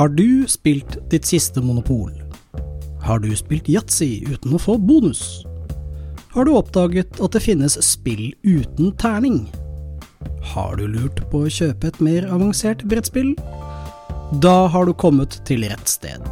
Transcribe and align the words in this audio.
Har 0.00 0.08
du 0.08 0.46
spilt 0.48 0.94
ditt 1.12 1.26
siste 1.28 1.60
monopol? 1.60 2.08
Har 3.04 3.18
du 3.20 3.34
spilt 3.36 3.66
yatzy 3.68 4.22
uten 4.24 4.54
å 4.56 4.60
få 4.64 4.78
bonus? 4.80 5.42
Har 6.32 6.46
du 6.48 6.54
oppdaget 6.56 7.18
at 7.20 7.34
det 7.36 7.42
finnes 7.44 7.76
spill 7.84 8.30
uten 8.40 8.94
terning? 8.96 9.42
Har 10.54 10.78
du 10.80 10.86
lurt 10.88 11.20
på 11.28 11.42
å 11.44 11.50
kjøpe 11.52 11.90
et 11.90 12.00
mer 12.00 12.24
avansert 12.32 12.86
brettspill? 12.88 13.34
Da 14.40 14.54
har 14.72 14.88
du 14.88 14.94
kommet 14.96 15.36
til 15.44 15.66
rett 15.68 15.92
sted. 15.92 16.24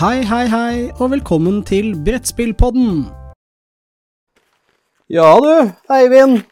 Hei, 0.00 0.24
hei, 0.24 0.46
hei, 0.48 0.72
og 0.96 1.12
velkommen 1.12 1.60
til 1.68 1.92
Brettspillpodden! 2.06 3.10
Ja 5.12 5.34
du, 5.36 5.52
Eivind. 5.92 6.46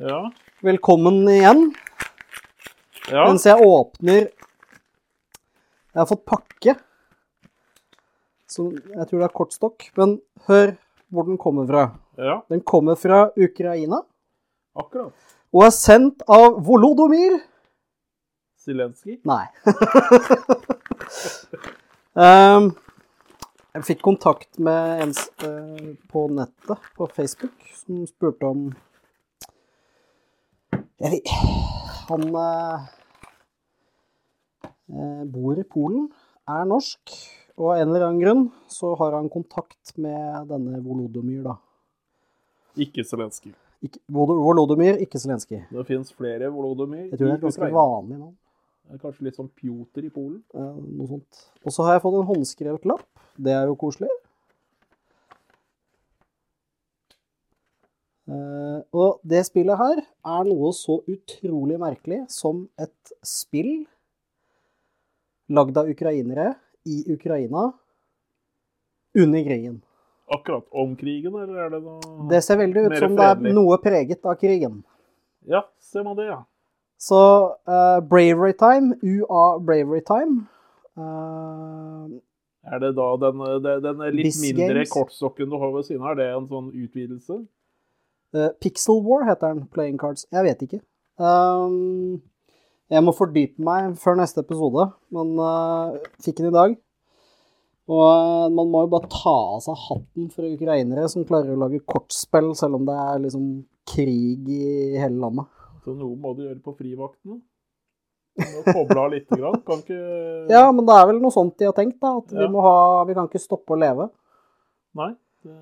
Ja. 0.00 0.24
Velkommen 0.64 1.26
igjen. 1.28 1.66
ja. 3.12 3.28
Mens 3.28 3.44
jeg 3.44 3.60
åpner 3.60 4.30
Jeg 5.96 6.02
har 6.02 6.08
fått 6.10 6.26
pakke. 6.28 6.72
Så 8.52 8.66
jeg 8.76 9.06
tror 9.08 9.22
det 9.22 9.24
er 9.24 9.32
kortstokk. 9.32 9.86
Men 9.96 10.18
hør 10.44 10.74
hvor 11.08 11.24
den 11.24 11.38
kommer 11.40 11.64
fra. 11.70 11.84
ja. 12.20 12.42
Den 12.52 12.60
kommer 12.60 12.98
fra 13.00 13.30
Ukraina 13.32 14.02
Akkurat. 14.76 15.14
og 15.54 15.62
er 15.64 15.72
sendt 15.72 16.20
av 16.28 16.58
Volodomyr. 16.66 17.38
Zelenskyj. 18.60 19.22
Nei. 19.24 19.46
um, 22.12 22.68
jeg 23.78 23.88
fikk 23.88 24.04
kontakt 24.04 24.60
med 24.60 25.06
en 25.06 25.16
eh, 25.48 25.94
på 26.12 26.26
nettet, 26.28 26.92
på 26.98 27.08
Facebook, 27.16 27.56
som 27.80 28.04
spurte 28.10 28.52
om 28.52 28.68
jeg 31.00 31.12
vet, 31.12 31.32
Han 32.10 32.28
eh, 32.36 32.86
bor 34.86 35.58
i 35.58 35.64
Polen, 35.66 36.06
er 36.46 36.66
norsk, 36.68 37.14
og 37.56 37.70
av 37.72 37.80
en 37.80 37.88
eller 37.88 38.04
annen 38.06 38.22
grunn 38.22 38.42
så 38.70 38.92
har 39.00 39.16
han 39.16 39.30
kontakt 39.32 39.94
med 39.98 40.50
denne 40.50 40.80
Volodomyr, 40.84 41.42
da. 41.46 41.56
Ikke 42.76 43.04
Zelenskyj. 43.06 43.54
Volodomyr, 44.12 45.00
ikke 45.04 45.20
Zelenskyj. 45.20 45.62
Det 45.72 45.86
fins 45.88 46.12
flere 46.12 46.50
Volodomyr. 46.52 47.08
Jeg 47.08 47.18
tror 47.18 47.30
det 47.30 47.38
er 47.38 47.46
ganske 47.46 47.70
vanlig 47.72 48.18
navn. 48.18 48.36
Kanskje 49.02 49.26
litt 49.26 49.38
sånn 49.38 49.50
Pjoter 49.50 50.04
i 50.06 50.12
Polen. 50.14 50.38
Eh, 50.54 50.76
noe 51.00 51.08
sånt. 51.10 51.42
Og 51.64 51.74
så 51.74 51.86
har 51.86 51.96
jeg 51.96 52.04
fått 52.04 52.20
en 52.20 52.28
håndskrevet 52.28 52.86
lapp. 52.86 53.08
Det 53.34 53.54
er 53.56 53.66
jo 53.66 53.74
koselig. 53.80 54.10
Eh, 58.26 58.78
og 58.94 59.18
det 59.26 59.42
spillet 59.48 59.80
her 59.80 60.04
er 60.04 60.46
noe 60.46 60.70
så 60.76 61.00
utrolig 61.10 61.80
merkelig 61.82 62.24
som 62.32 62.66
et 62.78 63.16
spill 63.26 63.86
lagd 65.48 65.78
av 65.78 65.88
ukrainere 65.90 66.54
i 66.86 67.12
Ukraina 67.12 67.72
under 69.18 69.44
krigen. 69.44 69.80
Akkurat 70.26 70.66
om 70.70 70.96
krigen, 70.96 71.34
eller 71.34 71.66
er 71.66 71.70
det 71.70 71.80
noe 71.84 72.28
Det 72.30 72.42
ser 72.42 72.58
veldig 72.58 72.88
ut 72.88 72.98
som 72.98 73.14
det 73.14 73.26
er 73.30 73.54
noe 73.54 73.78
preget 73.82 74.26
av 74.26 74.34
krigen. 74.40 74.80
Ja, 75.46 75.62
ser 75.78 76.02
man 76.02 76.16
det, 76.18 76.26
ja. 76.26 76.40
Så 76.98 77.20
uh, 77.68 78.00
Bravery 78.00 78.52
Time, 78.58 78.96
UA 79.02 79.58
Bravery 79.58 80.00
Time 80.00 80.46
uh, 80.96 82.08
Er 82.64 82.80
det 82.80 82.94
da 82.96 83.08
den, 83.20 83.42
den, 83.62 83.82
den 83.84 84.00
litt 84.16 84.30
Biz 84.30 84.40
mindre 84.42 84.72
Games. 84.72 84.90
kortstokken 84.90 85.52
du 85.52 85.58
har 85.60 85.74
ved 85.76 85.86
siden 85.86 86.02
av, 86.02 86.16
er 86.16 86.22
det 86.22 86.30
en 86.32 86.48
sånn 86.50 86.72
utvidelse? 86.72 87.42
Uh, 88.34 88.50
Pixel 88.60 89.02
War 89.06 89.26
heter 89.28 89.54
den. 89.54 89.66
Playing 89.70 90.00
Cards. 90.00 90.26
Jeg 90.34 90.48
vet 90.48 90.64
ikke. 90.66 90.80
Um, 91.16 92.18
jeg 92.92 93.02
må 93.02 93.14
fordype 93.16 93.62
meg 93.66 93.96
før 93.98 94.18
neste 94.20 94.42
episode, 94.44 94.84
men 95.14 95.32
uh, 95.42 95.96
fikk 96.22 96.38
den 96.38 96.52
i 96.52 96.54
dag. 96.54 96.76
Og 97.90 98.02
uh, 98.02 98.46
man 98.54 98.70
må 98.70 98.84
jo 98.84 98.92
bare 98.92 99.10
ta 99.10 99.34
av 99.56 99.64
seg 99.64 99.80
hatten 99.88 100.30
for 100.30 100.46
ukrainere 100.46 101.08
som 101.10 101.26
klarer 101.26 101.54
å 101.54 101.60
lage 101.64 101.82
kortspill, 101.82 102.52
selv 102.58 102.78
om 102.78 102.86
det 102.86 102.94
er 103.02 103.20
liksom 103.24 103.50
krig 103.90 104.46
i 104.54 104.94
hele 104.98 105.18
landet. 105.18 105.50
Så 105.82 105.94
noe 105.98 106.14
må 106.18 106.34
du 106.34 106.46
gjøre 106.46 106.62
på 106.62 106.76
frivaktene. 106.78 107.40
Koble 108.66 109.00
av 109.00 109.12
lite 109.14 109.38
grann. 109.38 109.60
Kan 109.66 109.82
ikke 109.82 110.00
Ja, 110.54 110.66
men 110.70 110.86
det 110.86 110.94
er 110.94 111.06
vel 111.10 111.22
noe 111.22 111.34
sånt 111.34 111.54
de 111.58 111.70
har 111.70 111.76
tenkt, 111.76 111.98
da. 112.02 112.18
At 112.20 112.34
vi 112.34 112.48
må 112.52 112.62
ha 112.66 113.04
Vi 113.08 113.14
kan 113.16 113.30
ikke 113.30 113.40
stoppe 113.40 113.74
å 113.74 113.78
leve. 113.80 114.10
Nei. 114.98 115.12
Det... 115.46 115.54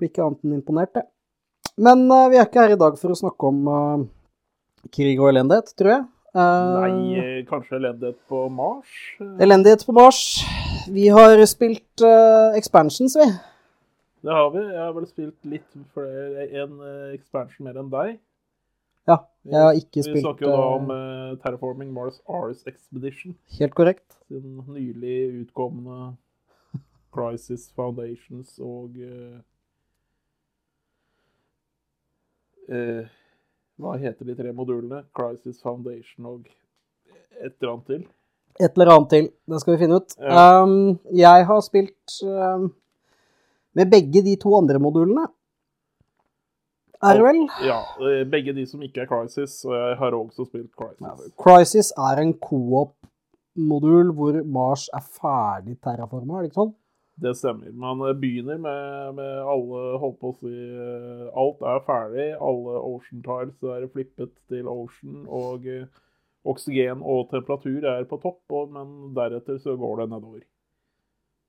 Blir 0.00 0.10
ikke 0.10 0.24
annet 0.24 0.46
enn 0.46 0.54
imponert, 0.56 0.94
det. 0.96 1.04
Men 1.78 2.06
uh, 2.10 2.30
vi 2.32 2.38
er 2.40 2.48
ikke 2.48 2.64
her 2.64 2.74
i 2.74 2.80
dag 2.80 2.96
for 2.98 3.12
å 3.12 3.18
snakke 3.18 3.50
om 3.50 4.08
krig 4.94 5.20
og 5.20 5.28
elendighet, 5.30 5.74
tror 5.76 5.92
jeg. 5.92 6.08
Nei, 6.34 7.18
eh, 7.18 7.38
kanskje 7.48 7.76
elendighet 7.80 8.18
på 8.30 8.48
Mars? 8.54 8.96
Elendighet 9.20 9.82
på 9.86 9.92
Mars. 9.92 10.20
Vi 10.90 11.08
har 11.10 11.40
spilt 11.50 12.04
uh, 12.06 12.56
expansions, 12.58 13.16
vi. 13.18 13.26
Det 14.22 14.32
har 14.32 14.50
vi. 14.50 14.62
Jeg 14.62 14.80
har 14.80 14.92
vel 14.92 15.06
spilt 15.08 15.48
litt 15.48 15.78
flere, 15.94 16.46
en 16.62 16.80
eh, 16.84 17.12
expansion 17.16 17.66
mer 17.66 17.80
enn 17.80 17.90
deg. 17.92 18.18
Ja, 19.08 19.16
jeg 19.48 19.62
har 19.64 19.78
ikke 19.78 20.02
Vi 20.02 20.06
spilt 20.06 20.24
snakker 20.26 20.46
jo 20.46 20.52
da 20.52 20.64
om 20.76 20.90
uh, 20.92 21.36
Terraforming 21.42 21.92
Mars 21.96 22.20
Ars 22.28 22.62
Expedition. 22.68 23.34
Helt 23.58 23.74
korrekt. 23.74 24.18
Den 24.28 24.60
nylig 24.68 25.20
utkomne 25.40 26.12
Crisis 27.10 27.70
Foundations 27.74 28.58
og 28.62 29.00
uh, 29.00 29.40
eh, 32.70 33.08
Hva 33.80 33.96
heter 34.00 34.28
de 34.28 34.36
tre 34.36 34.52
modulene? 34.52 35.04
Crisis 35.16 35.60
Foundation 35.64 36.26
og 36.28 36.48
et 37.40 37.54
eller 37.56 37.72
annet 37.72 37.86
til. 37.88 38.06
Et 38.60 38.76
eller 38.76 38.92
annet 38.92 39.10
til. 39.14 39.28
Det 39.48 39.60
skal 39.62 39.74
vi 39.74 39.80
finne 39.80 40.00
ut. 40.00 40.16
Ja. 40.20 40.46
Um, 40.62 40.98
jeg 41.16 41.46
har 41.48 41.60
spilt 41.64 42.16
um, 42.26 42.70
med 43.78 43.92
begge 43.92 44.24
de 44.26 44.36
to 44.40 44.52
andre 44.58 44.80
modulene. 44.82 45.28
Er 47.00 47.16
det 47.16 47.24
vel? 47.24 47.38
Ja, 47.64 47.78
eh, 48.04 48.26
begge 48.28 48.52
de 48.52 48.66
som 48.68 48.82
ikke 48.84 49.06
er 49.06 49.08
Crisis, 49.08 49.62
og 49.64 49.72
jeg 49.72 49.96
har 50.02 50.16
også 50.16 50.44
spilt 50.44 50.74
Crisis. 50.76 51.30
Crisis 51.40 51.88
er 51.96 52.20
en 52.20 52.34
co-op-modul 52.36 54.10
hvor 54.18 54.36
Mars 54.44 54.84
er 54.92 55.00
ferdig 55.00 55.78
terraforma, 55.80 56.36
er 56.36 56.44
det 56.44 56.50
ikke 56.50 56.60
sånn? 56.60 56.74
Det 57.20 57.34
stemmer. 57.36 57.72
Man 57.72 58.00
eh, 58.08 58.14
begynner 58.16 58.58
med, 58.58 59.14
med 59.18 59.40
alle 59.52 59.80
Holdt 60.00 60.20
på 60.22 60.30
å 60.32 60.36
si 60.38 60.52
eh, 60.52 61.26
Alt 61.42 61.64
er 61.68 61.82
ferdig. 61.86 62.28
Alle 62.40 62.78
ocean 62.80 63.24
tiles 63.26 63.66
er 63.76 63.88
flippet 63.92 64.32
til 64.48 64.70
ocean. 64.70 65.26
Og 65.28 65.66
eh, 65.68 65.84
oksygen 66.48 67.02
og 67.04 67.28
temperatur 67.34 67.84
er 67.84 68.08
på 68.08 68.20
topp, 68.22 68.42
og, 68.56 68.72
men 68.72 69.12
deretter 69.16 69.60
så 69.60 69.76
går 69.80 70.02
det 70.02 70.08
nedover. 70.14 70.46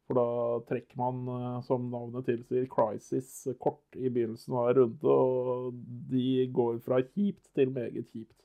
For 0.09 0.19
da 0.19 0.27
trekker 0.67 0.99
man, 0.99 1.61
som 1.63 1.85
navnet 1.93 2.25
tilsier, 2.27 2.65
crisis 2.67 3.45
kort 3.63 3.95
i 3.95 4.09
begynnelsen 4.11 4.57
av 4.57 4.65
hver 4.65 4.81
runde. 4.81 5.15
Og 5.15 5.77
de 6.11 6.49
går 6.51 6.81
fra 6.83 6.99
kjipt 7.05 7.45
til 7.55 7.71
meget 7.71 8.09
kjipt. 8.09 8.35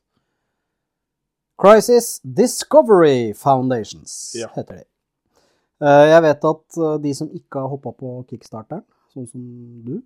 Crisis 1.59 2.21
Discovery 2.21 3.33
Foundations 3.35 4.37
Ja. 4.39 4.47
heter 4.55 4.85
de. 4.85 4.85
Eh, 5.83 6.07
Jeg 6.13 6.23
vet 6.25 6.45
at 6.49 6.77
eh, 6.81 6.99
de 7.05 7.13
som 7.15 7.29
ikke 7.37 7.61
har 7.61 7.69
hoppa 7.69 7.93
på 7.93 8.13
kickstarteren, 8.31 8.85
sånn 9.13 9.27
som 9.29 9.43
du, 9.85 9.99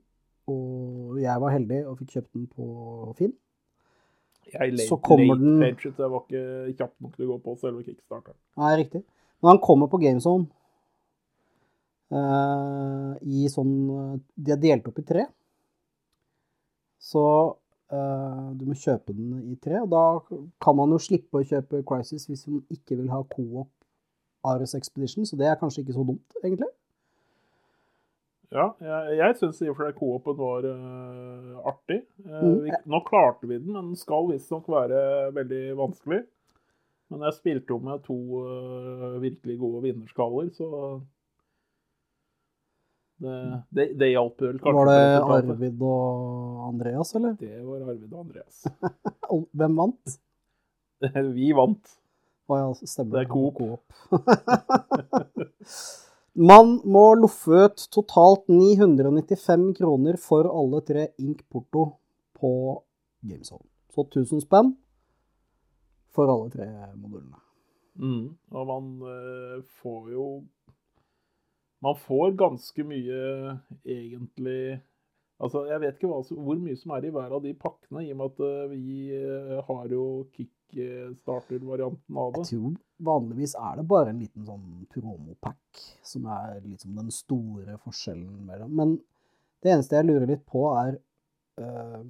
og 0.51 1.19
jeg 1.23 1.41
var 1.43 1.53
heldig 1.55 1.85
og 1.87 1.99
fikk 2.01 2.17
kjøpt 2.17 2.33
den 2.35 2.47
på 2.51 3.13
Finn 3.19 3.35
Jeg 4.51 4.73
late, 4.75 4.87
Så 4.89 4.97
kommer 4.99 5.37
late 5.37 5.45
den- 5.45 5.61
late, 5.63 5.93
jeg 5.95 6.11
var 6.11 6.25
ikke 6.25 6.77
kjapp 6.81 6.95
nok 7.01 7.17
til 7.17 7.27
å 7.27 7.31
gå 7.31 7.37
på 7.45 7.55
selve 7.61 7.85
kickstarteren. 7.87 8.37
Nei, 8.59 8.73
riktig. 8.83 9.05
Men 9.43 9.49
han 9.53 9.61
kommer 9.63 9.87
på 9.87 10.01
GameZone 10.03 10.49
uh, 12.13 13.15
i 13.23 13.47
sånn 13.49 14.21
De 14.37 14.53
er 14.53 14.59
delt 14.61 14.89
opp 14.91 14.99
i 14.99 15.07
tre. 15.07 15.27
Så 17.01 17.23
uh, 17.95 18.51
du 18.59 18.67
må 18.67 18.75
kjøpe 18.75 19.15
den 19.15 19.53
i 19.53 19.57
tre. 19.63 19.79
Og 19.85 19.89
da 19.95 20.03
kan 20.61 20.77
man 20.77 20.91
jo 20.91 20.99
slippe 20.99 21.41
å 21.41 21.47
kjøpe 21.47 21.85
Crisis 21.87 22.27
hvis 22.29 22.47
man 22.51 22.65
ikke 22.75 22.99
vil 22.99 23.09
ha 23.15 23.23
co-op 23.23 23.71
Ares 24.47 24.75
Expedition, 24.75 25.27
så 25.27 25.37
det 25.37 25.49
er 25.49 25.59
kanskje 25.61 25.85
ikke 25.85 25.97
så 25.97 26.05
dumt, 26.07 26.39
egentlig. 26.43 26.69
Ja, 28.51 28.67
jeg, 28.83 29.19
jeg 29.21 29.37
syns 29.39 29.61
i 29.63 29.69
og 29.71 29.77
for 29.79 29.87
seg 29.87 29.99
co-open 30.01 30.39
var 30.41 30.65
uh, 30.67 31.61
artig. 31.71 32.01
Uh, 32.27 32.65
vi, 32.65 32.73
nå 32.91 32.99
klarte 33.07 33.47
vi 33.47 33.61
den, 33.61 33.71
men 33.71 33.93
den 33.93 34.01
skal 34.01 34.27
visstnok 34.33 34.67
være 34.73 35.31
veldig 35.37 35.63
vanskelig. 35.79 36.25
Men 37.11 37.23
jeg 37.27 37.37
spilte 37.37 37.75
jo 37.75 37.79
med 37.85 38.03
to 38.07 38.19
uh, 38.43 39.21
virkelig 39.23 39.57
gode 39.61 39.85
vinnerskaller, 39.87 40.51
så 40.55 40.99
det, 43.21 43.37
det, 43.77 43.87
det 44.01 44.11
hjalp 44.15 44.43
vel 44.43 44.59
kanskje. 44.59 44.75
Var 44.81 44.91
det. 44.91 45.55
Arvid 45.55 45.83
og 45.85 46.69
Andreas, 46.71 47.15
eller? 47.19 47.35
Det 47.39 47.55
var 47.63 47.83
Arvid 47.85 48.11
og 48.11 48.21
Andreas. 48.25 48.63
Hvem 49.61 49.77
vant? 49.79 50.21
vi 51.37 51.51
vant. 51.55 52.00
Å 52.51 52.57
ja, 52.59 52.67
stemmer. 52.83 53.15
Det 53.15 53.21
er 53.23 53.31
Coop. 53.31 53.55
Coop. 53.61 53.83
Man 56.51 56.67
må 56.89 57.15
loffe 57.19 57.51
ut 57.67 57.79
totalt 57.95 58.49
995 58.51 59.75
kroner 59.79 60.17
for 60.19 60.47
alle 60.51 60.81
tre 60.87 61.09
Ink 61.23 61.41
Porto 61.51 61.83
på 62.39 62.51
GameZone. 63.27 63.67
Så 63.95 64.01
1000 64.07 64.41
spenn 64.47 64.69
for 66.15 66.27
alle 66.31 66.51
tre 66.55 66.67
modulene. 66.95 67.39
Mm. 68.01 68.27
Og 68.55 68.63
man 68.71 68.85
uh, 69.03 69.59
får 69.83 70.03
jo 70.15 70.27
Man 71.83 71.97
får 71.99 72.39
ganske 72.39 72.85
mye 72.87 73.19
egentlig 73.85 74.81
Altså, 75.41 75.65
Jeg 75.67 75.81
vet 75.81 75.95
ikke 75.99 76.09
hva, 76.13 76.23
hvor 76.23 76.57
mye 76.61 76.77
som 76.79 76.91
er 76.95 77.05
i 77.09 77.11
hver 77.13 77.33
av 77.33 77.43
de 77.43 77.55
pakkene, 77.57 78.05
i 78.05 78.13
og 78.13 78.19
med 78.21 78.31
at 78.31 78.41
uh, 78.45 78.71
vi 78.71 79.11
uh, 79.17 79.59
har 79.67 79.87
jo 79.93 80.05
kickstarter-varianten 80.71 82.17
av 82.21 82.33
Jeg 82.35 82.41
det. 82.41 82.49
tror 82.53 82.75
vanligvis 83.11 83.55
er 83.59 83.77
det 83.81 83.87
bare 83.89 84.13
en 84.13 84.21
liten 84.23 84.47
sånn 84.47 84.67
promopack 84.93 85.85
som 86.07 86.27
er 86.31 86.61
liksom 86.65 86.97
den 86.99 87.11
store 87.15 87.79
forskjellen 87.85 88.47
mellom 88.49 88.75
Men 88.77 88.97
det 89.63 89.73
eneste 89.75 89.97
jeg 89.99 90.09
lurer 90.09 90.27
litt 90.31 90.45
på, 90.49 90.67
er 90.81 90.99
øh, 91.61 92.05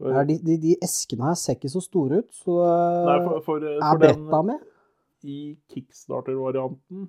er 0.00 0.24
de, 0.24 0.38
de, 0.40 0.56
de 0.60 0.76
eskene 0.84 1.26
her 1.28 1.36
ser 1.36 1.58
ikke 1.58 1.68
så 1.72 1.82
store 1.84 2.22
ut, 2.22 2.30
så 2.32 2.56
Nei, 2.56 3.16
for, 3.26 3.40
for, 3.44 3.64
for 3.64 3.64
er 3.68 3.98
bretta 4.00 4.42
med? 4.48 4.62
I 5.28 5.38
kickstarter-varianten 5.68 7.08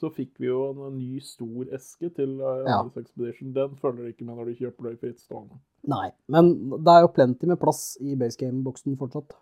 så 0.00 0.10
fikk 0.10 0.40
vi 0.42 0.48
jo 0.48 0.60
en 0.72 0.96
ny 0.98 1.20
stor 1.22 1.70
eske 1.76 2.10
til 2.16 2.36
eh, 2.40 2.66
Ja. 2.66 2.80
Expedition. 2.98 3.54
Den 3.54 3.76
følger 3.80 4.10
ikke 4.10 4.26
med 4.26 4.36
når 4.36 4.50
du 4.50 4.60
kjøper 4.64 4.90
det 4.90 4.98
fritt 5.02 5.22
stående. 5.22 5.60
Nei, 5.90 6.08
men 6.32 6.52
det 6.74 6.92
er 6.92 7.04
jo 7.04 7.14
plenty 7.14 7.48
med 7.50 7.60
plass 7.62 7.96
i 8.00 8.16
base 8.18 8.40
game-boksen 8.40 8.98
fortsatt. 8.98 9.36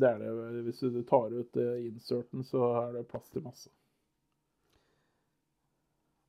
Det 0.00 0.08
er 0.08 0.18
det. 0.22 0.64
Hvis 0.68 0.82
du 0.84 1.02
tar 1.08 1.32
ut 1.34 1.56
eh, 1.58 1.86
inserten, 1.88 2.44
så 2.46 2.72
er 2.84 2.98
det 2.98 3.08
plass 3.10 3.28
til 3.32 3.42
masse. 3.42 3.70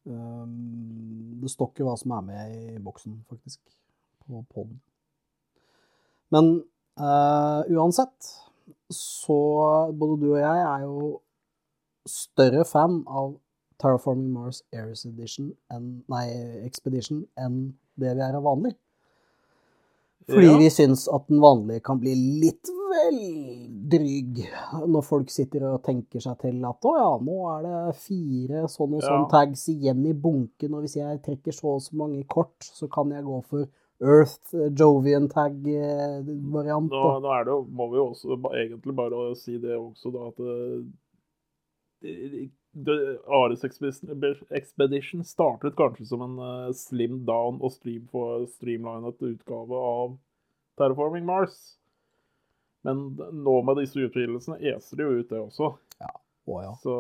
Um, 0.03 1.37
det 1.41 1.51
står 1.53 1.69
ikke 1.69 1.85
hva 1.85 1.93
som 1.99 2.15
er 2.15 2.23
med 2.25 2.55
i 2.57 2.79
boksen, 2.81 3.19
faktisk, 3.29 3.59
på 4.25 4.41
poden. 4.49 4.79
Men 6.33 6.55
uh, 6.97 7.61
uansett, 7.69 8.31
så 8.91 9.37
både 9.93 10.17
du 10.23 10.31
og 10.31 10.39
jeg 10.41 10.63
er 10.65 10.87
jo 10.87 11.11
større 12.09 12.65
fan 12.65 13.03
av 13.05 13.35
Terraforming 13.81 14.29
Mars 14.35 14.61
Airs 14.73 15.05
Edition 15.09 15.51
en, 15.73 15.91
nei, 16.11 16.25
Expedition 16.67 17.25
enn 17.41 17.73
det 17.99 18.15
vi 18.17 18.23
er 18.27 18.37
av 18.37 18.45
vanlig. 18.47 18.75
Fordi 20.29 20.47
Ja. 20.51 20.57
vi 20.61 20.69
syns 20.69 21.07
at 21.11 21.25
den 21.27 21.41
vanlige 21.41 21.81
kan 21.83 21.99
bli 21.99 22.13
litt 22.43 22.69
vel 22.91 23.17
dryg 23.89 24.37
når 24.87 25.03
folk 25.03 25.29
sitter 25.33 25.63
og 25.71 25.81
tenker 25.83 26.21
seg 26.21 26.37
til 26.43 26.59
at 26.67 26.85
å 26.87 26.93
ja, 26.99 27.11
nå 27.25 27.37
er 27.55 27.65
det 27.65 27.95
fire 27.97 28.63
sånn 28.69 28.93
og 28.99 29.01
sånn 29.01 29.25
Ja. 29.25 29.29
tags 29.31 29.65
igjen 29.73 30.05
i 30.05 30.13
bunken, 30.13 30.75
og 30.75 30.83
hvis 30.85 30.95
jeg 30.99 31.21
trekker 31.25 31.51
så 31.55 31.75
og 31.75 31.81
så 31.81 31.95
mange 31.97 32.23
kort, 32.27 32.59
så 32.61 32.87
kan 32.91 33.09
jeg 33.11 33.25
gå 33.25 33.43
for 33.49 33.67
Earth 34.01 34.53
eh, 34.55 34.69
Jovian 34.73 35.27
tag-variant. 35.29 36.89
Nå, 36.89 37.19
nå 37.21 37.33
er 37.39 37.43
det 37.45 37.57
må 37.69 37.89
vi 37.91 37.97
jo 37.97 38.07
også 38.13 38.37
egentlig 38.53 38.95
bare 38.95 39.35
si 39.35 39.57
det 39.57 39.75
også, 39.77 40.11
da, 40.13 40.27
at 40.31 40.39
eh, 40.39 40.83
det, 42.01 42.51
Ares 42.71 43.65
Expedition, 43.67 44.13
Expedition 44.55 45.23
startet 45.27 45.75
kanskje 45.75 46.05
som 46.07 46.21
en 46.23 46.37
uh, 46.39 46.71
slim 46.75 47.21
down 47.27 47.59
og 47.59 47.73
stream 47.73 48.05
for 48.11 48.45
streamlinet 48.53 49.19
utgave 49.19 49.81
av 49.91 50.13
Terraforming 50.79 51.25
Mars. 51.27 51.57
Men 52.87 53.11
nå 53.17 53.57
med 53.67 53.81
disse 53.81 53.99
utvidelsene 53.99 54.57
eser 54.71 54.97
det 54.97 55.05
jo 55.05 55.17
ut, 55.19 55.27
det 55.29 55.41
også. 55.41 55.73
Å, 56.49 56.55
ja. 56.63 56.71
Så, 56.81 56.93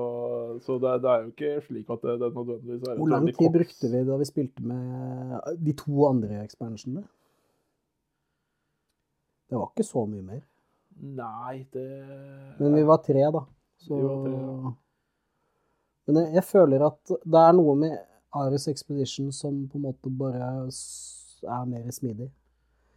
så 0.61 0.75
det, 0.77 0.91
det 1.01 1.09
er 1.09 1.23
jo 1.23 1.31
ikke 1.31 1.53
slik 1.65 1.87
at 1.89 2.03
det, 2.05 2.13
det 2.21 2.27
nødvendigvis 2.35 2.83
er 2.85 2.99
Hvor 2.99 3.09
lang 3.09 3.25
tid 3.25 3.39
kort- 3.39 3.55
brukte 3.55 3.89
vi 3.89 4.03
da 4.05 4.17
vi 4.19 4.27
spilte 4.29 4.67
med 4.69 5.57
de 5.65 5.73
to 5.79 6.03
andre 6.05 6.43
expansionene? 6.43 7.07
Det 9.49 9.57
var 9.57 9.71
ikke 9.73 9.87
så 9.87 10.05
mye 10.07 10.23
mer. 10.23 10.43
Nei, 11.01 11.63
det 11.73 11.87
Men 12.59 12.77
vi 12.77 12.85
var 12.87 13.01
tre, 13.03 13.25
da. 13.33 13.41
Så... 13.81 13.97
Vi 13.97 14.05
var 14.05 14.21
tre, 14.27 14.37
ja. 14.37 14.75
Men 16.07 16.15
jeg, 16.23 16.33
jeg 16.39 16.43
føler 16.49 16.85
at 16.87 17.15
det 17.23 17.41
er 17.45 17.53
noe 17.57 17.75
med 17.75 17.97
Ares 18.33 18.67
Expedition 18.71 19.31
som 19.35 19.67
på 19.69 19.75
en 19.79 19.85
måte 19.89 20.09
bare 20.17 20.67
er 20.67 21.65
mer 21.67 21.91
smidig. 21.91 22.29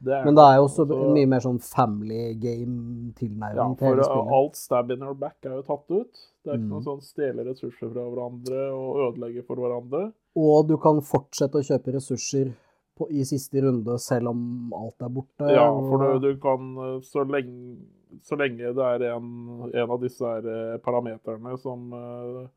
det 0.05 0.19
Men 0.25 0.35
det 0.37 0.43
er 0.45 0.57
jo 0.57 0.65
også 0.69 0.85
altså- 0.87 1.13
mye 1.15 1.27
mer 1.29 1.41
sånn 1.41 1.61
family 1.63 2.35
game-tilnærming 2.35 3.77
til 3.79 3.87
for 3.87 3.95
hele 3.95 4.05
spillet. 4.05 4.33
alt 4.39 4.57
stab 4.57 4.91
in 4.91 5.03
our 5.03 5.15
back 5.15 5.37
er 5.45 5.55
jo 5.57 5.63
tatt 5.63 5.91
ut. 5.91 6.13
Det 6.45 6.53
er 6.53 6.57
ikke 6.59 6.65
Mm. 6.65 6.69
noe 6.75 6.83
sånn 6.83 7.03
stjele 7.03 7.45
ressurser 7.47 7.93
fra 7.93 8.05
hverandre 8.11 8.61
og 8.73 9.15
ødelegge 9.15 9.45
for 9.47 9.57
hverandre. 9.57 10.13
Og 10.37 10.69
du 10.69 10.77
kan 10.77 11.01
fortsette 11.01 11.55
å 11.55 11.65
kjøpe 11.65 11.95
ressurser 11.95 12.53
på, 12.97 13.09
i 13.11 13.25
siste 13.25 13.61
runde 13.63 13.99
selv 13.99 14.29
om 14.29 14.73
alt 14.75 15.01
er 15.03 15.09
borte. 15.09 15.51
Ja, 15.51 15.69
for 15.71 16.19
du, 16.19 16.33
du 16.35 16.37
kan 16.41 16.77
uh, 16.79 17.01
så 17.01 17.25
lenge, 17.27 17.79
så 18.23 18.37
lenge 18.39 18.75
det 18.75 19.03
er 19.03 19.17
en, 19.17 19.71
en 19.75 19.91
av 19.91 20.01
disse 20.01 20.23
uh, 20.23 20.79
parameterne 20.79 21.59
som 21.59 21.93
f- 21.93 22.51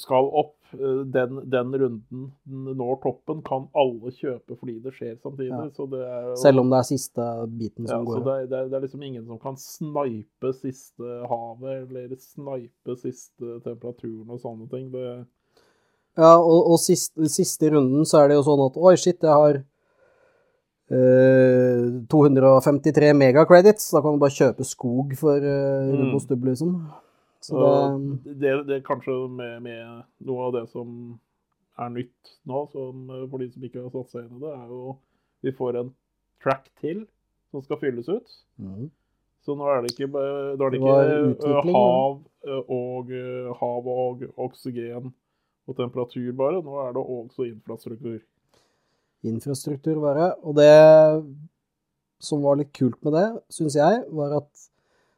skal 0.00 0.28
opp, 0.40 0.54
uh, 0.80 1.02
den, 1.12 1.42
den 1.52 1.74
runden 1.82 2.22
når 2.78 2.94
toppen, 3.02 3.42
kan 3.44 3.66
alle 3.76 4.12
kjøpe 4.16 4.56
fordi 4.56 4.78
det 4.84 4.94
skjer 4.96 5.18
samtidig. 5.20 5.50
Ja. 5.52 5.66
Så 5.76 5.86
det 5.92 6.00
er 6.08 6.30
Selv 6.40 6.62
om 6.64 6.70
det 6.72 6.78
er 6.80 6.88
siste 6.88 7.26
biten 7.58 7.84
ja, 7.84 7.92
som 7.98 8.06
så 8.08 8.16
går. 8.16 8.24
det, 8.24 8.34
er- 8.36 8.48
det, 8.50 8.58
er, 8.62 8.68
det 8.72 8.78
er 8.80 8.84
liksom 8.86 9.02
ingen 9.10 9.26
som 9.28 9.38
kan 9.44 9.56
snipe 9.60 10.52
siste 10.56 11.18
havet, 11.28 11.84
eller 11.90 12.16
snipe 12.16 12.96
siste 13.02 13.58
temperaturen 13.66 14.30
og 14.32 14.40
sånne 14.40 14.68
ting. 14.72 14.88
Det, 14.94 15.06
Ja, 16.16 16.32
og, 16.40 16.70
og 16.72 16.78
siste, 16.80 17.28
siste 17.28 17.68
runden 17.74 18.06
så 18.08 18.22
er 18.24 18.28
det 18.32 18.38
jo 18.38 18.46
sånn 18.46 18.62
at 18.70 18.76
oi, 18.80 18.94
shit, 18.96 19.20
jeg 19.20 19.36
har 19.36 19.58
eh, 20.88 21.90
253 22.08 23.10
megacredits. 23.16 23.90
Da 23.92 24.00
kan 24.00 24.16
du 24.16 24.22
bare 24.22 24.32
kjøpe 24.36 24.64
skog 24.64 25.12
for 25.20 25.36
uh, 25.44 25.90
Mm. 25.92 25.98
Robostubb, 26.06 26.44
liksom. 26.48 26.72
Så 27.46 27.62
det 28.24 28.34
det, 28.42 28.54
det 28.66 28.78
er 28.80 28.86
kanskje 28.86 29.14
med, 29.30 29.62
med 29.62 30.02
noe 30.26 30.48
av 30.48 30.54
det 30.56 30.64
som 30.72 30.90
er 31.78 31.92
nytt 31.92 32.36
nå, 32.48 32.62
som, 32.72 33.08
eh, 33.10 33.24
for 33.30 33.42
de 33.42 33.50
som 33.52 33.66
ikke 33.66 33.84
har 33.84 33.92
satt 33.94 34.14
seg 34.14 34.26
inn 34.26 34.38
i 34.38 34.44
det, 34.44 34.52
er 34.54 34.70
jo 34.72 34.96
vi 35.44 35.52
får 35.54 35.80
en 35.82 35.90
track 36.42 36.70
til 36.80 37.04
som 37.52 37.64
skal 37.64 37.80
fylles 37.82 38.08
ut. 38.08 38.38
mm. 38.60 38.86
Så 39.46 39.54
nå 39.54 39.66
er 39.70 39.84
det 39.84 39.92
ikke, 39.92 40.08
er 40.10 40.56
det 40.58 40.70
Det 40.72 40.78
ikke 40.80 40.94
eh, 41.54 41.68
hav, 41.70 42.16
eh, 42.42 42.70
og, 42.74 43.12
hav 43.60 43.90
og 43.92 44.24
oksygen 44.42 45.12
og 45.66 45.76
temperatur 45.78 46.32
bare. 46.34 46.62
Nå 46.66 46.80
er 46.82 46.96
det 46.96 47.04
også 47.14 47.46
infrastruktur. 47.46 48.18
infrastruktur 49.22 50.00
bare. 50.02 50.32
Og 50.42 50.56
det 50.58 50.72
som 52.18 52.42
var 52.42 52.58
litt 52.58 52.72
kult 52.74 52.98
med 53.06 53.14
det, 53.14 53.26
syns 53.54 53.78
jeg, 53.78 54.02
var 54.10 54.34
at 54.40 54.66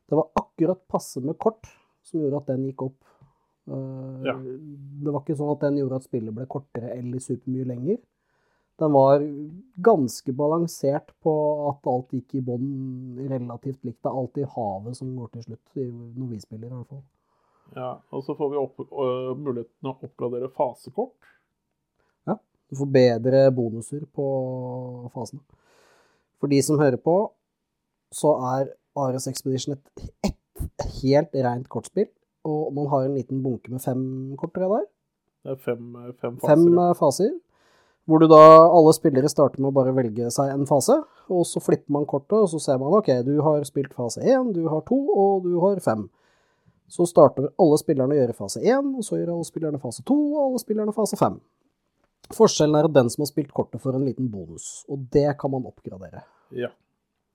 det 0.08 0.20
var 0.20 0.28
akkurat 0.36 0.84
passe 0.92 1.24
med 1.24 1.38
kort 1.40 1.64
som 2.08 2.20
gjorde 2.22 2.40
at 2.42 2.46
den 2.52 2.66
gikk 2.70 2.82
opp. 2.88 2.98
Eh, 3.68 4.22
Ja. 4.24 4.34
Det 4.38 5.12
var 5.12 5.20
ikke 5.22 5.36
sånn 5.38 5.52
at 5.54 5.60
den 5.66 5.76
gjorde 5.82 5.96
at 6.00 6.06
spillet 6.08 6.34
ble 6.34 6.46
kortere 6.50 6.94
eller 6.96 7.18
supermye 7.20 7.66
lenger. 7.68 7.98
Den 8.78 8.92
var 8.94 9.18
ganske 9.82 10.32
balansert 10.38 11.10
på 11.24 11.32
at 11.68 11.86
alt 11.90 12.12
gikk 12.14 12.36
i 12.38 12.42
bånn 12.46 13.28
relativt 13.28 13.82
likt. 13.84 14.00
Det 14.02 14.06
er 14.10 14.18
alltid 14.20 14.46
havet 14.54 14.96
som 14.96 15.16
går 15.18 15.32
til 15.32 15.42
slutt, 15.42 15.76
i- 15.76 15.90
når 15.90 16.28
vi 16.30 16.38
spiller 16.40 16.66
i 16.68 16.70
hvert 16.76 16.88
fall. 16.88 17.02
Ja, 17.76 17.98
og 18.12 18.22
så 18.24 18.36
får 18.38 18.50
vi 18.50 18.56
opp, 18.56 18.78
øh, 18.80 19.34
muligheten 19.36 19.84
å 19.84 19.96
oppgradere 20.02 20.48
fasekort. 20.48 21.12
Ja, 22.26 22.36
Du 22.70 22.76
får 22.76 22.92
bedre 22.92 23.50
bonuser 23.50 24.06
på 24.06 25.10
fasene. 25.12 25.40
For 26.40 26.46
de 26.48 26.62
som 26.62 26.78
hører 26.78 26.96
på, 26.96 27.30
så 28.12 28.32
er 28.60 28.72
Ares 28.96 29.26
Expedition 29.26 29.72
et 29.74 30.34
helt 31.00 31.34
rent 31.34 31.68
kortspill. 31.72 32.08
Og 32.48 32.72
man 32.74 32.88
har 32.92 33.04
en 33.04 33.18
liten 33.18 33.42
bunke 33.44 33.72
med 33.72 33.82
fem 33.82 34.02
kort, 34.38 34.54
tror 34.54 34.64
jeg 34.64 34.70
det 34.72 34.80
er. 34.80 34.88
Det 35.44 35.54
er 35.54 35.60
fem, 35.62 35.84
fem 36.20 36.38
faser. 36.38 36.48
Fem 36.48 36.78
eh, 36.78 36.94
faser. 36.98 37.36
Hvor 38.08 38.22
du 38.22 38.28
da, 38.30 38.40
alle 38.72 38.92
spillere 38.96 39.28
starter 39.28 39.60
med 39.60 39.68
å 39.68 39.76
bare 39.76 39.92
velge 39.92 40.30
seg 40.32 40.54
en 40.54 40.64
fase. 40.68 40.96
Og 41.28 41.44
så 41.44 41.60
flipper 41.60 41.92
man 41.92 42.06
kortet, 42.08 42.38
og 42.40 42.48
så 42.48 42.60
ser 42.62 42.78
man 42.80 42.94
ok, 42.96 43.10
du 43.26 43.34
har 43.44 43.66
spilt 43.68 43.92
fase 43.96 44.22
én, 44.24 44.48
du 44.54 44.62
har 44.72 44.80
to, 44.88 44.96
og 44.96 45.44
du 45.44 45.58
har 45.60 45.82
fem. 45.84 46.06
Så 46.88 47.04
starter 47.04 47.50
alle 47.60 47.76
spillerne 47.76 48.16
å 48.16 48.20
gjøre 48.22 48.36
fase 48.38 48.62
én, 48.64 48.94
og 48.96 49.04
så 49.04 49.18
gjør 49.18 49.34
alle 49.34 49.48
spillerne 49.48 49.80
fase 49.82 50.04
to, 50.08 50.16
og 50.16 50.46
alle 50.46 50.62
spillerne 50.62 50.94
fase 50.96 51.18
fem. 51.20 51.36
Forskjellen 52.32 52.78
er 52.78 52.88
at 52.88 52.96
den 52.96 53.12
som 53.12 53.26
har 53.26 53.28
spilt 53.28 53.52
kortet, 53.56 53.82
får 53.82 53.98
en 53.98 54.08
liten 54.08 54.30
bonus, 54.32 54.86
og 54.88 55.04
det 55.12 55.28
kan 55.40 55.52
man 55.52 55.68
oppgradere. 55.68 56.24
Ja. 56.56 56.72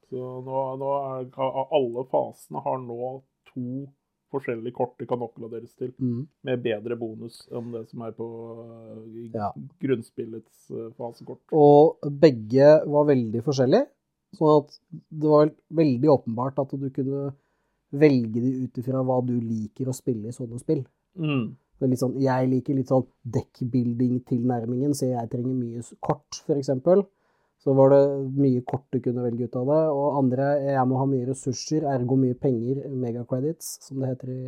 Så 0.10 0.34
nå, 0.46 0.64
nå 0.82 0.90
er 0.98 1.70
alle 1.74 2.04
fasene 2.10 2.62
har 2.66 2.82
nå 2.82 3.14
to 3.54 3.88
forskjellige 4.34 4.74
kort 4.74 4.96
de 4.98 5.06
kan 5.06 5.22
oppgraderes 5.22 5.76
til, 5.78 5.92
Mm. 6.02 6.28
med 6.44 6.64
bedre 6.64 6.96
bonus 6.98 7.48
enn 7.52 7.72
det 7.72 7.84
som 7.90 8.02
er 8.02 8.12
på 8.18 8.28
øh, 8.66 9.30
Ja. 9.34 9.52
grunnspillets 9.82 10.72
øh, 10.72 10.92
fasekort. 10.98 11.42
Og 11.52 12.00
begge 12.20 12.72
var 12.90 13.06
veldig 13.06 13.44
forskjellige, 13.46 13.88
sånn 14.36 14.64
at 14.64 14.80
det 15.12 15.30
var 15.30 15.52
veldig 15.70 16.10
åpenbart 16.10 16.58
at 16.60 16.72
du 16.80 16.90
kunne 16.90 17.34
velge 17.94 18.42
de 18.42 18.64
ut 18.66 18.78
ifra 18.82 19.04
hva 19.06 19.20
du 19.26 19.36
liker 19.40 19.86
å 19.86 19.94
spille 19.94 20.28
i 20.28 20.32
sånne 20.34 20.60
spill. 20.60 20.84
Mm. 21.16 21.56
Sånn, 22.00 22.16
jeg 22.22 22.48
liker 22.50 22.76
litt 22.78 22.88
sånn 22.88 23.06
dekkbuilding-tilnærmingen, 23.28 24.94
så 24.96 25.10
jeg 25.12 25.30
trenger 25.30 25.54
mye 25.58 25.82
kort, 26.02 26.40
eksempel. 26.56 27.04
Så 27.64 27.74
var 27.78 27.94
det 27.94 28.02
mye 28.36 28.62
kort 28.68 28.84
du 28.92 29.00
kunne 29.00 29.24
velge 29.24 29.48
ut 29.48 29.56
av 29.56 29.70
det. 29.72 29.82
Og 29.96 30.18
andre 30.20 30.50
jeg 30.66 30.88
må 30.90 31.00
ha 31.00 31.08
mye 31.08 31.30
ressurser, 31.30 31.86
ergo 31.88 32.18
mye 32.20 32.36
penger, 32.36 32.82
megacredits, 32.92 33.78
som 33.86 34.02
det 34.04 34.10
heter 34.12 34.34
i 34.34 34.42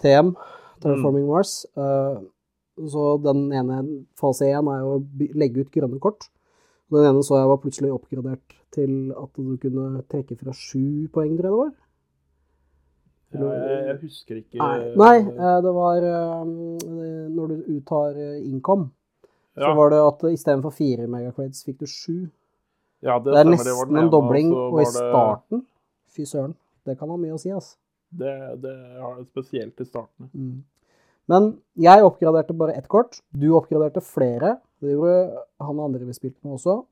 TM, 0.00 0.32
Terraforming 0.80 1.28
Mars. 1.28 1.58
Eh, 1.76 2.22
så 2.90 3.04
den 3.22 3.46
ene 3.54 3.82
fase 4.18 4.48
én 4.48 4.70
er 4.72 4.80
jo 4.82 4.96
å 4.96 5.04
legge 5.36 5.66
ut 5.66 5.74
grønne 5.74 6.00
kort. 6.02 6.30
Den 6.92 7.10
ene 7.10 7.22
så 7.26 7.38
jeg 7.38 7.50
var 7.50 7.60
plutselig 7.62 7.92
oppgradert 7.92 8.56
til 8.74 9.12
at 9.14 9.36
du 9.36 9.56
kunne 9.60 10.02
trekke 10.10 10.36
fra 10.40 10.54
sju 10.56 11.10
poeng, 11.12 11.36
tror 11.38 11.48
jeg 11.48 11.52
det 11.52 11.60
var. 11.60 11.72
Ja, 13.34 13.50
jeg, 13.50 13.78
jeg 13.88 13.96
husker 14.04 14.38
ikke 14.38 14.58
Nei, 14.60 14.90
nei 14.94 15.16
eh, 15.26 15.56
det 15.64 15.72
var 15.74 16.04
eh, 16.06 16.50
når 17.34 17.50
du 17.50 17.72
uttar 17.76 18.14
eh, 18.14 18.36
income, 19.56 19.70
så 19.70 19.76
var 19.78 19.90
det 19.90 20.00
at 20.06 20.26
istedenfor 20.32 20.72
fire 20.74 21.06
megacreds 21.10 21.64
fikk 21.64 21.78
du 21.78 21.86
sju. 21.86 22.30
ja, 23.02 23.18
det, 23.18 23.32
Det 23.32 23.40
er 23.40 23.50
nesten 23.50 23.76
var 23.78 23.86
den 23.86 23.96
en 24.02 24.10
dobling, 24.10 24.52
og 24.52 24.80
i 24.80 24.84
det- 24.84 24.92
starten 24.92 25.64
Fy 26.14 26.22
søren, 26.24 26.54
det 26.86 26.98
kan 26.98 27.08
ha 27.10 27.16
mye 27.16 27.34
å 27.34 27.38
si, 27.40 27.50
altså. 27.50 27.76
Det, 28.14 28.60
det 28.62 28.74
har 29.00 29.16
jeg 29.18 29.26
spesielt 29.26 29.80
i 29.80 29.84
starten. 29.84 30.28
Mm. 30.32 30.62
Men 31.26 31.48
jeg 31.74 32.04
oppgraderte 32.04 32.54
bare 32.56 32.76
ett 32.78 32.86
kort. 32.86 33.18
Du 33.32 33.48
oppgraderte 33.58 34.00
flere. 34.04 34.60
Det 34.80 34.92
gjorde 34.92 35.42
han 35.60 35.80
andre 35.80 36.04
vi 36.06 36.12
spilte 36.14 36.38
med 36.44 36.54
også. 36.54 36.84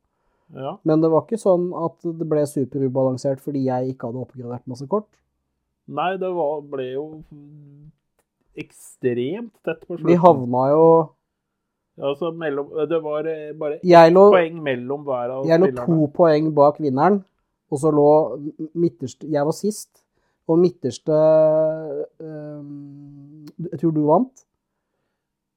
Ja. 0.56 0.72
Men 0.82 1.00
det 1.04 1.10
var 1.12 1.22
ikke 1.22 1.38
sånn 1.38 1.68
at 1.84 2.02
det 2.02 2.26
ble 2.28 2.42
superubalansert 2.50 3.38
fordi 3.40 3.62
jeg 3.68 3.94
ikke 3.94 4.10
hadde 4.10 4.24
oppgradert 4.24 4.66
masse 4.66 4.88
kort. 4.90 5.06
Nei, 5.86 6.16
det 6.16 6.32
var, 6.34 6.60
ble 6.66 6.88
jo 6.92 7.06
ekstremt 8.58 9.54
tett 9.64 9.86
på 9.86 9.96
slutten. 9.96 10.10
Vi 10.10 10.18
havna 10.20 10.64
jo 10.72 10.84
Altså, 12.00 12.30
mellom, 12.32 12.70
det 12.88 13.02
var 13.04 13.26
eh, 13.28 13.50
bare 13.58 13.74
ett 13.76 14.12
lå, 14.14 14.22
poeng 14.32 14.62
mellom 14.64 15.02
hver 15.04 15.34
av 15.34 15.46
jeg 15.46 15.60
lå 15.60 15.66
to 15.76 16.06
poeng 16.14 16.48
bak 16.56 16.78
vinneren, 16.80 17.18
og 17.70 17.78
så 17.82 17.90
lå 17.92 18.06
midterste 18.80 19.28
Jeg 19.28 19.44
var 19.44 19.52
sist, 19.52 19.90
og 20.48 20.58
midterste 20.58 21.12
øh, 21.12 22.64
Jeg 23.68 23.80
tror 23.82 23.92
du 23.92 24.06
vant. 24.08 24.46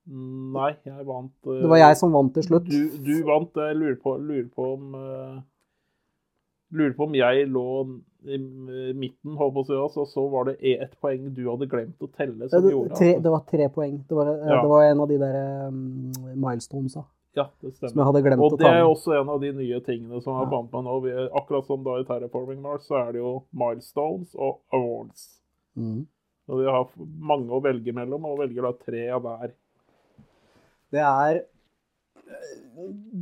Nei, 0.06 0.74
jeg 0.86 1.08
vant. 1.08 1.34
øh, 1.48 1.62
Det 1.64 1.70
var 1.72 1.80
jeg 1.82 1.98
som 1.98 2.14
vant 2.14 2.34
til 2.36 2.44
slutt. 2.44 2.68
Du, 2.70 2.98
du 3.08 3.14
vant. 3.26 3.56
Jeg 3.56 3.76
lurer 3.80 3.96
på, 4.04 4.18
lurer 4.22 4.50
på 4.54 4.68
om 4.76 4.94
eh, 5.00 5.40
Lurer 6.74 6.94
på 6.98 7.04
om 7.06 7.14
jeg 7.16 7.48
lå 7.48 7.64
i 8.26 8.36
eh, 8.36 8.94
midten, 8.98 9.36
holdt 9.38 9.54
på 9.54 9.62
å 9.62 9.68
si, 9.68 9.76
og 10.02 10.08
så 10.10 10.24
var 10.32 10.48
det 10.50 10.56
e- 10.66 10.80
ett 10.82 10.96
poeng 11.02 11.28
du 11.36 11.44
hadde 11.46 11.68
glemt 11.70 12.02
å 12.02 12.10
telle. 12.10 12.48
Som 12.50 12.64
det, 12.66 12.72
gjorde 12.74 12.98
tre, 12.98 13.12
det 13.22 13.34
var 13.36 13.44
tre 13.52 13.68
poeng. 13.70 14.00
Det 14.10 14.18
var, 14.18 14.32
eh, 14.34 14.50
Ja. 14.50 14.62
det 14.64 14.72
var 14.72 14.84
en 14.88 15.04
av 15.04 15.08
de 15.12 15.18
der 15.22 15.68
um, 15.68 16.12
milestonesa 16.34 17.06
Ja, 17.36 17.50
det 17.62 17.74
som 17.76 17.90
jeg 17.92 18.06
hadde 18.08 18.24
glemt 18.24 18.42
Og 18.42 18.54
å 18.54 18.58
det 18.58 18.66
er 18.72 18.82
også 18.88 19.14
en 19.20 19.30
av 19.30 19.42
de 19.42 19.52
nye 19.54 19.80
tingene 19.84 20.22
som 20.24 20.34
har 20.40 20.50
Ja. 20.50 20.62
meg 20.62 20.84
nå. 20.88 21.00
Vi, 21.04 21.12
akkurat 21.36 21.66
som 21.68 21.84
da 21.84 22.00
i 22.00 22.04
Terraforming 22.08 22.62
Mars, 22.62 22.88
så 22.88 22.96
er 23.08 23.12
det 23.12 23.20
jo 23.22 23.44
milestones 23.54 24.34
og 24.36 24.62
awards. 24.74 25.40
Mm. 25.78 26.08
Og 26.48 26.60
vi 26.62 26.66
har 26.66 26.88
mange 27.20 27.50
å 27.50 27.62
velge 27.62 27.94
mellom, 27.94 28.26
og 28.26 28.40
velger 28.40 28.62
da 28.62 28.72
tre 28.74 29.10
av 29.10 29.22
hver. 29.22 29.52
Det 30.92 31.02
er 31.02 31.36
eh, 31.36 31.44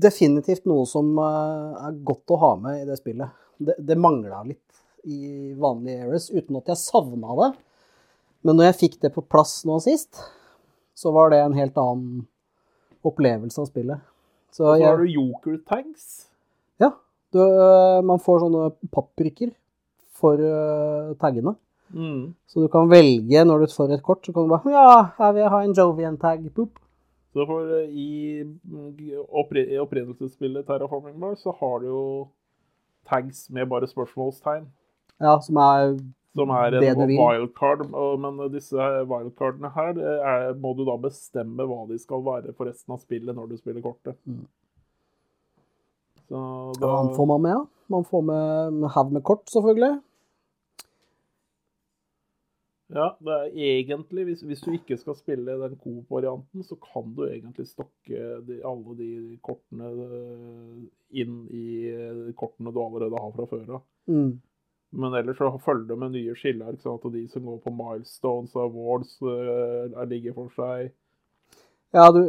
definitivt 0.03 0.65
noe 0.69 0.86
som 0.89 1.13
eh, 1.22 1.88
er 1.88 2.00
godt 2.05 2.33
å 2.33 2.39
ha 2.41 2.53
med 2.62 2.81
i 2.81 2.88
det 2.88 2.98
spillet. 3.00 3.33
Det, 3.57 3.77
det 3.79 4.00
mangla 4.00 4.41
litt 4.48 4.60
i 5.03 5.53
vanlige 5.60 6.07
Ares, 6.07 6.29
uten 6.31 6.60
at 6.60 6.72
jeg 6.72 6.79
savna 6.79 7.38
det. 7.39 7.50
Men 8.43 8.60
når 8.60 8.72
jeg 8.72 8.79
fikk 8.81 9.00
det 9.03 9.13
på 9.15 9.24
plass 9.24 9.62
nå 9.67 9.77
sist, 9.83 10.22
så 10.95 11.12
var 11.15 11.31
det 11.31 11.41
en 11.43 11.57
helt 11.57 11.77
annen 11.79 12.25
opplevelse 13.03 13.60
av 13.62 13.69
spillet. 13.69 14.03
Så 14.53 14.67
Og 14.67 14.77
så 14.77 14.86
har 14.86 15.01
du 15.01 15.10
Joker 15.10 15.57
Tanks. 15.67 16.29
ja, 16.79 16.93
du, 17.33 17.41
eh, 17.41 18.00
man 18.05 18.22
får 18.22 18.43
sånne 18.45 18.69
papprikker 18.93 19.51
for 20.13 20.39
uh, 20.39 21.15
taggene. 21.19 21.55
Mm. 21.93 22.33
Så 22.48 22.62
du 22.63 22.69
kan 22.72 22.88
velge 22.88 23.41
når 23.43 23.65
du 23.65 23.74
får 23.74 23.91
et 23.98 24.05
kort, 24.05 24.24
så 24.24 24.31
kan 24.31 24.45
du 24.45 24.53
bare 24.53 24.72
Ja, 24.72 25.10
her 25.17 25.33
vil 25.33 25.43
jeg 25.43 25.51
ha 25.51 25.60
en 25.65 25.75
Jovian-tag. 25.75 26.45
Boop. 26.55 26.79
Så 27.34 27.46
for, 27.50 27.70
eh, 27.80 27.90
i 27.90 28.44
mm, 28.44 28.94
opprinnelsesspillet 29.82 30.68
Terraforming 30.68 31.20
Mars 31.20 31.42
så 31.44 31.54
har 31.60 31.80
du 31.80 31.88
jo 31.88 32.04
tags 33.10 33.50
med 33.50 33.70
bare 33.70 33.90
spørsmålstegn. 33.90 34.68
Ja, 35.20 35.40
som 35.42 35.58
er 35.58 35.98
Som 36.36 36.50
er 36.50 36.72
Det 36.72 36.96
du 36.98 37.06
vil. 37.06 37.18
wildcard. 37.18 37.86
Men 38.20 38.52
disse 38.52 38.78
wildcardene 39.06 39.70
her 39.74 39.94
er, 39.98 40.54
må 40.54 40.74
du 40.78 40.86
da 40.86 40.98
bestemme 40.98 41.66
hva 41.70 41.88
de 41.90 42.00
skal 42.00 42.24
være 42.25 42.54
for 42.58 42.66
resten 42.66 42.94
av 42.94 43.00
spillet 43.00 43.36
når 43.36 43.50
du 43.50 43.58
spiller 43.58 43.82
kortet. 43.82 44.16
Mm. 44.25 44.48
Så 46.30 46.40
Ja, 46.82 46.96
han 46.98 47.13
får 47.16 47.25
man 47.28 47.42
med, 47.42 47.52
ja. 47.52 47.66
Man 47.90 48.04
får 48.04 48.22
med, 48.22 48.74
med 48.74 48.90
haug 48.90 49.12
med 49.12 49.24
kort, 49.24 49.46
selvfølgelig. 49.50 50.02
Ja, 52.93 53.07
det 53.25 53.33
er 53.33 53.57
egentlig, 53.57 54.23
hvis, 54.27 54.41
hvis 54.45 54.62
du 54.62 54.71
ikke 54.75 54.97
skal 55.01 55.15
spille 55.17 55.55
den 55.63 55.77
Coop-varianten, 55.81 56.63
så 56.65 56.77
kan 56.77 57.13
du 57.17 57.23
egentlig 57.25 57.65
stokke 57.71 58.23
de, 58.45 58.59
alle 58.69 58.95
de 59.00 59.12
kortene 59.41 59.89
eh, 60.05 60.81
inn 61.23 61.39
i 61.50 61.67
eh, 61.89 62.33
kortene 62.38 62.73
du 62.73 62.81
allerede 62.83 63.17
har 63.17 63.31
fra 63.33 63.47
før 63.50 63.79
av. 63.79 63.85
Mm. 64.12 64.35
Men 64.93 65.15
ellers 65.17 65.39
så 65.41 65.50
følger 65.65 65.88
det 65.89 65.97
med 66.03 66.13
nye 66.13 66.35
skilleark, 66.38 66.81
sånn 66.83 67.00
at 67.00 67.15
de 67.15 67.23
som 67.33 67.47
går 67.50 67.63
på 67.63 67.73
milestones 67.73 68.53
og 68.53 68.67
awards, 68.67 69.15
eh, 69.25 69.88
er- 69.89 70.12
ligger 70.12 70.38
for 70.38 70.53
seg. 70.53 70.93
Ja, 71.93 72.07
du, 72.09 72.21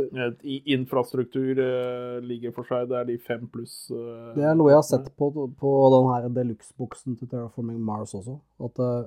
infrastruktur 0.45 1.57
uh, 1.57 2.19
ligger 2.21 2.53
for 2.53 2.69
seg. 2.69 2.83
Det 2.91 2.99
er 2.99 3.07
de 3.09 3.15
fem 3.17 3.47
pluss. 3.49 3.87
uh, 3.89 4.35
det 4.37 4.45
er 4.45 4.57
noe 4.59 4.69
jeg 4.69 4.77
har 4.77 4.85
sett 4.85 5.07
på, 5.17 5.31
på 5.33 5.71
den 5.95 6.09
her 6.11 6.27
deluxe-boksen 6.37 7.17
til 7.17 7.31
Terraforming 7.31 7.79
Mars 7.81 8.13
også. 8.13 8.37
At 8.61 8.83
eh, 8.85 9.07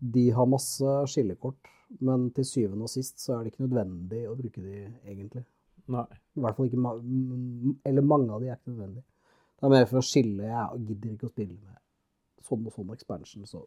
de 0.00 0.30
har 0.30 0.46
masse 0.46 0.84
skillekort, 1.12 1.70
men 2.04 2.30
til 2.36 2.44
syvende 2.44 2.82
og 2.86 2.92
sist 2.92 3.18
så 3.20 3.38
er 3.38 3.44
det 3.44 3.52
ikke 3.54 3.66
nødvendig 3.66 4.26
å 4.28 4.36
bruke 4.38 4.60
de 4.62 4.92
egentlig. 5.08 5.44
Nei. 5.88 6.04
I 6.36 6.40
hvert 6.44 6.56
fall 6.58 6.66
ikke 6.68 6.82
ma 6.84 6.92
Eller 7.88 8.02
mange 8.04 8.30
av 8.30 8.40
de 8.42 8.48
er 8.50 8.58
ikke 8.58 8.74
nødvendige. 8.74 9.04
Det 9.58 9.64
er 9.66 9.72
mer 9.72 9.86
for 9.86 9.98
å 9.98 10.04
skille. 10.04 10.44
Jeg 10.44 10.82
gidder 10.86 11.14
ikke 11.16 11.26
å 11.30 11.32
spille 11.32 11.56
med 11.56 11.78
sånn 12.44 12.66
og 12.68 12.72
sånn 12.76 12.92
expansion, 12.94 13.46
så 13.48 13.62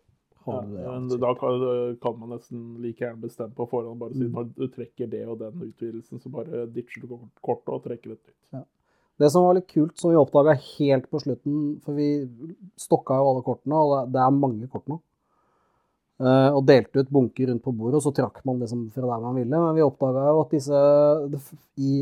Ja, 0.47 0.53
har 0.53 0.61
du 0.65 0.75
det. 0.75 0.85
men 0.85 1.19
da 1.21 1.33
kan, 1.37 1.97
kan 2.01 2.19
man 2.19 2.29
nesten 2.29 2.61
like 2.81 2.97
gjerne 3.03 3.21
bestemme 3.21 3.53
på 3.53 3.67
forhånd. 3.69 3.99
Bare 3.99 4.13
si 4.13 4.23
Mm. 4.23 4.53
du 4.55 4.67
trekker 4.67 5.09
det 5.09 5.27
og 5.27 5.39
den 5.39 5.53
utvidelsen, 5.73 6.19
så 6.21 6.29
bare 6.31 6.65
ditcher 6.71 7.01
du 7.07 7.17
kortet 7.43 7.69
og 7.73 7.83
trekker 7.83 8.11
et 8.13 8.19
nytt. 8.53 8.65
Det 9.19 9.29
som 9.31 9.43
var 9.43 9.53
litt 9.55 9.67
kult, 9.67 9.97
som 9.99 10.09
vi 10.09 10.17
oppdaga 10.17 10.55
helt 10.79 11.09
på 11.11 11.19
slutten, 11.21 11.81
for 11.83 11.93
vi 11.93 12.25
stokka 12.77 13.17
jo 13.19 13.27
alle 13.29 13.43
kortene, 13.43 13.73
og 13.75 14.11
det- 14.11 14.17
er 14.21 14.31
mange 14.31 14.67
kort 14.71 14.87
nå, 14.87 14.99
og 16.21 16.65
delte 16.67 17.01
ut 17.01 17.09
bunker 17.09 17.49
rundt 17.49 17.63
på 17.65 17.73
bordet, 17.73 17.97
og 17.97 18.03
så 18.05 18.11
trakk 18.13 18.43
man 18.45 18.59
liksom 18.61 18.83
fra 18.93 19.07
der 19.07 19.23
man 19.23 19.39
ville. 19.39 19.57
Men 19.57 19.77
vi 19.77 19.85
oppdaga 19.85 20.27
jo 20.29 20.43
at 20.43 20.53
disse 20.53 20.81
I 21.81 21.93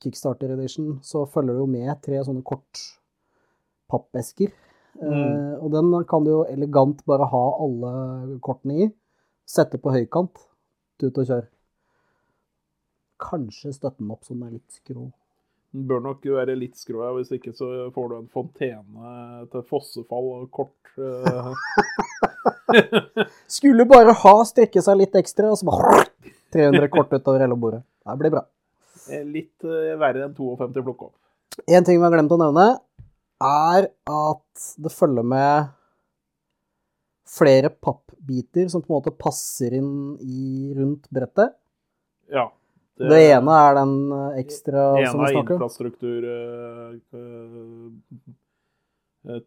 Kickstarter 0.00 0.54
Edition 0.54 0.98
så 1.04 1.26
følger 1.28 1.54
det 1.54 1.62
jo 1.62 1.70
med 1.70 1.92
tre 2.02 2.20
sånne 2.24 2.42
kortpappesker. 2.46 4.52
Eh, 5.00 5.54
og 5.60 5.68
den 5.74 5.92
kan 6.08 6.24
du 6.24 6.32
jo 6.32 6.42
elegant 6.48 7.02
bare 7.08 7.28
ha 7.30 7.42
alle 7.64 8.38
kortene 8.44 8.86
i. 8.86 8.90
Sette 9.48 9.80
på 9.80 9.92
høykant. 9.94 10.46
Tut 11.00 11.20
og 11.20 11.28
kjør. 11.28 11.46
Kanskje 13.20 13.74
støtte 13.76 14.00
den 14.00 14.12
opp 14.14 14.24
så 14.24 14.34
den 14.34 14.48
er 14.48 14.56
litt 14.56 14.80
skrå. 14.80 15.10
Den 15.70 15.86
bør 15.86 16.00
nok 16.02 16.24
være 16.26 16.56
litt 16.58 16.74
skrå, 16.80 16.98
ja, 17.04 17.12
hvis 17.14 17.30
ikke 17.36 17.52
så 17.54 17.68
får 17.94 18.08
du 18.10 18.14
en 18.16 18.30
fontene 18.32 19.44
til 19.52 19.62
fossefall 19.70 20.30
og 20.40 20.48
kort. 20.50 20.74
uh... 20.98 21.54
Skulle 23.58 23.86
bare 23.90 24.16
ha 24.24 24.34
strekke 24.48 24.82
seg 24.82 24.98
litt 24.98 25.14
ekstra, 25.20 25.52
og 25.52 25.60
så 25.60 25.68
bare 25.70 26.04
300 26.56 26.90
kort 26.90 27.14
utover 27.14 27.46
hele 27.46 27.58
bordet. 27.58 27.84
Det 28.02 28.18
blir 28.18 28.34
bra. 28.34 28.44
Litt 29.30 29.66
uh, 29.66 29.94
verre 30.00 30.26
enn 30.26 30.34
52 30.34 30.82
plukk 30.82 31.06
opp. 31.06 31.16
En 31.70 31.86
ting 31.86 31.98
vi 31.98 32.06
har 32.06 32.14
glemt 32.14 32.34
å 32.34 32.40
nevne, 32.40 32.68
er 33.40 33.86
at 34.10 34.70
det 34.82 34.92
følger 34.92 35.26
med 35.26 35.70
flere 37.30 37.70
pappbiter 37.70 38.66
som 38.68 38.82
på 38.82 38.90
en 38.90 38.98
måte 38.98 39.14
passer 39.14 39.78
inn 39.78 40.18
i 40.18 40.72
rundt 40.74 41.06
brettet. 41.14 41.54
Ja. 42.30 42.50
Det 43.08 43.20
ene 43.32 43.50
er 43.56 43.74
den 43.80 43.94
ekstra... 44.36 44.82
ekstra 45.00 45.12
som 45.12 45.20
vi 45.20 45.24
er 45.26 45.32
snakker 45.34 45.54
om. 45.54 45.56
infrastruktur 45.56 46.20
ene 46.20 46.30
er 46.30 46.34
infrastrukturtracken, 46.98 48.34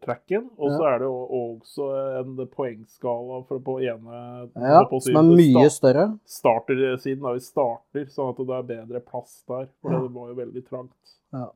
tracken, 0.04 0.44
og 0.56 0.68
så 0.70 0.82
Ja. 0.84 0.88
er 0.94 0.98
det 1.02 1.08
også 1.10 1.84
en 2.20 2.30
poengskala 2.46 3.40
for 3.48 3.58
på 3.58 3.80
ene 3.82 4.48
Ja, 4.54 4.84
på 4.90 5.00
som 5.02 5.16
er 5.16 5.22
mye 5.36 5.68
start, 5.68 5.72
større. 5.78 6.18
startersiden, 6.26 7.22
da 7.22 7.32
vi 7.32 7.40
starter, 7.40 8.04
sånn 8.06 8.28
at 8.30 8.36
det 8.46 8.54
er 8.54 8.62
bedre 8.86 9.00
plass 9.00 9.42
der. 9.48 9.66
For 9.82 9.90
det 9.90 10.12
var 10.14 10.28
jo 10.28 10.34
veldig 10.34 10.64
trangt. 10.68 11.16
Ja. 11.32 11.48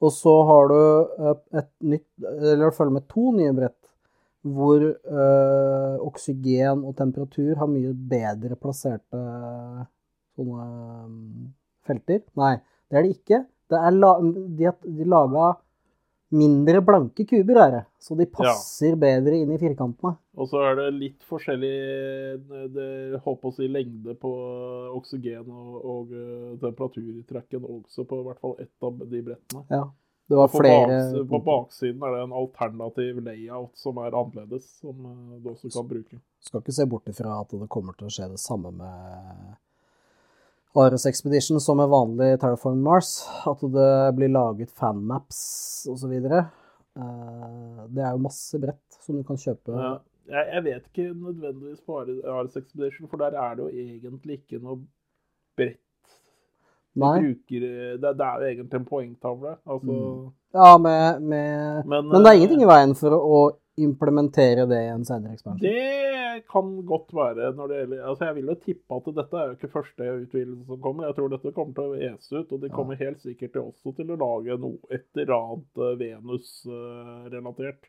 Og 0.00 0.12
så 0.14 0.44
har 0.46 0.68
du 0.70 0.74
eh, 1.18 1.34
et 1.58 1.70
nytt, 1.82 2.06
eller 2.22 2.70
det 2.70 2.74
følger 2.76 2.92
med 2.92 3.08
to 3.08 3.32
nye 3.34 3.52
brett, 3.52 3.74
hvor 4.46 4.78
ø, 4.80 4.86
oksygen 6.06 6.84
og 6.86 6.94
temperatur 6.96 7.56
har 7.58 7.66
mye 7.66 7.90
bedre 7.92 8.54
plasserte 8.54 9.18
sånne 10.38 10.66
mm, 11.12 11.46
felter. 11.88 12.22
Nei, 12.40 12.54
det 12.88 13.00
er 13.00 13.06
det 13.06 13.16
ikke. 13.18 13.42
Det 13.68 13.80
er 13.84 13.96
la, 13.98 14.14
de 14.22 14.68
har 14.70 14.78
de 14.86 15.08
laga 15.08 15.48
mindre 16.28 16.80
blanke 16.84 17.24
kuber, 17.28 17.60
er 17.62 17.70
det. 17.72 17.84
Så 17.98 18.16
de 18.18 18.26
passer 18.30 18.96
bedre 19.00 19.36
inn 19.36 19.52
i 19.52 19.60
firkantene. 19.60 20.16
Og 20.38 20.50
så 20.50 20.60
er 20.68 20.76
det 20.78 20.88
litt 20.96 21.24
forskjellig 21.28 21.72
det 22.74 23.20
holdt 23.24 23.40
på 23.42 23.52
å 23.52 23.56
si, 23.56 23.68
lengde 23.72 24.14
på 24.20 24.32
oksygen 24.98 25.48
og, 25.48 25.78
og 25.78 26.12
eh, 26.12 26.58
temperatur 26.62 27.08
i 27.08 27.24
trekken 27.28 27.64
også 27.64 28.04
på 28.08 28.20
i 28.20 28.26
hvert 28.28 28.44
fall 28.44 28.58
ett 28.62 28.88
av 28.88 29.00
de 29.04 29.24
brettene. 29.30 29.64
Ja. 29.72 29.86
Det 30.28 30.36
var 30.36 30.50
På, 30.52 30.58
flere 30.60 30.96
baks, 31.14 31.28
på 31.30 31.38
baksiden 31.40 32.02
er 32.04 32.12
det 32.12 32.24
en 32.26 32.32
alternativ 32.36 33.20
layout 33.24 33.78
som 33.80 33.96
er 34.02 34.12
annerledes, 34.12 34.66
som 34.82 35.06
eh, 35.08 35.38
du 35.40 35.48
også 35.54 35.72
kan 35.72 35.88
bruke. 35.88 36.20
Skal 36.44 36.60
ikke 36.60 36.76
se 36.76 36.86
bort 36.86 37.08
ifra 37.08 37.38
at 37.40 37.56
det 37.56 37.70
kommer 37.72 37.96
til 37.96 38.10
å 38.10 38.12
skje 38.12 38.28
det 38.34 38.42
samme 38.42 38.74
med 38.76 39.56
Ares 40.78 41.06
Expedition 41.06 41.60
som 41.60 41.80
med 41.80 41.90
vanlig 41.92 42.34
Terraform 42.42 42.82
Mars. 42.84 43.16
At 43.48 43.62
det 43.62 43.90
blir 44.18 44.32
laget 44.32 44.70
fanmaps 44.70 45.40
osv. 45.90 46.14
Uh, 46.18 47.82
det 47.94 48.04
er 48.04 48.12
jo 48.12 48.22
masse 48.22 48.60
brett 48.62 49.00
som 49.04 49.18
du 49.18 49.24
kan 49.26 49.40
kjøpe. 49.40 49.74
Ja, 49.74 49.96
jeg, 50.28 50.64
vet 50.64 50.88
ikke 50.90 51.10
nødvendigvis 51.14 51.80
på 51.86 52.00
Ares 52.02 52.56
Expedition, 52.56 53.08
for 53.08 53.20
der 53.22 53.36
er 53.38 53.54
det 53.56 53.64
jo 53.64 53.68
egentlig 53.68 54.40
ikke 54.42 54.60
noe 54.60 54.82
brett 55.56 55.80
bruker. 56.98 57.60
Det, 58.02 58.02
det 58.18 58.26
er 58.26 58.42
jo 58.42 58.50
egentlig 58.50 58.80
en 58.80 58.90
poengtavle. 58.90 59.56
Altså, 59.66 59.92
Mm. 59.92 60.28
Ja, 60.54 60.78
med, 60.78 61.20
med 61.20 61.84
men, 61.84 62.08
Men 62.08 62.22
det 62.22 62.26
er 62.26 62.32
eh, 62.32 62.36
ingenting 62.36 62.62
i 62.62 62.68
veien 62.68 62.94
for 62.96 63.12
å 63.12 63.40
implementere 63.84 64.66
det 64.70 64.80
i 64.86 64.92
en 64.92 65.04
senere 65.06 65.36
ekspansjon. 65.36 65.64
Det 65.64 66.18
kan 66.46 66.70
godt 66.86 67.12
være 67.14 67.52
når 67.56 67.70
det 67.70 67.78
gjelder 67.80 68.06
Altså, 68.06 68.24
jeg 68.28 68.36
vil 68.38 68.50
jo 68.52 68.56
tippe 68.62 68.98
at 68.98 69.12
dette 69.18 69.38
er 69.38 69.50
jo 69.50 69.56
ikke 69.56 69.70
første 69.72 70.08
utvidelse 70.22 70.64
som 70.68 70.80
kommer. 70.84 71.08
Jeg 71.08 71.18
tror 71.18 71.30
dette 71.32 71.54
kommer 71.56 71.76
til 71.76 71.92
å 71.92 72.00
ese 72.08 72.40
ut, 72.40 72.56
og 72.56 72.64
de 72.64 72.72
kommer 72.72 73.00
helt 73.00 73.22
sikkert 73.24 73.60
også 73.62 73.94
til 73.98 74.12
å 74.14 74.18
lage 74.20 74.58
noe 74.62 74.94
et 74.94 75.06
eller 75.16 75.36
annet 75.36 75.84
eh, 75.84 75.94
Venus-relatert. 76.02 77.88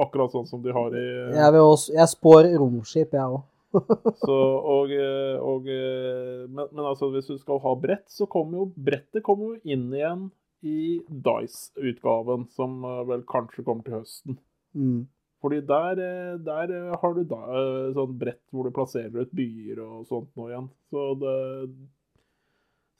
Akkurat 0.00 0.32
sånn 0.32 0.46
som 0.46 0.60
de 0.62 0.74
har 0.74 0.94
i 0.94 1.06
Jeg, 1.34 1.54
også, 1.58 1.94
jeg 1.96 2.12
spår 2.12 2.52
romskip, 2.62 3.16
jeg 3.16 3.38
òg. 3.38 3.40
Så, 4.26 4.34
og, 4.34 4.92
eh, 4.94 5.36
og, 5.38 5.66
eh, 5.70 6.46
men, 6.50 6.70
men 6.72 6.84
altså, 6.84 7.10
hvis 7.14 7.30
du 7.30 7.38
skal 7.38 7.62
ha 7.62 7.74
brett, 7.78 8.06
så 8.10 8.26
kommer 8.30 8.62
jo 8.62 8.70
brettet 8.74 9.22
kommer 9.26 9.52
jo 9.54 9.74
inn 9.74 9.88
igjen 9.94 10.28
i 10.66 11.00
Dice-utgaven, 11.08 12.48
som 12.52 12.82
vel 13.08 13.22
kanskje 13.28 13.64
kommer 13.64 13.86
til 13.86 13.96
høsten. 13.96 14.36
Mm. 14.76 15.06
Fordi 15.40 15.60
der, 15.64 16.00
eh, 16.04 16.34
der 16.44 16.72
eh, 16.76 16.98
har 17.00 17.14
du 17.16 17.22
da 17.24 17.40
eh, 17.60 17.92
sånn 17.96 18.18
brett 18.20 18.42
hvor 18.52 18.68
du 18.68 18.74
plasserer 18.76 19.24
ut 19.24 19.32
byer 19.36 19.80
og 19.84 20.04
sånt 20.08 20.28
nå 20.36 20.50
igjen. 20.50 20.68
Så 20.92 21.06
det 21.22 21.38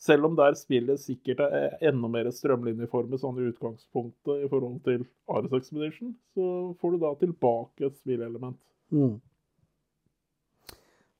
Selv 0.00 0.24
om 0.24 0.36
der 0.36 0.54
spillet 0.56 0.96
sikkert 1.02 1.42
er 1.44 1.74
enda 1.84 2.08
mer 2.08 2.30
strømlinjeformet 2.32 3.20
sånn 3.20 3.36
i 3.36 3.50
utgangspunktet 3.50 4.46
i 4.46 4.48
forhold 4.48 4.78
til 4.86 5.02
Ares 5.28 5.52
Expedition, 5.58 6.14
så 6.32 6.46
får 6.80 6.94
du 6.94 7.02
da 7.02 7.10
tilbake 7.20 7.84
et 7.84 7.98
spillelement. 7.98 8.56
Mm. 8.88 9.18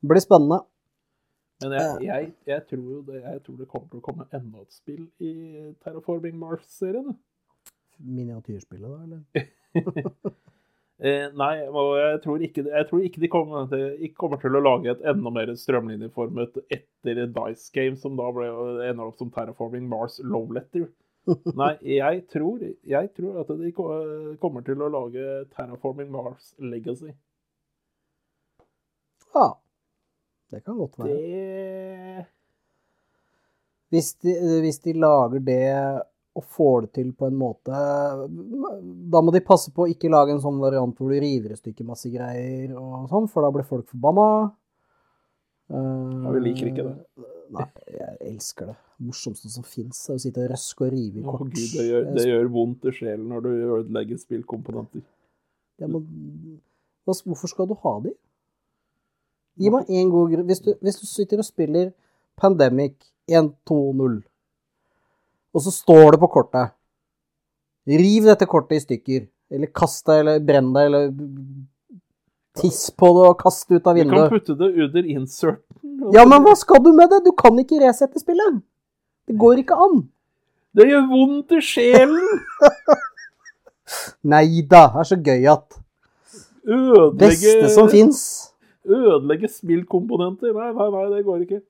Det 0.01 0.09
blir 0.09 0.25
spennende. 0.25 0.63
Men 1.61 1.77
jeg, 1.77 2.07
jeg, 2.07 2.33
jeg, 2.49 2.65
tror 2.71 3.03
det, 3.11 3.21
jeg 3.21 3.43
tror 3.45 3.59
det 3.61 3.69
kommer 3.69 3.91
til 3.91 4.01
å 4.01 4.07
komme 4.07 4.29
enda 4.33 4.65
et 4.65 4.73
spill 4.73 5.05
i 5.21 5.35
Terraforming 5.85 6.41
Mars-serien. 6.41 7.13
Miniatyrspillet, 8.01 8.89
da, 8.89 9.05
eller? 9.05 10.33
Eh, 11.01 11.31
nei, 11.33 11.55
og 11.65 11.95
jeg 11.97 12.17
tror, 12.21 12.43
ikke, 12.45 12.63
jeg 12.69 12.87
tror 12.91 13.05
ikke 13.07 13.21
de 13.23 13.29
kommer 13.33 13.69
til, 13.71 13.85
ikke 14.05 14.19
kommer 14.21 14.41
til 14.43 14.57
å 14.59 14.61
lage 14.61 14.91
et 14.93 15.07
enda 15.09 15.31
mer 15.33 15.53
strømlinjeformet 15.57 16.59
etter 16.77 17.23
Dice 17.25 17.71
Game, 17.73 17.97
som 17.97 18.19
da 18.19 18.27
ble, 18.37 18.51
ender 18.85 19.07
opp 19.07 19.17
som 19.21 19.31
Terraforming 19.33 19.87
Mars 19.89 20.19
Love 20.21 20.59
Letter. 20.59 20.91
Nei, 21.61 21.73
jeg 21.97 22.27
tror, 22.33 22.61
jeg 22.85 23.11
tror 23.17 23.41
at 23.41 23.53
de 23.63 23.73
kommer 23.73 24.67
til 24.67 24.85
å 24.85 24.91
lage 24.93 25.25
Terraforming 25.55 26.13
Mars 26.13 26.53
Legacy. 26.61 27.15
Ja. 29.33 29.49
Det 30.51 30.65
kan 30.67 30.77
godt 30.77 30.99
være. 30.99 31.17
Det 31.17 32.27
Hvis 33.89 34.13
de, 34.21 34.35
hvis 34.61 34.79
de 34.85 34.93
lager 35.01 35.41
det 35.49 35.65
og 36.39 36.45
får 36.47 36.85
det 36.85 36.91
til 37.01 37.09
på 37.19 37.27
en 37.27 37.35
måte 37.37 37.75
Da 39.11 39.23
må 39.23 39.33
de 39.35 39.43
passe 39.43 39.73
på 39.75 39.83
å 39.85 39.91
ikke 39.91 40.13
lage 40.13 40.31
en 40.35 40.43
sånn 40.43 40.61
variant 40.63 40.95
hvor 40.97 41.11
du 41.11 41.19
river 41.19 41.55
i 41.55 41.59
stykker 41.59 41.89
masse 41.89 42.11
greier 42.13 42.71
og 42.79 43.09
sånn, 43.11 43.27
for 43.31 43.43
da 43.45 43.51
blir 43.55 43.67
folk 43.67 43.89
forbanna. 43.91 44.29
Ja, 45.71 46.31
vi 46.35 46.41
liker 46.43 46.71
ikke 46.71 46.87
det. 46.87 46.95
Nei, 47.55 47.67
jeg 47.95 48.17
elsker 48.31 48.71
det. 48.71 48.77
Det 49.01 49.07
morsomste 49.09 49.51
som 49.51 49.67
fins, 49.67 49.99
er 50.11 50.19
å 50.19 50.23
sitte 50.23 50.43
og 50.45 50.51
røske 50.53 50.87
og 50.87 50.93
rive 50.95 51.21
i 51.21 51.25
Å 51.25 51.35
kort. 51.35 51.53
gud, 51.55 51.71
det 51.75 51.87
gjør, 51.87 52.09
det 52.15 52.27
gjør 52.29 52.51
vondt 52.55 52.87
i 52.87 52.95
sjelen 52.95 53.29
når 53.31 53.47
du 53.47 53.51
ødelegger 53.51 54.21
spillkomponenter. 54.21 55.03
Ja, 55.81 55.89
men 55.89 56.61
hvorfor 57.09 57.51
skal 57.51 57.71
du 57.71 57.75
ha 57.83 57.95
de? 58.05 58.15
Gi 59.61 59.73
meg 59.73 59.91
én 59.91 60.13
god 60.13 60.31
grunn. 60.35 60.47
Hvis 60.49 60.63
du, 60.65 60.75
hvis 60.79 61.01
du 61.01 61.07
sitter 61.09 61.43
og 61.43 61.49
spiller 61.49 61.91
Pandemic 62.41 63.11
1-2-0, 63.31 64.21
og 65.55 65.65
så 65.65 65.73
står 65.75 66.15
det 66.15 66.21
på 66.23 66.31
kortet 66.31 66.77
Riv 67.91 68.27
dette 68.29 68.47
kortet 68.47 68.77
i 68.77 68.83
stykker. 68.85 69.23
Eller 69.51 69.71
kast 69.75 70.05
det, 70.07 70.19
eller 70.21 70.43
brenn 70.47 70.69
det, 70.75 70.83
eller 70.87 71.09
tiss 72.61 72.91
på 72.95 73.09
det 73.17 73.25
og 73.31 73.39
kast 73.41 73.67
det 73.69 73.81
ut 73.81 73.89
av 73.91 73.97
vinduet. 73.99 74.29
Du 74.29 74.29
kan 74.29 74.39
putte 74.39 74.57
det 74.61 74.69
under 74.85 75.09
inserten. 75.11 75.81
Ja, 76.15 76.27
men 76.29 76.45
hva 76.45 76.55
skal 76.59 76.83
du 76.85 76.93
med 76.95 77.11
det? 77.11 77.23
Du 77.25 77.33
kan 77.35 77.59
ikke 77.59 77.81
resette 77.83 78.21
spillet. 78.23 78.61
Det 79.27 79.37
går 79.41 79.65
ikke 79.65 79.79
an. 79.81 80.05
Det 80.77 80.87
gjør 80.87 81.09
vondt 81.11 81.57
i 81.57 81.63
sjelen! 81.67 82.29
Nei 84.33 84.63
da, 84.71 84.85
det 84.93 85.03
er 85.03 85.09
så 85.09 85.19
gøy 85.19 85.49
at 85.51 85.81
Ødelegge, 86.71 87.17
Beste 87.25 87.71
som 87.75 87.89
fins. 87.91 88.21
ødelegge 88.87 89.49
spillkomponenter. 89.51 90.53
Nei, 90.55 90.71
nei, 90.77 90.89
nei, 90.95 91.05
det 91.17 91.25
går 91.27 91.43
ikke. 91.47 91.61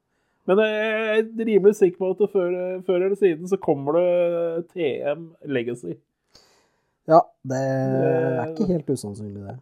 Men 0.50 0.60
jeg 0.66 1.18
er 1.22 1.46
rimelig 1.46 1.76
sikker 1.78 2.00
på 2.00 2.10
at 2.10 2.30
før, 2.32 2.54
før 2.86 3.04
eller 3.06 3.18
siden 3.18 3.46
så 3.46 3.58
kommer 3.62 4.00
det 4.00 4.70
TM 4.72 5.28
Legacy. 5.46 5.94
Ja, 7.10 7.20
det 7.46 7.58
er 7.58 8.48
ikke 8.50 8.66
helt 8.72 8.90
usannsynlig, 8.90 9.44
det. 9.46 9.58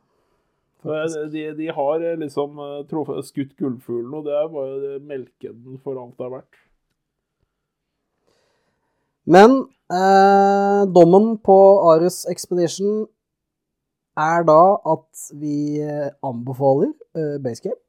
De, 1.33 1.43
de 1.59 1.69
har 1.75 2.05
liksom 2.21 2.61
eh, 2.63 3.21
skutt 3.27 3.53
gullfuglen, 3.59 4.15
og 4.15 4.25
det 4.25 4.35
er 4.39 4.49
bare 4.53 4.99
melke 5.05 5.53
den 5.53 5.77
for 5.83 5.99
alt 6.01 6.17
det 6.17 6.27
er 6.27 6.35
verdt. 6.39 6.61
Men 9.29 9.59
eh, 9.93 10.83
dommen 10.89 11.35
på 11.45 11.57
Ares 11.91 12.23
Expedition 12.31 13.03
er 14.19 14.47
da 14.49 14.63
at 14.95 15.27
vi 15.37 15.83
eh, 15.85 16.09
anbefaler 16.25 16.95
eh, 17.19 17.37
Basecamp. 17.45 17.83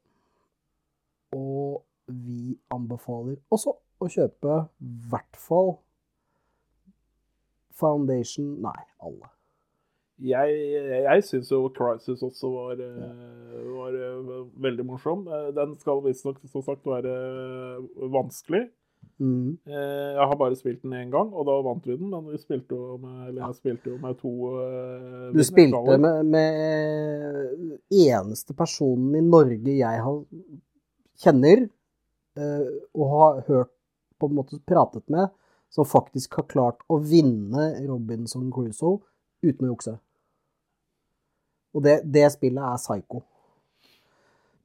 Og 1.32 1.80
vi 2.10 2.56
anbefaler 2.74 3.38
også 3.52 3.76
å 4.00 4.08
kjøpe 4.10 4.62
i 4.80 4.94
hvert 5.10 5.38
fall 5.38 5.76
Foundation 7.80 8.56
Nei, 8.60 8.80
alle. 9.00 9.30
Jeg, 10.20 10.56
jeg 11.06 11.22
syns 11.24 11.48
jo 11.48 11.62
Crisis 11.72 12.20
også 12.22 12.50
var, 12.52 12.82
eh, 12.84 13.60
var 13.72 13.94
eh, 13.96 14.34
veldig 14.66 14.84
morsom. 14.84 15.24
Eh, 15.28 15.48
Den 15.56 15.72
skal 15.80 16.02
visstnok 16.04 16.42
som 16.44 16.64
sagt 16.66 16.84
være 16.84 17.14
vanskelig. 18.12 18.66
Mm. 19.20 19.56
Jeg 19.68 20.26
har 20.28 20.36
bare 20.36 20.56
spilt 20.56 20.82
den 20.82 20.92
én 20.96 21.10
gang, 21.12 21.28
og 21.32 21.46
da 21.48 21.54
vant 21.64 21.86
vi 21.88 21.96
den. 21.96 22.10
Men 22.12 22.28
vi 22.28 22.40
spilte 22.40 22.76
jo 22.76 22.98
med, 23.00 23.32
jeg 23.36 23.56
spilte 23.56 23.92
jo 23.92 23.96
med 24.00 24.16
to 24.20 24.32
uh, 24.52 25.28
Du 25.32 25.40
spilte 25.44 25.96
med, 26.00 26.28
med 26.28 27.80
eneste 27.88 28.56
personen 28.56 29.16
i 29.16 29.24
Norge 29.24 29.76
jeg 29.76 30.04
har, 30.04 30.18
kjenner 31.20 31.64
eh, 32.38 32.66
og 32.94 33.12
har 33.14 33.42
hørt 33.48 33.72
på 34.20 34.28
en 34.28 34.36
måte 34.36 34.60
pratet 34.68 35.06
med, 35.08 35.30
som 35.70 35.86
faktisk 35.86 36.34
har 36.40 36.48
klart 36.50 36.84
å 36.90 36.98
vinne 36.98 37.72
Robinson 37.86 38.50
Crusoe 38.52 39.00
uten 39.42 39.66
å 39.66 39.72
jukse. 39.72 39.96
Og 41.74 41.84
det, 41.86 42.00
det 42.04 42.26
spillet 42.34 42.62
er 42.66 42.80
psycho. 42.80 43.22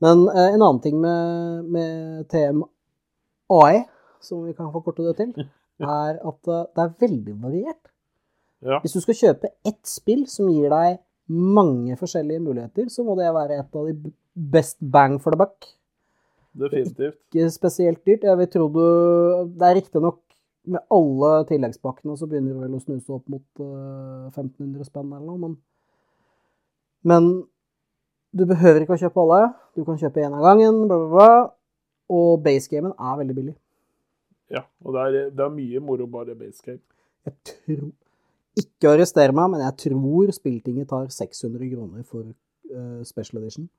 Men 0.03 0.25
eh, 0.31 0.53
en 0.55 0.61
annen 0.61 0.81
ting 0.83 0.97
med, 1.01 1.67
med 1.71 2.25
TM 2.31 2.63
AE, 3.53 3.83
som 4.23 4.43
vi 4.47 4.55
kan 4.57 4.71
forkorte 4.73 5.05
det 5.05 5.15
til, 5.21 5.47
er 6.01 6.17
at 6.17 6.51
eh, 6.51 6.65
det 6.75 6.85
er 6.85 6.95
veldig 7.05 7.37
variert. 7.43 7.91
Ja. 8.65 8.79
Hvis 8.81 8.95
du 8.97 9.01
skal 9.03 9.19
kjøpe 9.19 9.53
ett 9.67 9.83
spill 9.87 10.25
som 10.31 10.49
gir 10.49 10.71
deg 10.73 10.99
mange 11.29 11.97
forskjellige 11.97 12.41
muligheter, 12.41 12.89
så 12.89 13.05
må 13.05 13.15
det 13.17 13.33
være 13.33 13.59
et 13.61 13.77
av 13.77 13.89
de 13.89 14.13
best 14.33 14.77
bang 14.81 15.19
for 15.21 15.33
the 15.33 15.39
buck. 15.39 15.69
Definitivt. 16.55 17.17
Ikke 17.33 17.49
spesielt 17.51 18.01
dyrt. 18.07 18.23
Jeg 18.23 18.39
vil 18.39 18.51
tro 18.51 18.67
du 18.71 18.85
Det 19.59 19.67
er 19.67 19.77
riktignok 19.79 20.21
med 20.65 20.81
alle 20.93 21.31
tilleggspakkene 21.49 22.15
så 22.17 22.27
begynner 22.29 22.55
du 22.55 22.63
vel 22.63 22.77
å 22.77 22.81
snuse 22.81 23.11
opp 23.13 23.27
mot 23.29 23.61
uh, 23.61 24.31
1500 24.31 24.87
spenn 24.87 25.11
eller 25.13 25.27
noe, 25.27 25.37
men 25.41 25.57
Men 27.05 27.27
du 28.33 28.47
behøver 28.49 28.81
ikke 28.81 28.95
å 28.95 28.99
kjøpe 28.99 29.21
alle. 29.21 29.51
Du 29.77 29.83
kan 29.85 29.99
kjøpe 30.01 30.23
én 30.25 30.33
av 30.33 30.41
gangen, 30.41 30.87
bla, 30.89 30.97
bla, 30.97 31.11
bla. 31.11 31.35
Og 32.09 32.41
basegamen 32.41 32.95
er 32.97 33.19
veldig 33.19 33.35
billig. 33.37 33.53
Ja, 34.49 34.63
og 34.81 34.95
det 34.95 35.03
er, 35.03 35.29
det 35.37 35.45
er 35.45 35.53
mye 35.53 35.81
moro 35.85 36.07
bare 36.09 36.33
basegame. 36.37 36.81
Jeg 37.25 37.37
tror 37.51 37.85
Ikke 38.57 38.95
arrester 38.95 39.33
meg, 39.35 39.51
men 39.51 39.61
jeg 39.61 39.77
tror 39.83 40.33
Spilltinget 40.33 40.89
tar 40.89 41.07
600 41.11 41.69
kroner 41.75 42.03
for 42.03 42.25
uh, 42.25 43.03
Special 43.03 43.41
Edition. 43.43 43.69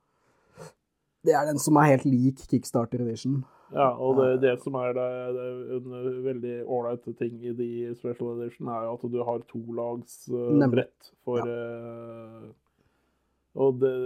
Det 1.26 1.34
er 1.34 1.46
den 1.48 1.60
som 1.62 1.78
er 1.80 1.92
helt 1.94 2.06
lik 2.08 2.44
Kickstarter 2.50 3.02
Edition. 3.02 3.40
Ja, 3.74 3.88
og 3.98 4.20
det, 4.20 4.28
det 4.44 4.52
som 4.62 4.76
er, 4.78 4.92
det, 4.94 5.06
det 5.34 5.78
en 5.80 6.20
veldig 6.24 6.54
ålreit 6.70 7.08
ting 7.18 7.40
i 7.42 7.54
de 7.56 7.70
special 7.98 8.36
edition, 8.36 8.70
er 8.70 8.86
jo 8.86 8.94
at 8.94 9.08
du 9.10 9.18
har 9.26 9.42
tolags 9.50 10.20
uh, 10.30 10.68
brett 10.70 11.10
for 11.26 11.42
eh, 11.42 12.46
Og 13.58 13.82
det 13.82 13.96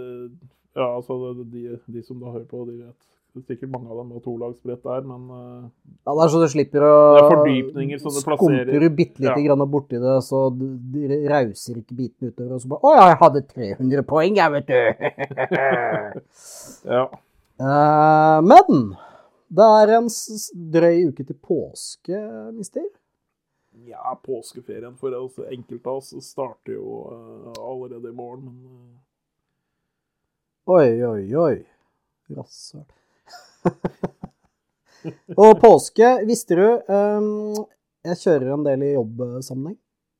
Ja, 0.71 0.87
altså, 0.95 1.35
de, 1.43 1.77
de 1.85 2.03
som 2.07 2.21
da 2.23 2.31
hører 2.31 2.47
på, 2.49 2.63
de 2.69 2.79
vet 2.79 3.10
det 3.31 3.39
er 3.39 3.53
sikkert 3.53 3.69
mange 3.71 3.87
av 3.87 3.99
dem 4.01 4.09
har 4.11 4.23
tolagsbrett 4.25 4.81
der, 4.83 5.05
men 5.07 5.21
eh, 5.31 5.67
Ja, 6.03 6.13
det 6.17 6.23
er 6.25 6.31
så 6.33 6.39
du 6.41 6.47
slipper 6.51 6.83
å 6.83 6.93
er. 7.23 8.17
Skumper 8.25 8.83
du 8.83 8.87
bitte 8.97 9.23
lite 9.23 9.37
Ja. 9.39 9.45
grann 9.45 9.63
borti 9.71 9.99
det, 10.03 10.15
så 10.27 10.41
du- 10.51 10.75
rauser 11.31 11.77
ikke 11.79 11.95
biten 11.95 12.27
utover, 12.31 12.53
og 12.57 12.61
så 12.61 12.67
bare 12.73 12.83
Å 12.83 12.93
ja, 12.97 13.05
jeg 13.13 13.19
hadde 13.23 13.43
300 13.53 14.03
poeng, 14.03 14.35
jeg, 14.35 14.51
vet 14.51 14.67
du. 14.67 14.81
ja. 16.95 17.05
Uh, 17.61 18.39
men 18.51 18.97
det 19.51 19.69
er 19.79 19.95
en 19.99 20.09
drøy 20.75 21.09
uke 21.11 21.23
til 21.27 21.35
påske, 21.39 22.19
mister. 22.55 22.83
ja, 23.87 24.11
påskeferien 24.23 24.97
for 24.99 25.15
oss 25.15 25.39
enkelte 25.47 25.87
av 25.87 26.01
oss 26.03 26.11
starter 26.25 26.75
jo 26.75 27.07
uh, 27.11 27.53
allerede 27.63 28.11
i 28.11 28.15
morgen, 28.15 28.51
men 28.59 28.97
Oi, 30.67 31.03
oi, 31.03 31.35
oi. 31.35 31.55
Rasshøl. 32.35 32.85
og 35.41 35.53
påske, 35.61 36.09
visste 36.27 36.57
du 36.57 36.65
um, 36.87 37.55
Jeg 38.07 38.19
kjører 38.23 38.51
en 38.55 38.65
del 38.65 38.85
i 38.85 38.91
jobbsammenheng. 38.95 39.77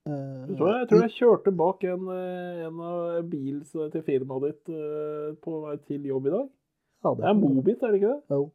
Uh, 0.09 0.47
Jeg 0.49 0.55
tror 0.57 0.71
jeg, 0.71 0.79
jeg 0.79 0.89
tror 0.89 1.03
jeg 1.03 1.13
kjørte 1.19 1.53
bak 1.53 1.83
en, 1.85 2.07
eh, 2.15 2.63
en 2.65 2.79
av 2.89 3.19
bil 3.29 3.59
til 3.69 4.01
firmaet 4.01 4.47
ditt 4.47 4.73
uh, 4.73 5.27
på 5.37 5.59
vei 5.67 5.75
til 5.85 6.09
jobb 6.09 6.31
i 6.31 6.33
dag. 6.33 6.47
ja, 7.05 7.13
Det 7.19 7.29
er 7.29 7.37
Mobit, 7.37 7.83
er 7.83 7.93
det 7.93 8.01
ikke 8.01 8.15
det? 8.15 8.37
Jo. 8.37 8.47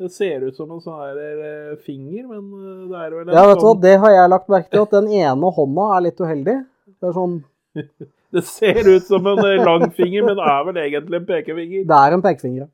Det 0.00 0.08
ser 0.10 0.46
ut 0.48 0.56
som 0.56 0.70
en 0.72 0.80
sånn 0.80 1.02
her 1.04 1.76
finger, 1.84 2.24
men 2.30 2.46
det 2.88 2.96
er 2.96 3.12
vel 3.12 3.28
en 3.28 3.36
Ja, 3.36 3.44
vet 3.50 3.60
du 3.60 3.66
hva, 3.66 3.68
sånn 3.68 3.82
det 3.84 3.92
har 4.00 4.14
jeg 4.16 4.30
lagt 4.32 4.48
merke 4.50 4.72
til, 4.72 4.86
at 4.86 4.96
den 4.96 5.10
ene 5.20 5.50
hånda 5.58 5.88
er 5.96 6.04
litt 6.08 6.22
uheldig. 6.24 6.56
Det 6.96 7.10
er 7.10 7.14
sånn 7.18 7.36
Det 8.32 8.42
ser 8.48 8.88
ut 8.88 9.04
som 9.04 9.26
en 9.28 9.36
langfinger, 9.36 9.64
lang 9.66 9.90
finger, 9.92 10.24
men 10.24 10.38
det 10.38 10.46
er 10.48 10.62
vel 10.64 10.78
egentlig 10.86 11.18
en 11.18 11.26
pekefinger. 11.28 11.84
Det 11.88 11.98
er 11.98 12.16
en 12.16 12.24
pekefinger, 12.24 12.64
ja. 12.64 12.70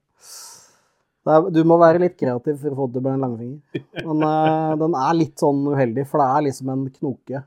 Er, 1.28 1.48
du 1.52 1.60
må 1.68 1.76
være 1.80 2.00
litt 2.02 2.16
kreativ 2.16 2.56
for 2.62 2.72
å 2.72 2.78
få 2.78 2.88
det 2.94 3.02
bli 3.04 3.12
en 3.12 3.24
langfinger. 3.26 3.84
Men 4.00 4.24
uh, 4.24 4.74
den 4.80 4.96
er 4.96 5.16
litt 5.18 5.40
sånn 5.40 5.60
uheldig, 5.68 6.06
for 6.08 6.22
det 6.22 6.28
er 6.32 6.44
liksom 6.48 6.72
en 6.72 6.84
knoke. 6.94 7.42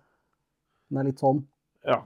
Den 0.92 1.02
er 1.02 1.08
litt 1.08 1.24
sånn. 1.24 1.44
Ja. 1.88 2.02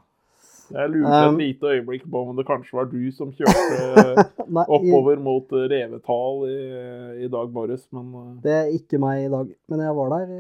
Jeg 0.74 0.90
lurte 0.90 1.18
Um, 1.28 1.36
et 1.36 1.42
lite 1.44 1.74
øyeblikk 1.76 2.06
på 2.10 2.22
om 2.26 2.38
det 2.40 2.46
kanskje 2.48 2.78
var 2.78 2.88
du 2.90 3.02
som 3.14 3.30
kjørte 3.38 4.24
Nei, 4.56 4.64
oppover 4.64 5.20
mot 5.22 5.52
eh, 5.54 5.68
Revetal 5.70 6.40
i, 6.50 6.56
i 7.22 7.30
dag 7.30 7.52
morges, 7.54 7.84
men 7.94 8.08
uh, 8.16 8.32
det 8.42 8.56
er 8.64 8.72
ikke 8.74 8.98
meg 9.02 9.28
i 9.28 9.32
dag. 9.34 9.52
Men 9.70 9.84
jeg 9.86 9.98
var 10.00 10.16
der 10.16 10.32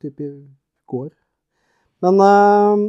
typ 0.00 0.22
i 0.24 0.30
går. 0.88 1.10
Men 2.06 2.22
uh, 2.22 2.86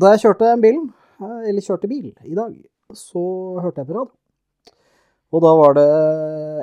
da 0.00 0.14
jeg 0.14 0.24
kjørte 0.24 0.56
bilen, 0.62 0.88
eller 1.20 1.66
kjørte 1.66 1.90
bil 1.90 2.10
i 2.26 2.34
dag, 2.38 2.56
så 2.96 3.22
hørte 3.62 3.84
jeg 3.84 3.92
på 3.92 3.98
radio. 4.00 4.19
Og 5.30 5.44
da 5.44 5.50
var 5.54 5.76
det 5.78 5.88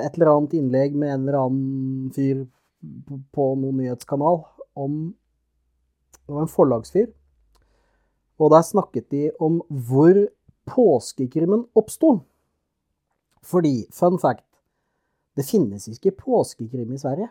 et 0.04 0.16
eller 0.16 0.32
annet 0.34 0.56
innlegg 0.58 0.96
med 0.96 1.12
en 1.12 1.22
eller 1.22 1.38
annen 1.40 2.10
fyr 2.14 2.42
på, 3.34 3.44
noen 3.58 3.80
nyhetskanal 3.80 4.42
om 4.78 4.98
Det 6.28 6.34
var 6.34 6.44
en 6.44 6.52
forlagsfyr. 6.52 7.08
Og 8.38 8.50
der 8.52 8.66
snakket 8.66 9.08
de 9.10 9.30
om 9.40 9.62
hvor 9.68 10.18
påskekrimmen 10.68 11.64
oppsto. 11.78 12.18
Fordi, 13.40 13.88
fun 13.94 14.18
fact, 14.20 14.44
det 15.38 15.46
finnes 15.48 15.88
ikke 15.88 16.12
påskekrim 16.18 16.92
i 16.92 17.00
Sverige. 17.00 17.30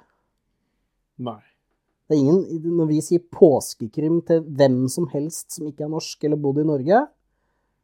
nei. 1.17 1.43
Det 2.08 2.15
er 2.15 2.23
ingen, 2.23 2.73
når 2.78 2.88
vi 2.88 3.02
sier 3.04 3.19
påskekrim 3.19 4.21
til 4.26 4.45
hvem 4.47 4.86
som 4.89 5.10
helst 5.12 5.58
som 5.58 5.67
ikke 5.67 5.84
er 5.84 5.91
norsk 5.91 6.23
eller 6.23 6.39
bodd 6.39 6.62
i 6.62 6.67
Norge, 6.67 7.02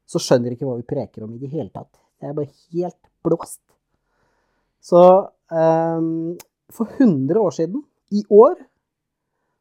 så 0.07 0.21
skjønner 0.21 0.49
de 0.49 0.55
ikke 0.55 0.67
hva 0.69 0.77
vi 0.79 0.87
preker 0.87 1.25
om 1.25 1.33
i 1.35 1.41
det 1.41 1.51
hele 1.51 1.69
tatt. 1.73 1.91
Det 2.17 2.29
er 2.29 2.37
bare 2.37 2.53
helt 2.71 3.01
blåst. 3.23 3.61
Så 4.83 5.01
um, 5.51 6.35
for 6.73 6.89
100 6.97 7.39
år 7.39 7.51
siden, 7.55 7.83
i 8.11 8.23
år, 8.29 8.55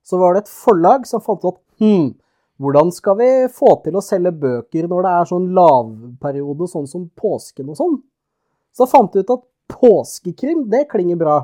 så 0.02 0.18
var 0.18 0.34
det 0.34 0.44
et 0.44 0.52
forlag 0.52 1.06
som 1.06 1.22
fant 1.22 1.44
ut 1.46 1.60
hm, 1.80 2.10
hvordan 2.62 2.90
skal 2.94 3.16
vi 3.18 3.30
få 3.54 3.76
til 3.84 3.96
å 3.96 4.04
selge 4.04 4.32
bøker 4.42 4.88
når 4.90 5.06
det 5.06 5.12
er 5.12 5.30
sånn 5.30 5.48
lavperiode, 5.56 6.68
sånn 6.70 6.88
som 6.90 7.06
påsken 7.18 7.70
og 7.72 7.78
sånn? 7.78 7.96
Så 8.76 8.86
fant 8.90 9.12
de 9.14 9.22
ut 9.22 9.32
at 9.34 9.46
påskekrim, 9.72 10.66
det 10.70 10.84
klinger 10.90 11.18
bra. 11.20 11.38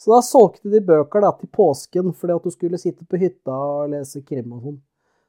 Så 0.00 0.10
da 0.14 0.20
solgte 0.24 0.72
de 0.72 0.80
bøker 0.84 1.22
da 1.24 1.30
til 1.38 1.50
påsken 1.54 2.14
fordi 2.16 2.34
at 2.34 2.46
du 2.46 2.54
skulle 2.54 2.80
sitte 2.80 3.06
på 3.06 3.20
hytta 3.20 3.54
og 3.54 3.92
lese 3.92 4.24
krim 4.26 4.52
og 4.56 4.64
sånn. 4.64 4.80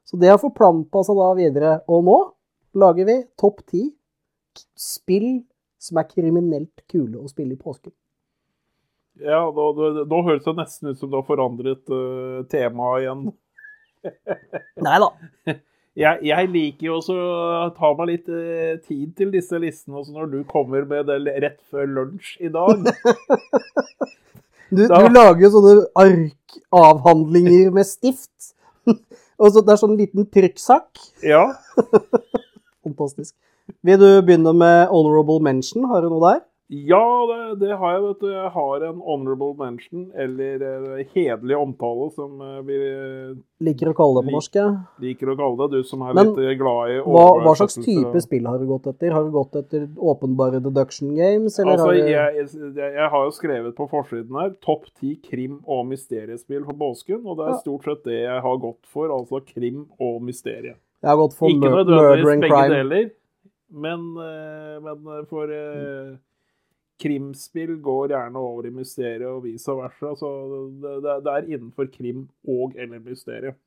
Så 0.06 0.18
det 0.20 0.30
har 0.30 0.42
forplanta 0.42 1.02
seg 1.06 1.18
da 1.18 1.28
videre. 1.38 1.70
Og 1.90 2.04
nå 2.06 2.16
lager 2.78 3.08
vi 3.08 3.16
topp 3.38 3.62
ti 3.66 3.88
spill 4.78 5.44
som 5.78 6.00
er 6.00 6.08
kriminelt 6.10 6.82
kule 6.90 7.20
å 7.20 7.28
spille 7.30 7.54
i 7.56 7.60
påsken. 7.60 7.92
Ja, 9.22 9.46
nå, 9.48 9.70
nå, 10.04 10.18
høres 10.26 10.44
det 10.44 10.52
nesten 10.58 10.90
ut 10.92 10.98
som 11.00 11.08
du 11.12 11.16
har 11.16 11.24
forandret 11.28 11.88
uh, 11.88 12.42
temaet 12.52 13.06
igjen. 13.06 13.22
Nei 14.86 14.98
da. 15.00 15.08
Jeg, 15.96 16.20
jeg 16.28 16.50
liker 16.52 16.90
jo 16.90 16.98
også 16.98 17.14
å 17.16 17.70
ta 17.78 17.88
meg 17.96 18.10
litt 18.10 18.26
uh, 18.28 18.74
tid 18.84 19.14
til 19.16 19.30
disse 19.32 19.56
listene, 19.62 19.96
også 20.02 20.12
når 20.18 20.28
du 20.34 20.38
kommer 20.50 20.84
med 20.88 21.08
det 21.08 21.16
rett 21.46 21.56
før 21.72 21.88
lunsj 22.00 22.34
i 22.44 22.52
dag. 22.52 22.84
Du, 24.66 24.80
Da- 24.90 24.96
du 24.98 25.12
lager 25.14 25.44
jo 25.44 25.48
sånne 25.54 25.74
arkavhandlinger 26.02 27.68
med 27.70 27.86
stift. 27.86 28.48
og 29.38 29.52
så 29.54 29.62
Det 29.62 29.72
er 29.76 29.78
sånn 29.78 29.94
liten 29.94 30.26
trykksak. 30.26 30.88
Ja. 31.22 31.44
Fantastisk. 32.82 33.30
Vil 33.86 33.98
du 34.02 34.10
begynne 34.26 34.52
med 34.56 34.86
honorable 34.92 35.40
mention? 35.42 35.88
Har 35.90 36.02
du 36.02 36.10
noe 36.12 36.22
der? 36.34 36.44
Ja, 36.68 36.98
det, 37.30 37.60
det 37.60 37.76
har 37.78 37.92
jeg, 37.94 38.00
vet 38.02 38.22
du. 38.24 38.30
Jeg 38.32 38.48
har 38.50 38.84
en 38.88 38.96
honorable 39.06 39.52
mention, 39.54 40.08
eller 40.18 40.62
eh, 40.66 41.02
hederlig 41.14 41.54
omtale, 41.54 42.08
som 42.10 42.40
eh, 42.42 42.56
vi 42.66 42.78
eh, 42.88 43.36
Liker 43.62 43.92
å 43.92 43.94
kalle 43.94 44.18
det 44.24 44.32
på 44.32 44.34
norsk. 44.34 44.56
Ja. 44.58 44.64
liker 45.04 45.30
å 45.30 45.36
kalle 45.38 45.60
det. 45.60 45.78
Du 45.78 45.86
som 45.86 46.02
er 46.02 46.16
Men 46.18 46.32
litt 46.32 46.58
glad 46.58 46.90
i 46.90 46.96
Hva, 47.06 47.26
hva 47.44 47.52
slags 47.60 47.78
type 47.78 48.22
spill 48.24 48.48
har 48.50 48.58
du 48.58 48.66
gått 48.66 48.88
etter? 48.90 49.14
Har 49.14 49.28
du 49.28 49.30
gått 49.36 49.54
etter 49.60 49.84
åpenbare 49.94 50.58
deduction 50.64 51.12
games, 51.14 51.60
eller 51.62 51.76
Altså, 51.76 51.86
har 51.86 52.00
du 52.00 52.10
jeg, 52.10 52.48
jeg, 52.74 52.96
jeg 52.98 53.12
har 53.14 53.28
jo 53.28 53.36
skrevet 53.36 53.76
på 53.78 53.86
forsiden 53.92 54.40
her 54.42 54.50
topp 54.66 54.88
ti 54.98 55.12
krim- 55.22 55.60
og 55.62 55.86
mysteriespill 55.92 56.66
for 56.66 56.80
påsken, 56.82 57.22
og 57.22 57.38
det 57.38 57.46
er 57.52 57.60
stort 57.62 57.86
sett 57.86 58.02
det 58.10 58.18
jeg 58.24 58.42
har 58.48 58.58
gått 58.66 58.82
for, 58.90 59.14
altså 59.14 59.38
krim 59.46 59.84
og 60.02 60.18
mysterie. 60.26 60.74
Jeg 60.98 61.12
har 61.12 61.22
gått 61.22 61.38
for 61.38 61.46
Ikke 61.54 61.70
nødvendigvis 61.70 62.26
begge 62.42 62.50
crime. 62.50 62.74
deler, 62.74 63.06
men, 63.68 64.06
eh, 64.22 64.76
men 64.82 65.26
for 65.30 65.50
eh, 65.52 66.14
krimspill 67.02 67.76
går 67.84 68.14
gjerne 68.14 68.40
over 68.40 68.68
i 68.68 68.72
mysteriet 68.74 69.28
og 69.28 69.44
vice 69.44 69.74
versa, 69.76 70.14
så 70.16 70.30
det, 71.02 71.32
er 71.32 71.50
innenfor 71.50 71.90
krim 71.92 72.26
og 72.48 72.76
eller 72.78 73.02
mysteriet. 73.04 73.58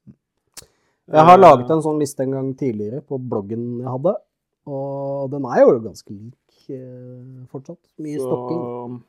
Jeg 1.09 1.25
har 1.25 1.37
Eh, 1.37 1.41
laget 1.41 1.71
en 1.73 1.81
sånn 1.81 2.01
liste 2.01 2.23
en 2.23 2.35
gang 2.37 2.49
tidligere 2.57 3.01
på 3.01 3.17
bloggen 3.17 3.79
jeg 3.81 3.89
hadde, 3.89 4.15
og 4.69 5.29
den 5.33 5.45
er 5.49 5.61
jo 5.61 5.79
ganske 5.83 6.13
lik 6.13 6.69
eh, 6.69 7.45
fortsatt. 7.51 7.81
Mye. 7.97 8.17
Så 8.17 8.27
stokking. 8.27 9.03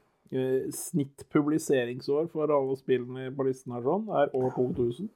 snitt 0.73 1.25
publiseringsår 1.35 2.29
for 2.31 2.47
alle 2.55 2.77
spillene 2.79 3.33
på 3.35 3.45
listen 3.49 3.73
her 3.75 3.83
sånn, 3.83 4.07
er 4.15 4.31
år 4.37 4.53
2000. 4.55 5.11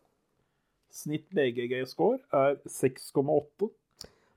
Snitt 0.90 1.26
BGG-score 1.34 2.18
er 2.32 2.58
6,8. 2.66 3.70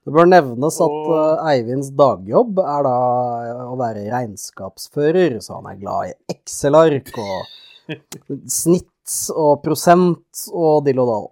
Det 0.08 0.14
bør 0.16 0.28
nevnes 0.32 0.78
at 0.80 0.94
Og- 0.94 1.14
eh, 1.20 1.48
Eivinds 1.52 1.90
dagjobb 2.00 2.60
er 2.64 2.84
da 2.88 2.94
å 3.68 3.74
være 3.80 4.06
regnskapsfører, 4.14 5.36
så 5.44 5.58
han 5.60 5.68
er 5.74 5.82
glad 5.82 6.12
i 6.14 6.36
Excel-ark 6.36 7.12
og 7.20 7.90
snitt 8.62 9.18
og 9.36 9.60
prosent 9.66 10.46
og 10.54 10.86
dill 10.88 11.02
og 11.04 11.10
dall. 11.12 11.28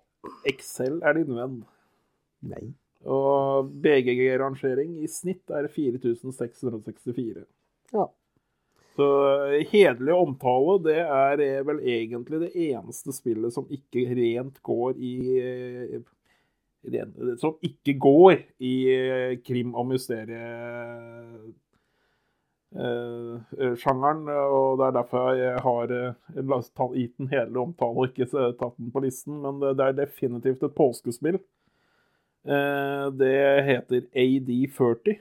Excel 0.51 0.99
er 1.07 1.15
din 1.21 1.35
venn. 1.39 1.55
Nei. 2.51 2.65
Og 3.05 3.67
BGG-rangering 3.83 4.95
i 5.05 5.07
snitt 5.11 5.51
er 5.53 5.67
4664. 5.71 7.43
Ja. 7.93 8.07
Så 8.95 9.07
eh, 9.51 9.65
hederlig 9.71 10.15
omtale, 10.15 10.77
det 10.85 10.97
er 11.03 11.41
eh, 11.43 11.61
vel 11.67 11.81
egentlig 11.83 12.39
det 12.45 12.51
eneste 12.71 13.11
spillet 13.13 13.53
som 13.53 13.67
ikke 13.69 14.05
rent 14.15 14.61
går 14.65 14.95
i 15.03 15.15
eh, 15.41 15.97
Som 17.41 17.55
ikke 17.65 17.95
går 17.99 18.41
i 18.59 18.73
eh, 18.93 19.37
krim- 19.45 19.75
og 19.75 19.93
eh, 19.93 20.33
eh, 22.75 23.75
og 24.45 24.79
det 24.79 24.85
er 24.87 24.97
derfor 24.99 25.33
jeg 25.39 25.59
har 25.65 25.95
eh, 25.95 26.13
gitt 26.95 27.17
den 27.17 27.31
hele 27.31 27.59
omtalen 27.59 27.97
og 27.97 28.09
ikke 28.09 28.29
tatt 28.59 28.77
den 28.77 28.91
på 28.91 29.03
listen. 29.05 29.41
Men 29.41 29.61
det, 29.63 29.79
er 29.79 29.99
definitivt 30.05 30.63
et 30.63 30.75
påskespill. 30.75 31.39
Eh, 32.45 33.05
det 33.17 33.37
heter 33.65 34.05
AD40 34.13 35.17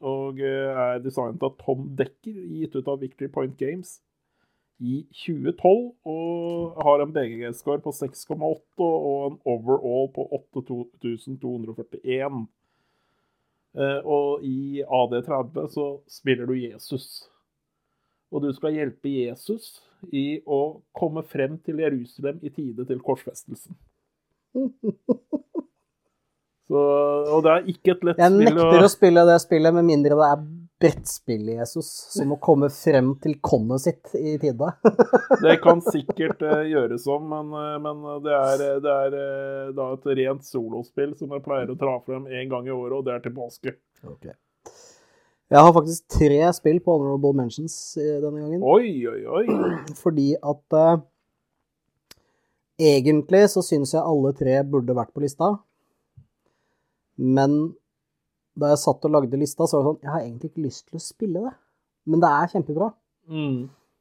og 0.00 0.40
eh, 0.40 0.70
er 0.70 1.02
designet 1.04 1.42
av 1.42 1.56
Tom 1.60 1.90
Decker, 1.96 2.36
gitt 2.60 2.76
ut 2.76 2.88
av 2.88 3.00
Victory 3.02 3.28
Point 3.32 3.58
Games 3.58 3.98
i 4.80 5.04
2012. 5.22 5.92
Og 6.10 6.80
har 6.84 7.04
en 7.04 7.12
BGG-score 7.14 7.80
på 7.84 7.92
6,8 7.94 8.80
og 8.80 9.26
en 9.28 9.36
overall 9.48 10.08
på 10.16 10.26
8241. 10.40 12.40
Eh, 13.78 14.00
og 14.02 14.42
i 14.42 14.82
AD30 14.82 15.68
så 15.76 15.86
spiller 16.10 16.50
du 16.50 16.56
Jesus. 16.58 17.30
Og 18.30 18.44
du 18.44 18.52
skal 18.54 18.76
hjelpe 18.78 19.10
Jesus 19.10 19.80
i 20.14 20.40
å 20.46 20.80
komme 20.96 21.22
frem 21.28 21.58
til 21.66 21.82
Jerusalem 21.82 22.38
i 22.42 22.50
tide 22.54 22.86
til 22.88 23.00
korsfestelsen. 23.04 23.74
Så, 26.70 26.78
og 27.34 27.40
det 27.42 27.50
er 27.50 27.64
ikke 27.72 27.96
et 27.96 28.04
lett 28.06 28.14
spill. 28.14 28.44
Jeg 28.44 28.54
nekter 28.54 28.84
å 28.86 28.90
spille 28.92 29.22
det 29.26 29.38
spillet 29.42 29.74
med 29.74 29.88
mindre 29.88 30.14
det 30.14 30.26
er 30.28 30.44
brettspill 30.80 31.48
i 31.52 31.56
Jesus, 31.58 31.88
som 32.16 32.34
å 32.34 32.38
komme 32.40 32.70
frem 32.72 33.12
til 33.22 33.36
konnet 33.44 33.84
sitt 33.84 34.14
i 34.16 34.36
tide. 34.40 34.72
Det 35.44 35.58
kan 35.64 35.82
sikkert 35.84 36.42
uh, 36.44 36.62
gjøres 36.66 37.06
om, 37.10 37.26
men, 37.30 37.52
uh, 37.54 37.76
men 37.82 38.04
det 38.24 38.36
er, 38.36 38.66
eh, 38.66 38.78
det 38.84 38.94
er 39.06 39.16
uh, 39.16 39.72
da 39.76 39.90
et 39.94 40.12
rent 40.20 40.46
solospill 40.46 41.16
som 41.18 41.32
jeg 41.36 41.44
pleier 41.44 41.72
å 41.72 41.78
dra 41.78 41.98
frem 42.04 42.26
én 42.28 42.48
gang 42.50 42.68
i 42.68 42.74
året, 42.74 42.96
og 42.98 43.06
det 43.08 43.16
er 43.16 43.26
til 43.26 43.36
påske. 43.36 43.76
Jeg 45.50 45.66
har 45.66 45.72
faktisk 45.74 46.04
tre 46.14 46.42
spill 46.54 46.76
på 46.78 46.94
Honorable 46.94 47.34
Mentions 47.34 47.74
eh, 47.98 48.20
denne 48.22 48.38
gangen. 48.38 48.60
Oi, 48.62 48.92
oi, 49.10 49.22
oi. 49.26 49.46
Fordi 50.02 50.28
at 50.38 50.76
eh, 50.78 51.00
egentlig 52.92 53.42
så 53.50 53.64
syns 53.66 53.96
jeg 53.96 54.04
alle 54.04 54.30
tre 54.38 54.60
burde 54.62 54.94
vært 54.94 55.10
på 55.10 55.24
lista. 55.24 55.56
Men 57.18 57.74
da 58.58 58.72
jeg 58.72 58.82
satt 58.82 59.06
og 59.06 59.14
lagde 59.14 59.38
lista, 59.38 59.66
så 59.66 59.78
var 59.78 59.84
det 59.84 59.90
sånn 59.90 60.06
Jeg 60.06 60.12
har 60.12 60.24
egentlig 60.24 60.50
ikke 60.50 60.64
lyst 60.66 60.86
til 60.88 60.98
å 60.98 61.04
spille 61.04 61.44
det. 61.44 61.52
Men 62.10 62.22
det 62.22 62.30
er 62.30 62.52
kjempebra. 62.54 62.90
Mm. 63.30 63.60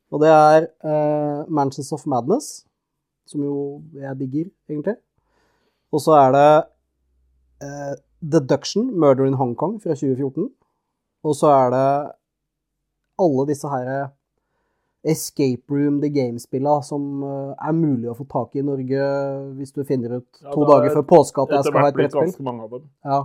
Og 0.09 0.23
det 0.23 0.31
er 0.33 0.67
uh, 0.87 1.45
Mansions 1.53 1.91
of 1.93 2.05
Madness, 2.09 2.49
som 3.29 3.43
jo 3.45 3.55
jeg 3.93 4.17
digger, 4.23 4.47
egentlig. 4.71 4.95
Og 5.93 6.01
så 6.01 6.15
er 6.17 6.31
det 6.33 6.47
uh, 7.65 7.93
Deduction, 8.19 8.89
Murder 8.99 9.29
in 9.29 9.37
Hong 9.39 9.55
Kong 9.59 9.77
fra 9.83 9.93
2014. 9.93 10.49
Og 11.27 11.35
så 11.35 11.51
er 11.51 11.75
det 11.75 11.89
alle 13.19 13.45
disse 13.49 13.69
her 13.69 14.09
Escape 15.03 15.63
Room 15.71 16.01
The 16.01 16.09
Game-spilla 16.09 16.81
som 16.83 17.23
eh, 17.23 17.67
er 17.67 17.75
mulig 17.75 18.09
å 18.11 18.15
få 18.17 18.25
tak 18.27 18.55
i 18.55 18.59
i 18.59 18.65
Norge 18.67 19.05
hvis 19.55 19.71
du 19.75 19.85
finner 19.87 20.17
ut 20.19 20.27
to 20.41 20.43
ja, 20.43 20.65
er 20.65 20.71
dager 20.73 20.95
før 20.97 21.05
påske 21.07 21.45
at 21.45 21.53
jeg 21.55 21.67
skal 21.69 21.85
ha 21.85 21.91
et 21.91 21.99
brettspill. 21.99 22.81
Ja. 23.07 23.19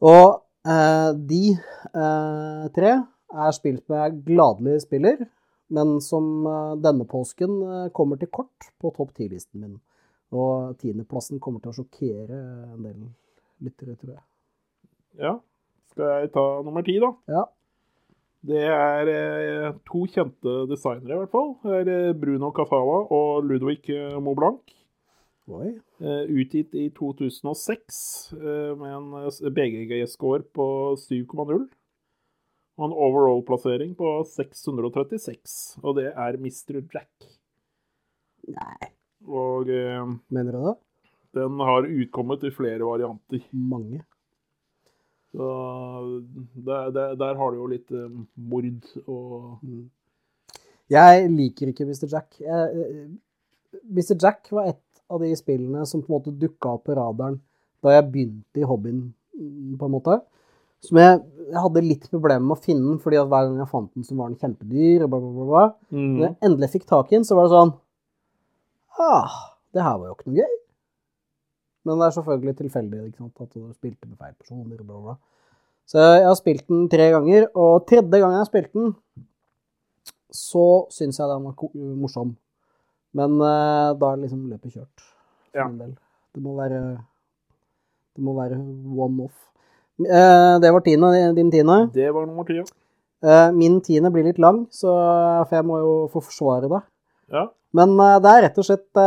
Og 0.00 0.40
eh, 0.64 1.10
de 1.28 1.42
eh, 1.52 2.64
tre 2.76 2.94
er 3.30 3.52
spilt 3.56 3.84
med 3.92 4.22
gladelig 4.26 4.80
spiller, 4.86 5.26
men 5.70 5.98
som 6.04 6.46
eh, 6.48 6.72
denne 6.82 7.06
påsken 7.08 7.60
eh, 7.66 7.86
kommer 7.96 8.20
til 8.20 8.32
kort 8.32 8.70
på 8.80 8.92
topp 8.96 9.12
10-listen 9.12 9.60
min. 9.60 9.76
Og 10.30 10.76
tiendeplassen 10.80 11.40
kommer 11.42 11.60
til 11.60 11.72
å 11.72 11.76
sjokkere 11.80 12.40
en 12.70 12.82
del 12.86 12.98
lyttere, 13.60 13.96
tror 13.98 14.16
jeg. 14.16 14.26
Ja. 15.20 15.36
Skal 15.90 16.22
jeg 16.22 16.30
ta 16.32 16.44
nummer 16.64 16.86
ti, 16.86 16.94
da? 17.02 17.10
Ja. 17.28 17.46
Det 18.50 18.60
er 18.72 19.10
eh, 19.12 19.72
to 19.84 20.06
kjente 20.08 20.62
designere, 20.70 21.12
i 21.12 21.22
hvert 21.26 21.34
fall. 21.34 21.50
Det 21.84 21.96
er 21.96 22.16
Bruno 22.16 22.54
Casawa 22.56 23.02
og 23.12 23.44
Ludvig 23.44 23.82
Moblanc. 24.22 24.62
Oi. 25.50 25.70
Eh, 25.98 26.28
utgitt 26.30 26.74
i 26.78 26.84
2006 26.94 28.32
eh, 28.36 28.72
med 28.78 28.92
en 28.94 29.06
eh, 29.18 29.48
BGG-score 29.56 30.44
på 30.54 30.66
7,0. 31.02 31.64
Og 32.78 32.84
en 32.86 32.94
overall-plassering 32.94 33.96
på 33.98 34.12
636. 34.30 35.56
Og 35.82 35.96
det 35.98 36.12
er 36.12 36.38
Mr. 36.38 36.78
Jack. 36.94 37.26
Nei, 38.50 38.90
Og 39.26 39.68
mener 40.32 40.54
du 40.56 40.62
det? 40.64 40.76
den 41.36 41.60
har 41.62 41.86
utkommet 41.86 42.42
i 42.46 42.50
flere 42.50 42.86
varianter. 42.86 43.42
Mange. 43.52 44.00
Så 45.30 45.48
der, 46.56 46.88
der, 46.90 47.12
der 47.20 47.36
har 47.38 47.52
du 47.52 47.60
jo 47.60 47.68
litt 47.70 47.92
mord 48.34 48.70
og 49.06 49.58
Mm. 49.62 49.90
Jeg 50.90 51.28
liker 51.30 51.70
ikke 51.70 51.84
Mr. 51.86 52.08
Jack. 52.10 52.40
Jeg, 52.42 52.86
Mr. 53.86 54.16
Jack 54.18 54.48
var 54.50 54.72
et 54.72 54.89
av 55.10 55.22
de 55.24 55.30
spillene 55.38 55.84
som 55.88 56.02
på 56.02 56.10
en 56.10 56.18
måte 56.18 56.34
dukka 56.40 56.76
opp 56.76 56.86
på 56.88 56.96
radaren 56.98 57.40
da 57.80 57.94
jeg 57.96 58.08
begynte 58.12 58.60
i 58.60 58.66
hobbyen, 58.68 59.02
mm, 59.36 59.76
på 59.80 59.88
en 59.88 59.94
måte. 59.94 60.18
Som 60.84 61.00
jeg, 61.00 61.20
jeg 61.50 61.60
hadde 61.64 61.82
litt 61.84 62.06
problemer 62.12 62.44
med 62.44 62.56
å 62.56 62.64
finne 62.64 62.86
den, 62.86 62.98
fordi 63.02 63.18
at 63.20 63.28
hver 63.28 63.48
gang 63.48 63.60
jeg 63.60 63.70
fant 63.72 63.90
den, 63.96 64.06
så 64.06 64.16
var 64.16 64.30
den 64.30 64.40
kjempedyr. 64.40 65.04
og 65.04 65.12
bla, 65.12 65.20
bla, 65.20 65.46
bla. 65.50 65.64
Mm. 65.92 66.10
Når 66.16 66.24
jeg 66.26 66.36
endelig 66.48 66.70
fikk 66.74 66.86
tak 66.88 67.10
i 67.10 67.18
den, 67.18 67.26
så 67.28 67.38
var 67.38 67.48
det 67.48 67.56
sånn 67.56 67.74
Ah, 69.00 69.36
det 69.72 69.84
her 69.84 69.96
var 69.96 70.10
jo 70.10 70.16
ikke 70.16 70.28
noe 70.28 70.42
gøy. 70.42 70.56
Men 71.88 72.00
det 72.00 72.06
er 72.06 72.16
selvfølgelig 72.18 72.56
tilfeldig 72.58 73.02
ikke 73.06 73.22
sant? 73.22 73.40
at 73.40 73.52
du 73.54 73.72
spilte 73.72 74.08
med 74.08 74.18
feil 74.20 74.34
personer. 74.36 74.82
Bla, 74.84 74.98
bla. 75.00 75.14
Så 75.88 76.02
jeg 76.04 76.26
har 76.26 76.36
spilt 76.38 76.66
den 76.68 76.84
tre 76.92 77.08
ganger, 77.14 77.48
og 77.58 77.86
tredje 77.88 78.20
gang 78.20 78.34
jeg 78.34 78.42
har 78.42 78.50
spilt 78.50 78.72
den, 78.76 78.92
så 80.30 80.66
syns 80.94 81.18
jeg 81.18 81.30
den 81.32 81.48
var 81.48 81.70
morsom. 81.98 82.36
Men 83.16 83.38
uh, 83.42 83.92
da 83.98 84.12
er 84.12 84.20
liksom 84.22 84.48
løpet 84.50 84.76
kjørt. 84.76 85.06
Ja. 85.56 85.66
Det 85.66 86.42
må 86.42 86.54
være 86.58 86.80
Det 88.14 88.22
må 88.22 88.34
være 88.36 88.58
one 88.94 89.26
off. 89.26 89.36
Uh, 90.00 90.56
det 90.62 90.70
var 90.72 90.84
tiende, 90.86 91.34
din 91.36 91.50
tiende. 91.50 91.82
Det 91.94 92.12
var 92.14 92.26
nummer 92.26 92.46
ti. 92.48 92.60
Eh, 93.20 93.52
min 93.52 93.80
tiende 93.84 94.08
blir 94.10 94.24
litt 94.24 94.38
lang, 94.40 94.62
så, 94.72 94.88
for 95.44 95.52
jeg 95.58 95.66
må 95.68 95.78
jo 95.82 95.94
få 96.12 96.22
forsvare 96.24 96.70
det. 96.72 96.82
ja. 97.36 97.48
Men 97.76 97.92
eh, 98.00 98.16
det 98.24 98.30
er 98.30 98.42
rett 98.46 98.56
og 98.58 98.66
slett 98.66 99.00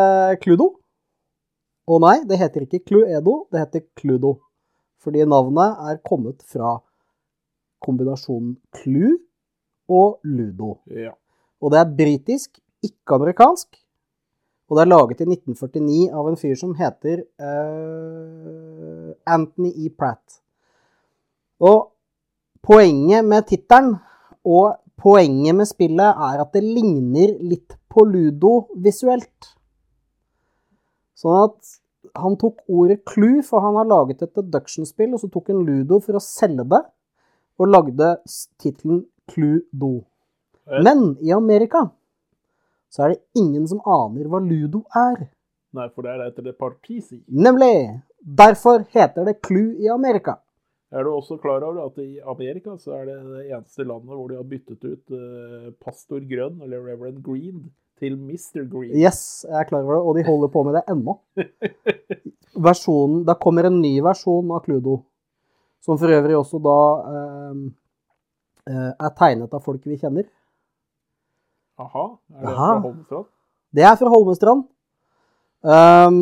Cludo. 0.44 0.68
Å 1.90 1.98
nei, 2.00 2.20
det 2.30 2.38
heter 2.40 2.64
ikke 2.64 2.84
Cluedo, 2.86 3.48
det 3.52 3.64
heter 3.64 3.84
Cludo. 4.00 4.38
Fordi 5.04 5.26
navnet 5.28 5.82
er 5.90 5.98
kommet 6.06 6.46
fra 6.48 6.78
kombinasjonen 7.84 8.54
Clu 8.78 9.18
og 9.90 10.22
Ludo. 10.24 10.78
ja. 10.88 11.12
Og 11.64 11.72
det 11.72 11.80
er 11.80 11.92
britisk, 11.96 12.58
ikke 12.84 13.16
amerikansk. 13.16 13.70
Og 14.70 14.78
det 14.78 14.84
er 14.84 14.92
laget 14.92 15.22
i 15.22 15.28
1949 15.28 15.98
av 16.16 16.30
en 16.30 16.40
fyr 16.40 16.56
som 16.60 16.72
heter 16.78 17.26
uh, 17.44 19.12
Anthony 19.28 19.74
E. 19.86 19.92
Pratt. 19.92 20.40
Og 21.64 21.92
poenget 22.64 23.28
med 23.28 23.48
tittelen 23.50 23.98
og 24.48 24.80
poenget 25.00 25.56
med 25.56 25.68
spillet 25.68 26.24
er 26.30 26.42
at 26.44 26.56
det 26.56 26.64
ligner 26.64 27.36
litt 27.44 27.76
på 27.92 28.06
Ludo 28.08 28.70
visuelt. 28.82 29.54
Sånn 31.20 31.40
at 31.44 31.76
han 32.20 32.36
tok 32.40 32.62
ordet 32.70 33.02
clue, 33.10 33.42
for 33.46 33.64
han 33.64 33.78
har 33.80 33.88
laget 33.90 34.22
et 34.26 34.34
deduction-spill, 34.38 35.14
og 35.16 35.22
så 35.24 35.30
tok 35.32 35.52
han 35.54 35.64
Ludo 35.66 36.00
for 36.04 36.20
å 36.20 36.24
selge 36.24 36.66
det, 36.70 36.82
og 37.62 37.70
lagde 37.70 38.16
tittelen 38.62 39.04
Cluedo. 39.30 40.04
Eh. 40.68 40.82
Men 40.84 41.14
i 41.24 41.34
Amerika 41.36 41.88
så 42.94 43.06
er 43.06 43.14
det 43.16 43.42
ingen 43.42 43.66
som 43.70 43.82
aner 43.90 44.30
hva 44.30 44.42
Ludo 44.44 44.84
er. 44.94 45.26
Nei, 45.74 45.88
for 45.90 46.06
det 46.06 46.14
er 46.14 46.28
etter 46.28 46.46
det 46.46 46.54
partisi. 46.62 47.24
Nemlig! 47.28 47.74
Derfor 48.24 48.86
heter 48.94 49.26
det 49.26 49.40
Clue 49.44 49.74
i 49.82 49.90
Amerika. 49.92 50.38
Er 50.94 51.08
du 51.08 51.10
også 51.10 51.40
klar 51.42 51.64
over 51.66 51.88
at 51.88 51.98
i 52.04 52.20
Amerika 52.22 52.76
så 52.78 52.94
er 53.00 53.08
det 53.10 53.16
det 53.32 53.48
eneste 53.48 53.84
landet 53.84 54.14
hvor 54.14 54.28
de 54.30 54.38
har 54.38 54.46
byttet 54.46 54.84
ut 54.86 55.16
eh, 55.18 55.72
pastor 55.82 56.22
Grønn, 56.30 56.62
eller 56.62 56.86
Reverend 56.86 57.24
Green, 57.26 57.64
til 57.98 58.14
Mr. 58.14 58.68
Green? 58.70 58.94
Yes, 58.94 59.42
jeg 59.50 59.58
er 59.58 59.68
klar 59.72 59.82
over 59.82 59.98
det, 59.98 60.04
og 60.04 60.20
de 60.20 60.26
holder 60.30 60.54
på 60.54 60.64
med 60.68 60.78
det 60.78 60.84
ennå. 60.94 61.18
Versjonen, 62.70 63.24
det 63.26 63.40
kommer 63.42 63.72
en 63.72 63.82
ny 63.82 63.96
versjon 64.06 64.54
av 64.54 64.62
Cludo, 64.68 65.00
som 65.82 65.98
for 65.98 66.14
øvrig 66.14 66.38
også 66.38 66.62
da 66.62 66.78
eh, 67.10 68.86
er 68.94 69.18
tegnet 69.18 69.58
av 69.58 69.66
folk 69.66 69.82
vi 69.90 69.98
kjenner. 69.98 70.30
Aha, 71.80 72.06
er 72.36 72.40
det 72.46 72.54
Aha. 72.54 72.68
fra 72.74 72.80
Holmestrand? 72.88 73.26
Det 73.74 73.84
er 73.84 73.96
fra 73.98 74.10
Holmestrand. 74.14 74.64
Um, 75.64 76.18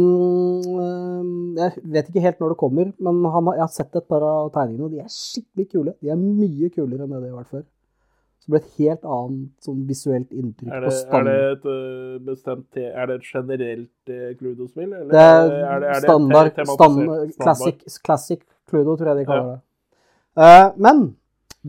um, 0.70 1.58
jeg 1.58 1.72
vet 1.84 2.10
ikke 2.12 2.22
helt 2.24 2.40
når 2.40 2.54
det 2.54 2.58
kommer, 2.62 2.92
men 3.02 3.22
han 3.34 3.48
har, 3.50 3.56
jeg 3.58 3.64
har 3.66 3.72
sett 3.74 3.96
et 3.98 4.06
par 4.10 4.22
av 4.26 4.52
tegningene, 4.54 4.86
og 4.86 4.92
de 4.94 5.00
er 5.02 5.10
skikkelig 5.12 5.66
kule. 5.72 5.94
De 6.02 6.12
er 6.14 6.20
mye 6.22 6.70
kulere 6.76 7.08
enn 7.08 7.16
det 7.16 7.22
de 7.24 7.32
har 7.32 7.40
vært 7.42 7.56
før. 7.56 7.64
Så 8.42 8.46
det 8.50 8.54
ble 8.56 8.62
et 8.62 8.78
helt 8.82 9.04
annet 9.16 9.66
sånn 9.68 9.82
visuelt 9.90 10.32
inntrykk 10.34 10.72
Er 10.74 10.86
på 10.86 10.90
det, 10.90 11.02
er 11.14 11.26
det 11.28 11.36
et 11.52 11.66
eh, 11.70 12.16
bestemt 12.26 12.78
Er 12.82 13.10
det 13.12 13.18
et 13.20 13.28
generelt 13.28 14.10
uh, 14.10 14.32
Cluedo-spill? 14.40 14.88
eller 14.98 15.12
Det 15.12 15.20
er, 15.22 15.42
er 15.42 15.52
det- 15.52 15.90
er 15.92 16.00
det 16.00 16.00
standard, 16.08 16.50
te- 16.56 16.66
stand, 16.66 17.36
classic, 17.38 17.84
classic 18.06 18.42
Cluedo, 18.70 18.96
tror 18.98 19.12
jeg 19.12 19.18
de 19.20 19.26
kaller 19.30 19.52
Ja. 19.52 19.52
det. 19.52 19.62
Uh, 20.42 20.82
men 20.82 21.04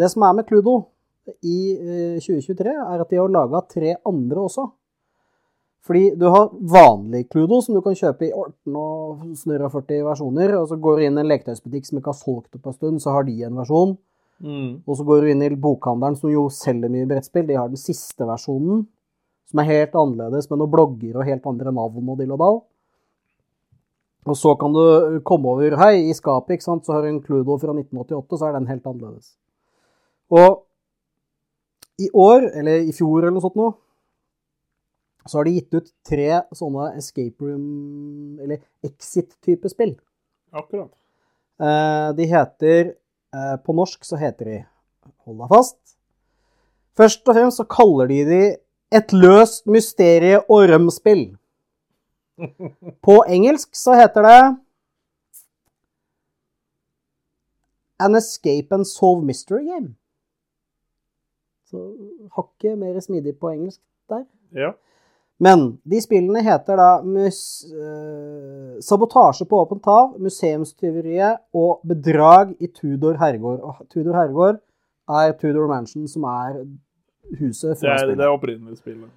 det 0.01 0.11
som 0.15 0.23
er 0.23 0.33
med 0.33 0.47
Cluedo, 0.49 0.79
i 1.43 1.59
eh, 1.77 2.21
2023, 2.21 2.73
er 2.73 3.03
at 3.03 3.11
de 3.11 3.21
har 3.21 3.33
laga 3.33 3.63
tre 3.71 3.97
andre 4.09 4.47
også. 4.47 4.69
Fordi 5.83 6.13
du 6.15 6.29
har 6.31 6.53
vanlig 6.53 7.25
Cludo, 7.33 7.59
som 7.63 7.75
du 7.75 7.83
kan 7.83 7.97
kjøpe 7.99 8.29
i 8.29 8.31
18 8.31 8.77
og 8.79 9.23
40 9.75 10.05
versjoner. 10.07 10.55
Og 10.61 10.69
så 10.71 10.79
går 10.79 10.99
du 10.99 11.05
inn 11.09 11.19
i 11.19 11.23
en 11.25 11.31
leketøysbutikk 11.31 11.89
som 11.89 11.99
ikke 11.99 12.13
har 12.13 12.21
solgt 12.21 12.55
på 12.55 12.71
en 12.71 12.77
stund, 12.77 13.03
så 13.03 13.17
har 13.17 13.27
de 13.27 13.35
en 13.43 13.59
versjon. 13.59 13.97
Mm. 14.43 14.83
Og 14.87 14.99
så 14.99 15.07
går 15.07 15.23
du 15.23 15.33
inn 15.33 15.43
i 15.43 15.51
bokhandelen, 15.59 16.19
som 16.19 16.31
jo 16.31 16.47
selger 16.55 16.91
mye 16.91 17.09
brettspill. 17.11 17.49
De 17.51 17.59
har 17.59 17.71
den 17.71 17.81
siste 17.81 18.27
versjonen, 18.27 18.87
som 19.51 19.63
er 19.63 19.71
helt 19.71 19.99
annerledes, 19.99 20.49
med 20.51 20.63
noen 20.63 20.75
blogger 20.75 21.19
og 21.19 21.27
helt 21.27 21.51
andre 21.51 21.75
navn 21.75 22.15
og 22.15 22.23
dill 22.23 22.35
og 22.37 22.43
dall. 22.43 22.63
Og 24.31 24.39
så 24.39 24.55
kan 24.55 24.75
du 24.75 25.19
komme 25.27 25.51
over 25.51 25.75
Hei, 25.81 25.97
i 26.07 26.15
skapet, 26.15 26.55
ikke 26.57 26.69
sant, 26.69 26.87
så 26.87 26.95
har 26.95 27.03
du 27.03 27.11
en 27.11 27.23
Cludo 27.25 27.57
fra 27.59 27.75
1988, 27.75 28.39
så 28.39 28.47
er 28.47 28.55
den 28.55 28.71
helt 28.71 28.87
annerledes. 28.87 29.35
Og 30.31 30.63
i 32.01 32.09
år, 32.15 32.47
eller 32.59 32.87
i 32.89 32.93
fjor 32.97 33.19
eller 33.23 33.35
noe 33.37 33.45
sånt 33.45 33.59
nå, 33.61 33.67
så 35.29 35.39
har 35.39 35.45
de 35.47 35.53
gitt 35.59 35.75
ut 35.77 35.91
tre 36.09 36.41
sånne 36.57 36.89
escape 36.99 37.45
room, 37.45 38.39
eller 38.43 38.59
exit-type 38.83 39.69
spill. 39.71 39.93
Akkurat. 40.53 40.91
Eh, 41.63 42.09
De 42.19 42.25
heter 42.27 42.81
eh, 42.91 43.57
På 43.65 43.73
norsk 43.77 44.03
så 44.05 44.17
heter 44.19 44.45
de 44.51 44.57
Hold 45.25 45.39
deg 45.45 45.53
fast. 45.53 45.79
Først 46.99 47.29
og 47.29 47.37
fremst 47.39 47.61
så 47.61 47.65
kaller 47.71 48.11
de 48.11 48.19
de 48.29 48.41
Et 48.93 49.13
løst 49.15 49.65
mysterie- 49.71 50.43
og 50.49 50.67
rømspill. 50.69 51.23
På 53.07 53.23
engelsk 53.29 53.73
så 53.79 53.95
heter 53.97 54.27
det 54.27 54.41
An 58.03 58.15
escape 58.19 58.73
and 58.75 58.87
solve 58.87 59.25
mystery 59.25 59.65
game. 59.71 59.95
Så 61.73 61.83
hakket 62.37 62.79
mer 62.79 63.01
smidig 63.01 63.39
på 63.41 63.51
engelsk 63.51 63.81
der. 64.13 64.27
Ja. 64.53 64.73
Men 65.43 65.65
de 65.89 65.99
spillene 66.03 66.43
heter 66.45 66.77
da 66.79 66.91
mus, 67.03 67.39
eh, 67.73 68.77
Sabotasje 68.85 69.47
på 69.49 69.63
åpent 69.65 69.87
hav, 69.89 70.13
Museumstyveriet 70.21 71.41
og 71.57 71.81
Bedrag 71.89 72.53
i 72.61 72.69
Tudor 72.69 73.17
herregård. 73.19 73.63
Og 73.65 73.89
Tudor 73.91 74.15
herregård 74.21 74.61
er 75.09 75.33
Tudor 75.41 75.67
Mansion, 75.67 76.07
som 76.09 76.29
er 76.31 76.61
huset 77.41 77.81
fra 77.81 77.97
er 77.97 78.13
det 78.13 78.21
er 78.21 78.35
opprinnelige 78.35 78.83
spillet. 78.85 79.09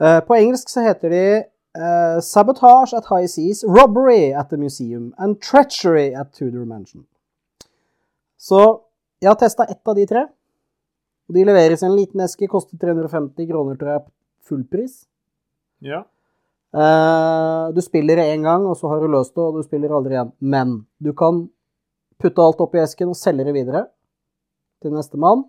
Eh, 0.00 0.20
på 0.26 0.38
engelsk 0.38 0.70
så 0.72 0.86
heter 0.86 1.12
de 1.12 1.26
eh, 1.42 2.20
Sabotage 2.22 2.96
at 2.96 3.10
High 3.10 3.28
Seas, 3.28 3.64
Robbery 3.66 4.32
at 4.32 4.46
the 4.48 4.56
Museum 4.56 5.12
and 5.18 5.36
Treachery 5.42 6.14
at 6.14 6.32
Tudor 6.32 6.64
Mansion. 6.64 7.04
Så 8.38 8.80
jeg 9.20 9.28
har 9.28 9.36
testa 9.40 9.64
ett 9.68 9.88
av 9.88 9.96
de 9.96 10.06
tre. 10.06 10.26
Og 11.28 11.36
de 11.36 11.44
leveres 11.48 11.82
i 11.82 11.88
en 11.88 11.96
liten 11.96 12.20
eske, 12.24 12.48
koster 12.50 12.78
350 12.80 13.48
kroner, 13.48 13.78
tror 13.80 13.92
jeg, 13.94 14.04
fullpris. 14.44 14.98
Ja. 15.84 16.02
Uh, 16.74 17.70
du 17.72 17.80
spiller 17.84 18.18
det 18.18 18.28
én 18.34 18.44
gang, 18.44 18.66
og 18.66 18.76
så 18.76 18.90
har 18.90 19.00
du 19.00 19.08
løst 19.08 19.34
det, 19.36 19.44
og 19.44 19.60
du 19.60 19.64
spiller 19.66 19.94
aldri 19.94 20.16
igjen. 20.16 20.32
Men 20.40 20.76
du 20.98 21.12
kan 21.16 21.44
putte 22.20 22.44
alt 22.44 22.60
oppi 22.64 22.82
esken 22.82 23.12
og 23.12 23.18
selge 23.18 23.46
det 23.46 23.54
videre 23.56 23.86
til 24.82 24.94
nestemann. 24.94 25.46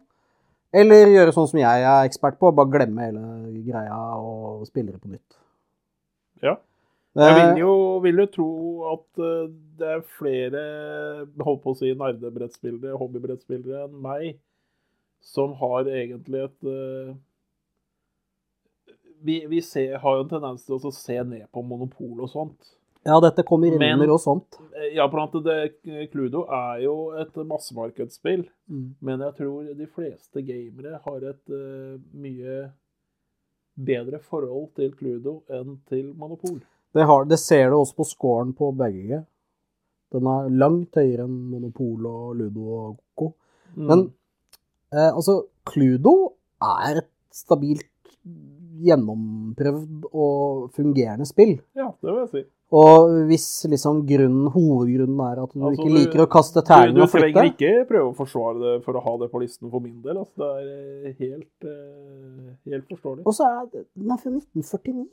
Eller 0.75 1.11
gjøre 1.11 1.33
sånn 1.35 1.49
som 1.49 1.59
jeg 1.59 1.83
er 1.87 2.07
ekspert 2.07 2.37
på, 2.39 2.51
bare 2.55 2.71
glemme 2.71 3.07
hele 3.07 3.25
greia 3.63 3.99
og 4.19 4.65
spille 4.67 4.91
det 4.91 5.01
på 5.01 5.11
nytt. 5.11 5.37
Ja. 6.43 6.57
Jeg 7.15 7.31
Eh, 7.31 7.37
vil 7.37 7.61
jo, 7.61 7.73
vil 8.03 8.17
jo 8.19 8.25
tro 8.27 8.47
at 8.91 9.21
eh, 9.23 9.51
det 9.79 9.87
er 9.87 10.01
flere 10.17 10.63
holdt 11.45 11.61
på 11.63 11.71
å 11.71 11.77
si 11.79 11.93
nerdebrettspillere, 11.95 12.97
hobbybrettspillere 12.99 13.85
enn 13.85 14.01
meg, 14.03 14.33
som 15.25 15.55
har 15.59 15.87
egentlig 15.89 16.43
et 16.45 16.67
eh, 16.71 17.15
Vi, 19.25 19.39
vi 19.49 19.61
ser, 19.65 19.95
har 20.03 20.17
jo 20.19 20.23
en 20.25 20.29
tendens 20.29 20.65
til 20.67 20.75
å 20.77 20.91
se 20.93 21.15
ned 21.25 21.47
på 21.53 21.63
monopol 21.65 22.19
og 22.21 22.29
sånt. 22.29 22.73
ja, 23.05 23.19
dette 23.21 23.43
kommer 23.45 23.73
Men- 23.77 23.93
under 23.99 24.11
og 24.15 24.19
sånt. 24.21 24.57
Eh, 24.75 24.93
Ja, 24.95 25.07
blant 25.07 25.33
en 25.35 25.43
det, 25.43 26.09
Cludo 26.11 26.43
er 26.49 26.81
jo 26.83 27.11
et 27.11 27.33
massemarkedsspill, 27.35 28.47
Mm. 28.69 28.95
men 29.01 29.19
jeg 29.19 29.35
tror 29.37 29.77
de 29.77 29.85
fleste 29.87 30.41
gamere 30.45 30.99
har 31.05 31.17
et 31.29 31.49
uh, 31.49 31.97
mye 32.13 32.71
bedre 33.77 34.19
forhold 34.19 34.73
til 34.75 34.91
Cludo 34.95 35.43
enn 35.49 35.79
til 35.89 36.13
Monopol. 36.13 36.61
Det, 36.93 37.05
har, 37.05 37.25
det 37.25 37.39
ser 37.39 37.69
du 37.69 37.75
også 37.75 37.95
på 37.95 38.05
scoren 38.05 38.53
på 38.53 38.71
begge. 38.77 39.25
Den 40.11 40.25
er 40.27 40.49
langt 40.49 40.93
høyere 40.95 41.25
enn 41.25 41.49
Monopol 41.51 42.05
og 42.05 42.35
Ludo 42.37 42.61
og 42.77 42.99
Go. 43.17 43.33
Mm. 43.75 43.87
Men 43.87 44.13
eh, 44.95 45.11
altså, 45.11 45.41
Cludo 45.67 46.15
er 46.63 47.01
et 47.03 47.11
stabilt 47.35 47.83
gjennomprøvd 48.85 50.05
og 50.13 50.69
fungerende 50.75 51.25
spill. 51.29 51.57
Ja, 51.77 51.89
det 52.01 52.11
vil 52.11 52.21
jeg 52.25 52.31
si. 52.33 52.43
Og 52.75 53.11
hvis 53.29 53.45
liksom 53.69 53.99
grunnen, 54.09 54.47
hovedgrunnen 54.51 55.19
er 55.21 55.41
at 55.43 55.51
du 55.53 55.61
Altså, 55.61 55.75
ikke 55.77 55.91
du- 55.91 55.97
liker 55.99 56.23
å 56.25 56.29
kaste 56.33 56.61
Du, 56.63 56.65
terning 56.67 56.95
du 56.97 57.03
og 57.03 57.11
flytte 57.11 57.29
trenger 57.33 57.51
ikke 57.53 57.87
prøve 57.91 58.09
å 58.09 58.15
forsvare 58.17 58.57
det 58.63 58.83
for 58.83 58.97
å 58.97 59.03
ha 59.05 59.13
det 59.21 59.29
på 59.31 59.41
listen 59.43 59.69
for 59.71 59.79
min 59.85 60.01
del. 60.01 60.17
Altså, 60.17 60.33
det 60.41 60.49
er 60.55 61.05
eh, 61.05 61.13
helt, 61.19 61.69
eh, 61.69 62.55
helt 62.73 62.87
forståelig. 62.89 63.23
Og 63.25 63.33
så 63.37 63.45
er 63.51 63.69
den 63.71 64.11
er 64.11 64.17
fra 64.17 64.31
1949. 64.33 65.05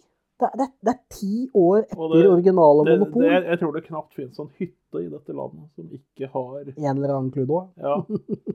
Det 0.42 0.50
det, 0.58 0.66
det 0.82 0.92
er 0.92 1.00
ti 1.14 1.34
år 1.54 1.84
etter 1.84 2.12
det- 2.16 2.30
originale 2.32 2.84
Det, 2.88 2.98
Monopol. 2.98 3.22
det, 3.22 3.44
jeg 3.46 3.58
tror 3.60 3.72
det 3.76 3.84
knapt 3.86 4.14
finnes 4.18 4.38
en 4.42 4.50
hytte 4.58 5.02
i 5.04 5.08
dette 5.12 5.32
landet 5.38 5.68
som 5.76 5.88
ikke 5.98 6.28
har 6.32 6.72
En 6.76 6.96
eller 6.96 7.14
annen 7.16 7.32
Cludo. 7.32 7.60
ja, 7.78 7.96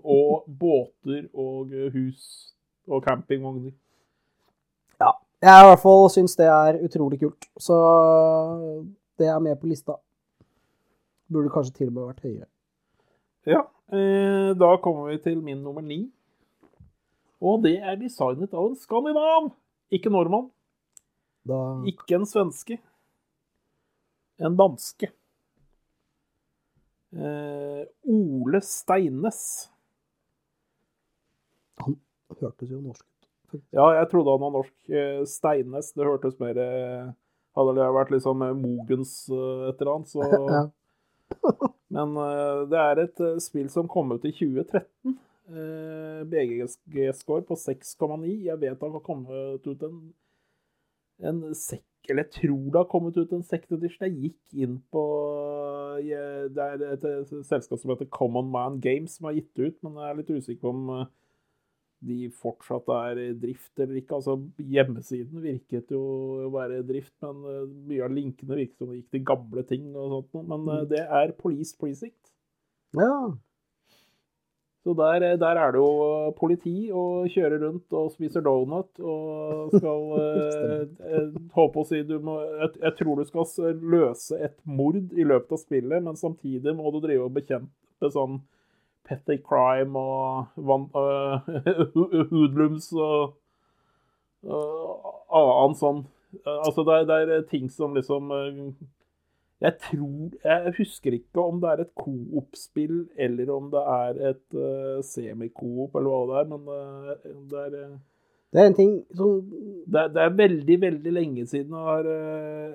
Og 0.03 0.43
båter 0.59 1.29
og 1.33 1.71
eh, 1.73 1.89
hus 1.95 2.53
og 2.87 3.03
campingvogner. 3.07 3.71
Jeg 5.37 5.53
i 5.61 5.65
hvert 5.69 5.81
fall 5.83 6.07
syns 6.09 6.33
det 6.35 6.47
er 6.49 6.79
utrolig 6.81 7.19
kult. 7.21 7.45
Så 7.61 7.75
det 9.21 9.27
er 9.29 9.37
med 9.39 9.59
på 9.61 9.67
lista. 9.69 9.93
Burde 11.31 11.51
kanskje 11.53 11.75
til 11.77 11.91
og 11.91 11.93
med 11.93 12.07
vært 12.07 12.23
høyere. 12.25 12.47
Ja, 13.45 13.61
eh, 13.93 14.55
da 14.57 14.71
kommer 14.81 15.11
vi 15.11 15.17
til 15.21 15.37
min 15.43 15.61
nummer 15.61 15.81
ni. 15.85 16.07
Og 17.39 17.61
det 17.63 17.75
er 17.85 17.99
designet 18.01 18.49
av 18.57 18.71
en 18.71 18.75
skandinav, 18.81 19.51
ikke 19.93 20.09
nordmann. 20.09 20.49
Da, 21.47 21.59
Ikke 21.89 22.17
en 22.17 22.27
svenske. 22.27 22.79
En 24.37 24.57
danske. 24.57 25.09
Eh, 27.15 27.83
Ole 28.03 28.61
Steines. 28.61 29.41
Han 31.81 31.95
hørtes 32.41 32.73
jo 32.73 32.81
norsk 32.81 33.05
ut. 33.05 33.61
Ja, 33.71 33.87
jeg 33.95 34.09
trodde 34.11 34.33
han 34.33 34.43
var 34.43 34.53
norsk. 34.57 34.75
Eh, 34.91 35.21
Steines, 35.29 35.93
det 35.95 36.07
hørtes 36.07 36.37
mer 36.43 36.59
eh, 36.61 37.13
Hadde 37.57 37.73
det 37.73 37.85
vært 37.89 38.11
liksom 38.13 38.43
Mogens 38.59 39.11
et 39.33 39.79
eller 39.81 39.95
annet, 39.95 40.11
så 40.11 40.67
Men 41.95 42.11
det 42.69 42.77
er 42.77 42.99
et 43.01 43.21
spill 43.41 43.71
som 43.73 43.89
kom 43.89 44.11
ut 44.13 44.27
i 44.27 44.33
2013. 44.35 45.15
Uh, 45.47 46.21
BGG-score 46.27 47.45
på 47.47 47.55
6,9. 47.57 48.27
Jeg 48.45 48.59
vet 48.61 48.83
han 48.83 48.93
har 48.93 49.03
kommet 49.05 49.65
ut 49.65 49.85
en, 49.87 50.01
en 51.25 51.43
sekk 51.57 51.83
Eller 52.09 52.23
jeg 52.23 52.31
tror 52.37 52.65
det 52.71 52.79
har 52.79 52.87
kommet 52.87 53.17
ut 53.17 53.31
en 53.35 53.43
second 53.43 53.77
edition. 53.77 54.05
Jeg 54.07 54.31
gikk 54.31 54.59
inn 54.63 54.77
på 54.93 55.03
Det 55.99 56.63
er 56.63 56.83
et, 56.93 57.03
et 57.03 57.31
selskap 57.45 57.81
som 57.81 57.91
heter 57.91 58.07
Common 58.13 58.51
Man 58.53 58.77
Games 58.79 59.17
som 59.17 59.27
har 59.27 59.35
gitt 59.35 59.49
det 59.57 59.71
ut, 59.71 59.79
men 59.83 59.97
jeg 59.99 60.09
er 60.09 60.19
litt 60.21 60.29
usikker 60.31 60.61
på 60.61 60.71
om 60.71 60.91
eh, 60.95 61.09
de 62.07 62.29
fortsatt 62.29 62.87
er 62.93 63.21
i 63.23 63.27
drift 63.41 63.81
eller 63.81 63.99
ikke. 63.99 64.19
Altså, 64.19 64.37
Hjemmesiden 64.61 65.41
virket 65.41 65.91
jo 65.91 66.01
å 66.45 66.51
være 66.53 66.79
i 66.79 66.87
drift, 66.87 67.15
men 67.25 67.41
eh, 67.49 67.75
mye 67.89 68.05
av 68.05 68.13
linkene 68.13 68.59
virket 68.59 68.77
som 68.77 68.93
det 68.93 69.01
gikk 69.01 69.15
til 69.15 69.25
gamle 69.33 69.65
ting. 69.67 69.89
og 69.95 70.13
sånt. 70.13 70.47
Men 70.53 70.69
eh, 70.75 70.85
det 70.93 71.03
er 71.03 71.35
Police 71.39 71.73
Precinct. 71.79 72.33
Ja. 72.97 73.33
Så 74.87 74.93
der, 74.95 75.23
eh, 75.27 75.39
der 75.39 75.57
er 75.59 75.71
det 75.75 75.81
jo 75.81 75.87
eh, 76.07 76.33
politi 76.37 76.75
og 76.95 77.27
kjører 77.27 77.59
rundt 77.65 77.95
og 77.99 78.11
spiser 78.13 78.43
donut 78.45 79.01
og 79.03 79.73
skal 79.73 80.05
eh, 80.23 80.85
eh, 81.11 81.57
å 81.67 81.83
si 81.89 81.99
du 82.07 82.13
må 82.23 82.37
jeg, 82.39 82.69
jeg 82.85 82.93
tror 83.01 83.19
du 83.19 83.27
skal 83.27 83.75
løse 83.83 84.39
et 84.47 84.55
mord 84.63 84.95
i 84.95 85.25
løpet 85.27 85.57
av 85.57 85.59
spillet, 85.59 86.05
men 86.05 86.15
samtidig 86.15 86.71
må 86.77 86.93
du 86.95 87.01
drive 87.03 87.27
og 87.27 87.35
bekjempe 87.35 88.13
sånn 88.13 88.39
petty 89.07 89.41
crime 89.43 89.99
og 89.99 90.63
van, 90.69 90.87
uh, 90.95 91.43
hoodlums 92.31 92.91
og, 92.95 93.35
uh, 94.47 95.11
annen 95.27 95.75
sånn 95.79 96.05
Altså, 96.43 96.83
det 96.83 96.93
er, 96.93 97.05
det 97.07 97.35
er 97.37 97.45
ting 97.49 97.69
som 97.71 97.95
liksom 97.95 98.31
eh, 98.35 98.57
Jeg 99.57 99.73
tror 99.81 100.35
Jeg 100.43 100.73
husker 100.77 101.15
ikke 101.17 101.41
om 101.41 101.61
det 101.61 101.69
er 101.71 101.79
et 101.81 101.93
coop-spill, 101.97 103.07
eller 103.17 103.49
om 103.53 103.71
det 103.73 103.81
er 103.93 104.19
et 104.31 104.57
uh, 104.57 104.99
semi-coop, 105.05 105.97
eller 105.97 106.11
hva 106.11 106.19
det 106.29 106.35
er, 106.41 106.51
men 106.51 106.67
uh, 106.69 107.39
det 107.49 107.63
er 107.63 107.79
uh, 107.87 107.95
Det 108.53 108.61
er 108.61 108.69
en 108.69 108.77
ting 108.77 108.93
som 109.17 109.39
det 109.87 110.03
er, 110.03 110.11
det 110.13 110.21
er 110.23 110.37
veldig, 110.37 110.77
veldig 110.81 111.13
lenge 111.15 111.47
siden 111.49 111.73
jeg 111.73 111.87
har, 111.89 112.11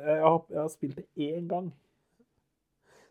jeg 0.08 0.18
har, 0.24 0.42
jeg 0.50 0.60
har 0.60 0.72
spilt 0.72 0.98
det 0.98 1.30
én 1.30 1.46
gang. 1.48 1.70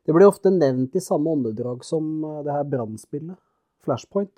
Det 0.06 0.14
blir 0.14 0.28
ofte 0.28 0.52
nevnt 0.54 0.96
i 0.98 1.02
samme 1.02 1.32
åndedrag 1.32 1.86
som 1.86 2.22
det 2.46 2.54
her 2.54 2.68
brannspillet. 2.70 3.38
Flashpoint. 3.86 4.34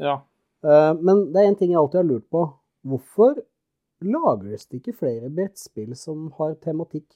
Ja. 0.00 0.18
Men 0.62 1.26
det 1.32 1.40
er 1.40 1.48
en 1.48 1.56
ting 1.60 1.72
jeg 1.72 1.80
alltid 1.80 2.02
har 2.02 2.08
lurt 2.08 2.28
på. 2.32 2.44
Hvorfor 2.88 3.40
lages 4.06 4.66
det 4.68 4.80
ikke 4.80 4.96
flere 4.98 5.30
brettspill 5.32 5.94
som 5.98 6.30
har 6.38 6.54
tematikk 6.64 7.06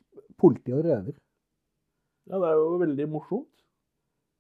politi 0.40 0.74
og 0.74 0.84
røver? 0.84 1.14
Ja, 2.26 2.40
det 2.42 2.48
er 2.50 2.56
jo 2.58 2.78
veldig 2.82 3.08
morsomt. 3.10 3.50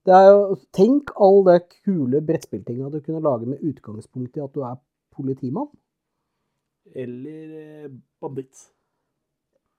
Det 0.06 0.14
er 0.14 0.28
jo, 0.30 0.56
Tenk 0.74 1.10
all 1.18 1.42
det 1.46 1.60
kule 1.84 2.20
brettspilltinga 2.22 2.90
du 2.92 3.00
kunne 3.00 3.22
lage 3.24 3.48
med 3.50 3.62
utgangspunkt 3.66 4.38
i 4.38 4.42
at 4.44 4.54
du 4.54 4.62
er 4.66 4.78
politimann. 5.14 5.70
Eller 6.94 7.54
eh, 7.60 7.90
banditt. 8.22 8.68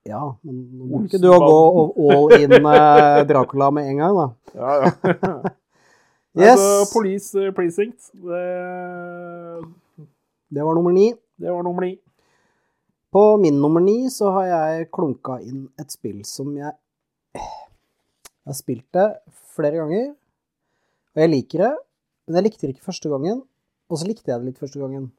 Ja, 0.08 0.24
men 0.44 0.60
nå 0.80 0.88
må 0.88 1.04
ikke 1.06 1.20
du 1.20 1.28
å 1.32 1.40
gå 1.44 1.56
all 2.08 2.36
in 2.40 2.56
eh, 2.56 3.22
Dracula 3.28 3.70
med 3.76 3.92
en 3.92 4.02
gang, 4.04 4.20
da. 4.20 4.28
Ja, 4.56 4.76
ja. 4.84 5.32
Yes. 6.38 6.60
Altså, 6.62 6.92
Police 6.94 7.40
eh, 7.42 7.54
Precinct, 7.56 8.12
det, 8.14 8.42
Det 10.54 10.66
var 10.68 10.76
nummer 10.78 10.94
ni. 10.94 11.08
det 11.42 11.50
var 11.52 11.64
nummer 11.66 11.82
ni. 11.82 11.96
På 13.12 13.38
min 13.40 13.62
nummer 13.62 13.84
ni 13.84 14.10
så 14.12 14.32
har 14.36 14.48
jeg 14.52 14.90
klunka 14.96 15.40
inn 15.44 15.68
et 15.80 15.94
spill 15.94 16.24
som 16.28 16.52
jeg 16.58 16.74
Jeg 17.38 18.54
har 18.54 18.56
spilt 18.56 18.88
det 18.96 19.06
flere 19.56 19.76
ganger, 19.76 20.12
og 21.16 21.20
jeg 21.20 21.30
liker 21.30 21.64
det. 21.66 21.72
Men 22.28 22.38
jeg 22.38 22.46
likte 22.46 22.68
det 22.68 22.76
ikke 22.76 22.86
første 22.86 23.10
gangen, 23.12 23.42
og 23.92 24.00
så 24.00 24.08
likte 24.08 24.32
jeg 24.32 24.40
det 24.40 24.48
litt 24.48 24.62
første 24.62 24.80
gangen. 24.80 25.10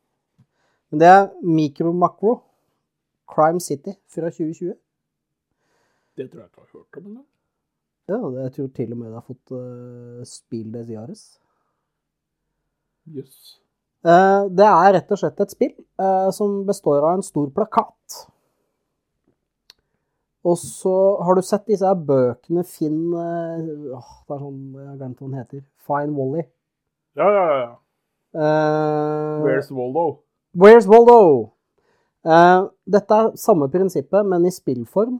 Men 0.88 1.02
det 1.02 1.08
er 1.12 1.26
Micro 1.44 1.92
Macro 1.92 2.38
Crime 3.28 3.60
City 3.60 3.92
fra 4.08 4.30
2020. 4.32 4.72
Det 6.16 6.30
tror 6.30 6.40
jeg 6.40 6.48
ikke 6.48 6.60
jeg 6.60 6.70
har 6.72 6.78
hørt 6.78 6.96
om 6.96 7.06
engang. 7.10 7.26
Ja, 8.08 8.16
det, 8.16 8.42
jeg 8.42 8.52
tror 8.56 8.68
til 8.76 8.92
og 8.92 8.98
med 8.98 9.06
det 9.10 9.20
har 9.20 9.28
fått 9.28 9.52
uh, 9.52 10.24
spill 10.24 10.72
des 10.72 10.90
Jares. 10.90 11.24
Jøss. 13.12 13.40
Eh, 13.60 13.67
det 14.04 14.66
er 14.66 14.92
rett 14.94 15.10
og 15.10 15.18
slett 15.20 15.40
et 15.42 15.52
spill 15.52 15.72
eh, 15.74 16.28
som 16.34 16.60
består 16.68 17.02
av 17.02 17.16
en 17.16 17.24
stor 17.26 17.48
plakat. 17.54 18.20
Og 20.46 20.54
så 20.60 20.94
har 21.26 21.34
du 21.34 21.42
sett 21.42 21.66
disse 21.66 21.86
her 21.86 21.98
bøkene 21.98 22.62
Finn 22.64 23.10
eh, 23.10 23.66
åh, 23.96 24.12
Det 24.22 24.36
er 24.36 24.40
sånn 24.40 24.60
Jeg 24.78 24.86
har 24.86 24.96
glemt 25.00 25.18
hva 25.18 25.26
den 25.26 25.38
heter. 25.40 25.62
Fine 25.88 26.14
Wally. 26.14 26.44
Ja, 27.18 27.28
ja, 27.34 27.44
ja. 27.58 27.68
Eh, 28.38 29.44
Where's 29.44 29.70
Waldo? 29.74 30.06
Where's 30.54 30.86
Waldo? 30.88 31.18
Uh, 32.28 32.68
dette 32.84 33.14
er 33.14 33.30
samme 33.40 33.68
prinsippet, 33.72 34.26
men 34.26 34.46
i 34.46 34.52
spillform. 34.52 35.18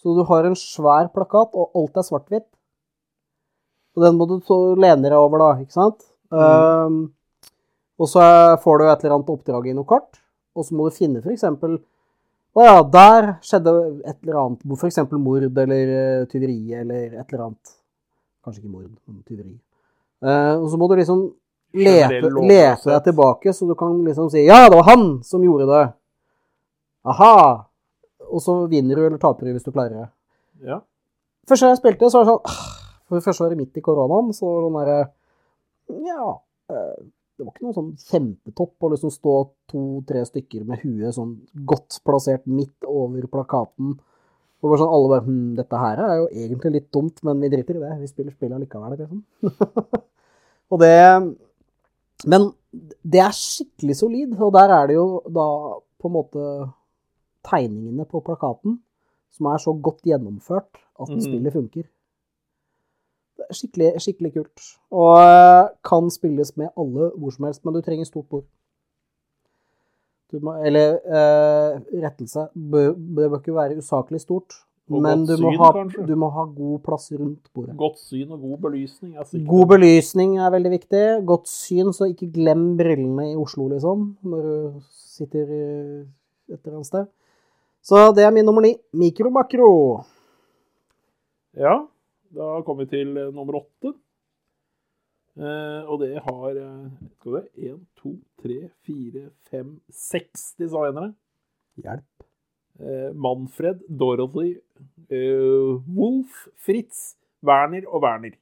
Så 0.00 0.14
du 0.16 0.22
har 0.28 0.46
en 0.48 0.56
svær 0.56 1.10
plakat, 1.12 1.54
og 1.56 1.76
alt 1.76 1.98
er 1.98 2.06
svart-hvitt. 2.06 2.46
Og 3.94 4.04
den 4.04 4.16
må 4.18 4.26
du 4.28 4.38
så 4.44 4.58
lene 4.76 5.06
deg 5.06 5.16
over, 5.18 5.40
da, 5.40 5.50
ikke 5.62 5.76
sant? 5.76 6.02
Eh, 6.34 6.96
og 8.00 8.10
så 8.10 8.22
får 8.62 8.78
du 8.80 8.84
et 8.86 9.04
eller 9.04 9.16
annet 9.16 9.34
oppdrag 9.34 9.68
i 9.70 9.74
noe 9.76 9.88
kart, 9.88 10.22
og 10.54 10.66
så 10.66 10.76
må 10.76 10.88
du 10.88 10.96
finne 10.96 11.22
eksempel 11.32 11.78
Å 12.54 12.62
ja, 12.62 12.74
der 12.86 13.30
skjedde 13.42 13.72
et 14.06 14.18
eller 14.22 14.40
annet, 14.40 14.66
eksempel 14.86 15.18
mord 15.18 15.42
eller 15.42 15.94
eh, 15.94 16.26
tyveri 16.30 16.74
eller 16.78 17.16
et 17.18 17.32
eller 17.32 17.48
annet. 17.48 17.72
Kanskje 18.46 18.62
ikke 18.62 18.70
mord, 18.70 18.92
men 19.08 19.22
tyveri. 19.26 19.56
Uh, 20.22 20.62
og 20.62 20.68
så 20.70 20.78
må 20.78 20.86
du 20.88 20.94
liksom 21.00 21.24
lete, 21.74 22.20
lete 22.22 22.90
deg 22.92 23.08
tilbake, 23.08 23.52
så 23.52 23.66
du 23.66 23.74
kan 23.78 23.96
liksom 24.06 24.30
si 24.30 24.44
Ja, 24.46 24.68
det 24.68 24.78
var 24.78 24.86
han 24.92 25.06
som 25.26 25.42
gjorde 25.42 25.66
det. 25.72 25.84
Aha. 27.10 27.34
Og 28.30 28.42
så 28.42 28.54
vinner 28.70 28.96
du 28.96 29.06
eller 29.06 29.18
taper 29.20 29.48
du 29.48 29.56
hvis 29.56 29.66
du 29.66 29.72
klarer 29.72 30.04
det. 30.04 30.08
Ja. 30.70 30.78
Første 31.48 31.66
gang 31.66 31.74
jeg 31.74 31.82
spilte, 31.82 32.08
så 32.08 32.22
var 32.22 32.24
det 32.24 32.32
sånn 32.32 32.62
For 33.04 33.18
det 33.18 33.26
første 33.26 33.44
var 33.44 33.52
det 33.52 33.60
midt 33.60 33.82
i 33.82 33.84
koronaen, 33.84 34.30
så 34.32 34.46
var 34.46 34.62
det 34.62 34.68
sånn 34.68 34.78
derre 34.80 36.06
Ja. 36.08 36.30
Det 37.34 37.42
var 37.44 37.52
ikke 37.52 37.64
noe 37.66 37.74
sånn 37.74 37.92
kjempetopp 37.98 38.84
å 38.86 38.90
liksom 38.92 39.10
stå 39.10 39.32
to-tre 39.72 40.20
stykker 40.28 40.64
med 40.68 40.84
huet 40.84 41.16
sånn 41.16 41.32
godt 41.66 41.98
plassert 42.06 42.44
midt 42.46 42.86
over 42.86 43.26
plakaten. 43.32 43.96
Og 44.62 44.70
bare 44.70 44.78
sånn 44.80 44.92
alle 44.96 45.08
bare 45.10 45.24
hm, 45.26 45.54
dette 45.58 45.80
her 45.82 45.98
er 46.04 46.14
jo 46.20 46.28
egentlig 46.30 46.72
litt 46.76 46.86
dumt, 46.94 47.18
men 47.26 47.40
vi 47.42 47.50
driter 47.52 47.76
i 47.76 47.82
det. 47.82 47.96
Vi 48.04 48.06
spiller 48.12 48.32
spillet 48.36 48.56
allikevel, 48.56 48.94
liksom. 49.00 49.24
og 50.72 50.80
det 50.80 50.94
Men 52.30 52.46
det 53.04 53.20
er 53.20 53.34
skikkelig 53.36 53.96
solid, 53.98 54.32
og 54.40 54.54
der 54.54 54.70
er 54.72 54.86
det 54.88 54.94
jo 54.96 55.08
da 55.28 55.48
på 56.00 56.08
en 56.08 56.14
måte 56.14 56.46
tegningene 57.44 58.06
på 58.08 58.22
plakaten 58.24 58.78
som 59.34 59.50
er 59.50 59.58
så 59.60 59.74
godt 59.82 60.00
gjennomført 60.06 60.78
at 61.00 61.08
Mhm. 61.10 61.20
spillet 61.20 61.52
funker. 61.52 61.84
Skikkelig, 63.54 63.94
skikkelig 64.02 64.32
kult. 64.34 64.66
Og 64.94 65.16
eh, 65.20 65.70
kan 65.86 66.10
spilles 66.12 66.54
med 66.60 66.70
alle 66.78 67.10
hvor 67.18 67.34
som 67.34 67.48
helst, 67.48 67.64
men 67.64 67.74
du 67.74 67.80
trenger 67.84 68.06
stort 68.08 68.28
bord. 68.30 68.46
Du 70.32 70.40
må, 70.42 70.54
eller 70.66 70.96
eh, 71.04 71.80
rettelse, 72.02 72.48
det 72.54 72.84
bør 73.16 73.36
ikke 73.38 73.54
være 73.54 73.78
usaklig 73.78 74.20
stort, 74.22 74.56
Og 74.90 75.02
men 75.02 75.22
du 75.26 75.34
må, 75.40 75.52
syn, 75.52 75.60
ha, 75.60 76.06
du 76.08 76.14
må 76.18 76.28
ha 76.34 76.44
god 76.50 76.80
plass 76.84 77.12
rundt 77.14 77.50
bordet. 77.54 77.76
Godt 77.78 78.00
syn 78.02 78.34
og 78.34 78.40
god 78.42 78.58
belysning 78.66 79.14
er 79.14 79.28
sikkert 79.28 79.48
God 79.52 79.66
belysning 79.74 80.34
er 80.38 80.50
veldig 80.52 80.72
viktig. 80.74 81.04
Godt 81.28 81.48
syn, 81.48 81.92
så 81.96 82.10
ikke 82.10 82.32
glem 82.34 82.66
brillene 82.80 83.30
i 83.30 83.36
Oslo, 83.38 83.68
liksom, 83.72 84.10
når 84.26 84.48
du 84.48 84.82
sitter 84.90 85.46
et 85.46 86.58
eller 86.58 86.76
annet 86.80 86.90
sted. 86.90 87.06
Så 87.84 88.10
det 88.16 88.24
er 88.24 88.32
min 88.32 88.46
nummer 88.48 88.64
ni. 88.64 88.74
Mikro 88.96 89.30
makro. 89.32 89.70
Ja, 91.54 91.84
da 92.34 92.50
kom 92.66 92.82
vi 92.82 92.88
til 92.90 93.16
eh, 93.16 93.32
nummer 93.34 93.62
åtte. 93.62 93.94
Eh, 95.34 95.82
og 95.90 95.98
det 96.04 96.12
har 96.22 96.58
skal 97.18 97.32
vi 97.34 97.40
se, 97.40 97.70
Én, 97.70 97.80
to, 97.98 98.14
tre, 98.42 98.68
fire, 98.86 99.28
fem, 99.50 99.76
seks 99.90 100.52
designere. 100.60 101.14
Hjelp. 101.82 102.26
Eh, 102.78 103.10
Manfred, 103.14 103.82
Dorothy, 103.88 104.60
eh, 105.10 105.74
Wolf, 105.96 106.48
Fritz, 106.56 107.16
Werner 107.42 107.86
og 107.88 108.02
Werner. 108.02 108.38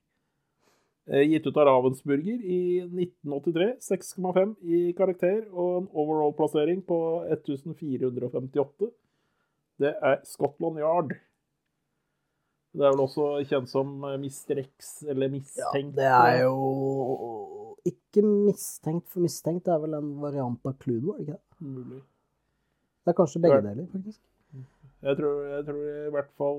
Gitt 1.03 1.47
ut 1.49 1.57
av 1.59 1.67
Ravensburger 1.67 2.45
i 2.47 2.79
1983. 2.87 3.73
6,5 3.83 4.53
i 4.63 4.93
karakter 4.95 5.49
og 5.51 5.81
en 5.81 5.89
overall-plassering 5.99 6.85
på 6.87 6.99
1458. 7.27 8.93
Det 9.83 9.91
er 9.99 10.21
Scotland 10.23 10.79
Yard. 10.79 11.17
Det 12.73 12.87
er 12.89 12.95
vel 12.95 13.03
også 13.05 13.25
kjent 13.51 13.69
som 13.69 13.89
eh, 14.09 14.17
Mr. 14.17 14.63
X, 14.65 15.03
eller 15.13 15.29
Ja, 15.59 15.71
det 15.75 16.07
er 16.09 16.43
jo 16.45 17.77
ikke 17.85 18.23
mistenkt, 18.25 19.09
for 19.13 19.21
mistenkt 19.21 19.69
er 19.69 19.79
vel 19.83 19.95
en 19.99 20.13
variant 20.23 20.61
av 20.69 20.77
Cludo, 20.81 21.13
er 21.15 21.19
det 21.19 21.27
ikke 21.27 21.37
det? 21.37 21.43
Mulig. 21.61 22.01
Det 23.03 23.11
er 23.13 23.19
kanskje 23.19 23.43
begge 23.43 23.61
deler, 23.67 23.87
faktisk. 23.93 24.21
Jeg 25.03 25.17
tror, 25.19 25.39
jeg 25.51 25.65
tror 25.67 25.79
i 26.07 26.11
hvert 26.15 26.29
fall 26.39 26.59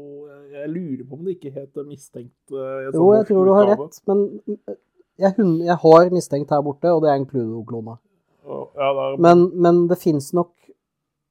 Jeg 0.51 0.69
lurer 0.73 1.03
på 1.07 1.15
om 1.15 1.21
det 1.23 1.35
ikke 1.37 1.51
het 1.55 1.77
Mistenkt. 1.87 2.33
Jeg 2.51 2.89
Jo, 2.93 3.05
jeg 3.15 3.27
tror 3.29 3.45
du 3.47 3.51
har 3.55 3.69
rett, 3.71 3.99
men 4.07 4.23
jeg, 5.17 5.33
hun- 5.37 5.61
jeg 5.63 5.77
har 5.85 6.09
mistenkt 6.11 6.49
her 6.51 6.61
borte, 6.61 6.91
og 6.91 7.01
det 7.03 7.09
er 7.11 7.15
en 7.21 7.25
Cludo-klone. 7.29 7.95
Ja, 8.43 8.89
er... 8.91 9.17
Men, 9.17 9.45
men 9.55 9.87
det 9.87 9.97
fins 9.97 10.33
nok 10.33 10.51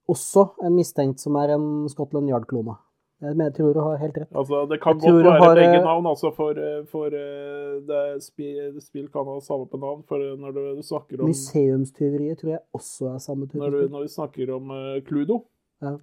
også 0.09 0.47
en 0.65 0.75
mistenkt 0.75 1.21
som 1.21 1.37
er 1.37 1.53
en 1.55 1.89
Scotland 1.93 2.31
Yard-klone. 2.31 2.79
Jeg 3.23 3.37
men 3.39 3.47
jeg 3.47 3.55
tror 3.55 3.77
du 3.77 3.81
har 3.85 4.01
helt 4.01 4.17
rett. 4.19 4.31
Altså, 4.35 4.65
det 4.67 4.81
kan 4.83 4.99
godt 4.99 5.21
være 5.23 5.35
har, 5.39 5.55
begge 5.55 5.79
eh, 5.79 5.85
navn, 5.85 6.07
altså, 6.11 6.33
for, 6.35 6.59
eh, 6.59 6.81
for 6.91 7.15
eh, 7.15 7.77
det 7.87 8.03
spill, 8.25 8.81
spill 8.83 9.07
kan 9.15 9.29
ha 9.31 9.37
samme 9.47 9.69
på 9.71 9.79
navn. 9.79 10.03
For 10.09 10.25
når 10.41 10.57
du, 10.57 10.63
du 10.81 10.83
snakker 10.87 11.23
om 11.23 11.31
Museumstyveriet 11.31 12.43
tror 12.43 12.57
jeg 12.57 12.63
også 12.75 13.13
er 13.13 13.23
samme 13.23 13.47
type 13.47 13.63
når, 13.63 13.77
du, 13.77 13.95
når 13.95 14.09
vi 14.09 14.15
snakker 14.17 14.55
om 14.57 14.75
Cluedo, 15.07 15.45
Ja. 15.83 15.97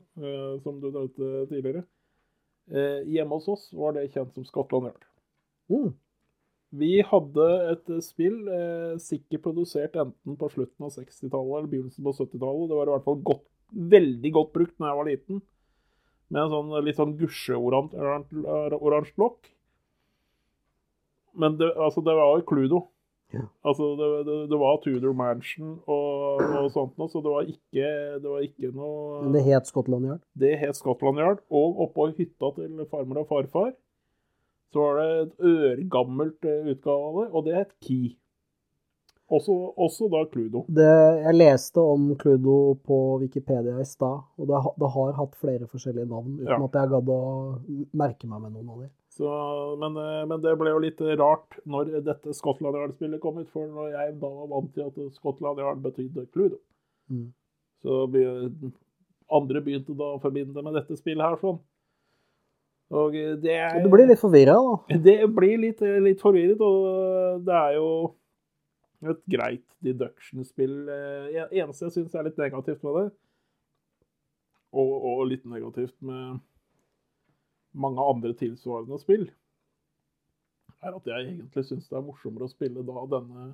som 0.64 0.82
du 0.84 0.90
nevnte 0.92 1.46
tidligere 1.48 1.86
Hjemme 3.08 3.38
hos 3.38 3.48
oss 3.48 3.70
var 3.74 3.94
det 3.96 4.10
kjent 4.12 4.34
som 4.36 4.44
Skottland 4.46 4.90
Yard. 4.90 5.06
Mm. 5.72 5.94
Vi 6.80 6.90
hadde 7.02 7.46
et 7.72 7.94
spill 8.06 8.44
sikkert 9.02 9.42
produsert 9.48 9.96
enten 9.98 10.36
på 10.38 10.52
slutten 10.54 10.86
av 10.86 10.92
60-tallet 10.94 11.56
eller 11.58 11.72
begynnelsen 11.72 12.06
på 12.06 12.14
70-tallet. 12.14 12.68
Det 12.70 12.78
var 12.78 12.92
i 12.92 12.94
hvert 12.94 13.08
fall 13.08 13.24
godt, 13.32 13.48
veldig 13.96 14.34
godt 14.36 14.54
brukt 14.60 14.76
da 14.78 14.92
jeg 14.92 15.00
var 15.00 15.10
liten. 15.10 15.42
Med 16.30 16.46
en 16.46 16.54
sånn 16.54 16.86
litt 16.86 17.00
sånn 17.00 17.18
gusje-oransje 17.18 19.18
lokk. 19.18 19.50
Men 21.40 21.58
det, 21.58 21.72
altså, 21.78 22.04
det 22.06 22.14
var 22.18 22.38
jo 22.38 22.46
Cludo. 22.50 22.80
Ja. 23.34 23.46
Altså, 23.62 23.92
det, 23.98 24.08
det, 24.26 24.36
det 24.50 24.58
var 24.58 24.80
Tudor 24.82 25.14
Mansion 25.14 25.76
og, 25.86 26.40
og 26.42 26.72
sånt 26.74 26.96
noe, 26.98 27.10
så 27.12 27.22
det 27.22 27.30
var 27.30 27.46
ikke, 27.46 27.92
det 28.24 28.26
var 28.26 28.42
ikke 28.42 28.72
noe 28.74 29.20
Men 29.28 29.36
det 29.38 29.44
het 29.46 29.70
Scotland 29.70 30.10
Yard. 30.10 30.24
det 30.34 30.56
het 30.58 30.78
Scotland 30.78 31.22
Yard. 31.22 31.44
Og 31.54 31.78
oppå 31.86 32.10
hytta 32.18 32.50
til 32.58 32.82
farmor 32.90 33.22
og 33.24 33.30
farfar 33.30 33.76
så 34.74 34.86
var 34.86 35.00
det 35.00 35.14
et 35.24 35.46
ørgammelt 35.50 36.46
eh, 36.46 36.68
utgave 36.74 37.08
av 37.08 37.16
det, 37.20 37.28
og 37.34 37.46
det 37.48 37.56
het 37.58 37.72
Key. 37.82 38.12
Også, 39.30 39.54
også 39.78 40.08
da 40.10 40.24
Cluedo. 40.32 40.64
Det, 40.74 40.86
jeg 41.24 41.36
leste 41.38 41.78
om 41.78 42.08
Cluedo 42.18 42.76
på 42.88 42.98
Wikipedia 43.22 43.76
i 43.78 43.86
stad, 43.86 44.24
og 44.40 44.48
det, 44.50 44.62
det 44.82 44.90
har 44.96 45.12
hatt 45.20 45.36
flere 45.38 45.68
forskjellige 45.70 46.08
navn, 46.10 46.40
uten 46.40 46.50
Ja. 46.50 46.58
at 46.66 46.78
jeg 46.80 46.90
gadd 46.96 47.12
å 47.14 47.20
merke 47.94 48.26
meg 48.32 48.42
med 48.42 48.56
noen 48.56 48.70
av 48.74 48.80
dem. 48.86 48.90
Så, 49.20 49.30
men, 49.82 49.98
eh, 50.02 50.26
men 50.26 50.42
det 50.42 50.56
ble 50.58 50.72
jo 50.74 50.80
litt 50.82 51.02
rart 51.20 51.60
når 51.68 51.92
dette 52.08 52.34
Scotland 52.34 52.78
Yard-spillet 52.80 53.20
kom 53.22 53.38
ut, 53.38 53.50
for 53.54 53.68
når 53.68 53.92
jeg 53.94 54.20
da 54.22 54.30
var 54.40 54.48
vant 54.56 54.74
til 54.74 54.88
at 54.88 55.00
Scotland 55.14 55.60
Yard 55.62 55.82
betydde 55.84 56.26
Cluedo. 56.34 56.58
Mm. 57.12 57.28
Så 57.84 58.06
be- 58.12 58.72
andre 59.30 59.62
begynte 59.62 59.94
da 59.98 60.16
å 60.16 60.22
forbinde 60.24 60.56
det 60.56 60.64
med 60.66 60.74
dette 60.74 60.98
spillet 60.98 61.22
her 61.22 61.38
sånn. 61.42 61.60
Og 62.90 63.14
det 63.14 63.52
er 63.54 63.76
Så 63.76 63.84
du 63.86 63.92
blir 63.94 64.08
litt 64.10 64.18
forvirra, 64.22 64.56
da. 64.58 64.98
Det 65.06 65.20
blir 65.36 65.60
litt, 65.62 65.82
litt 66.02 66.22
forvirret, 66.24 66.58
og 66.66 67.44
det 67.46 67.54
er 67.54 67.76
jo 67.78 67.90
et 69.08 69.22
greit 69.32 69.66
deduction-spill. 69.86 70.76
Eh, 70.92 71.40
eneste 71.62 71.88
jeg 71.88 71.96
syns 71.96 72.16
er 72.16 72.28
litt 72.28 72.40
negativt 72.42 72.84
med 72.84 72.98
det, 73.00 73.06
og, 74.76 74.94
og 75.12 75.26
litt 75.32 75.48
negativt 75.50 75.96
med 76.06 76.42
mange 77.80 78.04
andre 78.04 78.34
tilsvarende 78.38 79.00
spill, 79.02 79.30
er 80.80 80.96
at 80.96 81.10
jeg 81.12 81.26
egentlig 81.26 81.66
syns 81.68 81.90
det 81.90 81.98
er 82.00 82.06
morsommere 82.06 82.48
å 82.48 82.52
spille 82.52 82.84
da 82.88 83.08
denne 83.12 83.50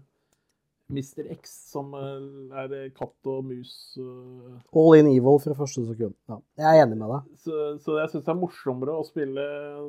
Mr. 0.87 1.31
X, 1.33 1.53
som 1.71 1.93
eh, 1.97 2.57
er 2.61 2.73
katt 2.93 3.29
og 3.29 3.47
mus 3.47 3.71
eh, 3.97 4.57
All 4.77 4.97
in 4.99 5.09
evil 5.09 5.39
fra 5.41 5.55
første 5.57 5.81
sekund. 5.87 6.13
Ja, 6.29 6.37
jeg 6.61 6.67
er 6.67 6.83
enig 6.83 6.99
med 6.99 7.09
deg. 7.09 7.31
så, 7.41 7.61
så 7.81 7.97
jeg 7.97 8.11
syns 8.11 8.27
det 8.27 8.33
er 8.35 8.37
morsommere 8.37 8.93
å 8.93 9.07
spille, 9.07 9.45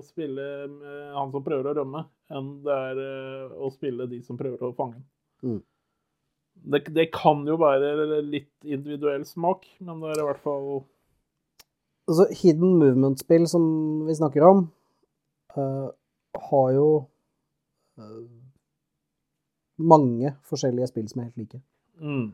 spille 0.06 0.46
med 0.72 1.12
han 1.18 1.34
som 1.34 1.44
prøver 1.44 1.68
å 1.68 1.76
rømme, 1.82 2.06
enn 2.32 2.48
det 2.64 2.78
er 2.88 3.02
eh, 3.04 3.58
å 3.60 3.68
spille 3.74 4.08
de 4.08 4.22
som 4.24 4.40
prøver 4.40 4.64
å 4.64 4.72
fange 4.78 4.96
ham. 4.96 5.04
Mm. 5.44 5.60
Det, 6.66 6.80
det 6.96 7.10
kan 7.14 7.44
jo 7.46 7.58
være 7.60 8.22
litt 8.24 8.64
individuell 8.64 9.26
smak, 9.28 9.66
men 9.84 10.00
det 10.02 10.14
er 10.14 10.22
i 10.22 10.28
hvert 10.30 10.44
fall 10.44 10.68
Altså, 12.06 12.28
hidden 12.38 12.76
movement-spill 12.78 13.48
som 13.50 13.64
vi 14.06 14.14
snakker 14.14 14.44
om, 14.46 14.60
uh, 15.58 15.88
har 16.48 16.68
jo 16.76 16.88
uh, 17.98 18.20
mange 19.82 20.30
forskjellige 20.46 20.86
spill 20.92 21.08
som 21.10 21.20
er 21.20 21.30
helt 21.32 21.40
like. 21.42 21.60
mm, 21.98 22.28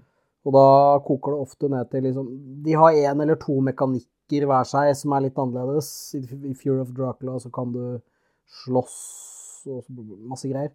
Og 0.44 0.56
da 0.58 0.66
koker 1.06 1.32
det 1.32 1.46
ofte 1.46 1.70
ned 1.72 1.88
til 1.90 2.04
liksom 2.04 2.28
De 2.66 2.76
har 2.76 2.98
én 3.00 3.22
eller 3.22 3.40
to 3.40 3.56
mekanikker 3.64 4.46
hver 4.46 4.68
seg 4.68 4.92
som 4.96 5.16
er 5.16 5.24
litt 5.26 5.40
annerledes. 5.40 5.88
I 6.20 6.54
Fear 6.54 6.82
of 6.82 6.92
Dracula 6.92 7.38
så 7.40 7.50
kan 7.50 7.72
du 7.72 8.00
slåss 8.62 8.98
og 9.72 9.84
masse 10.28 10.50
greier. 10.50 10.72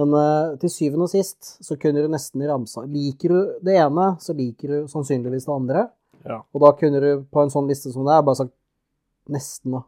Men 0.00 0.14
uh, 0.16 0.54
til 0.60 0.72
syvende 0.72 1.06
og 1.06 1.12
sist 1.12 1.56
så 1.64 1.76
kunne 1.80 2.00
du 2.00 2.08
nesten 2.12 2.44
ramsa 2.48 2.86
Liker 2.88 3.34
du 3.34 3.40
det 3.66 3.76
ene, 3.76 4.14
så 4.24 4.32
liker 4.36 4.72
du 4.72 4.92
sannsynligvis 4.92 5.48
det 5.48 5.54
andre. 5.54 5.86
Ja. 6.24 6.38
Og 6.54 6.64
da 6.64 6.70
kunne 6.78 7.02
du 7.02 7.10
på 7.28 7.42
en 7.42 7.52
sånn 7.52 7.68
liste 7.68 7.92
som 7.92 8.06
det 8.06 8.14
er, 8.14 8.24
bare 8.24 8.44
sagt 8.44 8.54
nesten 9.32 9.76
da. 9.76 9.82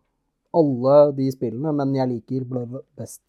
Alle 0.55 0.99
de 1.17 1.31
spillene, 1.35 1.73
men 1.75 1.95
jeg 1.97 2.11
liker 2.11 2.45
bla 2.47 2.67
best. 2.99 3.23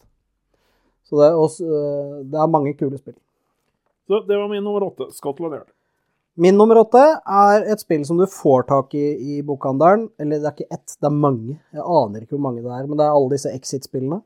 Så 1.05 1.17
det 1.21 1.29
er, 1.29 1.39
også, 1.39 1.69
uh, 1.69 2.19
det 2.27 2.41
er 2.41 2.51
mange 2.51 2.75
kule 2.77 2.99
spill. 2.99 3.17
Så 4.05 4.21
det 4.27 4.37
var 4.37 4.51
min 4.51 4.63
nummer 4.65 4.83
åtte. 4.89 5.09
Scotland 5.15 5.55
Yard. 5.55 5.71
Min 6.37 6.57
nummer 6.59 6.81
åtte 6.81 6.99
er 6.99 7.63
et 7.71 7.79
spill 7.79 8.03
som 8.05 8.19
du 8.19 8.25
får 8.27 8.65
tak 8.69 8.93
i 8.99 9.05
i 9.37 9.41
bokhandelen. 9.45 10.09
Eller 10.19 10.41
det 10.41 10.49
er 10.49 10.57
ikke 10.57 10.75
ett, 10.75 10.97
det 10.99 11.07
er 11.07 11.15
mange. 11.15 11.55
Jeg 11.73 11.85
aner 11.85 12.25
ikke 12.25 12.35
hvor 12.35 12.43
mange 12.49 12.65
det 12.65 12.73
er, 12.75 12.89
men 12.89 12.99
det 12.99 13.05
er 13.05 13.15
alle 13.15 13.31
disse 13.31 13.53
Exit-spillene. 13.55 14.19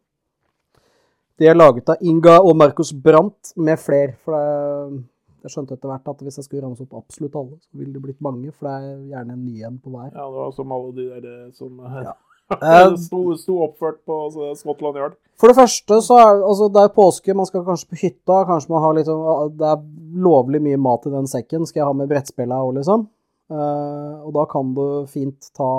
De 1.40 1.48
er 1.48 1.56
laget 1.56 1.88
av 1.94 2.02
Inga 2.04 2.40
og 2.44 2.58
Markus 2.60 2.92
Brandt 2.92 3.54
med 3.56 3.80
fler. 3.80 4.12
For 4.26 4.36
det, 4.36 5.04
jeg 5.46 5.54
skjønte 5.54 5.78
etter 5.78 5.88
hvert 5.88 6.10
at 6.12 6.24
hvis 6.26 6.40
jeg 6.42 6.48
skulle 6.48 6.66
ramse 6.66 6.84
opp 6.84 6.98
absolutt 7.00 7.38
alle, 7.40 7.60
så 7.64 7.80
ville 7.80 7.94
det 7.96 8.02
blitt 8.04 8.20
mange. 8.26 8.52
For 8.52 8.68
det 8.68 8.74
er 8.76 8.98
gjerne 9.14 9.38
en 9.38 9.46
ny 9.46 9.62
en 9.64 9.78
på 9.80 9.94
hver. 9.94 10.10
Ja, 10.12 10.26
det 10.26 10.42
var 10.42 10.52
som 10.58 10.74
alle 10.76 10.92
de 10.98 11.06
der 11.14 11.30
eh, 11.30 11.54
som 11.56 11.80
Ja. 11.80 12.18
eh, 12.58 12.96
sto, 12.98 13.22
sto 13.38 13.60
oppført 13.62 14.02
på 14.10 14.16
altså, 14.26 14.52
Scotland 14.58 14.98
Yard. 14.98 15.16
For 15.40 15.52
det 15.52 15.60
første 15.62 16.02
så 16.04 16.18
er 16.18 16.42
altså 16.42 16.68
det 16.74 16.82
er 16.84 16.96
påske, 16.96 17.38
man 17.38 17.48
skal 17.48 17.64
kanskje 17.68 17.92
på 17.94 18.02
hytta. 18.02 18.42
Kanskje 18.50 18.74
man 18.74 18.84
har 18.84 18.98
litt 18.98 19.08
sånn 19.08 19.56
Det 19.56 19.70
er 19.70 19.86
lovlig 20.26 20.60
mye 20.66 20.82
mat 20.82 21.08
i 21.08 21.14
den 21.14 21.30
sekken. 21.30 21.70
Skal 21.70 21.84
jeg 21.84 21.88
ha 21.88 21.96
med 21.96 22.12
brettspillet 22.12 22.68
òg, 22.68 22.74
liksom? 22.82 23.08
Uh, 23.50 24.20
og 24.28 24.34
da 24.36 24.44
kan 24.50 24.76
du 24.76 24.84
fint 25.10 25.48
ta 25.58 25.72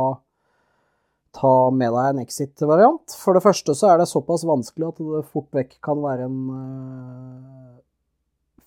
ta 1.37 1.71
med 1.75 1.93
deg 1.95 2.15
en 2.15 2.23
exit-variant. 2.25 3.15
For 3.23 3.37
det 3.37 3.45
første 3.45 3.75
så 3.77 3.93
er 3.93 4.01
det 4.01 4.09
såpass 4.11 4.47
vanskelig 4.49 4.89
at 4.89 5.03
det 5.03 5.27
fort 5.31 5.51
vekk 5.55 5.77
kan 5.85 6.01
være 6.03 6.27
en 6.27 6.41
uh, 6.51 7.77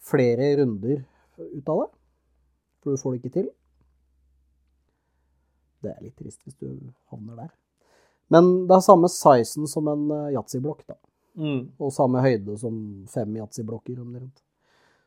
flere 0.03 0.53
runder 0.61 1.03
ut 1.39 1.73
av 1.73 1.83
det. 1.83 1.89
For 2.83 2.93
du 2.93 3.01
får 3.01 3.15
det 3.15 3.21
ikke 3.21 3.35
til. 3.39 3.49
Det 5.83 5.91
er 5.91 6.05
litt 6.05 6.15
trist 6.19 6.39
hvis 6.45 6.59
du 6.59 6.69
havner 7.11 7.43
der. 7.45 7.51
Men 8.31 8.65
det 8.69 8.77
er 8.77 8.85
samme 8.85 9.11
sizen 9.11 9.67
som 9.69 9.89
en 9.91 10.07
uh, 10.11 10.31
yatzyblokk, 10.33 10.85
da. 10.87 10.97
Mm. 11.33 11.73
Og 11.81 11.93
samme 11.93 12.21
høyde 12.23 12.55
som 12.61 12.75
fem 13.09 13.39
yatzyblokker 13.39 13.97
rundt. 13.97 14.43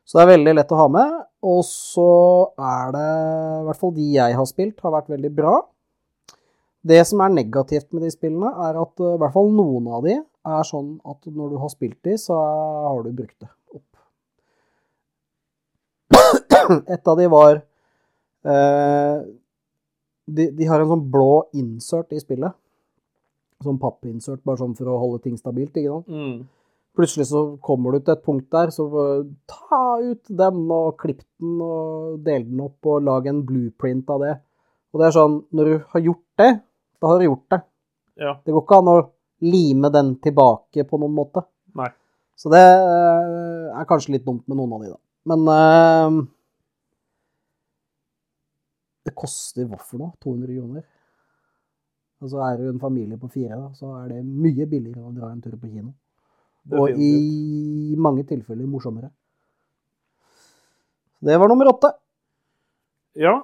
Så 0.07 0.19
det 0.19 0.23
er 0.23 0.33
veldig 0.35 0.53
lett 0.55 0.71
å 0.71 0.79
ha 0.79 0.87
med. 0.91 1.15
Og 1.47 1.63
så 1.67 2.11
er 2.55 2.93
det, 2.95 3.07
i 3.07 3.65
hvert 3.67 3.81
fall 3.81 3.93
de 3.95 4.05
jeg 4.13 4.37
har 4.39 4.47
spilt, 4.47 4.79
har 4.83 4.93
vært 4.93 5.11
veldig 5.11 5.31
bra. 5.35 5.55
Det 6.87 6.99
som 7.09 7.21
er 7.23 7.33
negativt 7.33 7.89
med 7.95 8.05
de 8.05 8.11
spillene, 8.13 8.51
er 8.67 8.77
at 8.79 9.03
uh, 9.03 9.15
i 9.15 9.19
hvert 9.21 9.35
fall 9.35 9.49
noen 9.53 9.87
av 9.91 10.05
de 10.05 10.15
er 10.47 10.67
sånn 10.67 10.93
at 11.07 11.27
når 11.27 11.53
du 11.53 11.57
har 11.61 11.71
spilt 11.73 11.99
de, 12.07 12.15
så 12.21 12.37
har 12.37 13.01
du 13.03 13.11
brukt 13.15 13.35
det 13.43 13.49
opp. 13.75 13.83
Et 16.95 17.11
av 17.11 17.19
de 17.19 17.27
var 17.31 17.59
eh, 18.47 19.17
de, 20.27 20.47
de 20.55 20.67
har 20.67 20.83
en 20.83 20.91
sånn 20.93 21.05
blå 21.11 21.47
insert 21.57 22.13
i 22.15 22.21
spillet. 22.21 22.55
Sånn 23.63 23.79
pappinsert, 23.81 24.43
bare 24.45 24.61
sånn 24.61 24.75
for 24.77 24.91
å 24.91 24.99
holde 25.01 25.23
ting 25.25 25.37
stabilt. 25.39 25.75
ikke 25.75 25.97
sant? 25.97 26.07
Mm. 26.11 26.37
Plutselig 26.97 27.27
så 27.29 27.43
kommer 27.61 27.93
du 27.93 28.01
til 28.01 28.15
et 28.15 28.23
punkt 28.25 28.47
der, 28.53 28.71
så 28.73 28.87
ta 29.49 29.81
ut 30.01 30.31
den 30.39 30.63
og 30.73 30.95
klipp 31.01 31.21
den 31.37 31.59
og 31.61 32.23
del 32.25 32.47
den 32.47 32.63
opp 32.65 32.89
og 32.89 33.03
lag 33.05 33.27
en 33.29 33.43
blueprint 33.45 34.09
av 34.13 34.23
det. 34.25 34.35
Og 34.93 35.01
det 35.01 35.07
er 35.07 35.13
sånn, 35.13 35.35
når 35.53 35.69
du 35.69 35.75
har 35.93 36.05
gjort 36.07 36.41
det, 36.41 36.51
da 37.01 37.11
har 37.11 37.19
du 37.19 37.27
gjort 37.27 37.45
det. 37.53 37.61
Ja. 38.17 38.33
Det 38.43 38.53
går 38.53 38.63
ikke 38.65 38.79
an 38.81 38.91
å 38.91 38.97
lime 39.45 39.91
den 39.93 40.15
tilbake 40.23 40.85
på 40.89 40.99
noen 41.01 41.15
måte. 41.17 41.43
Nei. 41.77 41.89
Så 42.37 42.49
det 42.53 42.61
eh, 42.61 43.67
er 43.73 43.87
kanskje 43.89 44.15
litt 44.15 44.25
dumt 44.25 44.45
med 44.49 44.59
noen 44.59 44.75
av 44.77 44.83
de, 44.83 44.91
da. 44.93 44.99
Men 45.27 45.47
uh, 45.51 46.19
det 49.07 49.13
koster 49.17 49.67
hva 49.67 49.79
for 49.81 50.01
noe? 50.01 50.13
200 50.23 50.53
kroner? 50.59 50.85
så 52.25 52.39
er 52.41 52.55
du 52.57 52.63
en 52.71 52.79
familie 52.81 53.17
på 53.21 53.27
fire, 53.29 53.53
da, 53.53 53.67
så 53.77 53.91
er 53.99 54.07
det 54.09 54.23
mye 54.25 54.65
billigere 54.65 55.03
å 55.05 55.13
dra 55.13 55.27
en 55.29 55.41
tur 55.43 55.53
på 55.53 55.69
kino. 55.69 55.91
Og 56.73 56.97
i 56.97 57.93
mange 58.01 58.25
tilfeller 58.27 58.65
morsommere. 58.67 59.11
Det 61.21 61.37
var 61.37 61.51
nummer 61.51 61.69
åtte. 61.69 61.91
Ja, 63.21 63.35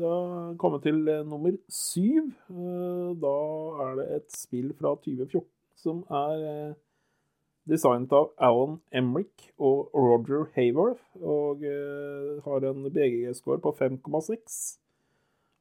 da 0.00 0.54
kommer 0.58 0.78
vi 0.80 0.88
til 0.88 1.08
eh, 1.08 1.26
nummer 1.28 1.52
syv. 1.68 2.32
Eh, 2.50 3.16
Da 3.22 3.36
er 3.84 3.94
det 3.98 4.06
et 4.16 4.32
spill 4.32 4.72
fra 4.78 4.94
2014 4.96 5.48
som 5.82 6.04
er 6.10 6.44
eh, 6.48 6.74
designet 7.68 8.12
av 8.14 8.30
Alan 8.38 8.80
Emrick 8.94 9.52
og 9.58 9.90
Roger 9.94 10.46
Hayworth, 10.54 11.02
og 11.22 11.62
har 12.42 12.64
en 12.66 12.90
BGG-score 12.90 13.60
på 13.62 13.70
5,6. 13.78 14.78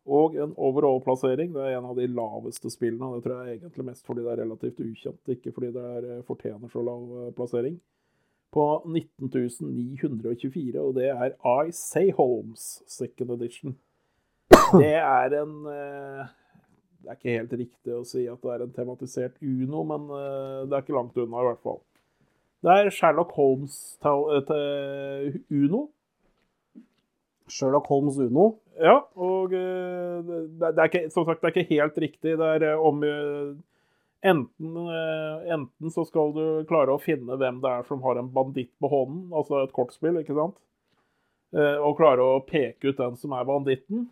Og 0.10 0.34
en 0.34 0.56
overall-plassering. 0.58 1.54
Det 1.54 1.62
er 1.62 1.78
en 1.78 1.86
av 1.86 1.96
de 1.98 2.08
laveste 2.10 2.70
spillene. 2.74 3.12
Det 3.14 3.24
tror 3.26 3.46
jeg 3.46 3.60
egentlig 3.60 3.86
mest 3.86 4.06
fordi 4.08 4.24
det 4.26 4.32
er 4.34 4.42
relativt 4.42 4.82
ukjent, 4.82 5.22
ikke 5.30 5.54
fordi 5.54 5.70
det 5.76 5.84
er, 5.92 6.24
fortjener 6.26 6.74
så 6.74 6.82
lav 6.86 7.06
plassering. 7.38 7.78
På 8.52 8.82
19.924, 8.82 10.82
og 10.82 10.98
det 10.98 11.10
er 11.14 11.38
I 11.38 11.70
Say 11.72 12.10
Holmes 12.18 12.82
second 12.90 13.30
edition. 13.38 13.78
Det 14.82 14.94
er 14.98 15.34
en 15.42 15.56
eh, 15.72 16.26
Det 17.02 17.10
er 17.10 17.18
ikke 17.18 17.38
helt 17.38 17.56
riktig 17.60 17.96
å 17.96 18.04
si 18.08 18.26
at 18.30 18.42
det 18.44 18.52
er 18.54 18.66
en 18.66 18.76
tematisert 18.76 19.40
Uno, 19.42 19.84
men 19.90 20.12
eh, 20.18 20.60
det 20.70 20.78
er 20.78 20.84
ikke 20.86 20.98
langt 20.98 21.18
unna, 21.18 21.42
i 21.42 21.48
hvert 21.50 21.64
fall. 21.66 21.82
Det 22.62 22.76
er 22.78 22.92
Sherlock 22.94 23.32
Holmes 23.34 23.78
til, 24.04 24.44
til 24.46 25.64
Uno. 25.64 25.88
Sherlock 27.52 27.90
Holmes 27.90 28.20
Uno. 28.22 28.52
Ja, 28.80 29.00
og 29.18 29.54
eh, 29.58 30.22
det, 30.62 30.70
er 30.72 30.88
ikke, 30.88 31.04
som 31.14 31.26
sagt, 31.28 31.42
det 31.42 31.50
er 31.50 31.58
ikke 31.58 31.74
helt 31.82 31.98
riktig. 32.06 32.38
Det 32.40 32.52
er 32.56 32.68
eh, 32.70 32.86
om 32.86 33.02
eh, 33.04 33.52
enten, 34.30 34.78
eh, 34.94 35.52
enten 35.58 35.94
så 35.94 36.06
skal 36.08 36.32
du 36.38 36.44
klare 36.70 36.94
å 36.96 37.02
finne 37.02 37.36
hvem 37.42 37.60
det 37.66 37.74
er 37.80 37.90
som 37.90 38.06
har 38.06 38.22
en 38.22 38.30
banditt 38.32 38.72
på 38.80 38.94
hånden, 38.94 39.28
altså 39.34 39.64
et 39.66 39.74
kortspill, 39.76 40.22
ikke 40.22 40.38
sant? 40.38 40.56
Eh, 41.58 41.78
Og 41.82 41.98
klare 42.00 42.24
å 42.24 42.42
peke 42.48 42.94
ut 42.94 43.02
den 43.02 43.18
som 43.20 43.34
er 43.36 43.50
banditten. 43.50 44.06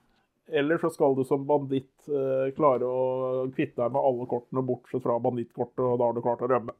Eller 0.51 0.77
så 0.77 0.89
skal 0.89 1.15
du 1.15 1.23
som 1.23 1.45
banditt 1.47 2.07
eh, 2.09 2.53
klare 2.55 2.87
å 2.87 3.47
kvitte 3.53 3.81
deg 3.83 3.91
med 3.93 4.01
alle 4.01 4.25
kortene 4.29 4.63
bortsett 4.65 5.03
fra 5.03 5.19
bandittkortet, 5.21 5.83
og 5.85 5.99
da 5.99 6.07
har 6.09 6.15
du 6.17 6.23
klart 6.25 6.45
å 6.45 6.49
rømme. 6.49 6.73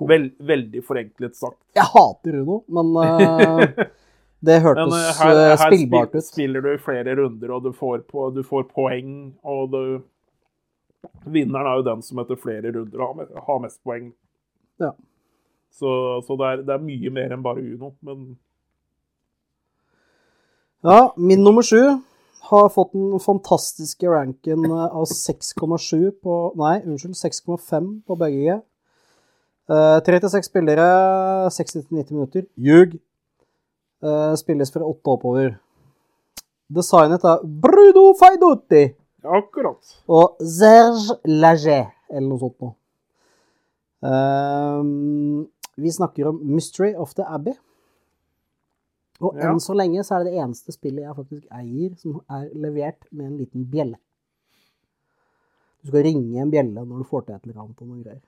Vel, 0.00 0.30
veldig 0.38 0.80
forenklet 0.86 1.36
sagt. 1.36 1.60
Jeg 1.76 1.84
hater 1.92 2.38
Uno, 2.40 2.62
men 2.72 2.94
uh, 2.96 3.84
det 4.46 4.56
hørtes 4.64 4.88
Men 4.88 4.94
uh, 4.96 5.10
her, 5.18 5.34
eh, 5.36 5.50
her 5.50 5.60
spillbart 5.66 6.14
ut. 6.14 6.16
Her 6.16 6.26
spiller 6.26 6.64
du 6.64 6.70
flere 6.80 7.16
runder, 7.18 7.52
og 7.52 7.66
du 7.68 7.76
får, 7.76 8.06
på, 8.08 8.30
du 8.32 8.40
får 8.46 8.70
poeng, 8.72 9.12
og 9.42 9.76
du 9.76 9.84
Vinneren 11.26 11.66
er 11.66 11.80
jo 11.80 11.82
den 11.82 12.02
som 12.06 12.20
etter 12.22 12.38
flere 12.38 12.70
runder 12.70 13.00
har, 13.02 13.30
har 13.46 13.56
mest 13.64 13.80
poeng. 13.82 14.12
Ja. 14.78 14.92
Så, 15.74 15.90
så 16.22 16.36
det, 16.38 16.46
er, 16.46 16.60
det 16.68 16.76
er 16.76 16.84
mye 16.84 17.10
mer 17.10 17.34
enn 17.34 17.42
bare 17.42 17.64
Uno. 17.64 17.90
Men 18.06 18.36
Ja, 20.82 21.12
min 21.16 21.44
nummer 21.44 21.62
sju 21.62 21.78
har 22.50 22.68
fått 22.74 22.90
den 22.92 23.20
fantastiske 23.22 24.08
ranken 24.10 24.64
eh, 24.66 24.86
av 24.90 25.06
6,7 25.06 26.10
på 26.18 26.38
Nei, 26.58 26.80
unnskyld, 26.82 27.14
6,5 27.14 27.92
på 28.06 28.16
begge. 28.18 28.56
Uh, 29.70 30.02
36 30.02 30.50
spillere, 30.50 30.88
60-90 31.54 32.10
minutter. 32.10 32.48
Ljug. 32.58 32.98
Uh, 34.02 34.34
spilles 34.34 34.74
fra 34.74 34.82
åtte 34.82 35.14
oppover. 35.14 35.54
Designet 36.66 37.22
er 37.30 37.46
Bruno 37.46 38.08
Feidotti. 38.18 38.88
akkurat. 39.22 39.98
og 40.08 40.42
Serge 40.42 41.14
Laget, 41.30 41.94
eller 42.10 42.26
noe 42.26 42.42
sånt 42.42 42.58
noe. 42.58 42.74
Uh, 44.02 45.46
vi 45.78 45.94
snakker 45.94 46.32
om 46.32 46.42
Mystery 46.42 46.96
of 46.98 47.14
the 47.14 47.22
Abbey. 47.22 47.54
Og 49.22 49.36
Ja. 49.38 49.50
enn 49.52 49.60
så 49.62 49.74
lenge 49.78 50.02
så 50.04 50.16
er 50.16 50.24
det 50.24 50.32
det 50.32 50.40
eneste 50.42 50.72
spillet 50.74 51.04
jeg 51.06 51.14
faktisk 51.16 51.46
eier 51.54 51.94
som 52.00 52.20
er 52.28 52.48
levert 52.58 53.06
med 53.12 53.26
en 53.26 53.38
liten 53.38 53.64
bjelle. 53.70 53.98
Du 55.82 55.88
skal 55.90 56.04
ringe 56.06 56.42
en 56.42 56.50
bjelle 56.50 56.84
når 56.86 56.98
du 57.02 57.04
får 57.08 57.26
til 57.26 57.34
et 57.36 57.46
eller 57.46 57.62
annet 57.62 57.82
og 57.82 57.88
noen 57.88 58.02
greier. 58.04 58.22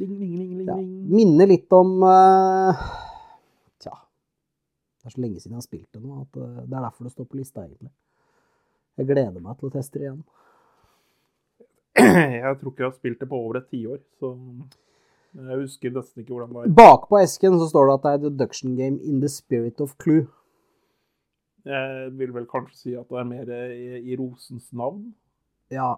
Ding, 0.00 0.12
ding, 0.18 0.36
ding, 0.36 0.52
ding, 0.58 0.66
Ja. 0.68 0.76
Minner 0.76 1.46
litt 1.50 1.72
om 1.76 2.02
uh, 2.02 2.74
Tja. 3.82 3.92
Det 5.00 5.06
er 5.06 5.14
så 5.14 5.20
lenge 5.20 5.40
siden 5.42 5.54
jeg 5.56 5.60
har 5.62 5.66
spilt 5.66 5.90
det 5.92 6.02
nå 6.02 6.20
at 6.22 6.36
eh, 6.40 6.62
det 6.66 6.76
er 6.76 6.84
derfor 6.86 7.04
det 7.04 7.12
står 7.12 7.26
på 7.30 7.36
lista, 7.40 7.64
egentlig. 7.66 7.90
Jeg 8.98 9.06
gleder 9.10 9.40
meg 9.40 9.58
til 9.58 9.68
å 9.68 9.72
teste 9.74 9.98
det 9.98 10.06
igjen. 10.08 10.22
Jeg 12.00 12.58
tror 12.60 12.70
ikke 12.72 12.84
jeg 12.84 12.90
har 12.90 12.96
spilt 12.96 13.20
det 13.20 13.28
på 13.28 13.38
over 13.38 13.58
et 13.60 13.68
tiår, 13.70 13.98
så 14.20 14.30
jeg 15.34 15.60
husker 15.60 15.92
nesten 15.94 16.22
ikke 16.22 16.34
hvordan 16.34 16.48
det 16.48 16.56
var. 16.56 16.74
Bakpå 16.80 17.18
esken 17.22 17.58
så 17.60 17.68
står 17.70 17.86
det 17.86 17.94
at 17.94 18.06
det 18.06 18.12
er 18.12 18.22
deduction 18.28 18.76
game 18.76 18.98
in 19.02 19.20
the 19.22 19.28
spirit 19.28 19.80
of 19.80 19.94
clue. 20.02 20.26
Jeg 21.64 22.10
vil 22.18 22.34
vel 22.34 22.46
kanskje 22.48 22.76
si 22.78 22.94
at 22.96 23.06
det 23.10 23.18
er 23.20 23.28
mer 23.28 23.52
i, 23.70 24.00
i 24.10 24.16
Rosens 24.16 24.72
navn. 24.72 25.14
Ja, 25.70 25.94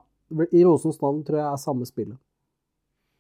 i 0.52 0.64
Rosens 0.64 1.00
navn 1.02 1.24
tror 1.24 1.38
jeg 1.38 1.52
er 1.52 1.56
samme 1.56 1.86
spillet. 1.86 2.18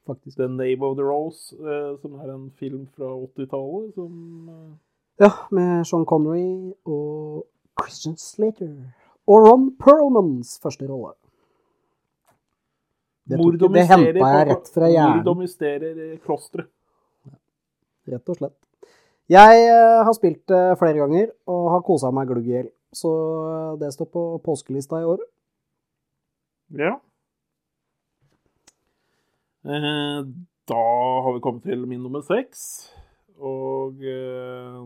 Faktisk. 0.06 0.36
The 0.36 0.48
Name 0.48 0.82
of 0.82 0.96
the 0.96 1.04
Rose, 1.06 1.54
eh, 1.54 1.98
som 2.02 2.14
er 2.14 2.34
en 2.34 2.50
film 2.58 2.88
fra 2.96 3.14
80-tallet, 3.22 3.94
som 3.94 4.48
eh, 4.48 4.72
Ja, 5.20 5.30
med 5.50 5.84
Sean 5.84 6.04
Connery 6.04 6.72
og 6.84 7.46
Christian 7.80 8.16
Slater. 8.16 8.72
Og 9.26 9.46
Ron 9.46 9.70
Perlmans 9.78 10.58
første 10.62 10.88
rolle. 10.88 11.14
Det, 13.22 13.38
Mord 13.38 13.62
og 13.62 13.74
det 13.76 13.84
henta 13.86 14.10
jeg 14.10 14.46
rett 14.48 14.70
fra 14.74 14.82
Mord 14.82 14.90
og 14.90 14.94
hjernen, 14.96 15.38
mysterier 15.38 16.00
i 16.02 16.10
klosteret. 16.24 16.68
rett 18.10 18.32
og 18.32 18.38
slett. 18.40 18.56
Jeg 19.30 19.66
eh, 19.68 20.00
har 20.02 20.14
spilt 20.16 20.42
det 20.50 20.62
flere 20.80 20.98
ganger 20.98 21.28
og 21.48 21.68
har 21.76 21.84
kosa 21.86 22.10
meg 22.14 22.32
glugg 22.32 22.48
i 22.50 22.56
hjel. 22.56 22.72
Så 22.92 23.12
eh, 23.46 23.68
det 23.80 23.92
står 23.94 24.10
på 24.12 24.24
påskelista 24.44 25.00
i 25.00 25.06
år. 25.08 25.22
Ja. 26.82 26.96
Eh, 29.62 30.18
da 30.68 30.82
har 31.22 31.36
vi 31.36 31.44
kommet 31.44 31.64
til 31.68 31.86
min 31.86 32.02
nummer 32.02 32.26
seks. 32.26 32.90
Og 33.38 34.02
eh, 34.02 34.82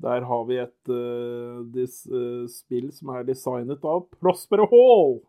der 0.00 0.24
har 0.24 0.44
vi 0.48 0.58
et 0.60 0.92
eh, 0.92 1.80
eh, 1.84 2.44
spill 2.48 2.88
som 2.96 3.12
er 3.14 3.28
designet 3.28 3.84
av 3.84 4.06
Prospero 4.20 4.66
Hall. 4.72 5.20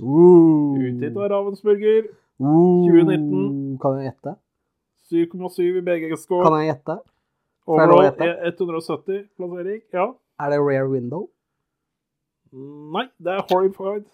Uh, 0.00 0.80
Utgitt 0.80 1.16
av 1.16 1.28
Ravensburger. 1.32 2.08
uh, 2.40 2.86
2019. 2.88 3.78
Kan 3.82 3.98
jeg 4.00 4.10
gjette? 4.12 4.36
7,7 5.10 5.80
i 5.80 5.82
BG-score. 5.84 6.44
Kan 6.46 6.58
jeg 6.60 6.70
gjette? 6.72 6.98
Overall 7.70 8.06
gjette? 8.06 8.28
eh, 8.30 8.54
170 8.54 9.26
plassering. 9.36 9.82
Ja. 9.92 10.06
Er 10.40 10.50
det 10.54 10.58
Rare 10.62 10.88
Window? 10.90 11.28
Nei, 12.52 13.06
det 13.22 13.34
er 13.36 13.44
Horrified. 13.50 14.06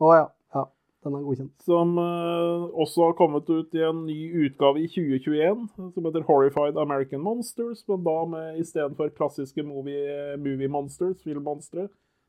Å 0.00 0.12
ja. 0.14 0.26
ja. 0.54 0.62
Den 1.04 1.16
er 1.18 1.24
godkjent. 1.26 1.52
Som 1.66 1.96
uh, 1.98 2.68
også 2.80 3.08
har 3.08 3.16
kommet 3.18 3.50
ut 3.50 3.74
i 3.76 3.82
en 3.84 4.04
ny 4.06 4.18
utgave 4.46 4.80
i 4.80 4.86
2021, 4.88 5.66
som 5.76 6.06
heter 6.06 6.24
Horrified 6.28 6.78
American 6.80 7.20
Monsters. 7.24 7.82
Men 7.90 8.04
da 8.06 8.16
med 8.30 8.60
istedenfor 8.62 9.10
klassiske 9.18 9.64
movie, 9.66 10.36
movie 10.40 10.70
monsters, 10.72 11.18
filmmonstre, 11.26 11.88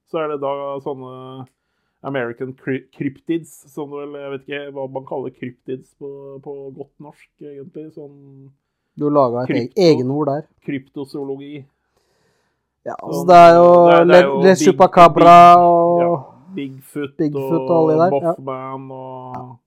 så 0.09 0.23
er 0.23 0.33
det 0.33 0.41
da 0.43 0.53
sånne 0.83 1.45
American 2.03 2.53
cry- 2.53 2.87
cryptids, 2.91 3.53
som 3.73 3.89
vel 3.91 4.13
Jeg 4.19 4.31
vet 4.33 4.41
ikke 4.47 4.71
hva 4.75 4.87
man 4.91 5.05
kaller 5.07 5.31
cryptids 5.31 5.93
på, 5.99 6.09
på 6.43 6.55
godt 6.75 6.91
norsk, 6.99 7.29
egentlig. 7.41 7.93
Sånn 7.95 8.49
Du 8.99 9.07
laga 9.09 9.43
et 9.43 9.49
Krypto. 9.49 9.79
e- 9.81 9.87
egenord 9.91 10.27
der. 10.27 10.43
kryptozoologi. 10.65 11.65
Ja, 12.85 12.93
altså 13.01 13.21
Sånn, 13.23 13.27
det 13.27 13.35
er 13.39 13.53
jo 13.55 13.67
det 13.87 13.93
er- 13.95 14.05
det 14.05 14.15
er 14.19 14.25
jo 14.27 14.37
Le, 14.41 14.47
Le 14.49 14.55
Chupacabra 14.59 15.37
og 15.63 16.01
ja, 16.01 16.13
Bigfoot, 16.53 17.15
Bigfoot 17.17 17.69
og 17.71 17.71
og, 17.71 17.87
der, 17.97 18.11
ja. 18.21 18.33
Og 18.93 19.59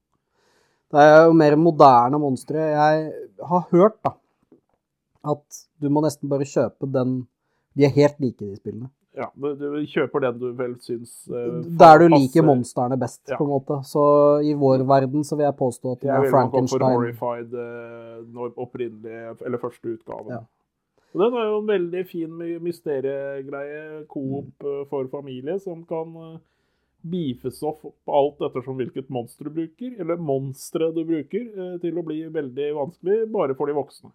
Det 0.92 1.00
er 1.02 1.24
jo 1.26 1.32
mer 1.32 1.56
moderne 1.56 2.18
monstre. 2.20 2.56
Jeg 2.56 3.12
har 3.42 3.64
hørt 3.72 3.96
da 4.04 4.12
at 5.24 5.64
du 5.80 5.88
må 5.90 6.00
nesten 6.04 6.28
bare 6.28 6.44
kjøpe 6.46 6.86
den 6.92 7.26
De 7.76 7.84
er 7.84 7.90
helt 7.90 8.20
like, 8.20 8.38
de 8.38 8.56
spillene. 8.56 8.88
Ja, 9.16 9.30
du, 9.34 9.78
kjøper 9.88 10.20
den 10.26 10.38
du 10.42 10.50
vel 10.52 10.74
syns 10.84 11.12
uh, 11.30 11.62
Der 11.64 11.98
du 12.02 12.08
passer. 12.08 12.16
liker 12.18 12.44
monstrene 12.44 12.98
best, 13.00 13.22
Ja. 13.30 13.36
på 13.38 13.44
en 13.46 13.52
måte. 13.54 13.78
Så 13.88 14.02
i 14.44 14.52
vår 14.54 14.84
verden 14.86 15.24
så 15.24 15.36
vil 15.38 15.46
jeg 15.46 15.56
påstå 15.56 15.92
at 15.96 16.00
det 16.02 16.10
Jeg 16.10 16.16
er 16.16 16.26
vil 16.26 16.30
nok 16.36 16.52
gå 16.52 16.66
for 16.68 16.84
Horrified 16.84 17.54
uh, 17.54 18.20
når 18.36 18.52
opprinnelige, 18.60 19.36
eller 19.46 19.58
første 19.62 19.94
utgaven. 19.96 20.34
Ja. 20.36 20.42
Og 21.16 21.22
den 21.22 21.32
er 21.40 21.46
jo 21.48 21.58
en 21.62 21.70
veldig 21.70 22.02
fin 22.10 22.32
my- 22.36 22.58
mysteriegreie, 22.60 24.04
coop 24.10 24.64
eh, 24.68 24.82
for 24.90 25.06
familie, 25.08 25.54
som 25.64 25.80
kan 25.88 26.10
eh, 26.20 26.36
beefes 27.06 27.62
opp 27.64 27.80
på 28.04 28.12
alt 28.18 28.42
ettersom 28.50 28.76
hvilket 28.76 29.08
monster 29.08 29.48
du 29.48 29.54
bruker, 29.62 29.94
eller 30.02 30.16
monstre 30.20 30.90
du 30.92 31.00
bruker, 31.08 31.78
til 31.80 31.96
å 31.96 32.04
bli 32.04 32.18
veldig 32.34 32.68
vanskelig 32.76 33.32
bare 33.32 33.54
for 33.56 33.66
de 33.70 33.76
voksne. 33.78 34.10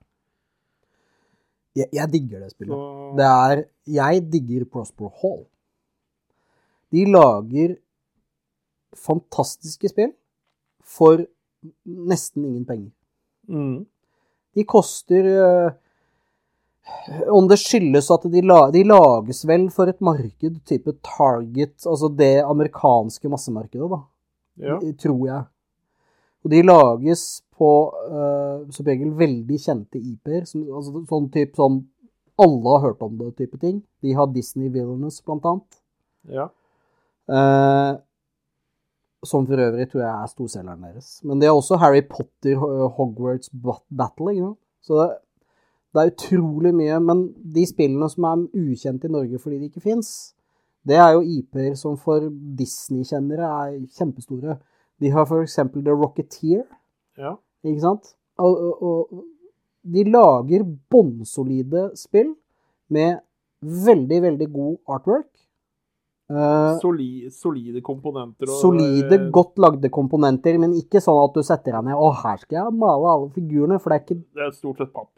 Jeg, 1.75 1.87
jeg 1.93 2.11
digger 2.11 2.39
det 2.43 2.51
spillet. 2.51 2.75
Så 2.75 3.13
Det 3.17 3.27
er 3.27 3.63
Jeg 3.87 4.25
digger 4.31 4.65
Prosper 4.65 5.09
Hall. 5.21 5.45
De 6.91 7.05
lager 7.07 7.77
fantastiske 8.97 9.89
spill 9.91 10.11
for 10.83 11.23
nesten 11.85 12.45
ingen 12.45 12.65
penger. 12.65 12.91
mm, 13.47 13.85
De 14.55 14.63
koster 14.63 15.25
øh, 15.31 15.71
Om 17.31 17.47
det 17.47 17.59
skyldes 17.61 18.09
at 18.11 18.25
de, 18.33 18.41
la, 18.41 18.71
de 18.73 18.83
lages 18.83 19.45
vel 19.47 19.69
for 19.71 19.87
et 19.87 20.01
marked 20.01 20.59
type 20.65 20.93
Target, 21.05 21.77
altså 21.85 22.09
det 22.17 22.41
amerikanske 22.41 23.29
massemarkedet, 23.29 23.89
da, 23.91 23.99
ja. 24.57 24.79
tror 24.99 25.25
jeg. 25.27 25.43
Og 26.41 26.51
de 26.53 26.61
lages 26.65 27.23
på 27.57 27.69
uh, 27.93 28.67
som 28.73 28.87
regel 28.87 29.11
veldig 29.17 29.57
kjente 29.61 29.99
IP-er, 30.01 30.47
altså 30.47 31.03
sånn 31.09 31.27
type 31.33 31.55
sånn 31.59 31.83
Alle 32.41 32.71
har 32.73 32.85
hørt 32.87 33.03
om 33.05 33.17
det 33.19 33.35
type 33.37 33.59
ting. 33.61 33.83
De 34.01 34.15
har 34.17 34.31
Disney 34.33 34.71
Villainous, 34.73 35.19
blant 35.25 35.45
annet. 35.45 35.81
ja. 36.31 36.47
Uh, 37.29 37.99
som 39.23 39.45
for 39.45 39.61
øvrig 39.61 39.85
tror 39.91 40.01
jeg 40.01 40.09
er 40.09 40.29
storselgeren 40.31 40.81
deres. 40.81 41.09
Men 41.23 41.37
det 41.37 41.45
er 41.45 41.53
også 41.53 41.77
Harry 41.77 42.01
Potter, 42.01 42.57
Hogwarts 42.97 43.51
Bat- 43.53 43.85
Battle. 43.93 44.31
Ikke 44.33 44.47
sant? 44.47 44.57
Så 44.81 44.97
det, 44.97 45.09
det 45.93 46.01
er 46.01 46.11
utrolig 46.15 46.71
mye. 46.73 46.97
Men 47.05 47.21
de 47.53 47.65
spillene 47.69 48.09
som 48.09 48.25
er 48.25 48.47
ukjente 48.57 49.05
i 49.05 49.13
Norge 49.13 49.37
fordi 49.43 49.59
de 49.61 49.69
ikke 49.69 49.83
fins, 49.85 50.33
det 50.87 50.97
er 50.97 51.13
jo 51.13 51.21
IP-er 51.21 51.75
som 51.77 51.99
for 52.01 52.25
Disney-kjennere 52.57 53.45
er 53.45 53.75
kjempestore. 53.93 54.57
De 55.01 55.09
har 55.09 55.25
for 55.25 55.41
eksempel 55.41 55.83
The 55.83 55.95
Rocketeer, 55.97 56.63
ja. 57.17 57.35
ikke 57.65 57.81
sant? 57.81 58.13
Og, 58.41 58.57
og, 58.57 58.83
og 59.11 59.23
de 59.91 60.03
lager 60.13 60.63
bånnsolide 60.93 61.87
spill 61.97 62.35
med 62.93 63.19
veldig, 63.61 64.19
veldig 64.27 64.47
god 64.53 64.77
artwork. 64.97 65.27
Eh, 66.31 66.77
Soli, 66.79 67.27
solide 67.33 67.81
komponenter. 67.83 68.47
Og, 68.47 68.55
Solide, 68.61 69.17
godt 69.35 69.57
lagde 69.59 69.89
komponenter, 69.91 70.55
men 70.61 70.77
ikke 70.79 71.01
sånn 71.03 71.19
at 71.25 71.33
du 71.35 71.41
setter 71.43 71.75
deg 71.75 71.89
ned 71.89 71.97
og 71.99 72.13
her 72.21 72.37
skal 72.39 72.59
jeg 72.61 72.77
male 72.79 73.09
alle 73.15 73.27
figurene, 73.35 73.79
for 73.81 73.91
det 73.91 73.97
er 73.99 74.05
ikke 74.05 74.19
Det 74.37 74.45
er 74.47 74.53
stort 74.55 74.77
sett 74.79 74.93
papp. 74.95 75.09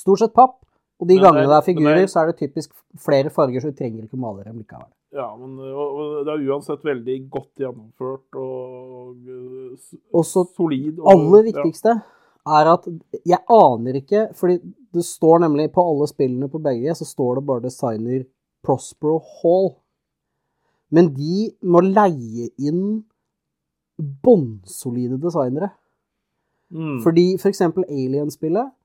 stort 0.00 0.22
sett 0.22 0.32
papp. 0.38 0.56
Og 1.00 1.08
de 1.08 1.16
Men 1.16 1.24
gangene 1.24 1.44
det 1.48 1.50
det 1.50 1.58
er 1.58 1.66
figurer, 1.66 1.94
det 1.96 2.06
er- 2.06 2.12
så 2.12 2.22
er 2.22 2.26
det 2.32 2.38
typisk 2.40 2.72
flere 2.96 3.30
farger, 3.30 3.60
så 3.60 3.70
du 3.72 3.76
trenger 3.76 4.04
ikke 4.04 4.18
male 4.20 4.44
dem 4.44 4.58
likevel. 4.62 4.88
Ja, 5.10 5.26
men 5.34 5.56
og 5.58 6.20
det 6.26 6.32
er 6.32 6.44
uansett 6.52 6.84
veldig 6.86 7.16
godt 7.34 7.58
gjennomført 7.58 8.36
og 8.38 9.16
eh, 9.26 9.94
Og 10.14 10.26
så 10.26 10.44
solid. 10.54 11.00
Og, 11.00 11.08
aller 11.10 11.48
viktigste 11.48 11.96
er 12.50 12.70
at 12.70 12.86
jeg 13.26 13.40
aner 13.50 13.98
ikke, 13.98 14.28
fordi 14.38 14.60
det 14.94 15.04
står 15.06 15.42
nemlig 15.44 15.68
på 15.74 15.82
alle 15.82 16.06
spillene 16.10 16.48
på 16.50 16.62
begge, 16.62 16.94
så 16.94 17.04
står 17.04 17.40
det 17.40 17.46
bare 17.50 17.66
designer 17.66 18.22
Prospero 18.66 19.18
Hall. 19.40 19.72
Men 20.94 21.12
de 21.14 21.50
må 21.62 21.82
leie 21.84 22.50
inn 22.58 23.02
bånnsolide 24.24 25.18
designere. 25.22 25.72
Mm. 26.70 27.00
Fordi 27.02 27.34
for 27.38 27.50
eksempel 27.50 27.84
Alien-spillet 27.90 28.76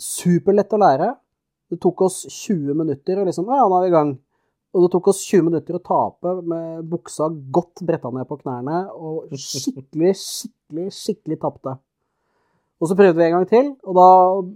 Superlett 0.00 0.72
å 0.72 0.80
lære. 0.80 1.10
Det 1.70 1.78
tok 1.82 2.02
oss 2.08 2.24
20 2.26 2.74
minutter, 2.74 3.20
og 3.20 3.28
liksom 3.28 3.48
Ja, 3.50 3.66
nå 3.66 3.78
er 3.78 3.86
vi 3.86 3.92
i 3.92 3.94
gang. 3.94 4.16
Og 4.70 4.84
det 4.84 4.90
tok 4.92 5.10
oss 5.10 5.24
20 5.26 5.46
minutter 5.48 5.76
å 5.76 5.82
tape 5.82 6.36
med 6.46 6.82
buksa 6.90 7.26
godt 7.54 7.82
bretta 7.86 8.10
ned 8.14 8.26
på 8.28 8.38
knærne 8.42 8.84
og 8.94 9.32
skikkelig, 9.34 10.12
skikkelig, 10.24 10.90
skikkelig 10.94 11.40
tapte. 11.42 11.74
Og 12.80 12.88
så 12.88 12.96
prøvde 12.96 13.18
vi 13.18 13.26
en 13.26 13.34
gang 13.36 13.48
til, 13.50 13.72
og 13.84 13.98
da 13.98 14.08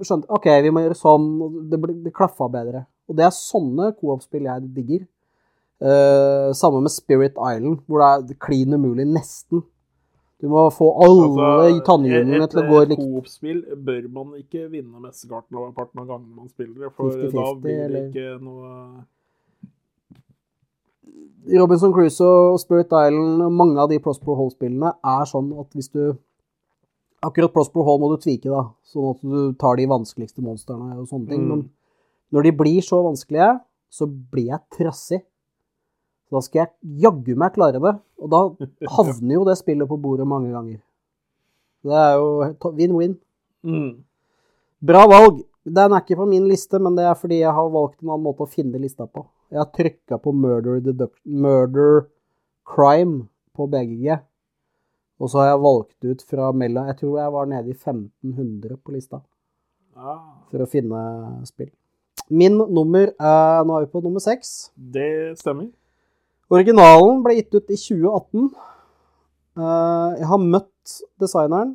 skjønte 0.06 0.30
OK, 0.32 0.46
vi 0.64 0.70
må 0.72 0.84
gjøre 0.84 0.96
sånn. 0.96 1.26
og 1.44 1.58
Det, 1.68 1.80
det 2.06 2.14
klaffa 2.16 2.48
bedre. 2.52 2.86
Og 3.10 3.18
det 3.18 3.26
er 3.26 3.34
sånne 3.36 3.90
co-op-spill 3.98 4.48
jeg 4.48 4.70
digger. 4.76 5.02
Uh, 5.84 6.54
samme 6.56 6.80
med 6.80 6.94
Spirit 6.94 7.34
Island, 7.34 7.82
hvor 7.84 8.00
det 8.00 8.36
er 8.36 8.40
klin 8.40 8.72
umulig, 8.78 9.04
nesten. 9.10 9.60
Du 10.44 10.50
må 10.52 10.66
få 10.76 10.90
alle 11.00 11.70
tannhjulene 11.86 12.44
til 12.52 12.60
å 12.60 12.64
gå 12.68 12.80
likt. 12.90 13.00
Et. 13.00 13.08
Coop-spill 13.14 13.62
bør 13.86 14.08
man 14.12 14.34
ikke 14.42 14.66
vinne 14.68 15.00
mesteparten 15.00 15.56
av 15.56 15.70
parten 15.72 16.02
av 16.02 16.10
gangene 16.10 16.36
man 16.36 16.50
spiller, 16.52 16.90
for 16.92 17.14
50-50, 17.14 17.32
da 17.38 17.46
blir 17.62 17.94
det 17.94 18.02
ikke 18.10 18.34
noe 18.44 18.72
Robinson 21.54 21.92
Crusoe 21.96 22.52
og 22.52 22.60
Spirit 22.60 22.92
Island 22.92 23.48
mange 23.56 23.80
av 23.80 23.88
de 23.88 23.98
Prospero 24.04 24.36
Hall-spillene 24.38 24.94
er 25.14 25.26
sånn 25.28 25.50
at 25.60 25.72
hvis 25.76 25.90
du 25.92 26.14
Akkurat 27.24 27.52
Prospero 27.52 27.86
Hall 27.88 28.00
må 28.02 28.10
du 28.12 28.18
tvike, 28.20 28.52
da, 28.52 28.66
sånn 28.92 29.14
at 29.14 29.22
du 29.24 29.56
tar 29.60 29.78
de 29.80 29.88
vanskeligste 29.88 30.44
monstrene 30.44 30.98
og 31.00 31.06
sånne 31.08 31.30
ting. 31.30 31.46
Mm. 31.46 31.52
Men 31.54 32.36
når 32.36 32.50
de 32.50 32.52
blir 32.58 32.84
så 32.84 32.98
vanskelige, 33.06 33.46
så 33.88 34.04
blir 34.10 34.50
jeg 34.50 34.60
trassig. 34.76 35.22
Da 36.32 36.40
skal 36.42 36.64
jeg 36.64 37.00
jaggu 37.04 37.34
meg 37.38 37.54
klare 37.56 37.80
det. 37.82 37.94
Og 38.22 38.30
da 38.32 38.40
havner 38.96 39.36
jo 39.36 39.44
det 39.48 39.56
spillet 39.60 39.88
på 39.88 39.98
bordet 40.00 40.26
mange 40.28 40.52
ganger. 40.54 40.80
Det 41.84 41.98
er 42.00 42.14
jo 42.16 42.70
win-win. 42.78 43.18
mm. 43.62 43.90
Bra 44.84 45.04
valg. 45.08 45.42
Den 45.64 45.94
er 45.96 46.02
ikke 46.02 46.18
på 46.18 46.26
min 46.28 46.44
liste, 46.48 46.76
men 46.80 46.96
det 46.96 47.06
er 47.08 47.14
fordi 47.16 47.38
jeg 47.40 47.52
har 47.56 47.70
valgt 47.72 48.02
en 48.02 48.10
annen 48.10 48.24
måte 48.26 48.44
å 48.44 48.50
finne 48.50 48.80
lista 48.80 49.06
på. 49.08 49.22
Jeg 49.52 49.62
har 49.62 49.70
trykka 49.72 50.18
på 50.20 50.32
murder, 50.36 50.80
murder 51.24 52.08
crime 52.68 53.28
på 53.56 53.68
BGG. 53.72 54.18
Og 55.22 55.30
så 55.30 55.40
har 55.40 55.52
jeg 55.52 55.62
valgt 55.62 56.08
ut 56.10 56.24
fra 56.26 56.50
mellom 56.52 56.88
Jeg 56.90 56.98
tror 56.98 57.18
jeg 57.20 57.32
var 57.32 57.46
nede 57.48 57.70
i 57.70 57.76
1500 57.76 58.76
på 58.82 58.92
lista 58.96 59.22
for 59.94 60.64
å 60.64 60.66
finne 60.68 61.00
spill. 61.46 61.70
Min 62.28 62.58
nummer 62.58 63.12
er 63.14 63.64
Nå 63.64 63.76
er 63.76 63.84
vi 63.86 63.92
på 63.92 64.02
nummer 64.02 64.22
seks. 64.22 64.72
det 64.74 65.38
stemmer. 65.38 65.70
Originalen 66.54 67.22
ble 67.24 67.38
gitt 67.38 67.56
ut 67.56 67.72
i 67.72 67.78
2018. 67.78 68.46
Eh, 69.58 70.10
jeg 70.20 70.28
har 70.30 70.46
møtt 70.54 70.94
designeren. 71.22 71.74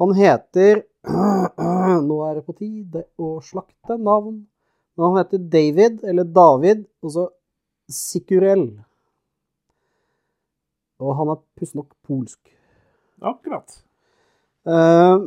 Han 0.00 0.14
heter 0.16 0.84
Nå 2.08 2.16
er 2.24 2.38
det 2.38 2.46
på 2.46 2.54
tide 2.56 3.04
å 3.20 3.36
slakte 3.44 3.98
navn. 4.00 4.44
Men 4.94 5.10
han 5.10 5.18
heter 5.20 5.42
David, 5.52 6.00
eller 6.06 6.24
David, 6.24 6.84
og 7.02 7.12
så 7.12 7.26
Sikurel. 7.90 8.68
Og 11.02 11.16
han 11.18 11.34
er 11.34 11.42
pussig 11.58 11.76
nok 11.80 11.90
polsk. 12.06 12.40
Akkurat. 13.24 13.76
Eh, 14.64 15.26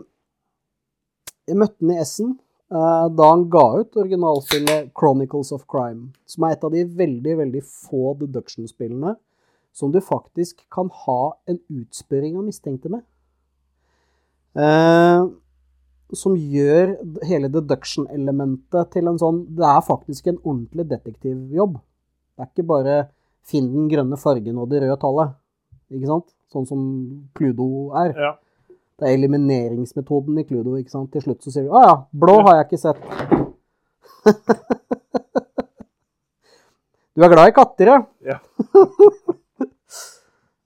jeg 1.47 1.59
møtte 1.59 1.83
han 1.83 1.93
i 1.93 2.01
Essen 2.01 2.33
da 2.67 3.27
han 3.29 3.45
ga 3.47 3.63
ut 3.79 3.95
originalspillet 3.95 4.89
Chronicles 4.99 5.53
of 5.55 5.63
Crime, 5.71 6.09
som 6.27 6.43
er 6.43 6.57
et 6.57 6.65
av 6.67 6.73
de 6.73 6.83
veldig, 6.83 7.37
veldig 7.39 7.61
få 7.63 8.11
deduction-spillene 8.19 9.13
som 9.77 9.91
du 9.93 9.99
faktisk 10.01 10.63
kan 10.73 10.89
ha 11.05 11.21
en 11.45 11.59
utspørring 11.69 12.37
av 12.37 12.47
mistenkte 12.47 12.89
med. 12.89 13.03
Eh, 14.57 15.27
som 16.17 16.37
gjør 16.39 16.95
hele 17.29 17.49
deduction-elementet 17.51 18.93
til 18.95 19.09
en 19.11 19.19
sånn 19.21 19.41
Det 19.53 19.67
er 19.67 19.83
faktisk 19.85 20.29
en 20.31 20.39
ordentlig 20.39 20.87
detektivjobb. 20.89 21.75
Det 21.77 22.45
er 22.45 22.49
ikke 22.49 22.67
bare 22.71 22.95
finn 23.47 23.69
den 23.73 23.89
grønne 23.91 24.17
fargen 24.17 24.57
og 24.57 24.71
det 24.71 24.81
røde 24.81 24.97
tallet. 25.01 25.35
Ikke 25.93 26.09
sant? 26.09 26.33
Sånn 26.51 26.65
som 26.69 26.81
Cludo 27.37 27.91
er. 28.01 28.15
Ja. 28.15 28.33
Det 28.97 29.05
er 29.05 29.13
elimineringsmetoden 29.13 30.33
i 30.41 30.47
Cludo. 30.47 30.71
ikke 30.79 30.93
sant? 30.93 31.11
Til 31.13 31.21
slutt 31.21 31.41
så 31.43 31.49
sier 31.53 31.65
du 31.67 31.69
'Å 31.69 31.79
ja, 31.85 31.95
blå 32.11 32.35
har 32.47 32.53
jeg 32.57 32.65
ikke 32.65 32.85
sett'. 32.85 33.03
du 37.15 37.19
er 37.23 37.29
glad 37.29 37.47
i 37.47 37.57
katter, 37.57 37.85
ja? 37.93 37.99
Ja. 38.25 38.37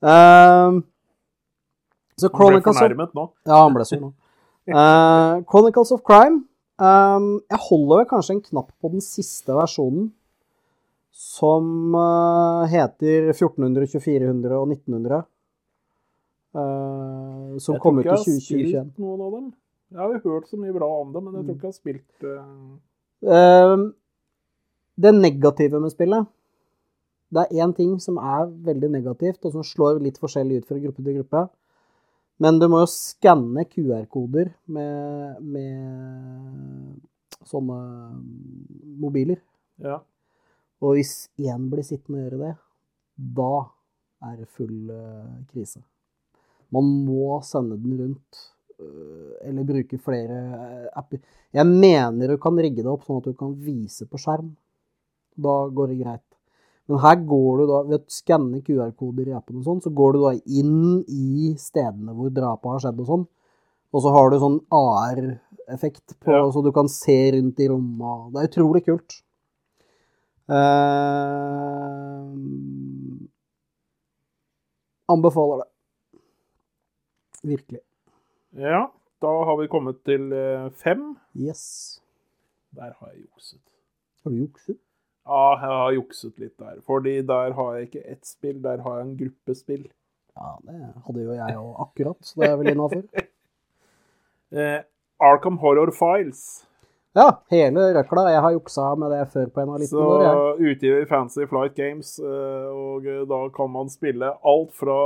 Ehm, 0.01 0.81
så 2.17 2.25
Han 2.33 2.55
ble 2.55 2.61
fornærmet 2.65 3.11
nå. 3.13 3.23
Ja, 3.45 3.61
han 3.61 3.73
ble 3.75 3.85
sånn 3.85 4.01
nå. 4.01 4.09
Uh, 4.71 5.43
Chronicles 5.49 5.91
of 5.93 6.01
Crime. 6.07 6.37
Um, 6.81 7.43
jeg 7.51 7.59
holder 7.67 7.95
vel 8.01 8.07
kanskje 8.09 8.33
en 8.37 8.41
knapp 8.41 8.71
på 8.81 8.89
den 8.89 9.03
siste 9.05 9.53
versjonen, 9.53 10.09
som 11.13 11.93
uh, 11.93 12.65
heter 12.71 13.29
1400, 13.35 13.85
2400 13.93 14.57
og 14.57 14.65
1900. 14.73 15.21
eh, 16.55 17.57
som 17.61 17.75
Jeg 17.75 17.83
kom 17.83 17.99
tror 17.99 18.01
ut 18.01 18.05
ikke 18.05 18.13
i 18.13 18.15
jeg 18.15 18.17
har 18.17 18.25
2021. 18.25 18.69
spilt 18.71 19.01
noen 19.05 19.23
av 19.25 19.31
dem. 19.37 19.47
Jeg 19.91 19.99
har 20.01 20.13
jo 20.13 20.21
hørt 20.25 20.47
så 20.47 20.59
mye 20.59 20.75
bra 20.75 20.89
om 21.01 21.09
det, 21.13 21.23
men 21.23 21.33
jeg 21.35 21.45
tror 21.45 21.55
ikke 21.55 21.67
jeg 21.67 21.73
har 21.73 21.79
spilt 21.79 22.11
uh... 22.27 22.37
Uh, 23.21 23.91
det 25.01 25.11
negative 25.13 25.79
med 25.79 25.91
spillet 25.93 26.25
Det 27.31 27.43
er 27.43 27.63
én 27.63 27.73
ting 27.75 27.91
som 28.01 28.17
er 28.17 28.49
veldig 28.65 28.89
negativt, 28.91 29.45
og 29.45 29.51
som 29.53 29.63
slår 29.63 30.01
litt 30.03 30.17
forskjellig 30.19 30.61
ut 30.61 30.67
fra 30.67 30.79
gruppe 30.81 31.03
til 31.05 31.19
gruppe. 31.19 31.43
Men 32.41 32.57
du 32.59 32.65
må 32.71 32.81
jo 32.81 32.89
skanne 32.89 33.63
QR-koder 33.69 34.49
med, 34.73 35.37
med 35.45 36.97
sånne 37.47 37.77
mobiler. 38.99 39.39
Ja. 39.79 39.99
Og 40.81 40.97
hvis 40.97 41.29
én 41.37 41.69
blir 41.69 41.85
sittende 41.85 42.17
og 42.17 42.25
gjøre 42.25 42.41
det, 42.41 42.53
da 43.37 43.53
er 44.31 44.35
det 44.39 44.49
full 44.49 44.89
eh, 44.89 45.37
krise. 45.53 45.83
Man 46.71 46.87
må 47.05 47.37
sende 47.43 47.77
den 47.81 47.97
rundt, 47.99 48.41
øh, 48.79 49.33
eller 49.47 49.63
bruke 49.67 49.97
flere 49.99 50.37
eh, 50.55 50.87
apper. 50.97 51.19
Jeg 51.53 51.67
mener 51.67 52.31
du 52.31 52.37
kan 52.41 52.55
rigge 52.57 52.81
det 52.83 52.91
opp 52.91 53.03
sånn 53.07 53.19
at 53.19 53.27
du 53.27 53.33
kan 53.37 53.51
vise 53.59 54.07
på 54.07 54.17
skjerm. 54.21 54.53
Da 55.35 55.55
går 55.71 55.87
det 55.91 55.99
greit. 56.03 56.27
Men 56.87 56.99
her 57.03 57.15
går 57.27 57.57
du 57.61 57.65
da, 57.69 57.81
ved 57.87 57.99
å 58.01 58.11
skanne 58.11 58.61
QR-koder 58.65 59.29
i 59.31 59.35
appen 59.37 59.59
og 59.61 59.67
sånn, 59.67 59.81
så 59.83 59.91
går 59.95 60.15
du 60.15 60.19
da 60.25 60.31
inn 60.59 61.03
i 61.07 61.51
stedene 61.59 62.15
hvor 62.17 62.31
drapet 62.35 62.71
har 62.73 62.81
skjedd 62.85 62.99
og 63.03 63.07
sånn. 63.11 63.25
Og 63.91 64.03
så 64.03 64.11
har 64.15 64.31
du 64.31 64.37
sånn 64.39 64.59
AR-effekt 64.71 66.15
på, 66.19 66.31
Ja. 66.31 66.41
så 66.51 66.63
du 66.63 66.71
kan 66.71 66.87
se 66.91 67.31
rundt 67.35 67.59
i 67.59 67.67
rommet. 67.67 68.31
Det 68.33 68.39
er 68.41 68.47
utrolig 68.49 68.83
kult. 68.87 69.21
Uh, 70.51 72.27
anbefaler 75.11 75.63
det. 75.63 75.67
Virkelig. 77.41 77.79
ja. 78.53 78.87
Da 79.21 79.29
har 79.45 79.57
vi 79.59 79.67
kommet 79.69 79.99
til 80.01 80.31
eh, 80.33 80.71
fem. 80.81 81.01
Yes. 81.37 82.01
Der 82.73 82.89
har 82.97 83.11
jeg 83.11 83.21
jukset. 83.21 83.59
Har 84.23 84.31
du 84.33 84.37
jukset? 84.39 84.77
Ja, 85.27 85.43
jeg 85.61 85.75
har 85.77 85.91
jukset 85.93 86.39
litt 86.41 86.55
der. 86.57 86.79
Fordi 86.87 87.13
der 87.21 87.53
har 87.53 87.75
jeg 87.75 87.89
ikke 87.89 88.01
ett 88.15 88.25
spill, 88.25 88.63
der 88.63 88.81
har 88.81 88.95
jeg 88.97 89.05
en 89.07 89.17
gruppespill. 89.19 89.83
Ja, 90.39 90.55
det 90.65 90.79
hadde 91.05 91.25
jo 91.27 91.35
jeg 91.37 91.57
òg 91.59 91.83
akkurat, 91.85 92.17
så 92.25 92.41
det 92.41 92.49
er 92.49 92.57
vel 92.63 92.73
innafor. 92.73 93.05
Eh, 94.51 94.81
Arkham 95.23 95.61
Horror 95.61 95.93
Files. 95.95 96.67
Ja, 97.17 97.25
hele 97.51 97.89
røkla. 97.97 98.23
Jeg 98.31 98.41
har 98.45 98.53
juksa 98.55 98.85
med 98.99 99.11
det 99.11 99.23
før 99.33 99.49
på 99.51 99.63
en 99.63 99.71
av 99.73 99.81
liten 99.81 99.99
våre. 99.99 100.27
jeg. 100.27 100.75
utgiver 100.75 101.07
Fancy 101.09 101.47
Flight 101.49 101.75
Games, 101.75 102.13
eh, 102.23 102.69
og 102.71 103.07
eh, 103.07 103.25
da 103.27 103.39
kan 103.55 103.71
man 103.73 103.91
spille 103.91 104.29
alt 104.31 104.71
fra 104.79 104.99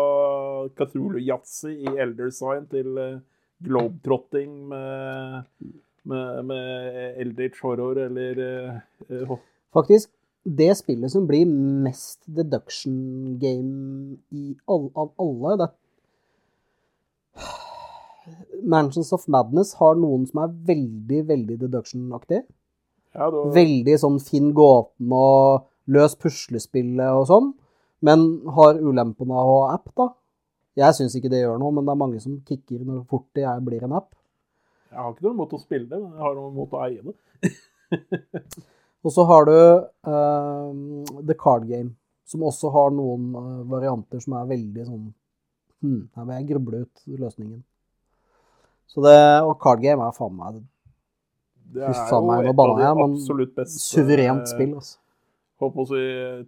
Cthulhu 0.77 1.17
Yatzy 1.17 1.73
i 1.73 1.95
Elder 1.95 2.29
Sign 2.29 2.67
til 2.69 2.99
eh, 3.01 3.17
globetrotting 3.65 4.51
med, 4.69 5.49
med, 6.03 6.43
med 6.51 7.17
Eldritch 7.23 7.63
Horror 7.65 8.03
eller 8.05 8.43
eh, 8.45 9.33
Faktisk, 9.73 10.11
det 10.45 10.75
spillet 10.77 11.09
som 11.11 11.25
blir 11.27 11.49
mest 11.49 12.21
deduction 12.29 13.39
game 13.41 14.19
i 14.29 14.53
all, 14.69 14.91
av 14.93 15.09
alle 15.17 15.57
det 15.63 15.71
Mansions 18.65 19.11
of 19.15 19.27
Madness 19.31 19.75
har 19.79 19.97
noen 19.99 20.25
som 20.29 20.43
er 20.43 20.53
veldig, 20.71 21.21
veldig 21.29 21.57
deduction-aktig. 21.61 22.41
ja, 23.15 23.29
da, 23.31 23.45
Veldig 23.55 23.95
sånn 24.01 24.19
finn 24.23 24.51
gåten 24.57 25.13
og 25.15 25.67
løs 25.91 26.17
puslespillet 26.19 27.13
og 27.13 27.27
sånn. 27.29 27.53
Men 28.05 28.25
har 28.57 28.77
ulempen 28.81 29.31
av 29.31 29.49
å 29.49 29.57
ha 29.61 29.73
app, 29.77 29.89
da. 29.97 30.09
Jeg 30.75 30.97
syns 30.97 31.15
ikke 31.15 31.31
det 31.31 31.39
gjør 31.39 31.59
noe, 31.61 31.71
men 31.71 31.87
det 31.87 31.93
er 31.93 32.01
mange 32.01 32.19
som 32.19 32.35
kicker 32.47 32.81
når 32.83 33.05
fort 33.09 33.29
det 33.37 33.47
blir 33.63 33.85
en 33.87 33.95
app. 34.01 34.11
Jeg 34.91 34.99
har 34.99 35.13
ikke 35.13 35.25
noe 35.25 35.35
imot 35.37 35.53
å 35.55 35.59
spille 35.59 35.87
det, 35.91 35.99
men 35.99 36.11
jeg 36.11 36.23
har 36.25 36.35
noe 36.35 36.51
imot 36.51 36.75
å 36.75 36.81
eie 36.85 37.01
det. 37.05 37.15
Og 39.05 39.13
så 39.13 39.25
har 39.29 39.45
du 39.47 39.53
uh, 39.53 40.69
The 41.21 41.37
Card 41.37 41.67
Game. 41.69 41.93
som 42.25 42.41
også 42.41 42.71
har 42.73 42.89
noen 42.89 43.35
eh, 43.37 43.65
varianter 43.69 44.17
som 44.17 44.33
er 44.33 44.47
veldig 44.49 44.85
sånn 44.87 45.03
hm, 45.85 45.99
Her 46.17 46.23
må 46.25 46.33
jeg 46.33 46.47
gruble 46.49 46.79
ut 46.81 47.03
løsningen. 47.21 47.59
Så 48.91 49.03
det, 49.03 49.17
Og 49.43 49.57
card 49.61 49.81
game 49.83 50.03
er 50.05 50.15
faen 50.15 50.35
meg 50.37 50.61
Det 51.75 51.89
jo 51.89 52.19
meg, 52.23 52.45
nå 52.45 52.53
banna 52.55 52.83
jeg, 52.83 52.97
men 52.99 53.15
absolutt 53.17 53.55
beste 53.57 53.81
suverent 53.83 54.49
spill, 54.51 54.75
altså. 54.79 54.99
Håper 55.63 55.81
å 55.81 55.87
si 55.87 56.03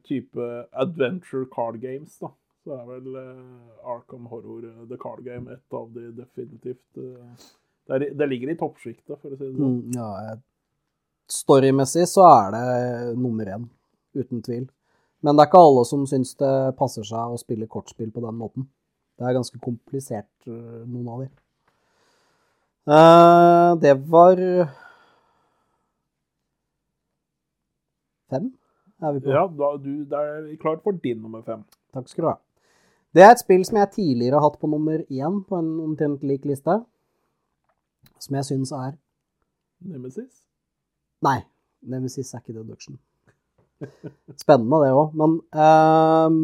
type 0.07 0.49
adventure 0.75 1.47
card 1.51 1.79
games, 1.83 2.17
da. 2.21 2.31
Så 2.67 2.75
er 2.75 2.83
vel 2.89 3.13
uh, 3.15 3.93
Arkham 3.93 4.25
Horror 4.27 4.65
eh, 4.67 4.79
The 4.89 4.97
Card 4.99 5.21
Game 5.23 5.47
et 5.53 5.75
av 5.77 5.85
de 5.95 6.09
definitivt 6.17 6.99
uh, 6.99 7.45
det, 7.87 8.09
det 8.19 8.27
ligger 8.27 8.51
i 8.51 8.57
toppsjiktet, 8.59 9.13
for 9.15 9.31
å 9.31 9.37
si 9.37 9.45
det 9.45 9.53
sånn. 9.55 9.77
Mm, 9.87 9.95
ja, 9.95 10.35
Storymessig 11.31 12.03
så 12.11 12.25
er 12.27 12.51
det 12.55 12.65
nummer 13.19 13.47
én, 13.55 13.69
uten 14.19 14.43
tvil. 14.43 14.65
Men 15.23 15.35
det 15.35 15.45
er 15.45 15.49
ikke 15.49 15.63
alle 15.69 15.85
som 15.87 16.03
syns 16.07 16.35
det 16.39 16.53
passer 16.79 17.07
seg 17.07 17.31
å 17.31 17.39
spille 17.39 17.69
kortspill 17.71 18.11
på 18.11 18.23
den 18.23 18.35
måten. 18.39 18.67
Det 19.17 19.25
er 19.25 19.37
ganske 19.39 19.59
komplisert, 19.63 20.29
noen 20.45 21.07
av 21.07 21.23
de. 21.23 21.29
Eh, 22.87 23.71
det 23.83 23.93
var 24.07 24.39
Fem 28.29 28.51
er 29.01 29.13
vi 29.13 29.19
på. 29.19 29.31
Ja, 29.31 29.45
da, 29.47 29.71
du, 29.83 30.03
det 30.07 30.19
er 30.19 30.55
klart 30.61 30.83
for 30.83 30.91
din 30.91 31.21
nummer 31.23 31.41
fem. 31.41 31.63
Takk 31.93 32.09
skal 32.11 32.23
du 32.23 32.29
ha. 32.29 32.37
Det 33.15 33.23
er 33.23 33.33
et 33.33 33.41
spill 33.41 33.63
som 33.65 33.79
jeg 33.79 33.91
tidligere 33.95 34.39
har 34.39 34.49
hatt 34.49 34.59
på 34.59 34.69
nummer 34.71 34.99
én 35.07 35.41
på 35.47 35.59
en 35.59 35.69
omtrent 35.83 36.23
lik 36.27 36.45
liste. 36.45 36.79
Som 38.19 38.35
jeg 38.35 38.45
syns 38.45 38.71
er 38.75 38.95
Nemesis? 39.79 40.43
Nei, 41.23 41.39
Nemesis 41.81 42.33
er 42.33 42.41
ikke 42.41 42.57
deduction. 42.57 42.97
Spennende, 44.41 44.79
det 44.83 44.93
òg. 44.95 45.13
Men 45.17 45.37
um, 45.53 46.39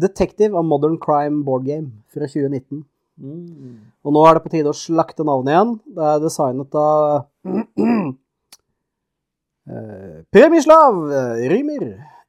Detective 0.00 0.56
of 0.56 0.64
Modern 0.64 0.98
Crime 1.02 1.44
Board 1.44 1.66
Game 1.66 2.04
fra 2.12 2.28
2019. 2.30 2.84
Mm. 3.16 3.92
Og 4.04 4.12
nå 4.12 4.22
er 4.28 4.36
det 4.36 4.44
på 4.44 4.52
tide 4.52 4.72
å 4.72 4.76
slakte 4.76 5.24
navnet 5.24 5.54
igjen. 5.54 5.72
Det 5.96 6.08
er 6.10 6.22
designet 6.22 6.76
av 6.80 7.22
uh, 9.72 10.18
Premislav 10.34 10.98
eh, 11.08 11.46
Rymer, 11.52 11.86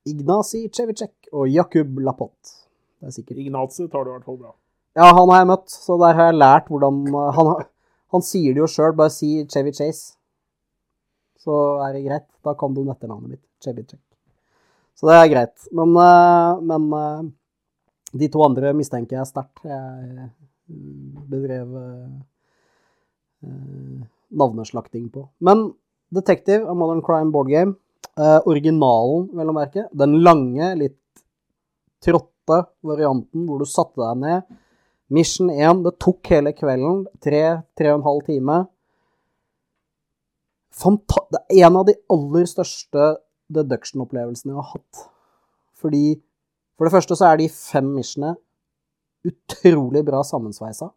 Ignasi 0.08 0.68
Cevicek 0.72 1.32
og 1.34 1.52
Jakub 1.52 2.00
Lapot. 2.06 2.54
Det 2.98 3.12
er 3.12 3.18
sikkert 3.18 3.44
Ignazi 3.44 3.90
tar 3.92 4.08
det 4.08 4.14
i 4.14 4.16
hvert 4.16 4.30
fall 4.30 4.40
bra. 4.40 4.54
Ja, 4.98 5.12
han 5.12 5.30
har 5.30 5.44
jeg 5.44 5.52
møtt, 5.52 5.70
så 5.70 6.00
der 6.02 6.16
har 6.18 6.32
jeg 6.32 6.40
lært 6.40 6.72
hvordan 6.72 7.04
uh, 7.14 7.28
Han, 7.36 7.52
han 8.16 8.24
sier 8.26 8.56
det 8.56 8.64
jo 8.64 8.72
sjøl, 8.72 8.96
bare 8.98 9.14
si 9.14 9.44
Chevy 9.52 9.76
Chase. 9.76 10.16
Så 11.44 11.54
er 11.84 11.94
det 11.94 12.08
greit. 12.08 12.28
Da 12.44 12.56
kan 12.58 12.74
du 12.74 12.82
etternavnet 12.88 13.36
mitt. 13.36 13.44
Chevy 13.64 13.84
Check. 13.84 14.02
Så 14.98 15.08
det 15.10 15.16
er 15.20 15.30
greit. 15.30 15.68
Men, 15.78 15.94
men 16.66 17.32
de 18.18 18.30
to 18.34 18.42
andre 18.46 18.74
mistenker 18.76 19.20
jeg 19.20 19.30
sterkt. 19.30 19.62
Jeg 19.66 20.30
bedrev 20.68 21.74
uh, 21.78 22.18
navneslakting 24.28 25.10
på. 25.14 25.28
Men 25.40 25.70
Detective 26.14 26.68
A 26.70 26.74
Modern 26.74 27.02
Crime 27.02 27.32
Board 27.32 27.50
Game, 27.52 27.76
eh, 28.18 28.40
originalen, 28.48 29.28
vel 29.36 29.52
å 29.52 29.56
merke, 29.56 29.88
den 29.92 30.18
lange, 30.24 30.72
litt 30.80 31.24
tråtte 32.04 32.62
varianten 32.86 33.46
hvor 33.48 33.60
du 33.60 33.68
satte 33.68 34.00
deg 34.00 34.24
ned. 34.24 34.58
Mission 35.12 35.52
1, 35.52 35.84
det 35.86 35.98
tok 36.04 36.32
hele 36.32 36.54
kvelden. 36.56 37.06
Tre, 37.24 37.44
tre 37.78 37.92
og 37.94 38.00
en 38.00 38.08
halv 38.08 38.26
time. 38.28 38.58
Fanta 40.78 41.24
det 41.34 41.44
er 41.58 41.68
en 41.68 41.80
av 41.80 41.88
de 41.88 41.96
aller 42.14 42.48
største 42.50 43.14
deduction-opplevelsene 43.56 44.52
jeg 44.52 44.60
har 44.60 44.72
hatt. 44.76 45.06
Fordi 45.80 46.06
For 46.78 46.86
det 46.86 46.94
første 46.94 47.16
så 47.18 47.32
er 47.32 47.40
de 47.40 47.48
fem 47.50 47.88
missionene 47.90 48.36
utrolig 49.28 50.04
bra 50.08 50.24
sammensveisa. 50.26 50.90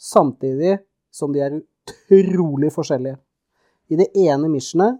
Samtidig 0.00 0.78
som 1.14 1.32
de 1.32 1.42
er 1.44 1.58
utrolig 1.58 2.72
forskjellige. 2.74 3.18
I 3.92 3.98
det 4.00 4.08
ene 4.16 4.48
missionet 4.50 4.98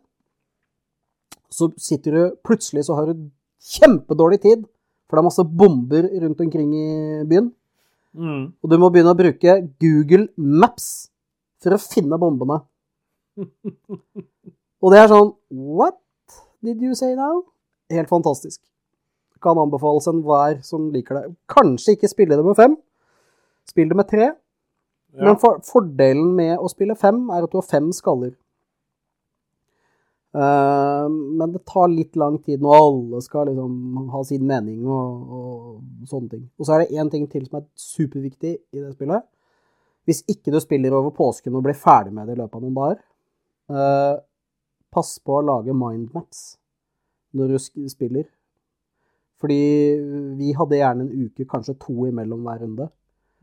så 1.55 1.71
sitter 1.79 2.15
du 2.15 2.23
Plutselig 2.45 2.85
så 2.87 2.97
har 2.99 3.11
du 3.11 3.29
kjempedårlig 3.65 4.41
tid, 4.43 4.65
for 5.09 5.17
det 5.17 5.23
er 5.23 5.29
masse 5.29 5.45
bomber 5.45 6.09
rundt 6.25 6.41
omkring 6.43 6.75
i 6.77 6.89
byen. 7.29 7.51
Mm. 8.15 8.53
Og 8.63 8.71
du 8.71 8.77
må 8.79 8.91
begynne 8.93 9.15
å 9.15 9.19
bruke 9.19 9.57
Google 9.83 10.29
Maps 10.37 11.09
for 11.63 11.75
å 11.75 11.81
finne 11.81 12.19
bombene. 12.21 12.61
Og 14.85 14.93
det 14.93 15.01
er 15.01 15.11
sånn 15.11 15.33
What 15.51 15.99
did 16.65 16.83
you 16.85 16.95
say 16.99 17.17
now? 17.19 17.43
Helt 17.91 18.11
fantastisk. 18.11 18.61
Kan 19.45 19.61
anbefales 19.61 20.09
enhver 20.11 20.61
som 20.65 20.89
liker 20.95 21.19
det. 21.19 21.35
Kanskje 21.51 21.99
ikke 21.99 22.11
spille 22.11 22.39
det 22.39 22.47
med 22.47 22.57
fem. 22.59 22.79
Spill 23.69 23.91
det 23.91 23.99
med 23.99 24.09
tre. 24.09 24.31
Ja. 25.15 25.29
Men 25.29 25.37
for, 25.41 25.61
fordelen 25.65 26.33
med 26.37 26.57
å 26.59 26.71
spille 26.73 26.97
fem 26.99 27.29
er 27.31 27.45
at 27.45 27.53
du 27.53 27.61
har 27.61 27.69
fem 27.69 27.93
skaller. 27.95 28.33
Uh, 30.35 31.07
men 31.07 31.53
det 31.55 31.61
tar 31.71 31.87
litt 31.93 32.17
lang 32.19 32.41
tid 32.43 32.63
når 32.63 32.81
alle 32.81 33.21
skal 33.23 33.47
liksom 33.53 34.09
ha 34.11 34.23
sin 34.27 34.43
mening 34.49 34.81
og, 34.83 35.37
og 35.39 36.09
sånne 36.11 36.33
ting. 36.33 36.49
Og 36.59 36.67
så 36.67 36.75
er 36.75 36.83
det 36.83 36.99
én 36.99 37.11
ting 37.13 37.29
til 37.31 37.45
som 37.47 37.61
er 37.61 37.69
superviktig 37.79 38.57
i 38.75 38.81
det 38.81 38.91
spillet. 38.97 39.23
Hvis 40.05 40.25
ikke 40.29 40.51
du 40.51 40.59
spiller 40.61 40.97
over 40.99 41.15
påsken 41.15 41.55
og 41.55 41.63
blir 41.65 41.79
ferdig 41.79 42.13
med 42.17 42.27
det 42.27 42.35
i 42.35 42.41
løpet 42.41 42.59
av 42.59 42.65
noen 42.65 42.81
dager, 42.81 42.99
uh, 43.71 44.17
pass 44.95 45.15
på 45.23 45.39
å 45.39 45.45
lage 45.47 45.77
mindmaps 45.77 46.43
når 47.35 47.55
du 47.55 47.87
spiller. 47.91 48.27
Fordi 49.45 49.61
vi 50.39 50.55
hadde 50.57 50.79
gjerne 50.79 51.05
en 51.05 51.27
uke, 51.27 51.45
kanskje 51.45 51.77
to 51.77 52.07
imellom 52.09 52.47
hver 52.47 52.63
runde. 52.65 52.89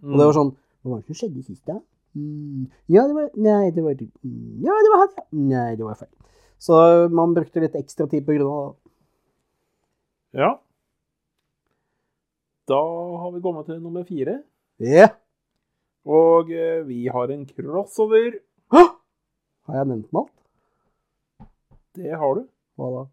Og 0.02 0.18
det 0.18 0.26
var 0.26 0.34
sånn 0.34 0.56
Hva 0.82 0.96
var 0.96 1.02
det 1.04 1.12
som 1.12 1.18
skjedde 1.20 1.44
sist, 1.46 1.62
da? 1.70 1.76
Mm, 2.18 2.64
ja, 2.90 3.04
det 3.06 3.14
var 3.14 3.28
Nei, 3.38 3.70
det 3.76 3.84
var 3.86 4.00
mm, 4.02 4.64
Ja, 4.66 4.80
det 4.82 4.92
var 4.96 5.04
ja. 5.06 5.26
Nei, 5.38 5.70
det 5.78 5.86
var 5.86 6.00
feil. 6.00 6.10
Så 6.62 6.80
man 7.14 7.36
brukte 7.38 7.62
litt 7.62 7.78
ekstra 7.78 8.08
tid 8.10 8.26
på 8.26 8.34
grunn 8.34 8.50
av 8.50 8.66
det. 8.66 10.42
Ja. 10.42 10.52
Da 12.72 12.82
har 13.22 13.32
vi 13.36 13.44
kommet 13.44 13.70
til 13.70 13.82
nummer 13.82 14.06
fire. 14.08 14.40
Yeah. 14.82 15.14
Og 16.10 16.50
eh, 16.50 16.82
vi 16.88 17.06
har 17.14 17.34
en 17.34 17.46
crossover. 17.46 18.40
Hå! 18.74 18.86
Har 19.70 19.82
jeg 19.82 19.90
nevnt 19.92 20.10
den 20.10 20.22
alt? 20.24 20.38
Det 21.98 22.14
har 22.18 22.38
du. 22.40 22.46
Hva 22.80 22.94
da? 22.96 23.04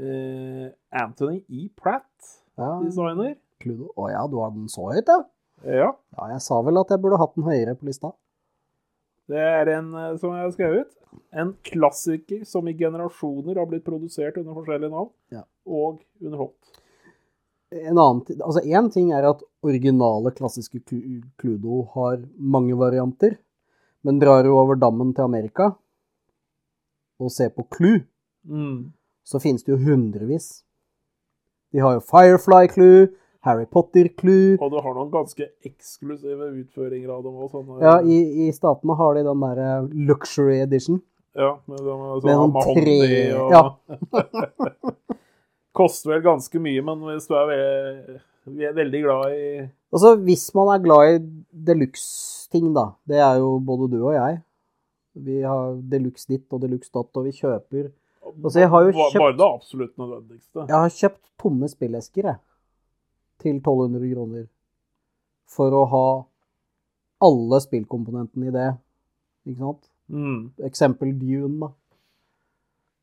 Eh, 0.00 0.70
Anthony 0.96 1.42
E. 1.48 1.68
Pratt, 1.76 2.08
Ja, 2.56 2.78
designer. 2.84 3.34
Cluedo. 3.60 3.90
Å 4.00 4.08
ja, 4.10 4.22
du 4.32 4.38
har 4.40 4.50
den 4.54 4.68
så 4.72 4.86
høyt, 4.92 5.08
ja? 5.12 5.18
Ja. 5.64 5.90
Ja, 6.16 6.28
jeg 6.32 6.40
sa 6.40 6.60
vel 6.64 6.80
at 6.80 6.88
jeg 6.94 7.02
burde 7.02 7.18
hatt 7.20 7.34
den 7.36 7.44
høyere 7.44 7.74
på 7.76 7.84
lista. 7.90 8.14
Det 9.28 9.38
er 9.44 9.68
en, 9.76 9.90
eh, 9.94 10.16
som 10.16 10.32
jeg 10.32 10.46
har 10.46 10.54
skrevet, 10.54 10.94
en 11.36 11.52
klassiker 11.66 12.46
som 12.46 12.66
i 12.68 12.72
generasjoner 12.78 13.58
har 13.60 13.66
blitt 13.68 13.84
produsert 13.84 14.38
under 14.40 14.54
forskjellige 14.56 14.90
navn, 14.90 15.10
Ja. 15.30 15.42
og 15.66 16.00
underholdt. 16.22 16.54
En 17.72 17.98
annen, 17.98 18.24
ting, 18.26 18.40
altså 18.42 18.64
Én 18.66 18.90
ting 18.92 19.12
er 19.12 19.28
at 19.28 19.42
originale, 19.62 20.32
klassiske 20.34 20.80
Cludo 21.38 21.84
har 21.94 22.16
mange 22.38 22.74
varianter. 22.76 23.36
Men 24.02 24.18
drar 24.18 24.42
du 24.42 24.48
over 24.56 24.74
dammen 24.76 25.14
til 25.14 25.22
Amerika 25.24 25.76
og 27.20 27.30
ser 27.30 27.50
på 27.50 27.66
Clue, 27.70 28.06
Mm. 28.48 28.92
Så 29.26 29.40
finnes 29.42 29.64
det 29.64 29.72
jo 29.74 29.78
hundrevis. 29.84 30.62
De 31.72 31.82
har 31.84 31.96
jo 31.98 32.00
Firefly 32.02 32.68
Clue, 32.72 33.08
Harry 33.46 33.64
Potter 33.64 34.08
Clue 34.20 34.56
Og 34.60 34.68
du 34.72 34.80
har 34.84 34.92
noen 34.96 35.08
ganske 35.12 35.46
eksklusive 35.64 36.50
utføringer 36.60 37.12
av 37.14 37.22
dem 37.24 37.38
òg. 37.40 37.70
Ja, 37.80 37.94
i, 38.04 38.46
i 38.46 38.50
statene 38.52 38.96
har 38.98 39.14
de 39.16 39.22
den 39.24 39.44
derre 39.44 39.68
luxury 40.10 40.58
edition. 40.60 41.00
ja, 41.38 41.54
med, 41.70 41.78
sånn, 41.78 42.02
Med 42.24 42.26
sånn 42.26 42.56
sånn 42.58 42.82
tre- 42.82 43.32
og 43.38 43.54
ja. 43.54 43.62
Koster 45.80 46.16
vel 46.16 46.24
ganske 46.26 46.60
mye, 46.60 46.82
men 46.84 47.06
hvis 47.06 47.28
du 47.30 47.36
er 47.38 47.46
ve 47.48 47.60
vi 48.50 48.64
er 48.66 48.72
veldig 48.74 49.00
glad 49.04 49.34
i 49.36 49.48
Altså, 49.92 50.14
hvis 50.24 50.46
man 50.56 50.70
er 50.74 50.82
glad 50.82 51.08
i 51.12 51.18
deluxe-ting, 51.70 52.70
da 52.74 52.90
Det 53.06 53.20
er 53.20 53.38
jo 53.38 53.58
både 53.62 53.88
du 53.92 53.98
og 54.02 54.14
jeg. 54.16 54.40
Vi 55.20 55.40
har 55.42 55.74
deluxe 55.92 56.26
ditt 56.30 56.46
og 56.54 56.62
deluxe 56.62 56.90
datt, 56.94 57.10
og 57.18 57.26
vi 57.26 57.34
kjøper 57.34 57.90
Altså, 58.44 58.58
jeg 58.60 58.68
har 58.72 58.84
jo 58.86 58.92
kjøpt- 58.92 59.18
Bare 59.18 59.36
det 59.36 59.46
absolutt 59.46 59.96
nødvendigste. 59.98 60.66
Jeg 60.68 60.76
har 60.76 60.88
kjøpt 60.96 61.30
tomme 61.38 61.68
spillesker, 61.68 62.22
jeg. 62.30 62.38
Til 63.40 63.56
1200 63.60 64.14
kroner. 64.14 64.46
For 65.48 65.70
å 65.74 65.84
ha 65.88 66.06
alle 67.26 67.60
spillkomponentene 67.60 68.48
i 68.48 68.54
det. 68.54 68.68
Ikke 69.48 69.58
sant? 69.58 69.88
Mm. 70.10 70.50
Eksempel 70.66 71.12
Dune, 71.18 71.58
da. 71.60 71.70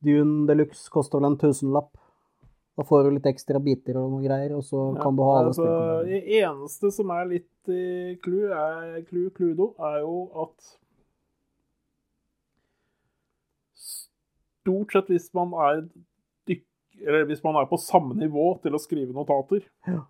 Dune 0.04 0.46
Deluxe 0.46 0.88
koster 0.90 1.18
vel 1.18 1.32
en 1.32 1.36
tusenlapp. 1.40 1.90
Da 2.78 2.84
får 2.86 3.04
du 3.08 3.10
litt 3.16 3.26
ekstra 3.26 3.58
biter 3.58 3.96
og 3.98 4.12
noe 4.12 4.22
greier, 4.22 4.52
og 4.54 4.62
så 4.62 4.94
Ja, 4.94 5.02
kan 5.02 5.16
du 5.16 5.22
ha 5.26 5.38
alle 5.40 5.48
altså, 5.50 5.64
spillkomponentene. 5.64 6.10
Det 6.12 6.42
eneste 6.44 6.92
som 6.94 7.10
er 7.10 7.24
litt 7.26 7.72
i 7.74 8.14
clou, 8.22 8.44
er, 8.54 9.00
clou, 9.08 9.30
cludo, 9.34 9.74
er 9.82 10.00
jo 10.04 10.30
at 10.44 10.76
stort 14.68 14.92
sett 14.94 15.10
hvis 15.10 15.32
man 15.34 15.56
er 15.64 15.88
hvis 17.28 17.44
man 17.44 17.54
er 17.54 17.66
på 17.70 17.76
samme 17.78 18.16
nivå 18.18 18.56
til 18.62 18.74
å 18.74 18.80
skrive 18.82 19.14
notater 19.14 19.62
Ja. 19.86 20.00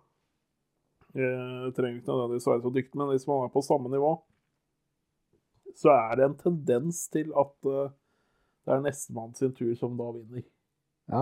eh, 1.13 1.67
Trenger 1.77 1.99
ikke 1.99 2.09
nødvendigvis 2.09 2.47
være 2.49 2.63
så 2.63 2.71
dyktig, 2.73 2.97
men 2.97 3.11
hvis 3.13 3.27
man 3.29 3.43
er 3.45 3.51
på 3.53 3.61
samme 3.61 3.91
nivå, 3.93 4.09
så 5.77 5.93
er 5.93 6.15
det 6.17 6.25
en 6.25 6.37
tendens 6.41 7.03
til 7.13 7.29
at 7.37 7.69
eh, 7.69 7.91
det 8.65 8.73
er 8.73 8.81
nestemann 8.87 9.35
sin 9.37 9.53
tur 9.53 9.69
som 9.77 9.93
da 10.01 10.09
vinner. 10.17 10.43
Ja. 11.13 11.21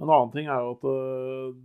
En 0.00 0.08
annen 0.12 0.30
ting 0.36 0.46
er 0.52 0.60
jo 0.60 0.76
at 0.76 0.84
øh, 0.88 1.56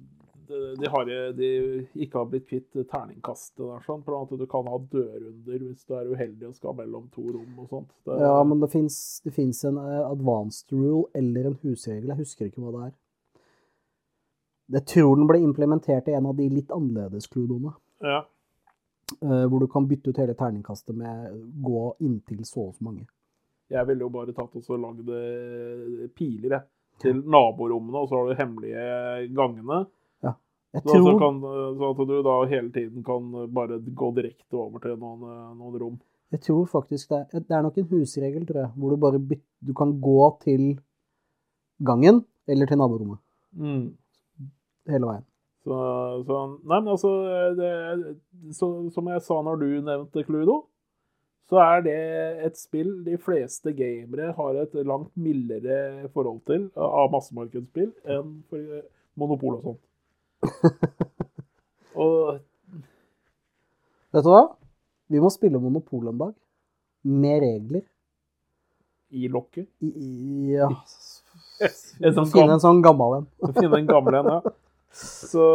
de, 0.49 0.89
har, 0.93 1.09
de 1.37 1.49
ikke 1.93 2.19
har 2.19 2.29
blitt 2.31 2.47
kvitt 2.49 2.77
terningkastet 2.91 3.63
der, 3.63 3.81
sånn, 3.85 4.03
for 4.05 4.19
at 4.19 4.31
du 4.39 4.45
kan 4.49 4.69
ha 4.69 4.79
dørunder 4.91 5.65
hvis 5.65 5.83
du 5.87 5.97
er 5.97 6.11
uheldig 6.11 6.51
og 6.51 6.55
skal 6.57 6.77
mellom 6.77 7.09
to 7.13 7.25
rom 7.25 7.59
og 7.63 7.67
sånt. 7.71 7.91
Det, 8.07 8.19
ja, 8.21 8.37
men 8.47 8.63
det 8.63 8.71
fins 8.73 9.63
en 9.67 9.81
eh, 9.81 9.99
advanced 10.05 10.71
rule 10.75 11.07
eller 11.17 11.51
en 11.51 11.59
husregel. 11.63 12.13
Jeg 12.13 12.23
husker 12.23 12.49
ikke 12.49 12.63
hva 12.63 12.73
det 12.77 12.87
er. 12.87 12.95
Jeg 14.77 14.89
tror 14.91 15.13
den 15.15 15.29
ble 15.29 15.39
implementert 15.39 16.09
i 16.11 16.17
en 16.17 16.27
av 16.27 16.35
de 16.35 16.49
litt 16.51 16.73
annerledes 16.75 17.29
kludoene. 17.31 17.75
ja, 18.03 18.25
eh, 19.21 19.45
hvor 19.49 19.59
du 19.59 19.67
kan 19.67 19.87
bytte 19.87 20.09
ut 20.09 20.17
hele 20.17 20.35
terningkastet 20.37 20.95
med 20.95 21.31
gå 21.63 21.83
inntil 21.99 22.43
så 22.45 22.69
og 22.69 22.75
så 22.75 22.83
mange. 22.83 23.07
jeg 23.69 23.87
ville 23.87 24.05
jo 24.05 24.09
bare 24.09 24.31
tatt 24.31 24.55
og 24.55 24.63
så 24.63 24.77
lagd 24.79 25.09
eh, 25.11 26.07
piler 26.15 26.53
jeg, 26.55 26.63
til 27.03 27.19
naborommene, 27.19 27.99
og 27.99 28.09
så 28.09 28.17
har 28.17 28.29
du 28.29 28.39
hemmelige 28.39 28.85
gangene. 29.35 29.85
Jeg 30.78 30.84
Så, 30.86 30.97
tror, 31.01 31.19
kan, 31.21 31.39
så 31.80 31.89
at 31.93 32.01
du 32.09 32.15
da 32.25 32.36
hele 32.51 32.71
tiden 32.75 33.03
kan 33.07 33.32
bare 33.53 33.80
gå 33.82 34.11
direkte 34.17 34.57
over 34.59 34.80
til 34.84 34.97
noen, 35.01 35.23
eh, 35.28 35.47
noen 35.57 35.80
rom. 35.82 35.97
jeg 36.32 36.41
tror 36.43 36.65
faktisk 36.67 37.09
det 37.13 37.19
er, 37.34 37.39
det 37.39 37.55
er 37.55 37.61
nok 37.65 37.78
en 37.82 37.88
husregel, 37.91 38.45
tror 38.49 38.61
jeg, 38.65 38.71
hvor 38.78 38.89
du 38.93 38.97
bare 39.05 39.19
byt, 39.19 39.43
du 39.63 39.73
kan 39.73 39.95
gå 40.03 40.19
til 40.43 40.65
gangen 41.84 42.23
eller 42.47 42.65
til 42.69 42.78
naborommet 42.78 43.19
Mm. 43.57 43.95
hele 44.91 45.05
veien. 45.07 45.23
Så, 45.63 45.78
så 46.28 46.36
Nei, 46.67 46.80
men 46.80 46.88
altså 46.93 47.09
det, 47.57 48.15
så, 48.55 48.67
Som 48.93 49.07
jeg 49.11 49.21
sa 49.25 49.41
når 49.43 49.55
du 49.59 49.65
nevnte 49.84 50.23
Cluedo, 50.28 50.65
så 51.47 51.59
er 51.63 51.82
det 51.82 51.95
et 52.45 52.57
spill 52.59 53.03
de 53.05 53.17
fleste 53.17 53.71
gamere 53.75 54.34
har 54.36 54.61
et 54.61 54.73
langt 54.86 55.13
mildere 55.15 56.09
forhold 56.13 56.41
til 56.45 56.69
av 56.75 57.07
massemarkedsspill 57.13 57.93
enn 58.05 58.34
for 58.51 58.82
Monopol 59.17 59.55
og 59.57 59.63
sånt. 59.63 59.84
Og 62.03 62.37
Vet 64.15 64.23
du 64.23 64.31
hva? 64.31 64.43
Vi 65.11 65.21
må 65.23 65.29
spille 65.31 65.59
Monopol 65.61 66.07
en 66.11 66.19
dag. 66.19 66.33
Med 67.07 67.41
regler. 67.43 67.83
i 69.09 69.27
lokket 69.31 69.67
I, 69.79 69.87
i, 69.87 70.55
ja. 70.57 70.67
En 72.03 72.13
sånn 72.15 72.27
Finne 72.31 72.57
en 72.57 72.63
sånn 72.63 72.81
gammel 72.85 73.21
en. 73.21 73.27
Finne 73.55 73.79
en 73.79 73.87
gammel 73.87 74.17
en, 74.19 74.31
ja. 74.35 74.41
Så 74.97 75.45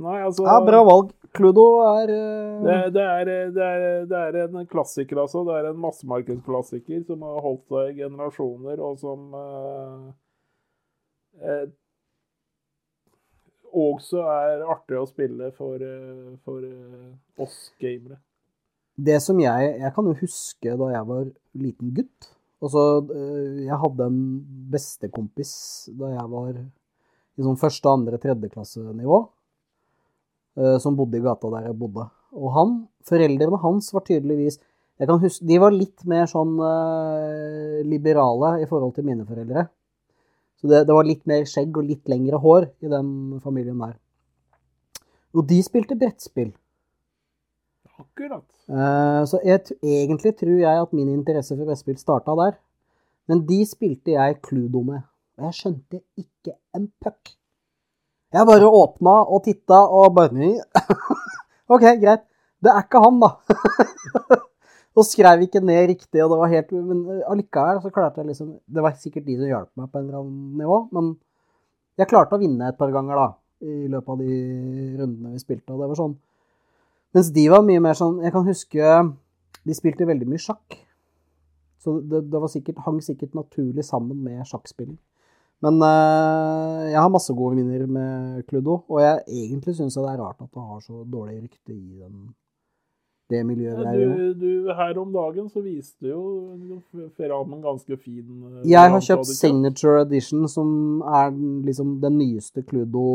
Nei, 0.00 0.18
altså 0.24 0.46
Ja, 0.46 0.56
bra 0.64 0.80
valg. 0.86 1.12
Cludo 1.34 1.64
er 1.84 2.10
uh... 2.14 2.64
Det, 2.64 2.76
det, 2.94 3.04
er, 3.04 3.30
det, 3.52 3.68
er, 3.68 4.04
det 4.08 4.18
er 4.20 4.36
en 4.46 4.66
klassiker, 4.70 5.18
altså. 5.24 5.42
Det 5.48 5.56
er 5.58 5.70
en 5.72 5.80
massemarkedsklassiker 5.82 7.02
som 7.08 7.24
har 7.26 7.40
holdt 7.44 7.64
seg 7.72 7.90
i 7.90 8.04
generasjoner, 8.04 8.78
og 8.78 9.00
som 9.02 9.34
uh, 9.34 10.12
også 13.74 14.22
er 14.22 14.62
artig 14.70 14.98
å 15.00 15.08
spille 15.08 15.50
for, 15.56 15.82
eh, 15.82 16.36
for 16.46 16.62
eh, 16.62 17.10
oss 17.42 17.72
gamere. 17.80 18.20
Det 18.94 19.20
som 19.22 19.38
jeg 19.40 19.80
Jeg 19.80 19.92
kan 19.94 20.06
jo 20.06 20.14
huske 20.14 20.76
da 20.78 20.90
jeg 20.92 21.06
var 21.06 21.30
liten 21.54 21.94
gutt. 21.94 22.30
Altså, 22.62 22.82
eh, 23.10 23.64
jeg 23.66 23.80
hadde 23.82 24.06
en 24.06 24.20
bestekompis 24.70 25.54
da 25.98 26.14
jeg 26.14 26.30
var 26.30 26.52
i 26.54 27.42
sånn 27.42 27.58
første, 27.58 27.90
andre, 27.90 28.18
tredjeklassenivå, 28.22 29.28
som 30.78 30.94
bodde 30.94 31.18
i 31.18 31.20
gata 31.20 31.48
der 31.50 31.64
jeg 31.66 31.74
bodde. 31.74 32.04
Og 32.30 32.52
han, 32.54 32.76
foreldrene 33.02 33.58
hans 33.58 33.90
var 33.90 34.04
tydeligvis 34.06 34.60
jeg 35.00 35.08
kan 35.08 35.18
huske, 35.18 35.42
De 35.42 35.58
var 35.58 35.74
litt 35.74 36.04
mer 36.06 36.28
sånn 36.30 36.54
liberale 37.82 38.62
i 38.62 38.68
forhold 38.70 38.94
til 38.94 39.08
mine 39.08 39.26
foreldre. 39.26 39.66
Så 40.64 40.70
det, 40.70 40.78
det 40.88 40.94
var 40.96 41.04
litt 41.04 41.26
mer 41.28 41.42
skjegg 41.44 41.76
og 41.76 41.84
litt 41.84 42.08
lengre 42.08 42.38
hår 42.40 42.64
i 42.80 42.88
den 42.88 43.08
familien 43.44 43.82
der. 43.84 43.98
Og 45.36 45.44
de 45.50 45.58
spilte 45.66 45.92
brettspill. 46.00 46.54
Akkurat. 48.00 48.46
Eh, 48.72 49.20
Så 49.28 49.42
jeg, 49.44 49.60
egentlig 49.84 50.32
tror 50.40 50.56
jeg 50.56 50.80
at 50.86 50.94
min 50.96 51.10
interesse 51.12 51.52
for 51.52 51.68
brettspill 51.68 51.98
starta 52.00 52.32
der. 52.40 52.56
Men 53.28 53.44
de 53.44 53.60
spilte 53.68 54.16
jeg 54.16 54.40
Cludo 54.40 54.80
med. 54.88 55.04
Og 55.36 55.50
jeg 55.50 55.58
skjønte 55.60 56.00
ikke 56.16 56.56
en 56.74 56.88
puck. 57.02 57.34
Jeg 58.32 58.48
bare 58.48 58.72
åpna 58.80 59.18
og 59.28 59.44
titta 59.44 59.82
og 59.84 60.14
bare 60.16 60.48
OK, 61.74 61.84
greit. 62.00 62.24
Det 62.64 62.72
er 62.72 62.86
ikke 62.86 63.04
han, 63.04 63.20
da. 63.20 63.34
og 64.94 65.06
skrev 65.08 65.46
ikke 65.46 65.62
ned 65.64 65.88
riktig, 65.90 66.20
og 66.22 66.30
det 66.30 66.38
var 66.38 66.52
helt 66.52 66.74
Men 66.74 67.22
allikevel 67.26 67.80
så 67.82 67.90
klarte 67.90 68.20
jeg 68.22 68.28
liksom 68.28 68.52
Det 68.70 68.82
var 68.84 68.94
sikkert 69.00 69.24
de 69.26 69.34
som 69.40 69.48
hjalp 69.48 69.70
meg 69.80 69.88
på 69.90 69.98
en 69.98 70.04
eller 70.04 70.20
annen 70.20 70.60
nivå, 70.60 70.78
men 70.94 71.16
jeg 71.98 72.10
klarte 72.10 72.34
å 72.34 72.42
vinne 72.42 72.68
et 72.68 72.78
par 72.78 72.90
ganger, 72.94 73.18
da. 73.18 73.26
I 73.64 73.88
løpet 73.90 74.12
av 74.12 74.22
de 74.22 74.38
rundene 74.98 75.34
vi 75.34 75.42
spilte, 75.42 75.72
og 75.74 75.82
det 75.82 75.90
var 75.90 75.98
sånn 75.98 76.16
mens 77.14 77.30
de 77.30 77.44
var 77.46 77.62
mye 77.62 77.82
mer 77.82 77.94
sånn 77.94 78.18
Jeg 78.24 78.34
kan 78.34 78.46
huske 78.48 78.94
de 79.64 79.74
spilte 79.76 80.04
veldig 80.04 80.26
mye 80.28 80.42
sjakk. 80.42 80.76
Så 81.80 81.98
det, 82.04 82.24
det 82.32 82.48
sikkert, 82.52 82.82
hang 82.84 82.98
sikkert 83.04 83.36
naturlig 83.36 83.84
sammen 83.86 84.18
med 84.24 84.42
sjakkspilling. 84.48 84.98
Men 85.64 85.78
øh, 85.80 86.80
jeg 86.90 86.98
har 86.98 87.12
masse 87.12 87.32
gode 87.32 87.56
minner 87.56 87.86
med 87.88 88.42
Cludo, 88.48 88.82
og 88.90 89.00
jeg 89.00 89.22
egentlig 89.44 89.76
syns 89.78 89.96
det 89.96 90.04
er 90.10 90.20
rart 90.20 90.42
at 90.42 90.50
det 90.50 90.64
har 90.64 90.82
så 90.84 91.04
dårlig 91.08 91.38
rykte 91.46 91.72
i 91.72 92.02
den, 92.02 92.34
det 93.32 93.40
miljøet 93.46 93.80
Ja, 93.80 93.90
er 93.90 93.94
i 94.00 94.02
du, 94.04 94.10
du, 94.40 94.50
her 94.76 94.98
om 95.00 95.12
dagen 95.14 95.46
så 95.52 95.60
viste 95.64 96.06
jo 96.10 96.20
Ferram 97.16 97.54
en 97.56 97.62
ganske 97.64 97.96
fin 97.96 98.26
eh, 98.50 98.68
Jeg 98.68 98.86
har 98.94 99.02
kjøpt? 99.08 99.26
Signature 99.32 99.98
Edition, 100.04 100.40
som 100.50 100.68
er 101.08 101.28
liksom 101.64 101.88
den 102.02 102.14
nyeste 102.20 102.60
Cludo 102.68 103.06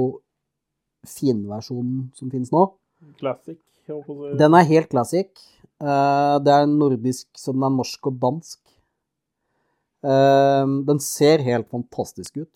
finversjonen 1.07 2.11
som 2.17 2.31
finnes 2.31 2.51
nå. 2.51 2.65
Classic. 3.21 3.57
Den 4.37 4.53
er 4.53 4.67
helt 4.69 4.89
classic. 4.91 5.29
Eh, 5.79 6.35
det 6.43 6.51
er 6.53 6.65
nordisk, 6.69 7.27
så 7.37 7.51
den 7.55 7.63
er 7.65 7.69
norsk 7.77 8.07
og 8.11 8.15
dansk. 8.21 8.59
Eh, 10.03 10.65
den 10.89 10.99
ser 11.03 11.37
helt 11.45 11.67
fantastisk 11.71 12.37
ut. 12.43 12.55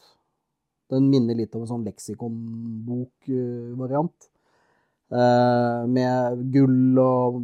Den 0.91 1.03
minner 1.09 1.35
litt 1.37 1.55
om 1.55 1.61
en 1.63 1.71
sånn 1.71 1.87
leksikonbok-variant. 1.87 4.17
Eh, 5.13 5.85
med 5.93 6.39
gull 6.53 6.97
og 6.97 7.35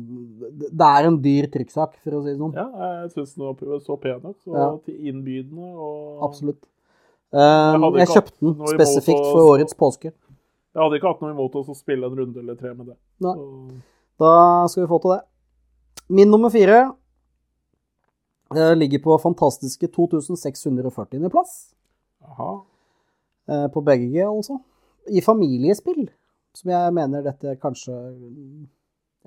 Det 0.59 0.81
er 0.87 1.05
en 1.05 1.17
dyr 1.21 1.45
trykksak, 1.53 1.93
for 2.03 2.15
å 2.17 2.23
si 2.23 2.31
det 2.33 2.39
sånn. 2.39 2.55
Ja, 2.57 2.65
jeg 3.03 3.11
syns 3.13 3.35
den 3.35 3.45
var 3.45 3.79
så 3.85 3.97
pen 4.01 4.23
ut. 4.23 4.39
Og 4.47 4.55
Ja. 4.55 4.93
innbydende. 5.11 5.67
Og 5.77 6.23
Absolutt. 6.25 6.63
jeg, 7.31 7.81
jeg 7.99 8.07
kjøpte 8.07 8.39
den 8.41 8.55
spesifikt 8.73 9.19
å- 9.21 9.31
for 9.31 9.51
årets 9.53 9.75
påske. 9.77 10.11
jeg 10.11 10.81
hadde 10.81 10.97
ikke 10.99 11.07
hatt 11.13 11.21
noe 11.21 11.31
imot 11.35 11.55
oss 11.55 11.67
å 11.69 11.75
spille 11.77 12.05
en 12.09 12.15
runde 12.17 12.37
eller 12.39 12.55
tre 12.55 12.73
med 12.73 12.87
det. 12.87 12.95
Nei. 13.21 13.33
Så, 13.35 13.81
Da 14.19 14.67
skal 14.67 14.83
vi 14.83 14.87
få 14.89 15.01
til 15.01 15.11
det. 15.11 15.21
Min 16.09 16.31
nummer 16.31 16.49
fire 16.49 16.91
eh, 18.55 18.73
ligger 18.75 18.99
på 18.99 19.19
fantastiske 19.21 19.87
2640. 19.87 21.29
plass. 21.29 21.73
aha. 22.23 22.61
Eh, 23.47 23.67
på 23.67 23.81
begge, 23.83 24.25
altså. 24.25 24.59
I 25.11 25.21
familiespill, 25.21 26.09
som 26.59 26.71
jeg 26.73 26.93
mener 26.95 27.23
dette 27.25 27.55
kanskje 27.63 27.95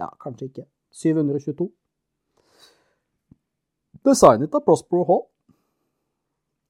Ja, 0.01 0.09
kanskje 0.21 0.49
ikke. 0.51 0.65
722. 0.93 1.69
Designet 4.05 4.55
av 4.55 4.65
Prospero 4.67 5.05
Hall. 5.09 5.23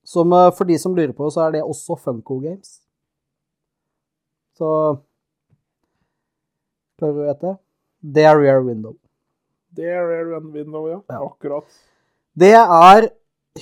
Som 0.07 0.33
eh, 0.35 0.51
for 0.57 0.69
de 0.69 0.79
som 0.83 0.95
lurer 0.97 1.15
på, 1.17 1.29
så 1.31 1.47
er 1.47 1.57
det 1.57 1.63
også 1.65 1.97
Funko 2.03 2.41
Games. 2.43 2.81
Så 4.59 4.69
Klarer 6.99 7.17
du 7.17 7.23
å 7.25 7.31
gjette? 7.31 7.55
Det 8.15 8.27
er 8.29 8.37
Rear 8.39 8.61
Window. 8.67 8.95
Det 9.73 9.89
er 9.89 10.05
Rare 10.05 10.43
Window, 10.53 10.85
ja. 10.91 10.99
Ja. 11.09 11.23
Akkurat. 11.25 11.65
Det 12.37 12.51
er 12.53 13.07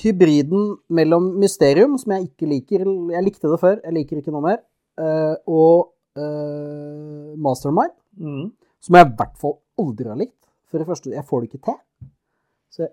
hybriden 0.01 0.75
mellom 0.91 1.29
Mysterium, 1.39 1.95
som 1.99 2.13
jeg 2.17 2.29
ikke 2.29 2.49
liker 2.51 2.83
Jeg 3.15 3.25
likte 3.27 3.51
det 3.51 3.61
før, 3.63 3.79
jeg 3.85 3.95
liker 3.95 4.19
ikke 4.21 4.35
noe 4.35 4.45
mer. 4.45 4.59
eh, 4.99 5.37
og 5.47 5.93
eh, 6.17 7.37
Mastermind, 7.37 7.93
Mm. 8.21 8.53
som 8.81 8.95
jeg 8.97 9.07
i 9.07 9.15
hvert 9.17 9.37
fall 9.39 9.59
aldri 9.79 10.09
har 10.09 10.17
likt. 10.19 10.37
For 10.71 10.79
det 10.79 10.87
første, 10.87 11.11
jeg 11.11 11.25
får 11.25 11.41
det 11.41 11.49
ikke 11.51 11.65
til. 11.65 11.79
Så 12.71 12.83
jeg, 12.83 12.91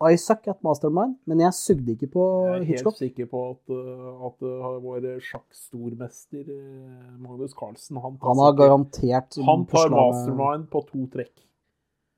I 0.00 0.16
suck 0.16 0.46
at 0.48 0.62
Mastermind, 0.64 1.16
men 1.26 1.40
jeg 1.40 1.52
sugde 1.54 1.92
ikke 1.92 2.08
på 2.12 2.24
Hitchcock. 2.64 2.66
Jeg 2.66 2.70
er 2.70 2.84
helt 2.84 2.98
sikker 2.98 3.26
på 3.30 3.42
at, 3.50 3.74
uh, 3.74 4.26
at 4.26 4.42
uh, 4.42 4.78
vår 4.82 5.20
sjakkstormester 5.20 6.44
uh, 6.48 7.20
Magnus 7.20 7.52
Carlsen 7.52 7.96
Han, 8.00 8.16
Han 8.22 8.38
har 8.40 8.52
garantert 8.56 9.36
han 9.44 9.66
tar 9.66 9.90
mastermind 9.92 10.70
på 10.72 10.84
to 10.88 11.06
trekk. 11.12 11.34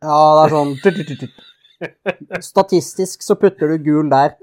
Ja, 0.03 0.20
det 0.39 0.45
er 0.45 0.55
sånn 0.57 0.76
tut, 0.83 1.03
tut, 1.07 1.26
tut. 1.26 2.43
Statistisk 2.43 3.22
så 3.22 3.35
putter 3.35 3.74
du 3.74 3.78
gul 3.83 4.11
der. 4.12 4.37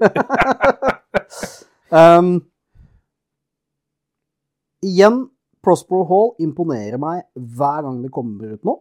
um, 2.18 2.40
Igjen, 4.84 5.28
Prospero 5.64 6.04
Hall 6.08 6.30
imponerer 6.40 6.98
meg 7.00 7.26
hver 7.36 7.82
gang 7.86 7.98
det 8.04 8.10
kommer 8.14 8.54
ut 8.56 8.64
noe. 8.64 8.80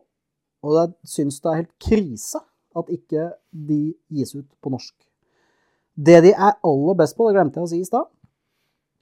Og 0.63 0.75
jeg 0.75 0.93
syns 1.07 1.39
det 1.43 1.51
er 1.51 1.59
helt 1.61 1.75
krise 1.79 2.39
at 2.79 2.89
ikke 2.93 3.29
de 3.51 3.81
gis 4.13 4.35
ut 4.35 4.47
på 4.63 4.71
norsk. 4.73 4.95
Det 5.99 6.21
de 6.23 6.31
er 6.35 6.55
aller 6.63 6.95
best 6.99 7.17
på, 7.17 7.27
det 7.27 7.35
glemte 7.35 7.59
jeg 7.59 7.67
å 7.67 7.71
si 7.71 7.79
i 7.83 7.87
stad, 7.87 8.07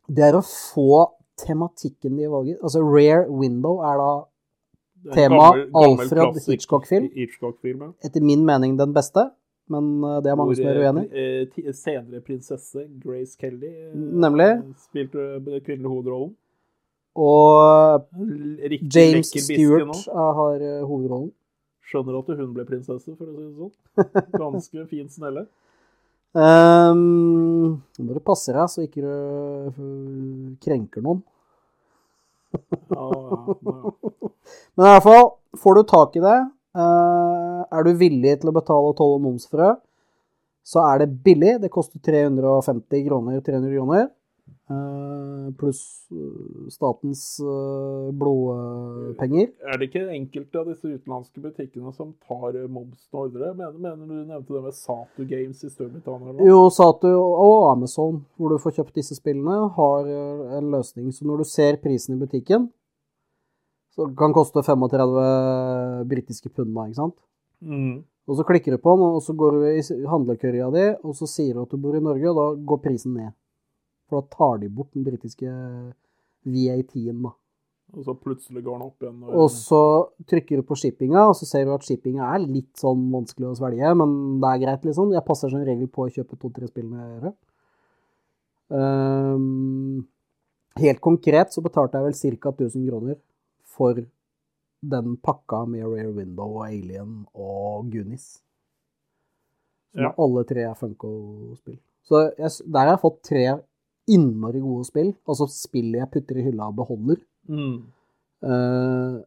det 0.09 0.23
er 0.30 0.38
å 0.39 0.43
få 0.45 1.03
tematikken 1.38 2.15
de 2.17 2.30
valger. 2.32 2.57
Altså 2.63 2.82
Rare 2.82 3.28
Window 3.30 3.82
er 3.86 3.99
da 4.01 4.11
Tema 5.13 5.51
gammel- 5.51 5.67
gammel 5.75 5.99
Alfred 6.07 6.39
Hitchcock-film. 6.47 7.09
Hitchcock-film, 7.13 7.84
ja. 7.86 7.91
etter 8.07 8.23
min 8.25 8.41
mening 8.45 8.78
den 8.80 8.95
beste, 8.95 9.28
men 9.69 9.91
eh, 10.03 10.17
det 10.25 10.32
er 10.32 10.39
mange 10.39 10.55
som 10.57 10.65
er 10.71 10.80
uenig. 10.82 11.03
eh, 11.13 11.71
Senere 11.75 12.21
prinsesse 12.25 12.88
Grace 13.03 13.38
Kelly 13.38 13.69
eh, 13.69 13.93
Nemlig. 13.93 14.49
spilte 14.88 15.28
den 15.45 15.61
kvinnelige 15.61 15.91
hovedrollen. 15.93 16.34
Og 17.18 18.03
Riktig 18.70 18.93
James. 18.93 19.32
Stewart 19.34 20.03
har 20.13 20.61
eh, 20.61 20.84
hovedrollen. 20.86 21.32
Skjønner 21.88 22.20
at 22.20 22.30
hun 22.36 22.51
ble 22.53 22.65
prinsesse, 22.68 23.13
for 23.15 23.30
å 23.30 23.34
si 23.34 23.45
det 23.45 23.53
sånn. 23.55 23.72
Ganske 24.43 24.86
fin 24.91 25.07
snelle. 25.09 25.47
Um, 26.38 27.80
nå 27.97 28.03
må 28.05 28.13
du 28.13 28.20
passe 28.22 28.53
deg 28.53 28.68
så 28.70 28.84
ikke 28.84 29.01
du 29.01 29.07
eh, 29.09 29.80
krenker 30.61 31.01
noen. 31.05 31.24
Ja, 32.91 33.07
ja, 33.07 33.39
ja. 33.47 33.93
Men 34.78 34.84
i 34.84 34.91
hvert 34.91 35.07
fall, 35.07 35.32
får 35.57 35.80
du 35.80 35.88
tak 35.89 36.20
i 36.20 36.24
det, 36.24 36.38
eh, 36.78 37.61
er 37.72 37.88
du 37.88 37.91
villig 37.97 38.36
til 38.41 38.51
å 38.51 38.55
betale 38.59 38.93
toll 38.99 39.15
og 39.18 39.24
moms 39.24 39.47
for 39.49 39.63
det, 39.63 39.74
så 40.68 40.84
er 40.84 41.01
det 41.01 41.09
billig. 41.24 41.55
Det 41.63 41.72
koster 41.74 42.03
350 42.03 43.07
kroner, 43.07 43.41
300 43.41 43.74
kroner. 43.74 44.07
Eh, 44.72 45.47
pluss 45.59 45.82
eh, 46.11 46.70
statens 46.74 47.24
eh, 47.43 48.07
blodpenger. 48.20 49.51
Er 49.68 49.80
det 49.80 49.89
ikke 49.89 50.05
enkelte 50.15 50.61
av 50.61 50.72
disse 50.72 50.91
utenlandske 50.91 51.43
butikkene 51.43 51.93
som 51.95 52.13
tar 52.28 52.57
og? 52.68 53.55
Mener, 53.57 53.78
mener 53.78 54.03
du 54.03 54.15
nevnte 54.18 54.55
det 54.55 54.63
med 54.65 54.78
Satu 54.78 55.24
Games 55.28 55.63
i 55.63 55.72
Storbritannia? 55.72 56.34
eller? 56.34 56.49
Jo, 56.49 56.65
Satu 56.74 57.09
og 57.13 57.70
Amazon, 57.72 58.24
hvor 58.38 58.53
du 58.53 58.59
får 58.63 58.80
kjøpt 58.80 58.99
disse 58.99 59.18
spillene, 59.20 59.72
har 59.78 60.11
en 60.59 60.74
løsning. 60.74 61.09
Så 61.15 61.28
når 61.28 61.43
du 61.43 61.49
ser 61.49 61.80
prisen 61.84 62.18
i 62.18 62.22
butikken, 62.22 62.70
så 63.97 64.05
kan 64.18 64.36
koste 64.36 64.61
35 64.61 66.05
britiske 66.09 66.51
pund, 66.53 66.70
ikke 66.70 66.99
sant? 66.99 67.18
Mm. 67.65 68.05
Og 68.28 68.36
så 68.36 68.43
klikker 68.43 68.76
du 68.76 68.82
på 68.84 68.93
den, 68.93 69.15
og 69.15 69.24
så 69.24 69.34
går 69.34 69.55
du 69.55 69.65
i 69.72 70.07
handlekørja 70.11 70.68
di, 70.76 70.86
og 71.01 71.15
så 71.15 71.28
sier 71.32 71.55
du 71.55 71.63
at 71.63 71.72
du 71.72 71.80
bor 71.82 71.95
i 71.95 72.03
Norge, 72.03 72.28
og 72.30 72.38
da 72.38 72.47
går 72.70 72.82
prisen 72.84 73.15
ned. 73.15 73.32
For 74.08 74.22
da 74.22 74.28
tar 74.38 74.58
de 74.62 74.70
bort 74.72 74.93
den 74.95 75.03
britiske 75.03 75.51
VAT-en, 76.47 77.22
da. 77.28 77.34
Og 77.95 78.03
så 78.03 78.14
plutselig 78.20 78.64
går 78.66 78.78
den 78.80 78.86
opp 78.88 79.03
igjen. 79.03 79.20
Og, 79.24 79.36
Og 79.43 79.49
så 79.51 79.82
trykker 80.28 80.60
du 80.60 80.64
på 80.68 80.76
shippinga, 80.76 81.22
og 81.30 81.36
så 81.39 81.45
ser 81.47 81.64
du 81.66 81.72
at 81.76 81.86
shippinga 81.88 82.34
er 82.36 82.43
litt 82.43 82.74
sånn 82.80 83.05
vanskelig 83.14 83.47
å 83.53 83.55
svelge, 83.60 83.93
men 83.95 84.39
det 84.43 84.49
er 84.49 84.64
greit, 84.66 84.84
liksom. 84.89 85.14
Jeg 85.16 85.24
passer 85.28 85.51
som 85.53 85.64
regel 85.64 85.88
på 85.88 86.03
å 86.08 86.12
kjøpe 86.12 86.36
to-tre 86.39 86.68
spill 86.68 86.89
når 86.89 86.99
jeg 87.03 87.14
gjør 87.14 87.24
det. 87.30 87.34
Ehm, 88.76 90.05
helt 90.82 90.99
konkret 91.01 91.53
så 91.55 91.64
betalte 91.64 91.97
jeg 92.01 92.08
vel 92.08 92.39
ca. 92.41 92.51
1000 92.51 92.89
kroner 92.89 93.18
for 93.64 94.01
den 94.84 95.16
pakka 95.24 95.64
med 95.68 95.86
Rare 95.88 96.12
Window 96.14 96.58
og 96.60 96.66
Alien 96.68 97.26
og 97.34 97.88
Goonies. 97.91 98.41
Som 99.93 100.03
Ja. 100.03 100.14
alle 100.18 100.43
tre 100.43 100.62
er 100.68 100.76
Funko-spill. 100.76 101.80
Så 102.03 102.36
jeg, 102.38 102.51
der 102.72 102.80
har 102.86 102.97
jeg 102.97 103.01
fått 103.01 103.22
tre 103.24 103.45
innmari 104.14 104.62
gode 104.64 104.88
spill. 104.88 105.14
Altså 105.28 105.47
spill 105.51 105.95
jeg 105.97 106.10
putter 106.14 106.39
i 106.39 106.45
hylla 106.47 106.70
og 106.72 106.78
beholder. 106.82 107.20
Mm. 107.47 107.78
Uh, 108.47 109.18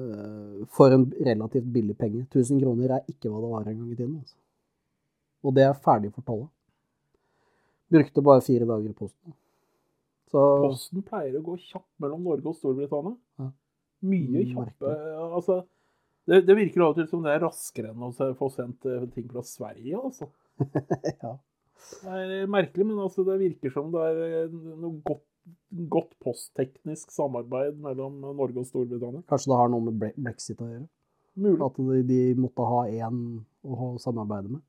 uh, 0.00 0.64
for 0.74 0.94
en 0.96 1.06
relativt 1.26 1.68
billig 1.74 1.96
penge. 1.98 2.24
1000 2.30 2.62
kroner 2.62 2.96
er 2.98 3.10
ikke 3.10 3.30
hva 3.30 3.42
det 3.44 3.52
var 3.52 3.68
en 3.70 3.78
gang 3.78 3.92
i 3.92 3.98
tiden. 3.98 4.18
Altså. 4.22 4.36
Og 5.44 5.56
det 5.56 5.66
er 5.66 5.80
ferdig 5.86 6.12
for 6.14 6.26
tallet. 6.26 6.50
Brukte 7.94 8.24
bare 8.24 8.42
fire 8.42 8.66
dager 8.66 8.90
i 8.90 8.96
posten. 8.96 9.34
Så 10.32 10.40
Posten 10.64 11.04
pleier 11.06 11.36
å 11.38 11.44
gå 11.46 11.54
kjapt 11.62 11.92
mellom 12.02 12.24
Norge 12.26 12.48
og 12.50 12.56
Storbritannia. 12.58 13.14
Ja. 13.38 13.50
Mye 14.04 14.42
Mm, 14.42 14.54
kjappe. 14.54 14.94
Altså, 15.36 15.60
det, 16.26 16.40
det 16.48 16.56
virker 16.58 16.82
av 16.82 16.94
og 16.94 16.98
til 16.98 17.06
som 17.08 17.22
det 17.24 17.34
er 17.34 17.44
raskere 17.44 17.92
enn 17.92 18.02
å 18.08 18.10
få 18.38 18.48
sendt 18.52 18.88
eh, 18.88 19.04
ting 19.14 19.28
fra 19.30 19.44
Sverige, 19.46 20.00
altså. 20.00 20.28
ja. 21.22 21.36
Det 22.04 22.18
er 22.42 22.50
merkelig, 22.50 22.86
men 22.88 22.98
altså, 23.04 23.24
det 23.26 23.38
virker 23.42 23.72
som 23.74 23.90
det 23.94 24.02
er 24.08 24.20
eh, 24.44 24.52
noe 24.80 24.98
godt, 25.04 25.24
godt 25.92 26.12
postteknisk 26.24 27.10
samarbeid 27.12 27.76
mellom 27.84 28.20
Norge 28.38 28.62
og 28.62 28.68
Storbritannia. 28.68 29.24
Kanskje 29.28 29.50
det 29.52 29.58
har 29.60 29.72
noe 29.72 29.84
med 29.88 29.98
bre- 30.00 30.14
brexit 30.16 30.60
å 30.64 30.68
gjøre? 30.70 30.86
Mulig. 31.44 31.58
At 31.66 31.80
de, 31.82 31.98
de 32.08 32.20
måtte 32.38 32.68
ha 32.70 32.84
én 32.88 33.18
å 33.66 33.88
samarbeide 34.00 34.52
med? 34.54 34.62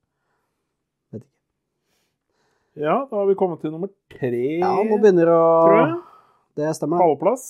Vet 1.13 1.21
ikke. 1.21 1.31
Ja, 2.87 2.95
da 3.07 3.21
har 3.21 3.29
vi 3.29 3.37
kommet 3.39 3.61
til 3.63 3.71
nummer 3.71 3.91
tre, 4.11 4.41
Ja, 4.59 4.73
nå 4.83 4.97
begynner 4.99 5.29
det 5.29 5.37
tror 5.37 5.77
å 5.77 5.77
jeg. 5.85 5.95
Det 6.59 6.73
stemmer. 6.75 7.03
Pallplass. 7.03 7.45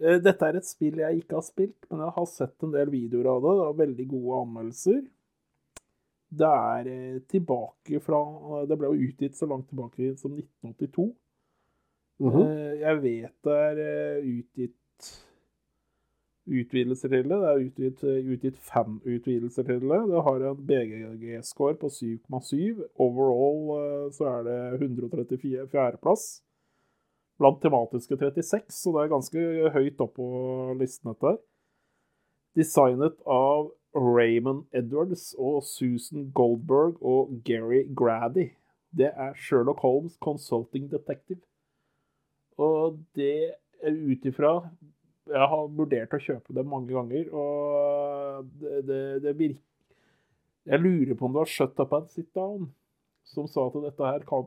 Eh, 0.00 0.18
Dette 0.24 0.48
er 0.48 0.58
et 0.60 0.68
spill 0.68 0.98
jeg 1.02 1.22
ikke 1.24 1.36
har 1.40 1.44
spilt, 1.44 1.76
men 1.90 2.02
jeg 2.06 2.14
har 2.16 2.26
sett 2.30 2.64
en 2.64 2.72
del 2.72 2.90
videoer 2.92 3.28
av 3.34 3.42
det. 3.44 3.52
Det 3.58 3.66
har 3.66 3.76
veldig 3.82 4.06
gode 4.14 4.40
anmeldelser. 4.46 5.02
Det 6.36 6.48
er 6.48 6.90
eh, 6.92 7.20
tilbake 7.30 8.00
fra 8.04 8.20
Det 8.68 8.78
ble 8.78 8.90
jo 8.92 9.08
utgitt 9.08 9.38
så 9.38 9.48
langt 9.48 9.68
tilbake 9.70 10.16
som 10.20 10.34
1982. 10.36 11.06
Mm 12.18 12.30
-hmm. 12.32 12.48
Jeg 12.80 13.02
vet 13.02 13.34
det 13.44 13.52
er 13.52 13.76
eh, 13.78 14.38
utgitt 14.38 14.74
utvidelser 16.46 17.08
til 17.08 17.28
det. 17.28 17.38
Det 17.42 17.48
er 17.48 17.64
utgitt, 17.66 18.04
eh, 18.04 18.32
utgitt 18.32 18.58
fem 18.58 19.00
utvidelser 19.04 19.62
til 19.62 19.80
det. 19.80 20.00
Det 20.10 20.22
har 20.22 20.50
en 20.50 20.66
BGG-score 20.66 21.74
på 21.74 21.88
7,7. 21.88 22.84
Overall 22.98 23.60
eh, 23.76 24.12
så 24.12 24.24
er 24.24 24.42
det 24.42 24.80
134.-plass 24.80 26.42
Blant 27.38 27.60
tematiske 27.60 28.16
36, 28.16 28.72
så 28.72 28.92
det 28.94 29.02
er 29.02 29.08
ganske 29.12 29.70
høyt 29.74 29.98
opp 30.00 30.14
på 30.16 30.28
listen 30.80 31.10
dette 31.10 31.26
her. 31.26 31.36
Designet 32.56 33.18
av 33.28 33.66
Raymond 33.96 34.66
Edwards 34.76 35.34
og 35.38 35.62
Susan 35.64 36.30
Goldberg 36.36 37.02
og 37.02 37.32
Gary 37.44 37.84
Grady. 37.96 38.50
Det 38.96 39.10
er 39.12 39.34
Sherlock 39.34 39.80
Holmes 39.80 40.16
Consulting 40.22 40.90
Detective. 40.92 41.40
Og 42.56 42.98
det 43.16 43.56
ut 43.82 44.24
ifra 44.24 44.70
Jeg 45.26 45.48
har 45.50 45.68
vurdert 45.74 46.14
å 46.14 46.22
kjøpe 46.22 46.54
det 46.54 46.62
mange 46.64 46.94
ganger, 46.94 47.26
og 47.34 48.46
det, 48.60 48.82
det, 48.86 49.00
det 49.24 49.32
virker 49.38 49.62
Jeg 50.70 50.80
lurer 50.80 51.18
på 51.18 51.26
om 51.26 51.34
det 51.34 51.42
var 51.42 51.50
Shut 51.50 51.80
Up 51.82 51.92
and 51.98 52.12
Sit 52.12 52.30
Down 52.34 52.70
som 53.26 53.48
sa 53.50 53.66
at 53.66 53.78
dette 53.82 54.06
her 54.06 54.24
kan, 54.28 54.46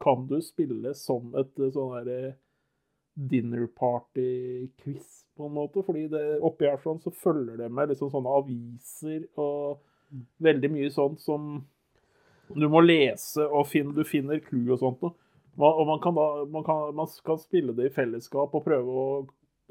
kan 0.00 0.26
du 0.30 0.38
spille 0.44 0.94
som 0.98 1.34
et 1.38 1.58
eh, 1.58 1.72
sånn 1.74 1.94
derre 1.98 2.34
dinner 3.28 3.66
party-quiz, 3.76 5.24
på 5.36 5.48
en 5.48 5.56
måte. 5.56 5.84
Fordi 5.86 6.06
det, 6.12 6.24
oppi 6.46 6.68
her 6.68 6.80
sånn 6.82 7.02
så 7.02 7.12
følger 7.12 7.60
det 7.60 7.70
med 7.72 7.92
liksom 7.92 8.12
sånne 8.12 8.36
aviser 8.40 9.26
og 9.40 9.80
veldig 10.42 10.70
mye 10.72 10.90
sånt 10.94 11.20
som 11.22 11.60
du 12.50 12.66
må 12.66 12.80
lese, 12.82 13.44
og 13.46 13.68
finne, 13.70 13.94
du 13.94 14.02
finner 14.02 14.40
clou 14.42 14.72
og 14.74 14.80
sånt 14.80 15.04
noe. 15.04 15.14
Og 15.60 15.84
man 15.86 16.00
kan 16.02 16.16
da 16.16 16.24
man 16.50 16.64
kan, 16.66 16.88
man 16.96 17.08
skal 17.10 17.38
spille 17.38 17.74
det 17.76 17.90
i 17.90 17.92
fellesskap 17.94 18.54
og 18.56 18.64
prøve 18.64 19.02
å 19.02 19.04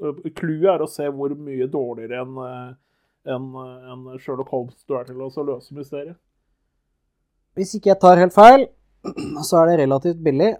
Clouet 0.00 0.68
er 0.72 0.80
å 0.80 0.88
se 0.88 1.04
hvor 1.12 1.34
mye 1.36 1.66
dårligere 1.68 2.22
enn 2.22 2.38
en, 3.28 3.48
eh, 3.60 4.18
Sherlock 4.22 4.48
Holmes 4.48 4.84
du 4.88 4.94
er 4.96 5.04
til 5.04 5.20
å 5.20 5.28
så 5.32 5.44
løse 5.44 5.76
mysteriet. 5.76 6.16
Hvis 7.58 7.74
ikke 7.76 7.90
jeg 7.92 8.00
tar 8.00 8.20
helt 8.20 8.32
feil, 8.32 8.64
så 9.48 9.60
er 9.60 9.70
det 9.70 9.80
relativt 9.82 10.22
billig. 10.24 10.54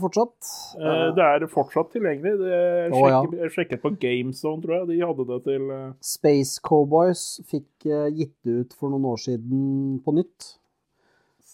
Fortsatt. 0.00 0.48
Eh, 0.74 1.08
Det 1.14 1.22
er 1.24 1.44
fortsatt 1.46 1.92
tilgjengelig. 1.94 2.32
Det, 2.40 2.50
jeg, 2.56 2.90
Å, 2.98 3.02
ja. 3.12 3.20
jeg 3.44 3.52
sjekket 3.54 3.82
på 3.84 3.92
GameZone, 4.02 4.62
tror 4.64 4.74
jeg. 4.80 4.88
De 4.90 4.96
hadde 5.06 5.26
det 5.28 5.38
til 5.46 5.68
eh, 5.70 5.84
Space 6.02 6.58
Cowboys 6.66 7.22
fikk 7.46 7.86
eh, 7.86 8.08
gitt 8.16 8.50
ut 8.50 8.74
for 8.74 8.90
noen 8.90 9.06
år 9.12 9.20
siden 9.22 10.00
på 10.04 10.16
nytt. 10.18 10.48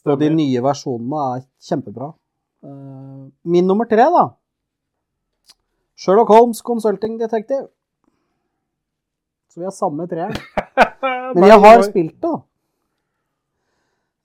Og 0.08 0.16
de 0.22 0.30
nye 0.32 0.62
versjonene 0.64 1.24
er 1.36 1.42
kjempebra. 1.68 2.12
Eh, 2.64 3.26
Min 3.44 3.68
nummer 3.68 3.84
tre, 3.90 4.08
da. 4.14 4.24
Sherlock 6.00 6.32
Holmes 6.32 6.62
Consulting 6.64 7.18
Detective. 7.20 7.66
Så 9.52 9.60
vi 9.60 9.66
har 9.68 9.74
samme 9.76 10.06
tre. 10.08 10.30
Men 11.36 11.44
jeg 11.50 11.60
har 11.60 11.82
spilt 11.84 12.16
det, 12.16 12.24
da. 12.24 12.38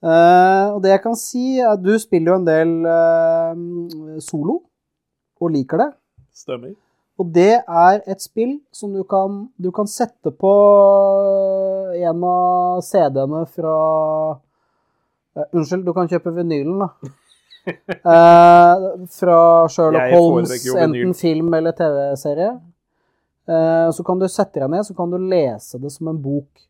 Eh, 0.03 0.65
og 0.73 0.81
det 0.83 0.91
jeg 0.91 1.03
kan 1.03 1.15
si, 1.19 1.45
er 1.59 1.73
at 1.73 1.83
du 1.83 1.93
spiller 2.01 2.33
jo 2.33 2.39
en 2.41 2.47
del 2.47 2.73
uh, 2.85 4.17
solo, 4.23 4.59
og 5.41 5.53
liker 5.53 5.81
det. 5.81 5.91
Stemmer. 6.35 6.75
Og 7.15 7.29
det 7.31 7.61
er 7.63 8.01
et 8.11 8.21
spill 8.23 8.57
som 8.75 8.91
du 8.91 9.05
kan, 9.07 9.45
du 9.55 9.69
kan 9.71 9.87
sette 9.87 10.33
på 10.35 10.53
en 11.95 12.25
av 12.27 12.81
CD-ene 12.83 13.45
fra 13.47 13.75
uh, 14.35 15.45
Unnskyld, 15.55 15.85
du 15.87 15.93
kan 15.95 16.11
kjøpe 16.11 16.35
vinylen, 16.35 16.83
da. 16.83 16.91
Eh, 17.65 18.81
fra 19.09 19.69
Sherlock 19.69 20.11
Holmes, 20.13 20.75
enten 20.77 21.13
film 21.17 21.53
eller 21.57 21.71
TV-serie. 21.71 22.51
Eh, 23.47 23.91
så 23.91 24.03
kan 24.03 24.19
du 24.21 24.27
sette 24.29 24.61
deg 24.61 24.69
ned, 24.69 24.85
så 24.85 24.93
kan 24.97 25.09
du 25.09 25.17
lese 25.17 25.79
det 25.81 25.89
som 25.93 26.11
en 26.11 26.19
bok. 26.21 26.61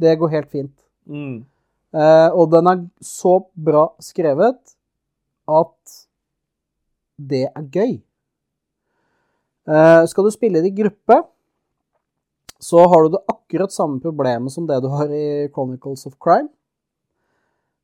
Det 0.00 0.16
går 0.16 0.32
helt 0.32 0.50
fint. 0.52 0.85
Mm. 1.08 1.44
Eh, 1.96 2.28
og 2.34 2.50
den 2.52 2.66
er 2.70 2.82
så 3.04 3.38
bra 3.54 3.88
skrevet 4.02 4.74
at 5.48 5.94
det 7.16 7.46
er 7.48 7.70
gøy. 7.72 7.94
Eh, 9.66 10.02
skal 10.10 10.26
du 10.26 10.30
spille 10.34 10.62
det 10.62 10.72
i 10.72 10.76
gruppe, 10.82 11.20
så 12.60 12.84
har 12.88 13.04
du 13.06 13.16
det 13.16 13.24
akkurat 13.30 13.72
samme 13.74 14.00
problemet 14.02 14.52
som 14.52 14.66
det 14.66 14.78
du 14.82 14.88
har 14.92 15.10
i 15.12 15.48
Chronicles 15.52 16.06
of 16.08 16.18
Crime. 16.22 16.48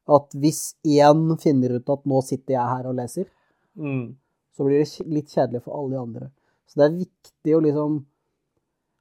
At 0.08 0.34
hvis 0.34 0.74
én 0.84 1.36
finner 1.40 1.76
ut 1.78 1.88
at 1.88 2.04
'nå 2.04 2.22
sitter 2.26 2.54
jeg 2.54 2.68
her 2.68 2.86
og 2.88 2.96
leser', 2.96 3.30
Mm. 3.76 4.16
så 4.52 4.64
blir 4.64 4.84
det 4.84 5.06
litt 5.06 5.28
kjedelig 5.28 5.62
for 5.62 5.72
alle 5.72 5.90
de 5.90 5.98
andre. 5.98 6.30
Så 6.66 6.74
det 6.76 6.84
er 6.84 6.98
viktig 7.06 7.56
å 7.56 7.62
liksom 7.62 8.04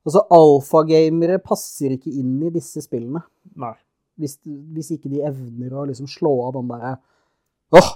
Altså, 0.03 0.23
alfagamere 0.31 1.37
passer 1.37 1.91
ikke 1.91 2.09
inn 2.09 2.41
i 2.41 2.49
disse 2.49 2.81
spillene. 2.81 3.21
Nei. 3.55 3.75
Hvis, 4.21 4.37
hvis 4.45 4.93
ikke 4.95 5.09
de 5.09 5.23
evner 5.25 5.73
å 5.73 5.87
liksom 5.89 6.09
slå 6.09 6.35
av 6.47 6.59
den 6.59 6.69
derre 6.69 6.95
Åh, 7.71 7.89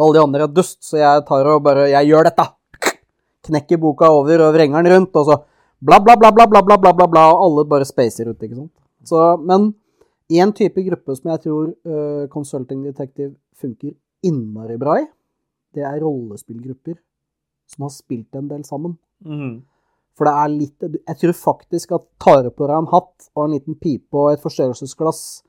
alle 0.00 0.16
de 0.16 0.22
andre 0.24 0.46
er 0.46 0.52
dust, 0.52 0.80
så 0.82 0.98
jeg 0.98 1.24
tar 1.28 1.48
og 1.50 1.62
bare 1.64 1.88
Jeg 1.92 2.10
gjør 2.10 2.28
dette! 2.28 2.48
Knekker 3.44 3.80
boka 3.80 4.08
over 4.08 4.46
og 4.46 4.54
vrenger 4.56 4.84
den 4.84 4.94
rundt, 4.94 5.16
og 5.20 5.28
så 5.28 5.36
bla, 5.84 5.98
bla, 6.00 6.16
bla, 6.16 6.30
bla, 6.32 6.46
bla, 6.48 6.62
bla, 6.64 6.78
bla, 6.80 6.92
bla, 6.96 7.08
bla 7.12 7.24
og 7.34 7.42
alle 7.44 7.64
bare 7.68 7.84
spacer 7.88 8.30
ut, 8.30 8.40
ikke 8.40 8.56
sant. 8.56 8.72
Så, 9.04 9.20
men 9.44 9.74
én 10.32 10.54
type 10.56 10.80
gruppe 10.86 11.16
som 11.18 11.28
jeg 11.34 11.42
tror 11.44 11.66
uh, 11.84 12.24
Consulting 12.32 12.86
Detective 12.86 13.34
funker 13.60 13.92
innmari 14.24 14.78
bra 14.80 14.96
i, 15.02 15.04
det 15.76 15.84
er 15.84 16.00
rollespillgrupper 16.00 16.96
som 17.74 17.84
har 17.84 17.92
spilt 17.92 18.38
en 18.38 18.48
del 18.48 18.64
sammen. 18.64 18.96
Mm. 19.24 19.60
For 20.14 20.28
det 20.28 20.34
er 20.34 20.50
litt 20.52 20.84
Jeg 20.84 21.16
tror 21.20 21.36
faktisk 21.36 21.94
at 21.96 22.04
tar 22.22 22.44
du 22.46 22.50
på 22.54 22.68
deg 22.68 22.76
en 22.76 22.90
hatt 22.92 23.28
og 23.34 23.44
en 23.44 23.54
liten 23.56 23.76
pipe 23.78 24.14
og 24.14 24.34
et 24.34 24.42
forstørrelsesglass, 24.44 25.43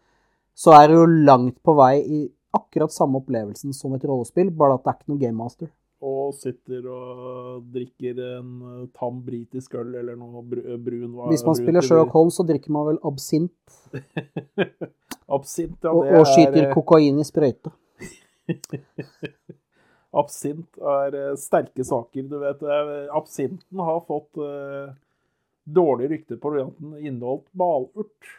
så 0.56 0.76
er 0.77 0.90
du 0.90 0.99
jo 1.02 1.07
langt 1.27 1.57
på 1.65 1.76
vei 1.77 1.95
i 2.02 2.22
akkurat 2.56 2.94
samme 2.95 3.19
opplevelsen 3.19 3.73
som 3.76 3.95
et 3.98 4.06
rollespill, 4.07 4.52
bare 4.56 4.77
at 4.77 4.86
det 4.86 4.91
er 4.94 4.98
ikke 4.99 5.11
noe 5.11 5.23
game 5.26 5.38
master. 5.40 5.72
Og 6.06 6.36
sitter 6.38 6.86
og 6.91 7.64
drikker 7.73 8.19
en 8.38 8.49
eh, 8.69 8.88
tam 8.95 9.22
britisk 9.26 9.73
øl 9.80 9.95
eller 9.95 10.18
noe 10.19 10.44
brun 10.45 11.15
hva- 11.15 11.30
Hvis 11.32 11.45
man 11.48 11.57
spiller 11.57 11.82
Sherlock 11.82 12.14
Holmes, 12.14 12.36
så 12.38 12.45
drikker 12.45 12.73
man 12.76 12.90
vel 12.91 12.99
absint 13.07 13.56
Absint, 15.36 15.80
ja. 15.82 15.90
og, 15.90 16.03
det 16.06 16.19
og 16.19 16.27
skyter 16.30 16.60
er, 16.61 16.68
eh, 16.68 16.73
kokain 16.76 17.18
i 17.19 17.26
sprøyte. 17.26 17.72
Absint 20.22 20.77
er 20.80 21.18
eh, 21.19 21.32
sterke 21.41 21.84
saker, 21.88 22.27
du 22.30 22.38
vet. 22.44 22.61
Eh, 22.61 23.07
Absinten 23.15 23.82
har 23.84 24.03
fått 24.07 24.38
uh, 24.40 24.94
dårlig 25.65 26.11
rykte 26.14 26.38
på 26.40 26.53
at 26.53 26.61
den 26.61 26.94
inneholdt 27.02 27.48
malurt. 27.57 28.30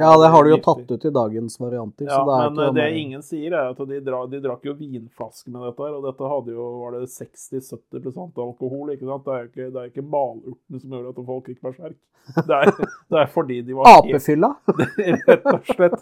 Ja, 0.00 0.10
det 0.22 0.28
har 0.32 0.44
du 0.44 0.50
jo 0.50 0.56
tatt 0.64 0.90
ut 0.90 1.04
i 1.04 1.10
dagens 1.12 1.58
varianter. 1.60 2.06
Ja, 2.08 2.16
så 2.16 2.24
det 2.24 2.36
men 2.40 2.52
ikke 2.54 2.74
det 2.74 2.82
der- 2.82 2.96
ingen 3.00 3.22
sier, 3.22 3.52
er 3.52 3.70
at 3.74 3.82
de, 3.90 3.98
dra, 4.00 4.20
de 4.26 4.40
drakk 4.40 4.64
jo 4.64 4.74
vinflasker 4.78 5.50
med 5.52 5.66
dette 5.68 5.84
her, 5.84 5.96
og 5.98 6.06
dette 6.08 6.30
hadde 6.32 6.54
jo 6.56 6.68
var 6.80 6.96
det 6.96 7.02
60-70% 7.12 8.40
alkohol. 8.46 8.94
ikke 8.94 9.04
sant? 9.10 9.24
Det 9.26 9.34
er 9.34 9.42
jo 9.44 9.50
ikke, 9.50 9.68
det 9.74 9.82
er 9.82 9.90
ikke 9.92 10.06
malurten 10.16 10.80
som 10.80 10.90
gjør 10.96 11.10
at 11.12 11.20
folk 11.28 11.52
gikk 11.52 11.60
berserk. 11.68 11.98
Det 12.36 12.56
er, 12.56 12.72
det 13.10 13.20
er 13.20 13.30
fordi 13.36 13.60
de 13.68 13.76
var 13.76 14.00
Apefylla. 14.00 14.54
rett 15.28 15.46
og 15.52 15.70
slett 15.74 16.00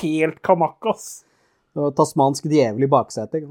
helt 0.00 0.40
kanakas. 0.42 1.24
Og 1.74 1.94
tasmansk 1.98 2.44
djevel 2.48 2.84
i 2.86 2.90
baksetet. 2.90 3.44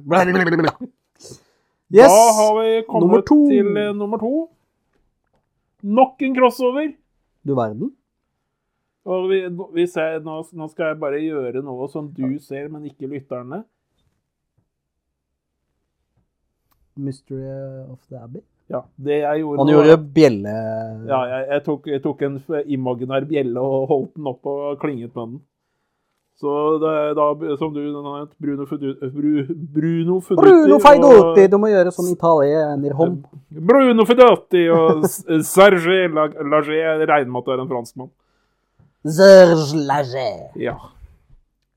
Yes! 1.93 2.09
Da 2.09 2.31
har 2.39 2.53
vi 2.57 2.69
kommet 2.87 3.03
nummer 3.03 3.21
til 3.27 3.77
eh, 3.77 3.91
nummer 3.93 4.17
to. 4.21 4.31
Nok 5.83 6.21
en 6.23 6.35
crossover. 6.37 6.93
Du 7.43 7.53
verden. 7.55 7.91
Og 9.05 9.25
vi, 9.29 9.41
vi 9.75 9.83
ser, 9.91 10.21
nå, 10.23 10.37
nå 10.55 10.67
skal 10.71 10.93
jeg 10.93 10.99
bare 11.01 11.19
gjøre 11.19 11.63
noe 11.65 11.89
som 11.91 12.05
du 12.15 12.37
ser, 12.39 12.69
men 12.71 12.85
ikke 12.87 13.09
lytterne. 13.11 13.63
Mystery 16.95 17.43
of 17.91 17.99
the 18.09 18.15
Abbey. 18.21 18.41
Ja, 18.71 18.79
det 18.95 19.17
jeg 19.25 19.41
gjorde 19.41 19.59
Han 19.59 19.67
nå- 19.67 19.73
gjorde 19.75 19.95
bjelle... 20.15 20.53
Ja, 21.09 21.17
jeg, 21.33 21.47
jeg, 21.51 21.63
tok, 21.65 21.87
jeg 21.91 22.01
tok 22.05 22.21
en 22.29 22.37
imaginær 22.77 23.25
bjelle 23.27 23.59
og 23.59 23.89
holdt 23.89 24.13
den 24.15 24.29
opp 24.31 24.47
og 24.49 24.77
klinget 24.81 25.11
med 25.17 25.33
den. 25.33 25.41
Så 26.39 26.49
det 26.81 26.89
er 26.97 27.11
da, 27.17 27.25
som 27.59 27.73
du 27.75 27.81
nevnte, 27.83 28.33
Bruno, 28.41 28.65
Fudu- 28.65 28.95
Bru, 29.13 29.33
Bruno 29.75 30.15
Fuduti 30.25 30.47
Bruno 30.47 30.79
Faidotti! 30.81 31.43
og 31.45 31.51
Du 31.53 31.59
må 31.61 31.69
gjøre 31.69 31.91
sånn 31.93 32.09
italienerhånd. 32.15 33.19
Bruno 33.69 34.05
Fuduti 34.09 34.63
og 34.73 35.03
Serge 35.45 36.07
Lag- 36.15 36.39
Lager. 36.41 36.73
Jeg 36.79 37.07
regner 37.11 37.29
med 37.35 37.43
at 37.43 37.51
du 37.51 37.53
er 37.57 37.61
en 37.67 37.69
franskmann. 37.69 38.09
Serge 39.05 39.75
Lager. 39.87 40.51
Ja. 40.55 40.77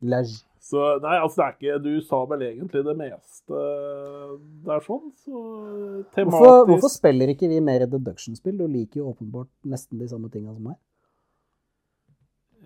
Lager. 0.03 0.43
Så 0.66 0.81
nei, 0.98 1.15
altså 1.23 1.36
det 1.39 1.44
er 1.47 1.53
ikke 1.55 1.82
Du 1.85 2.01
sa 2.03 2.19
vel 2.27 2.40
egentlig 2.43 2.81
det 2.86 2.97
meste 2.98 3.61
der 4.66 4.81
sånn, 4.82 5.12
så 5.23 5.43
tematisk 6.16 6.32
Hvorfor, 6.32 6.65
hvorfor 6.66 6.90
spiller 6.90 7.31
ikke 7.31 7.47
vi 7.53 7.61
mer 7.62 7.85
deduction-spill? 7.86 8.57
Du 8.59 8.66
liker 8.66 8.98
jo 9.03 9.12
åpenbart 9.12 9.51
nesten 9.70 10.01
de 10.03 10.09
samme 10.11 10.31
tinga 10.32 10.55
som 10.57 10.66
meg. 10.73 10.78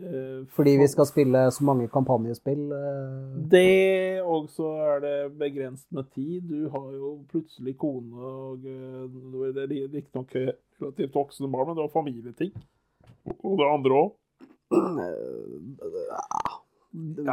eh, 0.01 0.47
Fordi 0.57 0.77
vi 0.81 0.87
skal 0.89 1.07
spille 1.11 1.43
så 1.53 1.65
mange 1.69 1.89
kampanjespill. 1.93 2.63
eh, 2.73 3.37
Det, 3.53 4.23
og 4.25 4.49
så 4.49 4.71
er 4.95 5.01
det 5.05 5.39
begrenset 5.39 5.93
med 5.93 6.09
tid. 6.15 6.41
Du 6.49 6.71
har 6.71 6.89
jo 6.97 7.19
plutselig 7.29 7.77
kone 7.77 8.17
og 8.17 8.63
Det 8.63 9.61
er 9.67 9.93
riktignok 9.93 10.33
relativt 10.81 11.13
voksne 11.15 11.53
barn, 11.53 11.67
men 11.69 11.77
du 11.77 11.83
har 11.85 11.93
familieting. 11.93 12.53
Og 13.45 13.59
det 13.59 13.69
andre 13.69 13.91
òg. 14.07 14.13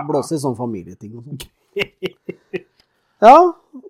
Blåse 0.07 0.35
i 0.37 0.41
sånn 0.41 0.57
familieting 0.57 1.17
og 1.17 1.23
sånn. 1.27 1.39
Ja, 3.17 3.37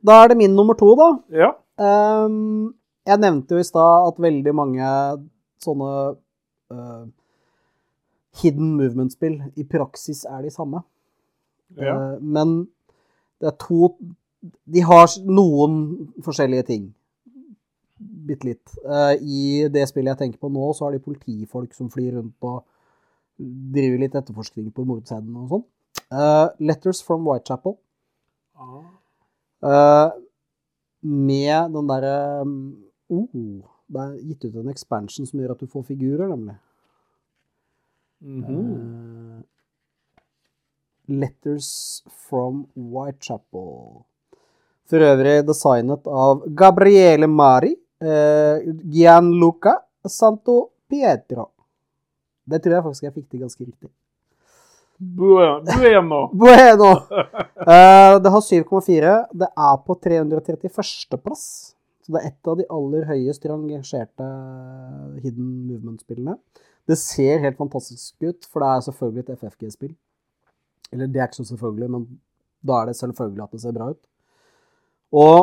da 0.07 0.13
er 0.23 0.29
det 0.31 0.37
min 0.39 0.53
nummer 0.55 0.77
to, 0.79 0.93
da. 0.95 1.07
Ja. 1.35 1.49
Um, 1.83 2.75
jeg 3.07 3.19
nevnte 3.19 3.57
jo 3.57 3.59
i 3.59 3.67
stad 3.67 4.07
at 4.07 4.21
veldig 4.23 4.53
mange 4.55 4.91
sånne 5.63 5.89
uh, 6.71 7.03
hidden 8.39 8.69
movement-spill 8.79 9.35
i 9.59 9.65
praksis 9.67 10.23
er 10.29 10.45
de 10.45 10.53
samme. 10.53 10.79
ja. 11.75 11.95
Uh, 11.95 12.23
men 12.23 12.69
det 13.41 13.51
er 13.51 13.57
to 13.61 13.91
De 14.63 14.81
har 14.85 15.11
noen 15.27 15.73
forskjellige 16.23 16.63
ting. 16.71 16.87
Bitte 17.99 18.47
litt. 18.47 18.77
Uh, 18.85 19.13
I 19.19 19.67
det 19.73 19.89
spillet 19.89 20.13
jeg 20.13 20.21
tenker 20.23 20.39
på 20.39 20.49
nå, 20.53 20.71
så 20.71 20.87
har 20.87 20.95
de 20.95 21.03
politifolk 21.03 21.75
som 21.75 21.91
flyr 21.91 22.15
rundt 22.15 22.47
og 22.47 22.63
driver 23.37 24.01
litt 24.01 24.15
etterforskning 24.17 24.71
på 24.73 24.85
mordscenen 24.87 25.35
og 25.37 25.51
sånn. 25.51 25.65
Uh, 26.07 26.47
Letters 26.63 27.01
from 27.03 27.25
Whitechapel. 27.27 27.75
Ah. 28.57 28.85
Eh, 29.57 30.11
med 31.01 31.73
den 31.73 31.89
derre 31.89 32.41
um, 32.41 32.53
oh, 33.09 33.27
Det 33.85 34.01
er 34.01 34.15
gitt 34.29 34.45
ut 34.47 34.55
en 34.61 34.71
expansion 34.71 35.27
som 35.29 35.41
gjør 35.41 35.53
at 35.53 35.61
du 35.61 35.69
får 35.69 35.83
figurer, 35.91 36.27
nemlig. 36.29 36.55
Mm 38.21 38.43
-hmm. 38.43 39.37
uh, 39.37 39.41
Letters 41.07 42.03
from 42.09 42.65
Whitechapel. 42.73 44.03
For 44.89 44.97
øvrig 44.97 45.47
designet 45.47 46.07
av 46.07 46.47
Gabriele 46.47 47.27
Mari, 47.27 47.75
Gianluca 48.83 49.79
Santo 50.07 50.69
Pietro. 50.89 51.56
Det 52.47 52.61
tror 52.63 52.77
jeg 52.77 52.85
faktisk 52.85 53.07
jeg 53.07 53.15
fikk 53.15 53.29
til 53.31 53.43
ganske 53.43 53.65
riktig. 53.65 53.89
Bueno. 54.97 56.19
Bueno! 56.33 56.91
Uh, 57.61 58.17
det 58.23 58.31
har 58.33 58.41
7,4. 58.41 59.15
Det 59.33 59.49
er 59.51 59.75
på 59.85 59.97
331. 60.03 61.19
plass. 61.21 61.43
Så 62.01 62.15
det 62.15 62.21
er 62.21 62.29
et 62.31 62.49
av 62.49 62.55
de 62.57 62.65
aller 62.71 63.03
høyest 63.09 63.45
rangerte 63.45 64.27
Hidden 65.21 65.49
Movement-spillene. 65.67 66.37
Det 66.87 66.95
ser 66.95 67.41
helt 67.43 67.57
fantastisk 67.59 68.15
ut, 68.23 68.47
for 68.47 68.63
det 68.63 68.69
er 68.71 68.85
selvfølgelig 68.85 69.23
et 69.25 69.41
FFG-spill. 69.41 69.91
Eller 70.95 71.09
det 71.11 71.19
er 71.19 71.27
ikke 71.27 71.41
så 71.41 71.49
selvfølgelig, 71.49 71.89
men 71.91 72.05
da 72.63 72.77
er 72.79 72.89
det 72.89 72.95
selvfølgelig 72.95 73.43
at 73.43 73.57
det 73.57 73.61
ser 73.61 73.75
bra 73.75 73.89
ut. 73.91 73.99
Og 75.19 75.41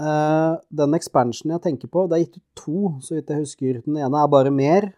eh, 0.00 0.54
den 0.80 0.96
expansionen 0.96 1.58
jeg 1.58 1.64
tenker 1.66 1.92
på, 1.92 2.06
det 2.08 2.16
er 2.16 2.24
gitt 2.24 2.40
ut 2.40 2.64
to, 2.64 2.94
så 3.04 3.18
vidt 3.18 3.34
jeg 3.34 3.44
husker. 3.44 3.82
Den 3.84 4.00
ene 4.00 4.22
er 4.24 4.32
bare 4.32 4.54
mer. 4.54 4.88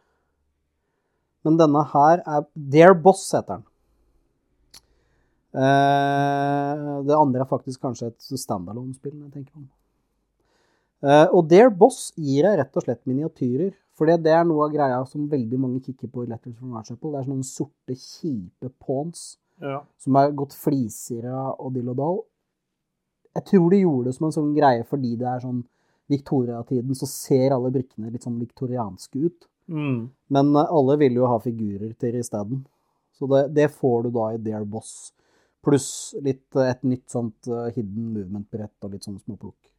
Men 1.42 1.58
denne 1.58 1.82
her 1.92 2.22
er 2.22 2.46
Dear 2.54 2.94
Boss, 2.94 3.24
heter 3.34 3.58
den. 3.58 3.68
Uh, 5.52 7.02
det 7.04 7.16
andre 7.16 7.42
er 7.44 7.48
faktisk 7.50 7.82
kanskje 7.84 8.08
et 8.12 8.40
standalone-spill. 8.40 9.18
jeg 9.20 9.32
tenker 9.34 9.58
om. 9.60 9.68
Uh, 11.02 11.26
og 11.34 11.48
Dear 11.50 11.68
Boss 11.74 12.12
gir 12.16 12.46
deg 12.46 12.60
rett 12.60 12.78
og 12.78 12.86
slett 12.86 13.02
miniatyrer. 13.10 13.74
For 13.92 14.08
det 14.08 14.32
er 14.32 14.46
noe 14.48 14.64
av 14.66 14.72
greia 14.72 15.02
som 15.06 15.28
veldig 15.28 15.58
mange 15.60 15.82
kikker 15.84 16.08
på 16.08 16.24
i 16.24 16.30
Letters 16.30 16.56
from 16.56 16.78
Archipel. 16.78 17.12
Det 17.12 17.20
er 17.20 17.28
sånne 17.28 17.48
sorte, 17.48 17.96
kjipe 17.98 18.70
pawns 18.80 19.36
Ja. 19.60 19.82
som 19.98 20.16
er 20.16 20.32
gått 20.32 20.54
flisere 20.56 21.34
og 21.60 21.74
dill 21.74 21.90
og 21.92 21.96
dall. 21.96 22.22
Jeg 23.36 23.44
tror 23.44 23.70
de 23.70 23.82
gjorde 23.82 24.04
det 24.08 24.14
som 24.16 24.26
en 24.26 24.32
sånn 24.32 24.54
greie 24.56 24.84
fordi 24.88 25.16
det 25.16 25.28
er 25.28 25.44
sånn 25.44 25.62
Victoria-tiden, 26.10 26.94
så 26.94 27.06
ser 27.06 27.52
alle 27.54 27.70
brikkene 27.70 28.10
litt 28.10 28.24
sånn 28.24 28.40
viktorianske 28.40 29.20
ut. 29.22 29.46
Mm. 29.70 30.10
Men 30.34 30.56
eh, 30.56 30.76
alle 30.78 30.96
vil 31.00 31.18
jo 31.20 31.28
ha 31.30 31.38
figurer 31.42 31.92
til 32.00 32.18
isteden. 32.20 32.64
Så 33.18 33.28
det, 33.30 33.42
det 33.56 33.68
får 33.74 34.06
du 34.06 34.14
da 34.16 34.30
i 34.32 34.40
Dare 34.42 34.66
Boss. 34.68 35.12
Pluss 35.62 35.90
litt, 36.22 36.48
eh, 36.56 36.72
et 36.72 36.82
nytt 36.86 37.06
sånt 37.12 37.50
eh, 37.50 37.70
hidden 37.76 38.12
movement-brett 38.16 38.86
og 38.86 38.94
litt 38.94 39.06
sånn 39.06 39.20
småplukk. 39.20 39.72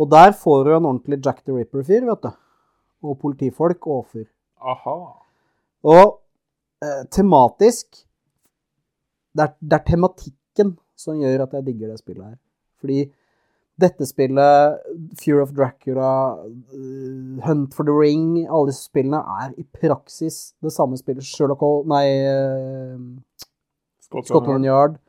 Og 0.00 0.08
der 0.12 0.32
får 0.36 0.64
du 0.64 0.72
en 0.72 0.88
ordentlig 0.88 1.20
Jack 1.24 1.42
the 1.44 1.54
Ripper-fyr, 1.56 2.06
vet 2.08 2.26
du. 2.26 2.30
Og 3.02 3.18
politifolk 3.20 3.88
og 3.88 4.04
offer. 4.04 4.26
Aha. 4.62 4.96
Og 5.92 6.06
eh, 6.84 7.02
tematisk 7.10 8.04
det 9.32 9.46
er, 9.46 9.52
det 9.60 9.78
er 9.78 9.84
tematikken 9.88 10.74
som 10.98 11.20
gjør 11.20 11.46
at 11.46 11.56
jeg 11.56 11.66
digger 11.66 11.92
det 11.92 12.00
spillet 12.02 12.34
her. 12.34 12.38
Fordi 12.82 12.98
dette 13.80 14.06
spillet, 14.06 14.82
Fear 15.18 15.40
of 15.40 15.52
Dracula, 15.56 16.38
eh, 16.44 17.40
Hunt 17.46 17.74
for 17.74 17.84
the 17.84 17.92
Ring, 17.92 18.46
alle 18.48 18.70
disse 18.70 18.84
spillene 18.88 19.22
er 19.42 19.54
i 19.58 19.64
praksis 19.64 20.54
det 20.62 20.72
samme 20.72 20.98
spillet. 21.00 21.24
Sherlock 21.24 21.60
Holmes 21.64 21.88
Nei, 21.88 22.06
Scotland, 24.02 24.26
Scotland 24.28 24.64
Yard. 24.66 25.00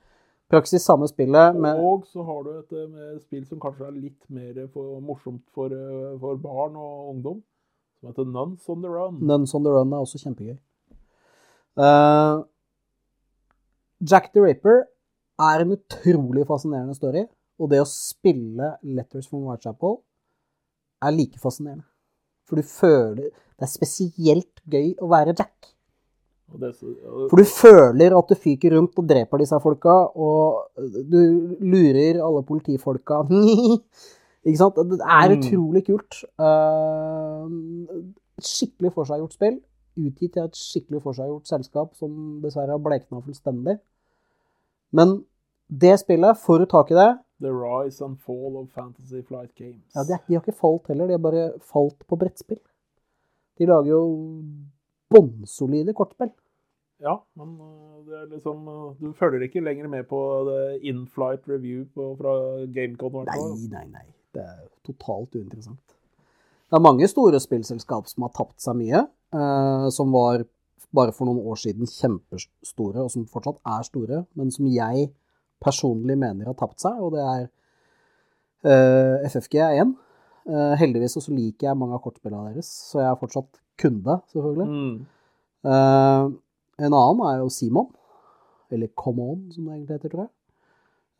Praksis 0.54 0.84
samme 0.86 1.08
spillet, 1.10 1.56
men 1.56 1.80
Og 1.82 2.04
så 2.06 2.24
har 2.24 2.44
du 2.46 2.50
et 2.60 2.74
eh, 2.78 3.20
spill 3.24 3.46
som 3.48 3.60
kanskje 3.60 3.88
er 3.88 3.96
litt 3.96 4.22
mer 4.30 4.68
for, 4.74 5.00
morsomt 5.02 5.42
for, 5.56 5.74
eh, 5.74 6.14
for 6.22 6.38
barn 6.38 6.76
og 6.78 7.16
ungdom, 7.16 7.40
som 7.98 8.12
heter 8.12 8.28
Nuns 8.30 8.70
on 8.70 8.84
the 8.84 8.90
Run. 8.90 9.18
Nuns 9.22 9.56
on 9.56 9.64
the 9.66 9.72
Run 9.74 9.94
er 9.94 10.04
også 10.04 10.22
kjempegøy. 10.22 10.58
Uh, 11.74 12.44
Jack 14.06 14.30
the 14.34 14.44
Raper 14.44 14.84
er 15.42 15.64
en 15.64 15.74
utrolig 15.74 16.46
fascinerende 16.46 16.94
story, 16.94 17.26
og 17.60 17.70
det 17.70 17.82
å 17.84 17.88
spille 17.90 18.74
Letters 18.84 19.28
from 19.30 19.46
Whitechapel 19.48 19.98
er 21.04 21.12
like 21.16 21.40
fascinerende. 21.40 21.86
For 22.48 22.56
du 22.60 22.64
føler 22.68 23.30
Det 23.54 23.68
er 23.68 23.72
spesielt 23.72 24.62
gøy 24.68 24.96
å 25.00 25.08
være 25.12 25.36
Jack. 25.38 25.70
For 27.30 27.38
du 27.40 27.44
føler 27.48 28.14
at 28.18 28.28
du 28.30 28.36
fyker 28.36 28.74
rundt 28.76 28.98
og 29.00 29.08
dreper 29.08 29.40
disse 29.42 29.58
folka, 29.64 29.94
og 30.16 30.68
du 31.10 31.56
lurer 31.62 32.20
alle 32.22 32.44
politifolka. 32.46 33.22
Ikke 34.46 34.60
sant? 34.60 34.76
Det 34.76 35.00
er 35.00 35.30
Mm. 35.30 35.38
utrolig 35.40 35.86
kult. 35.88 36.24
Eh, 36.40 38.04
Et 38.38 38.44
skikkelig 38.50 38.92
forseggjort 38.94 39.34
spill. 39.38 39.60
Utgitt 39.98 40.34
til 40.34 40.44
et 40.44 40.58
skikkelig 40.58 41.02
forseggjort 41.06 41.48
selskap 41.48 41.94
som 41.96 42.42
dessverre 42.42 42.74
har 42.74 42.82
blekna 42.82 43.22
fullstendig. 43.24 43.78
Men 44.92 45.24
det 45.70 46.00
spillet, 46.02 46.38
får 46.42 46.60
du 46.60 46.66
tak 46.66 46.92
i 46.92 46.96
det 46.98 47.12
The 47.44 47.52
Rise 47.54 48.04
and 48.06 48.20
Fall 48.24 48.58
of 48.62 48.70
Fantasy 48.74 49.22
Flight 49.28 49.54
Games. 49.60 49.84
ja, 49.96 50.06
de, 50.08 50.20
de 50.28 50.38
har 50.38 50.46
ikke 50.46 50.56
falt 50.58 50.88
heller, 50.92 51.10
de 51.12 51.18
har 51.18 51.24
bare 51.24 51.50
falt 51.74 52.08
på 52.08 52.20
brettspill. 52.20 52.62
De 53.60 53.68
lager 53.70 53.92
jo 53.92 54.04
bånnsolide 55.14 55.94
kortspill. 55.94 56.32
Ja, 57.04 57.18
men 57.38 57.58
uh, 57.60 58.00
det 58.08 58.16
er 58.16 58.30
liksom 58.32 58.68
uh, 58.70 58.94
Du 58.96 59.12
følger 59.18 59.44
ikke 59.44 59.62
lenger 59.62 59.90
med 59.92 60.08
på 60.08 60.20
in-flight 60.80 61.50
review 61.52 61.84
på, 61.92 62.14
fra 62.20 62.38
Gamecon. 62.72 63.26
Nei, 63.28 63.42
nei, 63.74 63.88
nei. 63.92 64.08
Det 64.34 64.42
er 64.42 64.64
totalt 64.88 65.36
uinteressant. 65.36 65.98
Det 66.74 66.80
er 66.80 66.82
mange 66.82 67.06
store 67.06 67.38
spillselskap 67.38 68.08
som 68.10 68.24
har 68.26 68.32
tapt 68.34 68.64
seg 68.64 68.80
mye, 68.80 69.04
eh, 69.36 69.88
som 69.94 70.10
var 70.10 70.42
bare 70.94 71.14
for 71.14 71.30
noen 71.30 71.44
år 71.46 71.60
siden 71.62 71.86
kjempestore, 71.86 73.04
og 73.04 73.12
som 73.14 73.28
fortsatt 73.30 73.60
er 73.76 73.86
store, 73.86 74.22
men 74.34 74.50
som 74.54 74.66
jeg 74.74 75.12
personlig 75.64 76.18
mener 76.20 76.52
har 76.52 76.58
tapt 76.60 76.84
seg, 76.84 77.00
og 77.00 77.16
det 77.16 77.24
er 77.24 77.44
uh, 78.68 79.28
FFG 79.30 79.60
er 79.64 79.82
én. 79.84 79.96
Eh, 80.44 80.74
heldigvis 80.76 81.16
så 81.24 81.32
liker 81.32 81.70
jeg 81.70 81.80
mange 81.80 81.96
av 81.96 82.02
kortspillene 82.04 82.52
deres, 82.52 82.68
så 82.92 83.00
jeg 83.00 83.08
er 83.08 83.20
fortsatt 83.22 83.62
kunde, 83.80 84.18
selvfølgelig. 84.34 84.66
Mm. 84.68 84.98
Uh, 85.64 86.34
en 86.84 86.96
annen 86.98 87.22
er 87.30 87.38
jo 87.40 87.52
Simon, 87.54 87.88
eller 88.74 88.92
Come 89.00 89.24
On, 89.24 89.46
som 89.54 89.64
det 89.64 89.78
egentlig 89.78 90.00
heter, 90.00 90.12
tror 90.12 90.26
jeg. 90.26 90.34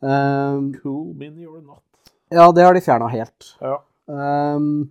Eh, 0.04 0.80
Cool 0.82 1.14
mini 1.16 1.46
or 1.46 1.62
not. 1.62 1.82
ja, 2.30 2.52
det 2.52 2.64
har 2.64 2.74
de 2.74 2.80
fjerna 2.84 3.08
helt. 3.08 3.54
Ja. 3.62 3.78
Um, 4.06 4.90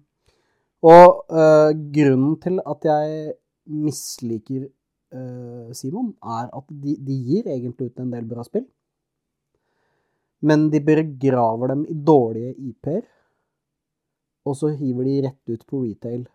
og 0.83 1.25
eh, 1.31 1.71
grunnen 1.95 2.39
til 2.41 2.59
at 2.65 2.87
jeg 2.87 3.33
misliker 3.69 4.65
eh, 4.65 5.73
Simon, 5.75 6.15
er 6.23 6.49
at 6.49 6.71
de, 6.71 6.95
de 6.97 7.19
gir 7.27 7.47
egentlig 7.47 7.91
ut 7.91 8.01
en 8.01 8.13
del 8.13 8.25
bra 8.27 8.43
spill. 8.47 8.65
Men 10.43 10.67
de 10.73 10.81
begraver 10.83 11.71
dem 11.71 11.85
i 11.87 11.95
dårlige 11.95 12.53
IP-er, 12.69 13.03
og 14.43 14.57
så 14.59 14.73
hiver 14.75 15.07
de 15.07 15.21
rett 15.27 15.53
ut 15.53 15.61
på 15.69 15.83
retail. 15.85 16.25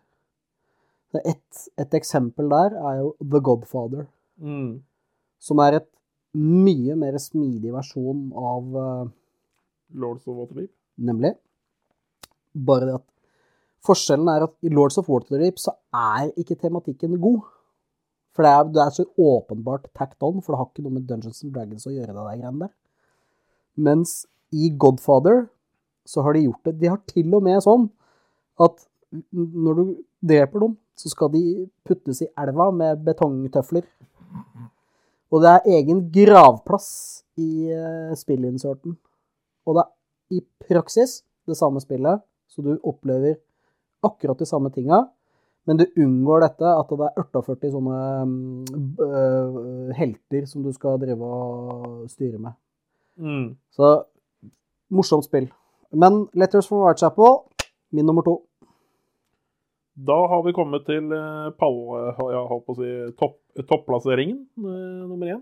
Et, 1.25 1.59
et 1.81 1.93
eksempel 1.97 2.49
der 2.49 2.73
er 2.79 2.99
jo 3.03 3.13
The 3.21 3.41
Godfather, 3.45 4.07
Mm. 4.39 4.79
som 5.39 5.59
er 5.59 5.75
et 5.81 5.87
mye 6.33 6.95
mer 6.95 7.17
smidig 7.19 7.73
versjon 7.73 8.29
av 8.39 8.75
uh, 8.77 9.09
Lords 9.99 10.27
of 10.29 10.37
Waterdeep. 10.37 10.71
Nemlig. 11.03 11.33
Bare 12.55 12.85
det 12.87 12.93
at 13.01 13.05
Forskjellen 13.83 14.27
er 14.31 14.45
at 14.47 14.53
i 14.63 14.71
Lords 14.71 14.97
of 14.99 15.09
Waterdeep 15.11 15.59
så 15.59 15.73
er 15.95 16.31
ikke 16.39 16.55
tematikken 16.59 17.17
god. 17.19 17.41
For 18.35 18.43
det 18.47 18.51
er, 18.53 18.63
det 18.75 18.81
er 18.85 18.95
så 18.95 19.05
åpenbart 19.19 19.89
tacked 19.95 20.23
on, 20.23 20.39
for 20.41 20.53
det 20.55 20.59
har 20.61 20.69
ikke 20.71 20.83
noe 20.87 20.95
med 20.97 21.07
Dungeons 21.09 21.43
and 21.43 21.53
Dragons 21.55 21.87
å 21.87 21.93
gjøre, 21.93 22.13
det 22.13 22.15
der 22.15 22.39
greiene 22.39 22.63
der. 22.65 22.73
Mens 23.79 24.23
i 24.51 24.71
Godfather 24.75 25.47
så 26.09 26.23
har 26.25 26.35
de 26.35 26.47
gjort 26.47 26.65
det 26.65 26.79
De 26.81 26.89
har 26.89 27.01
til 27.07 27.33
og 27.37 27.45
med 27.45 27.61
sånn 27.63 27.87
at 28.59 28.85
når 29.31 29.77
du 29.77 29.83
dreper 30.29 30.65
dem, 30.65 30.75
så 30.99 31.09
skal 31.09 31.31
de 31.33 31.43
puttes 31.87 32.19
i 32.21 32.27
elva 32.37 32.69
med 32.75 33.01
betongtøfler. 33.05 33.85
Og 35.29 35.43
det 35.43 35.53
er 35.53 35.69
egen 35.79 36.03
gravplass 36.13 36.89
i 37.39 37.69
uh, 37.71 38.11
spillinserten. 38.17 38.97
Og 39.65 39.77
det 39.77 39.85
er 39.85 40.39
i 40.39 40.43
praksis 40.67 41.21
det 41.49 41.57
samme 41.57 41.81
spillet, 41.81 42.21
så 42.49 42.65
du 42.65 42.75
opplever 42.83 43.39
akkurat 44.05 44.39
de 44.39 44.47
samme 44.49 44.69
tinga, 44.73 45.03
men 45.67 45.79
du 45.79 45.85
unngår 46.01 46.45
dette 46.45 46.69
at 46.69 46.91
det 46.91 47.07
er 47.09 47.21
48 47.21 47.71
sånne 47.73 47.97
øh, 49.05 49.91
helter 49.97 50.47
som 50.49 50.63
du 50.65 50.71
skal 50.73 50.97
drive 51.01 51.25
og 51.25 52.07
styre 52.09 52.39
med. 52.41 52.55
Mm. 53.19 53.57
Så 53.75 53.91
morsomt 54.89 55.27
spill. 55.27 55.49
Men 55.91 56.27
Letters 56.33 56.67
from 56.69 56.85
Whitechapel, 56.85 57.43
min 57.91 58.05
nummer 58.05 58.25
to. 58.25 58.39
Da 60.07 60.15
har 60.31 60.43
vi 60.45 60.55
kommet 60.55 60.85
til 60.87 61.11
eh, 61.11 61.51
pall... 61.59 61.79
Jeg 62.15 62.43
holdt 62.51 62.65
på 62.67 62.75
å 62.75 62.79
si 62.79 62.91
topp, 63.19 63.39
topplasseringen, 63.67 64.45
eh, 64.63 65.07
nummer 65.09 65.33
én. 65.33 65.41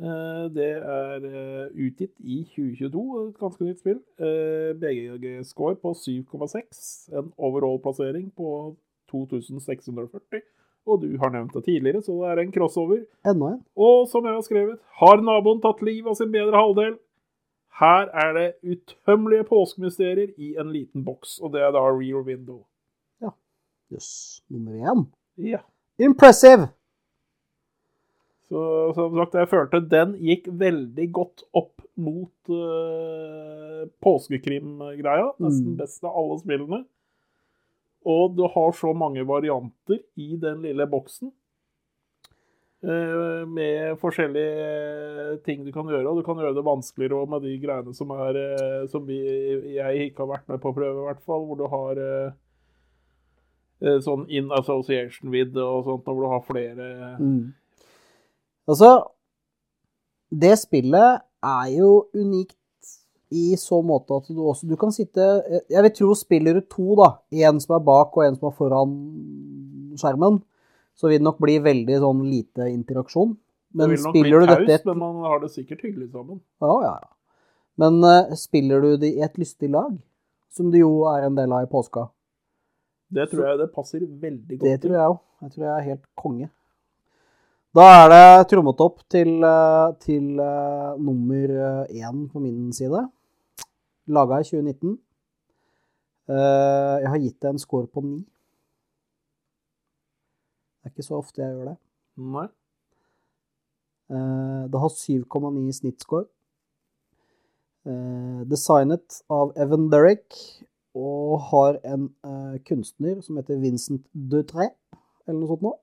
Eh, 0.00 0.44
det 0.56 0.68
er 0.80 1.24
eh, 1.28 1.66
utgitt 1.86 2.14
i 2.20 2.42
2022, 2.54 3.04
et 3.28 3.40
ganske 3.40 3.64
nytt 3.64 3.80
spill. 3.80 3.98
Eh, 4.20 4.70
BGG-score 4.80 5.76
på 5.80 5.92
7,6. 5.96 7.10
En 7.16 7.32
overall-plassering 7.36 8.30
på 8.36 8.76
2640. 9.12 10.44
Og 10.88 11.02
du 11.02 11.10
har 11.20 11.30
nevnt 11.30 11.52
det 11.54 11.64
tidligere, 11.66 12.00
så 12.02 12.14
det 12.22 12.30
er 12.32 12.40
en 12.42 12.52
crossover. 12.52 13.02
Enda 13.26 13.50
en. 13.54 13.60
Og 13.76 14.08
som 14.08 14.24
jeg 14.26 14.34
har 14.34 14.42
skrevet, 14.46 14.78
har 15.00 15.20
naboen 15.22 15.60
tatt 15.62 15.82
livet 15.84 16.08
av 16.10 16.16
sin 16.18 16.32
bedre 16.32 16.56
halvdel? 16.56 16.96
Her 17.80 18.08
er 18.12 18.32
det 18.36 18.46
utømmelige 18.64 19.44
påskemysterier 19.48 20.32
i 20.36 20.54
en 20.60 20.72
liten 20.72 21.04
boks, 21.04 21.38
og 21.40 21.52
det 21.54 21.62
er 21.64 21.70
da 21.76 21.84
Rear 21.86 22.24
Window. 22.26 22.64
Ja. 23.22 23.30
Jøss. 23.92 24.42
Nummer 24.50 24.72
én. 24.92 25.06
Ja. 25.36 25.62
Impressive! 26.00 26.68
Så 28.50 28.60
som 28.96 29.14
sagt, 29.14 29.34
jeg 29.38 29.48
følte 29.52 29.78
den 29.92 30.16
gikk 30.18 30.48
veldig 30.58 31.06
godt 31.14 31.44
opp 31.54 31.84
mot 32.00 32.50
uh, 32.50 33.84
påskekrim-greia. 34.02 35.28
Nesten 35.38 35.74
Mm. 35.74 35.76
best 35.78 36.02
av 36.04 36.16
alle 36.16 36.38
spillene. 36.40 36.80
Og 38.08 38.36
du 38.36 38.46
har 38.48 38.72
så 38.72 38.92
mange 38.96 39.26
varianter 39.28 40.00
i 40.16 40.36
den 40.40 40.62
lille 40.64 40.86
boksen. 40.88 41.32
eh, 42.82 43.46
med 43.46 43.98
forskjellige 44.00 45.36
ting 45.44 45.66
du 45.66 45.72
kan 45.72 45.88
gjøre, 45.88 46.08
og 46.08 46.16
du 46.16 46.22
kan 46.24 46.38
gjøre 46.40 46.54
det 46.56 46.64
vanskeligere 46.64 47.18
òg 47.18 47.28
med 47.28 47.42
de 47.44 47.58
greiene 47.60 47.92
som 47.94 48.10
er 48.10 48.36
eh, 48.40 48.86
Som 48.88 49.08
jeg 49.08 50.06
ikke 50.06 50.24
har 50.24 50.30
vært 50.32 50.48
med 50.48 50.60
på 50.62 50.72
å 50.72 50.76
prøve, 50.76 50.96
i 51.02 51.08
hvert 51.10 51.24
fall. 51.24 51.44
Hvor 51.44 51.60
du 51.60 51.66
har 51.68 52.00
eh, 52.00 53.98
sånn 54.00 54.26
in 54.28 54.50
association 54.52 55.30
with 55.30 55.56
og 55.56 55.84
sånt, 55.84 56.08
og 56.08 56.14
hvor 56.14 56.24
du 56.24 56.30
har 56.32 56.46
flere 56.48 57.16
Mm. 57.20 57.52
Altså, 58.70 59.10
det 60.30 60.52
spillet 60.60 61.22
er 61.42 61.70
jo 61.74 62.06
unikt 62.14 62.59
i 63.30 63.56
så 63.58 63.78
måte 63.86 64.16
at 64.18 64.26
du 64.28 64.40
også 64.42 64.66
Du 64.66 64.74
kan 64.78 64.90
sitte 64.90 65.22
Jeg 65.70 65.82
vil 65.84 65.92
tro 65.94 66.14
spiller 66.18 66.56
du 66.58 66.64
to, 66.66 66.96
da, 66.98 67.12
en 67.46 67.60
som 67.62 67.76
er 67.76 67.84
bak 67.86 68.16
og 68.16 68.24
en 68.24 68.38
som 68.38 68.48
er 68.50 68.56
foran 68.58 68.96
skjermen, 70.00 70.40
så 70.98 71.08
vil 71.10 71.20
det 71.20 71.26
nok 71.26 71.40
bli 71.42 71.56
veldig 71.62 71.96
sånn 72.02 72.20
lite 72.28 72.68
interaksjon. 72.70 73.34
Det 73.70 73.88
vil 73.90 74.02
nok 74.02 74.14
bli 74.14 74.22
spiller 74.22 74.44
du 74.44 74.50
taust, 74.50 74.86
men 74.86 75.00
man 75.00 75.18
har 75.26 75.42
det 75.42 75.50
sikkert 75.54 75.82
hyggelig 75.86 76.10
sammen. 76.12 76.40
Ja, 76.62 76.76
ja, 76.84 76.94
ja. 77.02 77.10
Men 77.80 77.98
uh, 78.04 78.32
spiller 78.36 78.82
du 78.84 78.94
det 79.00 79.12
i 79.16 79.22
et 79.24 79.38
lystig 79.40 79.70
lag, 79.72 79.92
som 80.52 80.70
det 80.72 80.82
jo 80.82 81.04
er 81.10 81.28
en 81.28 81.36
del 81.38 81.52
av 81.54 81.64
i 81.64 81.70
påska? 81.70 82.08
Det 83.10 83.26
tror 83.30 83.46
jeg 83.48 83.60
det 83.60 83.68
passer 83.74 84.02
veldig 84.06 84.58
godt 84.58 84.66
Det 84.66 84.80
tror 84.82 84.96
jeg 84.96 85.12
òg. 85.14 85.20
Jeg 85.40 85.54
tror 85.54 85.64
jeg 85.66 85.74
er 85.74 85.86
helt 85.86 86.04
konge. 86.18 86.50
Da 87.74 87.86
er 88.02 88.10
det 88.10 88.48
trommetopp 88.50 89.00
til, 89.10 89.30
eh, 89.46 89.92
til 90.02 90.40
uh, 90.42 90.98
nummer 90.98 91.52
én 91.86 92.24
på 92.28 92.42
min 92.42 92.72
side. 92.74 93.04
Laga 94.10 94.40
i 94.40 94.46
2019. 94.46 94.98
Eh, 96.30 96.96
jeg 97.02 97.10
har 97.10 97.18
gitt 97.22 97.38
det 97.42 97.50
en 97.50 97.58
score 97.62 97.88
på 97.90 98.02
ni. 98.04 98.18
Det 100.80 100.88
er 100.88 100.92
ikke 100.94 101.06
så 101.06 101.18
ofte 101.20 101.42
jeg 101.42 101.54
gjør 101.54 101.70
det. 101.72 101.76
Nei. 102.34 102.48
Eh, 104.10 104.62
Det 104.70 104.80
har 104.82 104.90
7,9 104.94 105.68
i 105.68 105.76
snittscore. 105.78 106.26
Eh, 107.86 108.42
Designet 108.50 109.22
av 109.30 109.52
Evan 109.56 109.88
Derrick 109.90 110.34
og 110.94 111.40
har 111.50 111.78
en 111.86 112.08
kunstner 112.66 113.22
som 113.22 113.36
heter 113.38 113.60
Vincent 113.62 114.02
Dutré, 114.12 114.72
eller 115.26 115.38
noe 115.38 115.48
sånt 115.52 115.62
noe. 115.62 115.78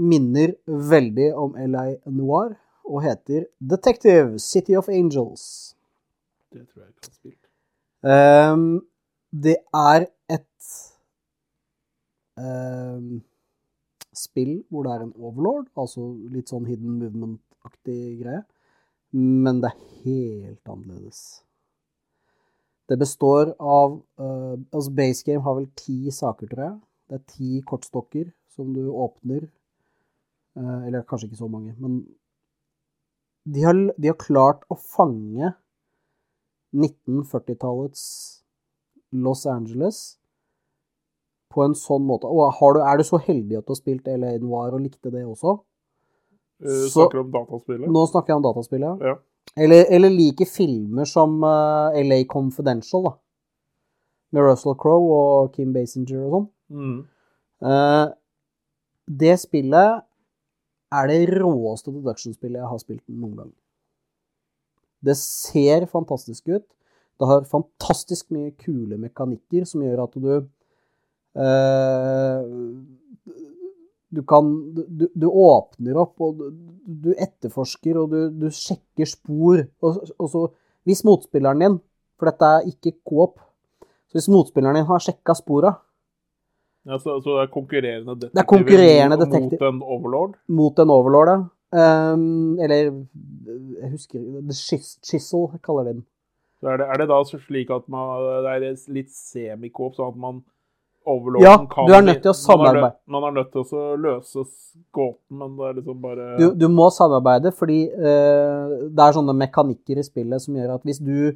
Minner 0.00 0.54
veldig 0.66 1.34
om 1.36 1.52
LA 1.60 1.84
Noir 2.08 2.56
og 2.92 3.04
heter 3.06 3.46
Detective 3.58 4.38
City 4.38 4.76
of 4.76 4.88
Angels. 4.92 5.74
Det 6.52 6.66
tror 6.68 6.82
jeg 6.82 6.88
ikke 6.92 7.08
har 7.08 7.14
spilt. 7.16 7.44
Ehm, 8.04 8.82
det 9.32 9.56
er 9.72 10.06
et 10.36 10.72
um, 12.36 13.22
spill 14.12 14.58
hvor 14.68 14.84
det 14.84 14.92
er 14.92 15.06
en 15.06 15.14
overlord, 15.16 15.70
altså 15.78 16.04
litt 16.34 16.52
sånn 16.52 16.68
hidden 16.68 16.98
movement-aktig 17.00 18.00
greie, 18.20 18.42
men 19.16 19.62
det 19.62 19.72
er 19.72 19.80
helt 20.04 20.68
annerledes. 20.74 21.22
Det 22.90 22.98
består 23.00 23.54
av 23.56 23.94
uh, 24.20 24.56
Altså, 24.74 24.90
base 24.92 25.24
game 25.24 25.40
har 25.44 25.56
vel 25.56 25.68
ti 25.78 26.10
saker, 26.12 26.48
tror 26.50 26.64
jeg. 26.66 26.74
Det 27.08 27.16
er 27.16 27.28
ti 27.30 27.60
kortstokker 27.64 28.26
som 28.52 28.72
du 28.74 28.82
åpner. 28.90 29.46
Uh, 30.58 30.82
eller 30.88 31.06
kanskje 31.08 31.30
ikke 31.30 31.40
så 31.40 31.48
mange, 31.48 31.72
men 31.80 32.02
de 33.44 33.62
har, 33.66 33.74
de 33.98 34.08
har 34.12 34.18
klart 34.20 34.62
å 34.70 34.76
fange 34.78 35.52
1940-tallets 36.76 38.02
Los 39.12 39.46
Angeles 39.46 40.18
på 41.52 41.64
en 41.66 41.74
sånn 41.76 42.04
måte. 42.08 42.28
Og 42.30 42.48
har 42.60 42.76
du, 42.76 42.80
er 42.80 43.00
du 43.02 43.04
så 43.04 43.20
heldig 43.20 43.58
at 43.58 43.66
du 43.66 43.74
har 43.74 43.80
spilt 43.80 44.08
LA 44.08 44.36
Noir 44.40 44.72
og 44.78 44.80
likte 44.86 45.12
det 45.12 45.24
også? 45.26 45.58
Uh, 46.62 46.86
Så- 46.88 46.94
snakker 46.94 47.20
om 47.24 47.32
dataspillet? 47.34 47.90
Nå 47.92 48.06
snakker 48.08 48.32
jeg 48.32 48.40
om 48.40 48.46
dataspillet. 48.46 49.04
Ja. 49.04 49.16
Eller, 49.58 49.84
eller 49.92 50.14
liker 50.14 50.48
filmer 50.48 51.04
som 51.10 51.42
uh, 51.44 51.92
LA 51.98 52.22
Confidential, 52.30 53.04
da. 53.10 53.12
Med 54.32 54.46
Russell 54.46 54.78
Crowe 54.80 55.12
og 55.12 55.50
Kim 55.52 55.74
Basinger 55.74 56.22
og 56.24 56.32
sånn. 56.38 56.46
Mm. 56.72 57.00
Uh, 57.60 58.06
det 59.12 59.34
spillet 59.42 60.06
er 60.92 61.10
det 61.10 61.40
råeste 61.40 61.92
deduction-spillet 61.94 62.60
jeg 62.60 62.70
har 62.70 62.80
spilt 62.82 63.04
noen 63.08 63.36
gang. 63.40 63.52
Det 65.02 65.16
ser 65.18 65.86
fantastisk 65.90 66.48
ut. 66.52 66.66
Det 67.18 67.28
har 67.28 67.46
fantastisk 67.50 68.32
mye 68.34 68.52
kule 68.58 68.98
mekanikker 69.00 69.66
som 69.68 69.82
gjør 69.84 70.04
at 70.06 70.18
du 70.18 70.32
uh, 71.38 72.40
Du 74.12 74.22
kan 74.28 74.48
du, 74.74 75.06
du 75.14 75.26
åpner 75.28 75.96
opp, 76.02 76.20
og 76.20 76.40
du, 76.40 76.50
du 76.84 77.12
etterforsker, 77.14 77.96
og 77.98 78.10
du, 78.12 78.18
du 78.42 78.50
sjekker 78.52 79.08
spor. 79.08 79.64
Og, 79.82 80.02
og 80.18 80.28
så 80.30 80.48
Hvis 80.84 81.04
motspilleren 81.06 81.62
din 81.62 81.78
For 82.18 82.30
dette 82.30 82.44
er 82.44 82.68
ikke 82.68 82.98
coop. 83.06 83.40
Så 84.10 84.18
hvis 84.18 84.30
motspilleren 84.30 84.76
din 84.80 84.90
har 84.90 85.02
sjekka 85.02 85.34
spora 85.38 85.76
Ja, 86.86 86.98
så, 86.98 87.20
så 87.22 87.36
det 87.38 87.42
er 87.46 87.50
konkurrerende 87.54 88.14
detektiver 88.18 88.34
Det 88.34 88.42
er 88.42 88.48
konkurrerende 88.54 89.16
detektiv- 89.20 89.60
mot 89.60 89.68
en 89.68 89.82
overlord? 89.96 90.32
mot 90.48 90.78
en 90.82 90.90
overlord, 90.90 91.28
ja. 91.28 91.40
Um, 92.12 92.58
eller 92.60 92.74
Jeg 93.82 93.90
husker 93.90 94.18
The 94.20 94.52
Chis- 94.56 94.98
Chisel, 95.02 95.46
kaller 95.64 95.84
de 95.88 95.92
den. 95.94 96.02
Så 96.60 96.68
er, 96.68 96.76
det, 96.82 96.86
er 96.92 96.96
det 97.00 97.06
da 97.08 97.20
slik 97.24 97.70
at 97.74 97.86
man, 97.90 98.10
det 98.44 98.50
er 98.52 98.92
litt 98.92 99.10
semikoop, 99.10 99.94
sånn 99.96 100.10
at 100.12 100.18
man 100.20 100.42
Ja, 100.42 101.10
overlorden 101.14 101.64
kan 101.72 101.86
du 101.88 101.92
er 101.96 102.02
nødt 102.06 102.20
til 102.22 102.30
å 102.30 102.34
man 102.34 102.38
er 102.38 102.46
samarbeide. 102.46 102.82
nødt- 102.82 103.08
Man 103.14 103.24
er 103.24 103.30
nødt 103.38 103.52
til 103.52 103.62
å 103.62 103.96
løse 103.98 104.44
gåten, 104.94 105.38
men 105.38 105.56
det 105.56 105.64
er 105.70 105.72
liksom 105.80 106.00
bare 106.02 106.26
Du, 106.38 106.54
du 106.54 106.68
må 106.68 106.90
samarbeide, 106.90 107.52
fordi 107.56 107.80
uh, 107.90 108.90
det 108.90 109.02
er 109.06 109.16
sånne 109.16 109.34
mekanikker 109.34 109.98
i 109.98 110.02
spillet 110.06 110.40
som 110.42 110.54
gjør 110.54 110.74
at 110.76 110.82
hvis 110.86 110.98
du 111.02 111.32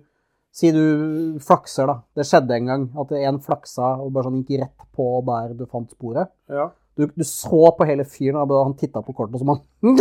Si 0.56 0.70
du 0.72 1.36
flakser, 1.44 1.90
da. 1.90 1.98
Det 2.16 2.24
skjedde 2.24 2.56
en 2.56 2.70
gang 2.70 2.84
at 3.02 3.10
en 3.18 3.38
flaksa 3.44 3.90
og 4.00 4.12
bare 4.14 4.30
sånn 4.30 4.40
gikk 4.40 4.62
rett 4.62 4.86
på 4.96 5.08
der 5.26 5.52
du 5.58 5.66
fant 5.68 5.90
sporet. 5.92 6.32
Ja. 6.48 6.70
Du, 6.96 7.04
du 7.12 7.24
så 7.28 7.74
på 7.76 7.84
hele 7.84 8.06
fyren, 8.08 8.38
og 8.40 8.54
han 8.62 8.76
titta 8.80 9.02
på 9.04 9.12
kortet, 9.12 9.36
og 9.36 9.42
så 9.42 9.48
man. 9.50 9.60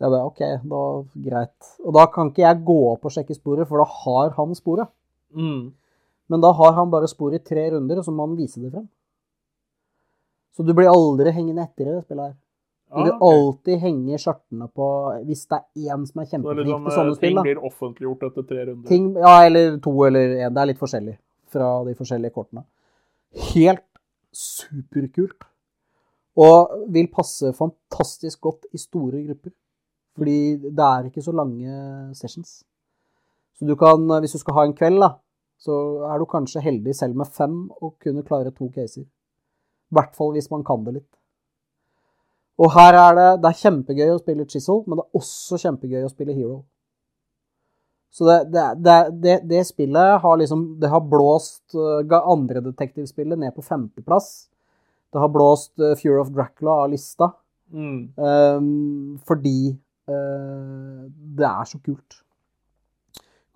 Jeg 0.00 0.08
bare 0.08 0.24
OK, 0.30 0.40
da 0.72 0.82
greit. 1.26 1.68
Og 1.84 1.92
da 1.92 2.06
kan 2.08 2.30
ikke 2.30 2.46
jeg 2.46 2.62
gå 2.64 2.76
opp 2.94 3.04
og 3.04 3.12
sjekke 3.12 3.36
sporet, 3.36 3.68
for 3.68 3.82
da 3.82 3.84
har 3.84 4.30
han 4.38 4.56
sporet. 4.56 4.88
Mm. 5.36 5.74
Men 6.32 6.40
da 6.40 6.54
har 6.56 6.72
han 6.78 6.88
bare 6.88 7.10
sporet 7.10 7.42
i 7.42 7.48
tre 7.50 7.66
runder, 7.74 8.00
og 8.00 8.06
så 8.06 8.14
må 8.14 8.24
han 8.24 8.38
vise 8.38 8.62
det 8.62 8.70
frem. 8.72 8.86
Så 10.56 10.64
du 10.64 10.72
blir 10.76 10.88
aldri 10.88 11.34
hengende 11.36 11.66
etter 11.68 11.84
i 11.90 11.92
det 11.92 12.06
spillet 12.06 12.30
her. 12.30 12.38
Du 12.90 12.96
Ah, 12.98 13.04
vil 13.06 13.12
alltid 13.22 13.78
henge 13.84 14.16
skjørtene 14.18 14.66
på 14.74 14.86
Hvis 15.28 15.44
det 15.46 15.58
er 15.60 15.92
én 15.94 16.06
som 16.08 16.20
er 16.22 16.26
kjempeflink 16.26 16.66
liksom, 16.66 16.84
til 16.88 16.94
sånne 16.96 17.12
eh, 17.12 17.18
spill, 17.20 17.28
ting 17.28 17.36
da. 17.36 17.42
blir 17.46 17.60
offentliggjort 17.68 18.24
etter 18.26 18.46
tre 18.48 18.64
runder. 18.66 18.88
Ting, 18.88 19.04
ja, 19.14 19.34
eller 19.46 19.76
to 19.84 19.92
eller 20.08 20.34
én. 20.40 20.54
Det 20.56 20.62
er 20.64 20.70
litt 20.72 20.80
forskjellig 20.80 21.14
fra 21.54 21.68
de 21.86 21.94
forskjellige 21.94 22.34
kortene. 22.34 22.64
Helt 23.52 23.86
superkult. 24.34 25.46
Og 26.40 26.74
vil 26.94 27.08
passe 27.12 27.52
fantastisk 27.54 28.40
godt 28.48 28.66
i 28.74 28.78
store 28.82 29.22
grupper. 29.28 29.52
Fordi 30.18 30.38
det 30.66 30.86
er 30.88 31.06
ikke 31.10 31.22
så 31.22 31.32
lange 31.36 31.70
sessions. 32.18 32.64
Så 33.58 33.66
du 33.68 33.74
kan, 33.78 34.02
hvis 34.20 34.32
du 34.34 34.38
skal 34.42 34.54
ha 34.56 34.64
en 34.66 34.74
kveld, 34.74 34.98
da, 35.02 35.12
så 35.60 35.74
er 36.10 36.18
du 36.18 36.26
kanskje 36.26 36.62
heldig 36.64 36.94
selv 36.96 37.14
med 37.20 37.30
fem 37.30 37.56
å 37.82 37.92
kunne 38.02 38.24
klare 38.26 38.50
to 38.56 38.70
caser. 38.74 39.04
I 39.90 39.94
hvert 39.98 40.14
fall 40.16 40.32
hvis 40.34 40.50
man 40.50 40.64
kan 40.64 40.82
det 40.86 40.94
litt. 41.00 41.10
Og 42.60 42.74
her 42.74 42.96
er 42.98 43.16
det 43.16 43.28
Det 43.42 43.50
er 43.50 43.62
kjempegøy 43.62 44.12
å 44.12 44.20
spille 44.20 44.46
Chisel, 44.48 44.84
men 44.86 45.00
det 45.00 45.06
er 45.06 45.20
også 45.22 45.58
kjempegøy 45.62 46.04
å 46.04 46.12
spille 46.12 46.36
Hero. 46.36 46.60
Så 48.10 48.26
det, 48.26 48.38
det, 48.52 48.64
det, 48.84 48.96
det, 49.22 49.36
det 49.48 49.66
spillet 49.68 50.20
har 50.22 50.38
liksom 50.40 50.64
Det 50.82 50.90
har 50.90 51.04
blåst 51.06 51.76
uh, 51.78 52.16
andre 52.20 52.62
detektivspillet 52.64 53.38
ned 53.38 53.54
på 53.54 53.64
femteplass. 53.64 54.48
Det 55.10 55.22
har 55.22 55.30
blåst 55.32 55.72
uh, 55.78 55.94
Fear 55.98 56.18
of 56.22 56.32
Dracula 56.34 56.82
av 56.84 56.90
lista. 56.90 57.30
Mm. 57.70 58.10
Um, 58.18 59.18
fordi 59.26 59.78
uh, 60.10 61.06
det 61.38 61.46
er 61.46 61.70
så 61.70 61.78
kult. 61.78 62.18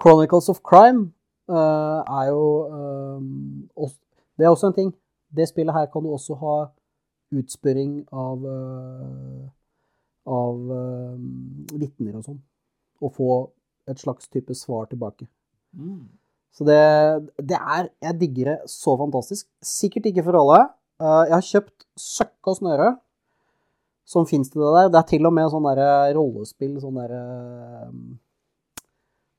Chronicles 0.01 0.49
of 0.49 0.63
Crime 0.63 1.11
uh, 1.51 2.03
er 2.21 2.31
jo 2.31 2.47
um, 2.71 3.69
også, 3.75 3.99
Det 4.39 4.47
er 4.47 4.55
også 4.55 4.71
en 4.71 4.79
ting. 4.79 4.95
Det 5.35 5.49
spillet 5.51 5.75
her 5.75 5.91
kan 5.91 6.03
du 6.03 6.13
også 6.15 6.39
ha 6.39 6.57
utspørring 7.41 8.03
av 8.13 8.45
uh, 8.47 9.45
av 10.25 10.57
um, 10.73 11.65
vitner 11.77 12.19
og 12.19 12.27
sånn. 12.27 12.41
Og 13.05 13.13
få 13.17 13.31
et 13.91 14.01
slags 14.01 14.31
type 14.33 14.55
svar 14.57 14.89
tilbake. 14.89 15.27
Mm. 15.77 16.07
Så 16.55 16.65
det, 16.65 16.79
det 17.43 17.59
er 17.59 17.89
Jeg 18.07 18.19
digger 18.21 18.53
det 18.53 18.59
så 18.71 18.95
fantastisk. 19.01 19.49
Sikkert 19.61 20.07
ikke 20.11 20.25
for 20.27 20.39
alle. 20.41 20.61
Uh, 21.03 21.25
jeg 21.29 21.35
har 21.37 21.49
kjøpt 21.49 21.89
søkk 21.99 22.53
og 22.53 22.61
snøre 22.61 22.93
som 24.05 24.27
fins 24.29 24.51
til 24.53 24.63
det 24.63 24.75
der. 24.77 24.93
Det 24.93 25.01
er 25.01 25.09
til 25.09 25.27
og 25.27 25.35
med 25.35 25.51
sånn 25.53 25.67
derre 25.67 26.13
rollespill, 26.17 26.77
sånn 26.83 27.01
derre 27.01 27.25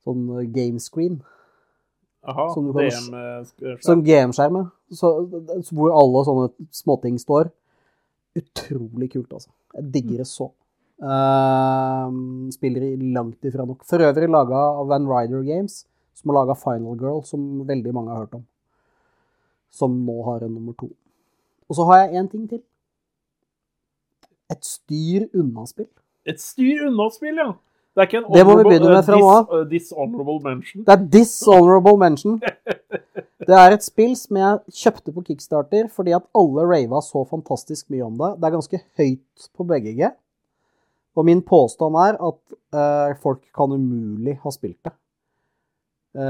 Sånn 0.05 0.27
game 0.53 0.77
screen. 0.77 1.15
Aha, 2.25 2.53
Som 2.53 2.71
kan- 2.73 2.89
DM 2.89 3.13
eh, 3.13 3.77
Som 3.81 4.03
gameskjerm, 4.03 4.71
hvor 5.73 5.91
alle 5.93 6.23
sånne 6.25 6.49
småting 6.71 7.17
står. 7.21 7.49
Utrolig 8.35 9.11
kult, 9.13 9.31
altså. 9.33 9.51
Jeg 9.75 9.91
digger 9.93 10.23
det 10.23 10.27
så. 10.27 10.49
Uh, 10.95 12.07
spiller 12.55 12.83
i 12.87 13.11
langt 13.15 13.43
ifra 13.47 13.65
nok. 13.67 13.83
For 13.87 14.03
øvrig 14.03 14.29
laga 14.31 14.61
av 14.79 14.87
Van 14.91 15.07
Ryder 15.09 15.43
Games, 15.47 15.83
som 16.15 16.31
har 16.31 16.41
laga 16.41 16.55
Final 16.59 16.99
Girl, 16.99 17.23
som 17.27 17.65
veldig 17.67 17.93
mange 17.95 18.13
har 18.13 18.25
hørt 18.25 18.37
om. 18.39 18.45
Som 19.71 19.97
nå 20.07 20.21
har 20.27 20.45
en 20.45 20.55
nummer 20.55 20.75
to. 20.79 20.89
Og 21.69 21.75
så 21.75 21.87
har 21.89 22.03
jeg 22.03 22.21
én 22.21 22.31
ting 22.31 22.47
til. 22.49 22.63
Et 24.51 24.65
styr 24.65 25.27
unna-spill. 25.33 25.89
Et 26.25 26.41
styr 26.41 26.85
unna-spill, 26.87 27.39
ja. 27.41 27.53
Det 27.95 28.03
er 28.03 28.09
ikke 28.09 28.19
en 28.19 28.25
Det 28.35 28.43
må 28.43 28.57
vi 28.59 28.63
begynne 28.67 28.89
med 28.91 28.97
eh, 28.99 29.05
fra 29.07 29.17
nå 29.19 29.27
av. 29.31 29.53
eh, 29.55 29.61
Dishonorable 29.71 30.39
mention. 30.43 30.83
Det 30.83 30.95
er 30.97 31.03
dishonorable 31.13 31.95
mention. 32.01 32.41
Det 33.45 33.53
er 33.55 33.75
et 33.75 33.83
spill 33.85 34.13
som 34.17 34.37
jeg 34.39 34.75
kjøpte 34.81 35.11
på 35.13 35.21
Kickstarter 35.27 35.87
fordi 35.93 36.13
at 36.17 36.23
alle 36.35 36.63
rava 36.65 36.99
så 37.03 37.21
fantastisk 37.29 37.87
mye 37.93 38.05
om 38.07 38.15
det. 38.19 38.29
Det 38.39 38.47
er 38.47 38.55
ganske 38.55 38.79
høyt 38.99 39.47
på 39.55 39.67
BGG. 39.69 40.01
Og 41.15 41.27
min 41.27 41.43
påstand 41.45 41.95
er 41.99 42.17
at 42.17 42.39
uh, 42.75 43.11
folk 43.21 43.43
kan 43.55 43.75
umulig 43.75 44.37
ha 44.41 44.51
spilt 44.51 44.81
det. 44.87 44.93
Eh, 46.15 46.23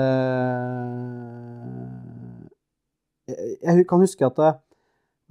jeg 3.64 3.86
kan 3.90 4.02
huske 4.02 4.26
at 4.28 4.38
det, 4.42 4.52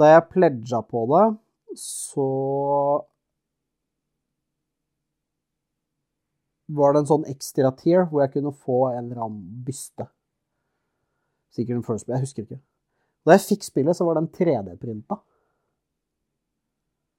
da 0.01 0.05
jeg 0.15 0.29
pledga 0.31 0.81
på 0.83 1.05
det, 1.11 1.27
så 1.79 2.27
var 6.67 6.95
det 6.95 7.03
en 7.03 7.11
sånn 7.11 7.27
ekstra 7.29 7.71
tier 7.77 8.07
hvor 8.09 8.25
jeg 8.25 8.37
kunne 8.39 8.55
få 8.55 8.79
en 8.93 9.05
eller 9.05 9.25
annen 9.27 9.65
byste. 9.67 10.07
Sikkert 11.55 11.79
en 11.79 11.87
first 11.87 12.09
jeg 12.11 12.25
husker 12.25 12.47
ikke. 12.47 12.61
Da 13.25 13.37
jeg 13.37 13.47
fikk 13.49 13.65
spillet, 13.65 13.97
så 13.97 14.07
var 14.07 14.19
den 14.19 14.29
3D-printa. 14.29 15.21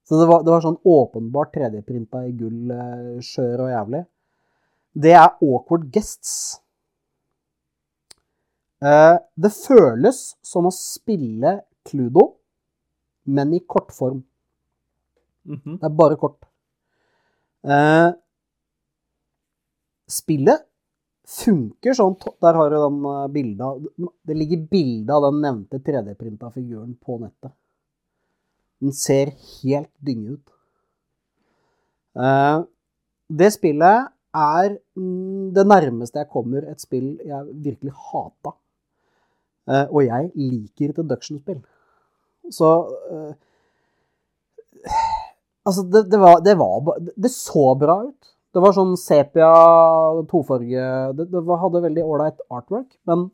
Så 0.06 0.20
det 0.20 0.26
var, 0.30 0.44
det 0.46 0.52
var 0.54 0.62
sånn 0.62 0.78
åpenbart 0.86 1.54
3D-printa 1.56 2.22
i 2.28 2.34
gull, 2.38 2.70
eh, 2.70 3.16
skjør 3.26 3.64
og 3.64 3.72
jævlig. 3.72 4.02
Det 5.02 5.14
er 5.18 5.32
Awkward 5.42 5.88
Guests. 5.92 6.36
Eh, 8.86 9.16
det 9.34 9.50
føles 9.56 10.20
som 10.46 10.68
å 10.68 10.74
spille 10.74 11.56
Cludo, 11.86 12.28
men 13.26 13.54
i 13.56 13.60
kortform. 13.66 14.22
Mhm. 15.46 15.80
Det 15.80 15.90
er 15.90 15.98
bare 16.02 16.18
kort. 16.20 16.38
Eh, 20.06 20.12
spillet 20.12 20.66
funker 21.26 21.94
sånn 21.94 22.14
Der 22.40 22.54
har 22.54 22.70
du 22.70 22.76
den 22.78 23.00
bilda 23.02 23.28
bildet 23.34 23.60
av 23.66 24.12
Det 24.22 24.34
ligger 24.36 24.66
bilde 24.70 25.12
av 25.12 25.22
den 25.22 25.40
nevnte 25.42 25.78
3D-printa 25.78 26.50
figuren 26.54 26.94
på 26.94 27.18
nettet. 27.18 27.52
Den 28.80 28.92
ser 28.92 29.32
helt 29.62 29.90
dynge 29.98 30.36
ut. 30.36 30.50
Eh, 32.16 32.62
det 33.28 33.52
spillet 33.52 34.12
er 34.36 34.76
det 35.56 35.66
nærmeste 35.66 36.20
jeg 36.20 36.30
kommer 36.30 36.62
et 36.70 36.80
spill 36.80 37.16
jeg 37.24 37.50
virkelig 37.64 37.92
hata. 38.12 38.52
Eh, 39.66 39.86
og 39.90 40.04
jeg 40.04 40.30
liker 40.36 40.92
deduction-spill. 40.94 41.62
Så 42.50 42.72
eh, 43.10 43.34
Altså, 45.66 45.82
det, 45.82 46.04
det, 46.12 46.18
var, 46.22 46.36
det 46.46 46.52
var 46.54 46.98
Det 47.16 47.30
så 47.34 47.74
bra 47.74 48.04
ut. 48.06 48.35
Det 48.56 48.62
var 48.64 48.72
sånn 48.72 48.94
sepia, 48.96 49.50
tofarge 50.30 50.84
Det, 51.12 51.26
det 51.28 51.40
var, 51.44 51.58
hadde 51.60 51.82
veldig 51.84 52.04
ålreit 52.08 52.38
artwork. 52.48 52.88
Men 53.04 53.26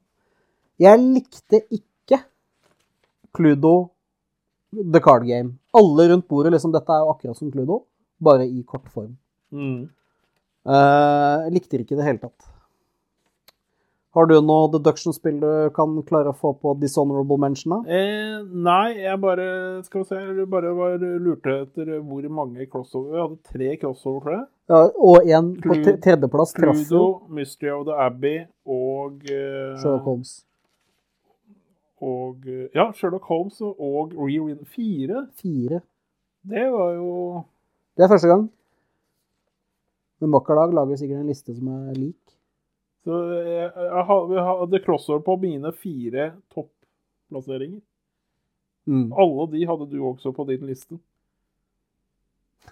jeg 0.83 0.99
likte 0.99 1.61
ikke 1.71 2.19
Cludo 3.31 3.75
The 4.75 5.03
Card 5.05 5.29
Game. 5.29 5.61
Alle 5.79 6.09
rundt 6.11 6.27
bordet 6.27 6.51
liksom 6.57 6.75
Dette 6.75 6.91
er 6.91 7.05
jo 7.05 7.13
akkurat 7.13 7.39
som 7.39 7.53
Cludo, 7.55 7.85
bare 8.19 8.49
i 8.49 8.65
kort 8.67 8.89
form. 8.91 9.15
Mm. 9.55 9.85
Uh, 10.67 11.47
likte 11.55 11.77
det 11.77 11.87
ikke 11.87 11.95
i 11.95 12.01
det 12.01 12.09
hele 12.09 12.23
tatt. 12.25 12.52
Har 14.13 14.27
du 14.29 14.35
noe 14.45 14.69
deduction-spill 14.75 15.39
du 15.41 15.51
kan 15.73 15.95
klare 16.05 16.35
å 16.35 16.37
få 16.37 16.51
på 16.61 16.75
dishonorable 16.77 17.39
mention? 17.41 17.79
Eh, 17.89 18.43
nei, 18.45 18.99
jeg 19.01 19.17
bare 19.23 19.47
Skal 19.87 20.03
vi 20.03 20.09
se, 20.11 20.19
jeg 20.21 20.49
bare 20.53 20.73
bare 20.77 21.13
lurte 21.23 21.55
etter 21.63 21.95
hvor 22.05 22.27
mange 22.29 22.67
crossover 22.69 23.15
Vi 23.15 23.23
hadde 23.23 23.55
tre 23.55 23.71
crossover, 23.81 24.21
tror 24.21 24.37
jeg. 24.37 24.45
Ja, 24.73 24.83
og 25.09 25.31
en 25.39 25.49
på 25.65 25.79
tredjeplass 26.05 26.53
traff 26.59 26.85
jo 26.93 27.03
Mystery 27.33 27.73
of 27.73 27.87
the 27.89 27.97
Abbey 28.05 28.43
og 28.69 29.25
eh, 29.33 29.79
Sherlock 29.81 30.05
Holmes. 30.11 30.35
Og 32.05 32.45
eh, 32.53 32.69
Ja, 32.77 32.91
Sherlock 32.93 33.25
Holmes 33.33 33.63
og 33.65 34.13
Rewind 34.19 34.67
4. 34.77 35.25
Fire. 35.41 35.81
Det 36.53 36.69
var 36.75 36.93
jo 36.99 37.17
Det 37.97 38.05
er 38.05 38.13
første 38.13 38.29
gang. 38.29 38.45
Men 40.21 40.31
Mokkalag 40.37 40.77
lager 40.77 41.01
sikkert 41.01 41.25
en 41.25 41.33
liste 41.33 41.57
som 41.57 41.73
er 41.73 41.97
lik. 41.97 42.19
Så 43.03 43.19
jeg, 43.43 43.71
jeg, 43.75 44.05
hadde 44.09 44.83
crossover 44.85 45.25
på 45.27 45.37
mine 45.43 45.73
fire 45.75 46.29
topplasseringer. 46.55 47.81
Mm. 48.87 49.09
Alle 49.15 49.47
de 49.53 49.65
hadde 49.67 49.89
du 49.91 49.99
også 50.07 50.33
på 50.35 50.47
din 50.51 50.67
liste. 50.67 50.99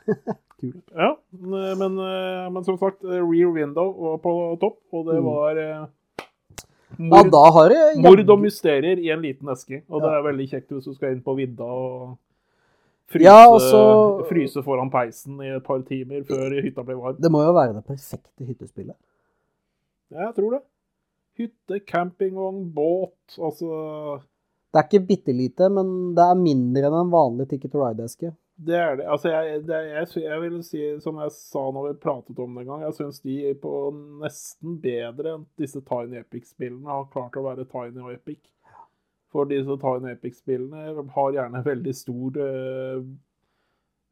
Kult. 0.61 0.85
Ja, 0.94 1.15
men, 1.31 1.78
men, 1.81 1.98
eh, 2.05 2.62
som 2.66 2.78
sagt, 2.78 3.02
eh, 3.05 3.23
Rear 3.24 3.52
Window 3.55 3.93
var 3.97 4.19
på 4.23 4.35
topp, 4.61 4.81
og 4.93 5.07
det 5.09 5.19
Mm. 5.19 5.24
var 5.24 5.55
mm. 5.55 5.89
Mord, 6.98 7.31
ja, 7.32 7.51
har 7.55 7.69
det 7.70 8.02
mord 8.02 8.31
og 8.35 8.40
mysterier 8.43 8.98
i 8.98 9.11
en 9.15 9.23
liten 9.23 9.48
eske. 9.48 9.82
Og 9.89 10.02
det 10.02 10.11
er 10.11 10.27
veldig 10.27 10.47
kjekt 10.51 10.73
hvis 10.74 10.89
du 10.89 10.94
skal 10.94 11.15
inn 11.15 11.23
på 11.23 11.36
vidda 11.39 11.65
og 11.65 12.16
fryse, 13.11 13.24
Ja, 13.24 13.47
også... 13.48 14.27
fryse 14.28 14.62
foran 14.62 14.90
peisen 14.90 15.39
i 15.40 15.52
et 15.55 15.65
par 15.65 15.81
timer 15.86 16.24
før 16.27 16.59
hytta 16.61 16.82
blir 16.82 16.98
varm. 16.98 17.16
Det 17.23 17.31
må 17.31 17.44
jo 17.47 17.55
være 17.55 17.77
det 17.78 17.85
perfekte 17.86 18.44
hyttespillet. 18.44 18.98
Ja, 20.11 20.27
jeg 20.28 20.35
tror 20.37 20.57
det. 20.57 20.61
Hytte, 21.41 21.81
campingvogn, 21.87 22.65
båt, 22.74 23.39
altså 23.39 23.69
Det 24.70 24.78
er 24.81 24.87
ikke 24.89 25.07
bitte 25.09 25.32
lite, 25.35 25.69
men 25.73 26.15
det 26.19 26.24
er 26.27 26.39
mindre 26.39 26.89
enn 26.91 26.97
en 27.01 27.12
vanlig 27.12 27.47
Ticket 27.51 27.73
to 27.73 27.81
Ride-eske. 27.82 28.32
Det 28.61 28.77
er 28.77 28.99
det. 28.99 29.07
Altså, 29.09 29.31
jeg, 29.32 29.62
det, 29.65 29.78
jeg, 29.89 30.09
jeg 30.27 30.41
vil 30.43 30.59
si, 30.66 30.82
som 31.01 31.16
jeg 31.23 31.32
sa 31.32 31.62
når 31.73 31.87
vi 31.87 31.93
pratet 32.03 32.43
om 32.45 32.59
det 32.59 32.66
en 32.66 32.69
gang, 32.74 32.82
jeg 32.85 32.97
syns 32.99 33.23
de 33.24 33.39
er 33.49 33.57
på 33.62 33.70
nesten 34.20 34.77
bedre 34.82 35.32
enn 35.39 35.47
disse 35.59 35.81
Tiny 35.89 36.20
Epic-spillene 36.20 36.91
har 36.91 37.07
klart 37.15 37.39
å 37.41 37.47
være 37.47 37.65
Tiny 37.70 38.03
og 38.05 38.12
Epic. 38.12 38.43
For 39.32 39.49
disse 39.49 39.78
Tiny 39.81 40.12
Epic-spillene 40.12 41.07
har 41.16 41.32
gjerne 41.39 41.65
veldig 41.70 41.95
stor 41.97 42.37
øh, 42.45 43.01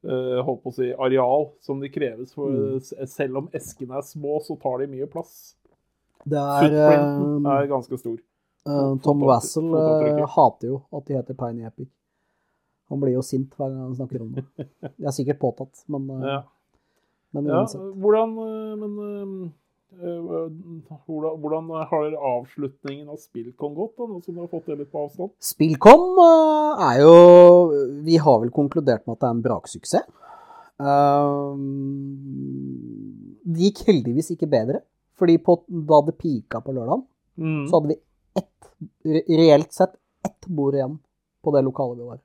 eh, 0.09 0.41
holdt 0.49 0.65
på 0.65 0.73
å 0.73 0.77
si, 0.79 0.91
areal 0.97 1.49
som 1.61 1.85
de 1.85 1.93
kreves. 1.93 2.33
For 2.39 2.49
Mm. 2.49 3.07
selv 3.11 3.43
om 3.43 3.51
eskene 3.53 3.99
er 4.01 4.07
små, 4.07 4.41
så 4.47 4.57
tar 4.63 4.79
de 4.81 4.89
mye 4.95 5.11
plass. 5.13 5.58
Det 6.25 6.39
er 6.39 6.73
eh, 6.73 7.53
er 7.53 7.69
ganske 7.71 7.99
stor. 8.01 8.19
Uh, 8.69 8.97
Tom 9.05 9.23
Wassel 9.25 9.71
uh, 9.73 10.27
hater 10.35 10.69
jo 10.69 10.83
at 10.93 11.07
de 11.07 11.15
heter 11.17 11.37
Tiny 11.39 11.65
Epic. 11.65 11.89
Han 12.89 13.01
blir 13.03 13.15
jo 13.19 13.23
sint 13.25 13.53
hver 13.57 13.69
gang 13.71 13.85
han 13.85 13.97
snakker 13.97 14.25
om 14.25 14.35
det. 14.37 14.45
Det 14.99 15.07
er 15.09 15.15
sikkert 15.15 15.41
påtatt, 15.43 15.85
men, 15.93 16.09
eh, 16.11 16.29
Ja. 16.29 16.43
men 17.37 17.49
Ja, 17.53 17.65
hvordan, 18.03 18.31
eh, 18.45 18.77
men, 18.81 18.93
eh, 19.05 19.27
eh, 20.01 20.21
hvordan, 21.07 21.41
hvordan 21.43 21.69
har 21.91 22.17
avslutningen 22.33 23.09
av 23.09 23.19
Spillcon 23.21 23.75
gått, 23.77 23.97
da, 23.99 24.07
nå 24.09 24.23
som 24.25 24.35
du 24.35 24.41
har 24.41 24.49
fått 24.49 24.67
det 24.67 24.79
litt 24.79 24.93
på 24.93 25.05
avstand? 25.05 25.31
Spillcom 25.41 26.17
eh, 26.25 26.87
er 26.89 27.03
jo 27.05 27.15
Vi 28.09 28.17
har 28.17 28.41
vel 28.41 28.51
konkludert 28.51 29.07
med 29.07 29.17
at 29.17 29.21
det 29.21 29.29
er 29.29 29.37
en 29.37 29.45
braksuksess. 29.45 30.09
Um, 30.79 31.65
det 33.43 33.61
gikk 33.69 33.81
heldigvis 33.89 34.31
ikke 34.31 34.47
bedre, 34.47 34.81
fordi 35.19 35.39
på, 35.43 35.59
da 35.69 36.01
det 36.07 36.17
pika 36.19 36.61
på 36.65 36.73
lørdagen, 36.77 37.05
Mm. 37.39 37.69
så 37.71 37.79
hadde 37.79 37.89
vi 37.95 38.01
ett, 38.35 38.71
reelt 39.39 39.73
sett 39.73 39.93
ett 40.27 40.47
bord 40.47 40.75
igjen 40.75 40.99
på 41.45 41.53
det 41.55 41.63
lokalet 41.63 41.99
vi 41.99 42.09
var. 42.09 42.19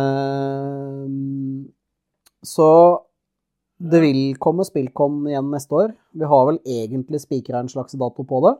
Uh, 0.00 1.06
så 2.42 2.68
det 3.80 4.00
vil 4.02 4.20
komme 4.40 4.64
Spillcon 4.64 5.22
igjen 5.28 5.50
neste 5.52 5.76
år. 5.76 5.92
Vi 6.12 6.24
har 6.28 6.46
vel 6.50 6.58
egentlig 6.68 7.20
spikra 7.22 7.60
en 7.62 7.68
slags 7.72 7.92
dato 8.00 8.24
på 8.28 8.40
det. 8.46 8.54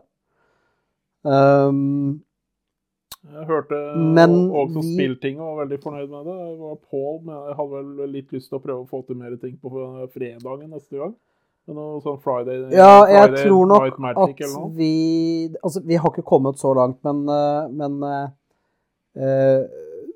Um, 1.28 2.22
Jeg 3.22 3.44
hørte 3.46 3.76
Men 3.96 4.50
også 4.50 4.80
vi- 4.80 4.94
Spilltinget 4.94 5.40
var 5.44 5.58
veldig 5.66 5.80
fornøyd 5.82 6.08
med 6.08 6.24
det. 6.24 6.36
Jeg 6.40 6.58
var 6.58 6.76
Pål, 6.90 7.18
men 7.24 7.34
jeg 7.48 7.56
hadde 7.56 7.70
vel 7.98 8.08
litt 8.12 8.30
lyst 8.32 8.48
til 8.48 8.58
å 8.58 8.62
prøve 8.62 8.84
å 8.86 8.88
få 8.88 9.02
til 9.06 9.16
mer 9.16 9.36
ting 9.36 9.58
på 9.60 9.68
fredagen 10.14 10.70
neste 10.70 10.96
gang. 10.96 11.14
Noe 11.68 12.00
sånn 12.02 12.18
Friday, 12.24 12.64
Ja, 12.74 13.04
jeg 13.06 13.28
Friday 13.28 13.44
tror 13.46 13.68
nok 13.68 13.98
Magic 14.02 14.40
at 14.42 14.72
vi 14.74 14.94
Altså, 15.60 15.82
vi 15.86 15.98
har 16.00 16.10
ikke 16.10 16.26
kommet 16.26 16.58
så 16.58 16.72
langt, 16.74 16.98
men, 17.06 17.22
eh, 17.28 17.68
men 17.70 18.02
eh, 19.14 19.60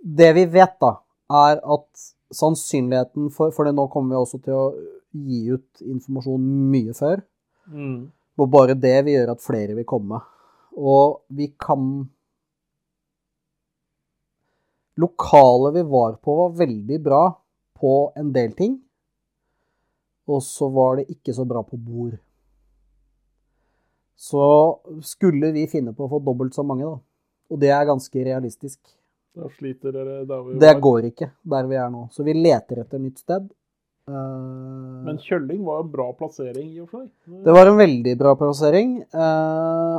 Det 0.03 0.31
vi 0.35 0.47
vet, 0.57 0.75
da, 0.81 0.97
er 1.45 1.61
at 1.61 2.09
sannsynligheten 2.35 3.31
for 3.35 3.55
For 3.55 3.71
nå 3.71 3.87
kommer 3.93 4.15
vi 4.17 4.23
også 4.23 4.43
til 4.43 4.59
å 4.59 4.67
gi 5.15 5.45
ut 5.55 5.85
informasjon 5.85 6.47
mye 6.73 6.95
før. 6.99 7.21
Mm. 7.71 8.11
Og 8.35 8.49
bare 8.51 8.75
det 8.75 8.97
vil 9.07 9.15
gjøre 9.15 9.37
at 9.37 9.45
flere 9.45 9.77
vil 9.77 9.87
komme. 9.87 10.19
Og 10.75 11.21
vi 11.31 11.53
kan 11.55 12.09
Lokalet 14.99 15.75
vi 15.75 15.83
var 15.91 16.17
på, 16.23 16.35
var 16.39 16.59
veldig 16.59 16.99
bra 17.03 17.23
på 17.79 17.95
en 18.19 18.29
del 18.35 18.53
ting. 18.59 18.77
Og 20.31 20.41
så 20.43 20.69
var 20.73 21.01
det 21.01 21.09
ikke 21.13 21.35
så 21.37 21.45
bra 21.49 21.63
på 21.67 21.77
bord. 21.77 22.17
Så 24.17 24.45
skulle 25.05 25.51
vi 25.53 25.67
finne 25.69 25.93
på 25.93 26.07
å 26.07 26.13
få 26.15 26.21
dobbelt 26.25 26.55
så 26.57 26.65
mange, 26.65 26.87
da. 26.87 26.97
Og 27.53 27.61
det 27.61 27.73
er 27.75 27.89
ganske 27.89 28.25
realistisk. 28.25 28.79
Da 29.35 29.51
sliter 29.57 29.93
dere 29.93 30.23
der 30.29 30.43
vi 30.47 30.59
Det 30.63 30.73
går 30.81 31.11
ikke 31.11 31.29
der 31.51 31.67
vi 31.69 31.77
er 31.77 31.91
nå. 31.93 32.07
Så 32.15 32.25
vi 32.25 32.37
leter 32.39 32.81
etter 32.85 33.03
nytt 33.03 33.19
sted. 33.21 33.51
Eh, 34.09 35.05
Men 35.05 35.19
Kjølling 35.19 35.65
var 35.67 35.83
en 35.83 35.91
bra 35.93 36.07
plassering 36.17 36.71
i 36.71 36.81
og 36.81 36.89
for 36.93 37.05
seg. 37.05 37.43
Det 37.45 37.55
var 37.57 37.71
en 37.71 37.81
veldig 37.81 38.15
bra 38.21 38.35
plassering. 38.39 39.01
Eh, 39.03 39.99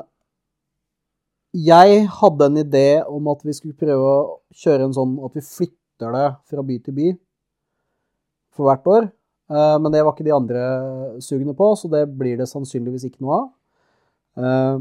jeg 1.66 2.08
hadde 2.12 2.48
en 2.50 2.62
idé 2.64 2.88
om 3.08 3.28
at 3.32 3.44
vi 3.46 3.54
skulle 3.56 3.78
prøve 3.80 4.08
å 4.16 4.40
kjøre 4.64 4.88
en 4.90 4.96
sånn 4.96 5.14
at 5.24 5.36
vi 5.38 5.44
flytter 5.46 6.16
det 6.16 6.26
fra 6.50 6.64
by 6.68 6.80
til 6.84 6.98
by 6.98 7.12
for 8.56 8.70
hvert 8.70 8.90
år. 8.96 9.12
Eh, 9.52 9.78
men 9.80 9.92
det 9.94 10.02
var 10.04 10.16
ikke 10.16 10.26
de 10.28 10.34
andre 10.36 10.64
sugne 11.22 11.54
på, 11.58 11.72
så 11.78 11.90
det 11.92 12.06
blir 12.18 12.38
det 12.40 12.48
sannsynligvis 12.50 13.06
ikke 13.10 13.22
noe 13.26 13.40
av. 13.40 13.48
Eh, 14.42 14.78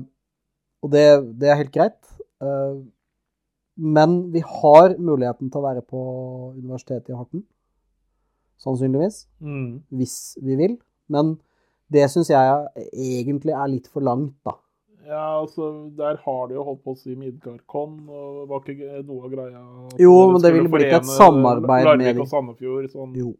og 0.84 0.92
det, 0.92 1.06
det 1.40 1.50
er 1.52 1.60
helt 1.62 1.74
greit. 1.74 2.00
Eh, 2.44 2.82
men 3.76 4.18
vi 4.32 4.40
har 4.46 4.96
muligheten 5.02 5.50
til 5.50 5.60
å 5.60 5.66
være 5.66 5.82
på 5.82 6.00
Universitetet 6.56 7.10
i 7.10 7.18
Horten. 7.18 7.44
Sannsynligvis 8.62 9.26
Mm. 9.42 9.82
hvis 9.92 10.36
vi 10.42 10.56
vil. 10.56 10.76
Men 11.08 11.38
det 11.92 12.06
syns 12.10 12.30
jeg 12.30 12.68
egentlig 12.94 13.52
er 13.52 13.68
litt 13.68 13.88
for 13.88 14.00
langt, 14.00 14.36
da. 14.46 14.54
Ja, 15.04 15.40
altså, 15.42 15.90
der 15.98 16.16
har 16.16 16.46
de 16.48 16.54
jo 16.54 16.62
holdt 16.64 16.80
på 16.84 16.94
å 16.94 16.96
si 16.96 17.12
Midgardcon, 17.14 18.08
og 18.08 18.46
var 18.48 18.62
ikke 18.64 19.02
noe 19.04 19.26
av 19.26 19.32
greia 19.34 19.64
Jo, 20.00 20.14
men 20.32 20.40
det 20.40 20.52
ville 20.54 20.70
blitt 20.72 20.94
et 20.96 21.04
samarbeid 21.04 21.84
med 21.84 22.06
Larvik 22.06 22.22
og 22.24 22.30
Sandefjord, 22.30 22.86
sånn. 22.88 23.12
Jo. 23.18 23.34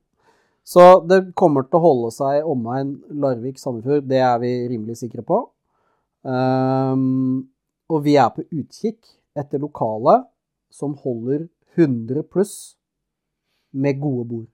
Så 0.65 0.85
det 1.05 1.35
kommer 1.37 1.67
til 1.69 1.77
å 1.77 1.85
holde 1.85 2.11
seg 2.15 2.47
omegn 2.49 2.95
Larvik-Sandefjord, 3.21 4.07
det 4.09 4.23
er 4.25 4.39
vi 4.41 4.53
rimelig 4.71 4.97
sikre 5.03 5.25
på. 5.27 5.43
Um, 6.25 7.51
og 7.93 8.01
vi 8.07 8.17
er 8.17 8.31
på 8.33 8.47
utkikk 8.49 9.03
etter 9.37 9.61
lokale 9.61 10.23
som 10.73 10.95
holder 11.05 11.45
100 11.77 12.25
pluss 12.33 12.55
med 13.77 14.01
gode 14.01 14.25
bord. 14.31 14.49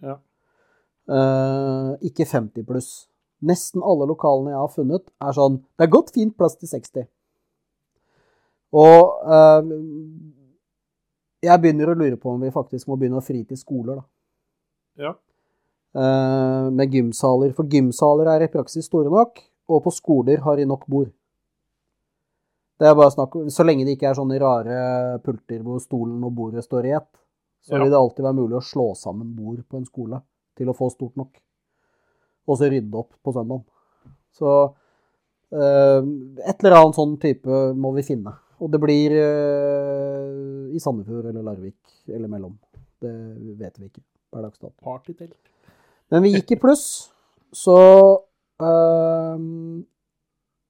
Ja. 0.00 0.16
Uh, 1.06 1.92
ikke 2.06 2.24
50 2.24 2.64
pluss. 2.66 2.90
Nesten 3.44 3.84
alle 3.84 4.08
lokalene 4.08 4.54
jeg 4.54 4.62
har 4.62 4.72
funnet, 4.72 5.04
er 5.20 5.36
sånn 5.36 5.60
Det 5.76 5.84
er 5.84 5.92
godt 5.92 6.14
fint 6.14 6.32
plass 6.38 6.56
til 6.56 6.72
60. 6.72 7.06
Og 8.76 9.20
uh, 9.28 9.60
jeg 11.44 11.60
begynner 11.60 11.92
å 11.92 11.98
lure 11.98 12.16
på 12.16 12.32
om 12.32 12.40
vi 12.42 12.54
faktisk 12.54 12.88
må 12.88 12.96
begynne 12.96 13.20
å 13.20 13.24
fri 13.24 13.44
til 13.44 13.60
skoler, 13.60 14.00
da. 14.00 14.06
Ja. 15.00 15.14
Uh, 15.96 16.68
med 16.72 16.92
gymsaler. 16.92 17.52
For 17.56 17.68
gymsaler 17.72 18.28
er 18.34 18.44
i 18.44 18.50
praksis 18.52 18.88
store 18.90 19.12
nok, 19.12 19.40
og 19.72 19.84
på 19.84 19.92
skoler 19.94 20.42
har 20.44 20.58
de 20.60 20.66
nok 20.68 20.84
bord. 20.90 21.12
Det 22.76 22.88
er 22.88 22.96
bare 22.96 23.10
snakk 23.14 23.36
om, 23.36 23.50
Så 23.50 23.64
lenge 23.64 23.86
det 23.86 23.96
ikke 23.96 24.10
er 24.10 24.18
sånne 24.18 24.36
rare 24.40 25.18
pulter 25.24 25.62
hvor 25.64 25.80
stolen 25.80 26.24
og 26.24 26.34
bordet 26.36 26.64
står 26.64 26.86
i 26.86 26.96
ett, 26.98 27.08
så 27.64 27.76
Ja. 27.76 27.82
vil 27.82 27.90
det 27.90 27.98
alltid 27.98 28.24
være 28.24 28.36
mulig 28.36 28.56
å 28.58 28.64
slå 28.64 28.94
sammen 28.94 29.34
bord 29.34 29.62
på 29.68 29.78
en 29.78 29.86
skole 29.86 30.22
til 30.56 30.68
å 30.68 30.76
få 30.76 30.90
stort 30.92 31.16
nok. 31.16 31.40
Og 32.46 32.58
så 32.58 32.68
rydde 32.70 32.94
opp 32.94 33.12
på 33.24 33.32
søndag. 33.32 33.64
Så 34.32 34.74
uh, 35.52 36.02
et 36.44 36.64
eller 36.64 36.76
annet 36.76 36.94
sånn 36.94 37.16
type 37.18 37.48
må 37.74 37.94
vi 37.96 38.02
finne. 38.02 38.36
Og 38.60 38.70
det 38.70 38.80
blir 38.80 39.10
uh, 39.16 40.68
i 40.70 40.78
Sandefjord 40.78 41.26
eller 41.26 41.42
Larvik 41.42 41.80
eller 42.08 42.28
mellom. 42.28 42.58
Det 43.00 43.12
vet 43.58 43.78
vi 43.80 43.88
ikke 43.88 44.04
per 44.36 44.44
dags 44.44 44.60
dato. 44.60 44.76
Partytelt. 44.84 45.38
Men 46.12 46.22
vi 46.22 46.34
gikk 46.36 46.54
i 46.54 46.60
pluss, 46.60 46.84
så 47.56 47.78
øhm, 48.62 49.86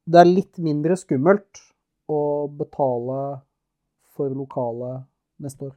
det 0.06 0.20
er 0.22 0.30
litt 0.30 0.62
mindre 0.62 0.96
skummelt 0.96 1.60
å 2.08 2.46
betale 2.48 3.40
for 4.16 4.32
lokale 4.32 5.02
neste 5.42 5.68
år. 5.68 5.74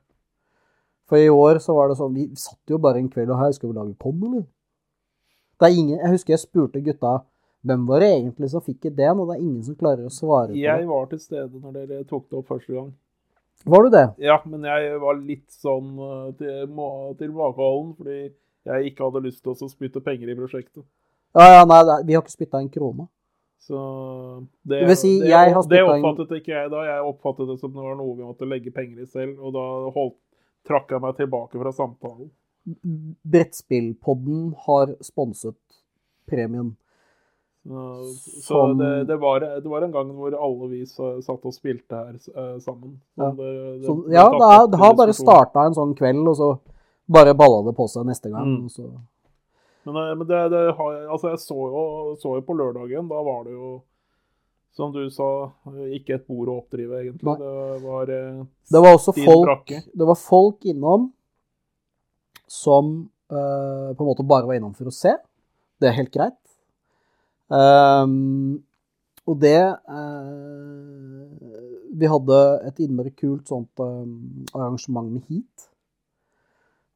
For 1.09 1.17
i 1.17 1.31
år 1.33 1.57
så 1.63 1.73
var 1.73 1.89
det 1.89 1.97
sånn 1.97 2.13
Vi 2.13 2.27
satt 2.37 2.69
jo 2.69 2.77
bare 2.77 3.01
en 3.01 3.09
kveld 3.09 3.31
og 3.33 3.39
her 3.41 3.53
skal 3.55 3.71
vi 3.71 3.79
lage 3.79 3.97
con, 3.97 4.21
eller? 4.27 4.45
Det 5.59 5.67
er 5.67 5.75
ingen, 5.75 5.97
jeg 5.97 6.13
husker 6.13 6.35
jeg 6.35 6.43
spurte 6.45 6.83
gutta 6.85 7.17
hvem 7.67 7.81
var 7.89 7.99
det 7.99 8.13
egentlig 8.13 8.47
som 8.53 8.63
fikk 8.63 8.85
ideen, 8.87 9.19
og 9.19 9.27
det 9.27 9.35
er 9.35 9.41
ingen 9.43 9.63
som 9.65 9.75
klarer 9.75 10.05
å 10.07 10.13
svare 10.13 10.53
på 10.53 10.61
Jeg 10.61 10.85
var 10.87 11.09
til 11.11 11.19
stede 11.19 11.59
når 11.59 11.73
dere 11.75 12.05
tok 12.07 12.29
det 12.29 12.37
opp 12.39 12.53
første 12.53 12.71
gang. 12.71 12.93
Var 13.65 13.84
du 13.84 13.90
det? 13.90 14.06
Ja, 14.23 14.38
men 14.45 14.64
jeg 14.64 14.99
var 15.02 15.18
litt 15.19 15.49
sånn 15.52 15.90
til, 16.40 16.68
tilbakeholden, 17.19 17.95
fordi 17.98 18.19
jeg 18.69 18.91
ikke 18.91 19.07
hadde 19.10 19.23
lyst 19.26 19.44
til 19.44 19.52
å 19.53 19.69
spytte 19.69 20.02
penger 20.03 20.31
i 20.31 20.36
prosjektet. 20.38 20.84
Ja, 21.36 21.60
ja, 21.60 21.65
nei, 21.69 21.81
vi 22.07 22.15
har 22.15 22.23
ikke 22.23 22.34
spytta 22.38 22.61
en 22.64 22.69
krone. 22.73 23.07
Så 23.60 23.77
det, 24.65 24.80
Det 24.88 24.95
si, 24.98 25.19
det, 25.19 25.30
det 25.69 25.84
oppfattet 25.84 26.31
en- 26.31 26.38
ikke 26.40 26.53
jeg 26.56 26.72
da. 26.72 26.84
Jeg 26.88 27.03
oppfattet 27.06 27.48
det 27.52 27.60
som 27.60 27.73
det 27.76 27.84
var 27.84 27.95
noe 27.99 28.15
vi 28.15 28.23
måtte 28.23 28.48
legge 28.48 28.72
penger 28.73 29.03
i 29.03 29.06
selv, 29.06 29.38
og 29.44 29.53
da 29.53 29.65
holdt, 29.94 30.18
trakk 30.65 30.90
jeg 30.95 31.02
meg 31.03 31.15
tilbake 31.19 31.60
fra 31.60 31.72
samtalen. 31.76 32.31
Brettspillpodden 33.30 34.53
har 34.65 34.95
sponset 35.06 35.57
premien. 36.30 36.76
Så, 38.44 38.73
det, 38.73 39.03
det, 39.06 39.18
var, 39.18 39.40
det 39.40 39.69
var 39.69 39.84
en 39.86 39.91
gang 39.91 40.11
hvor 40.15 40.34
alle 40.34 40.69
vi 40.72 40.86
satt 40.88 41.44
og 41.45 41.53
spilte 41.53 41.98
her 41.98 42.15
eh, 42.15 42.56
sammen. 42.64 42.95
Ja. 43.19 43.30
det, 43.36 43.49
Så, 43.86 43.95
ja, 44.14 44.26
det, 44.72 44.80
har 44.80 44.95
bare 44.98 45.14
starta 45.14 45.68
en 45.68 45.76
sånn 45.77 45.94
kveld, 45.98 46.23
og 46.31 46.38
så 46.40 46.49
bare 47.11 47.36
balla 47.38 47.61
det 47.68 47.76
på 47.77 47.86
seg 47.91 48.07
neste 48.10 48.31
gang. 48.31 48.64
Mm. 48.64 48.72
Så. 48.73 48.88
Men, 49.84 49.95
eh, 49.95 50.15
men 50.15 50.26
det, 50.27 50.41
det 50.56 50.64
har, 50.80 50.98
altså 51.11 51.34
jeg 51.34 51.44
så 51.44 51.60
jo, 51.60 51.84
så 52.22 52.36
jo 52.40 52.48
på 52.48 52.57
lørdagen, 52.57 53.07
da 53.11 53.22
var 53.27 53.45
det 53.48 53.56
jo, 53.56 53.76
som 54.76 54.91
du 54.95 55.03
sa, 55.11 55.30
ikke 55.99 56.19
et 56.19 56.27
bord 56.30 56.52
å 56.52 56.60
oppdrive, 56.61 57.03
egentlig. 57.03 57.38
Det 57.41 57.86
var 57.86 58.14
eh, 58.14 58.44
Det 58.72 58.84
var 58.86 58.98
også 58.98 59.15
folk, 59.18 59.48
brakke. 59.48 59.81
det 59.94 60.10
var 60.11 60.19
folk 60.19 60.69
innom 60.69 61.10
som 62.49 63.10
eh, 63.30 63.90
på 63.94 64.03
en 64.03 64.10
måte 64.10 64.26
bare 64.26 64.48
var 64.49 64.57
innom 64.57 64.76
for 64.77 64.90
å 64.90 64.94
se. 64.94 65.18
Det 65.80 65.90
er 65.90 65.98
helt 65.98 66.14
greit. 66.14 66.40
Ehm, 67.49 68.61
og 69.26 69.38
det 69.41 69.61
uh, 69.89 71.26
Vi 71.99 72.09
hadde 72.09 72.38
et 72.69 72.81
innmari 72.85 73.11
kult 73.17 73.49
sånt 73.49 73.81
um, 73.81 74.45
arrangement 74.53 75.09
med 75.09 75.26
heat. 75.30 75.65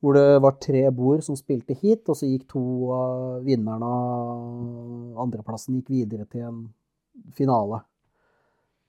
Hvor 0.03 0.17
det 0.17 0.41
var 0.43 0.59
tre 0.61 0.83
bord 0.91 1.23
som 1.23 1.37
spilte 1.39 1.75
heat, 1.79 2.03
og 2.11 2.17
så 2.19 2.27
gikk 2.27 2.45
to 2.51 2.63
av 2.93 3.43
vinnerne 3.47 3.87
av 3.87 5.23
andreplassen 5.23 5.79
gikk 5.79 5.93
videre 5.95 6.27
til 6.27 6.45
en 6.47 6.61
finale. 7.37 7.81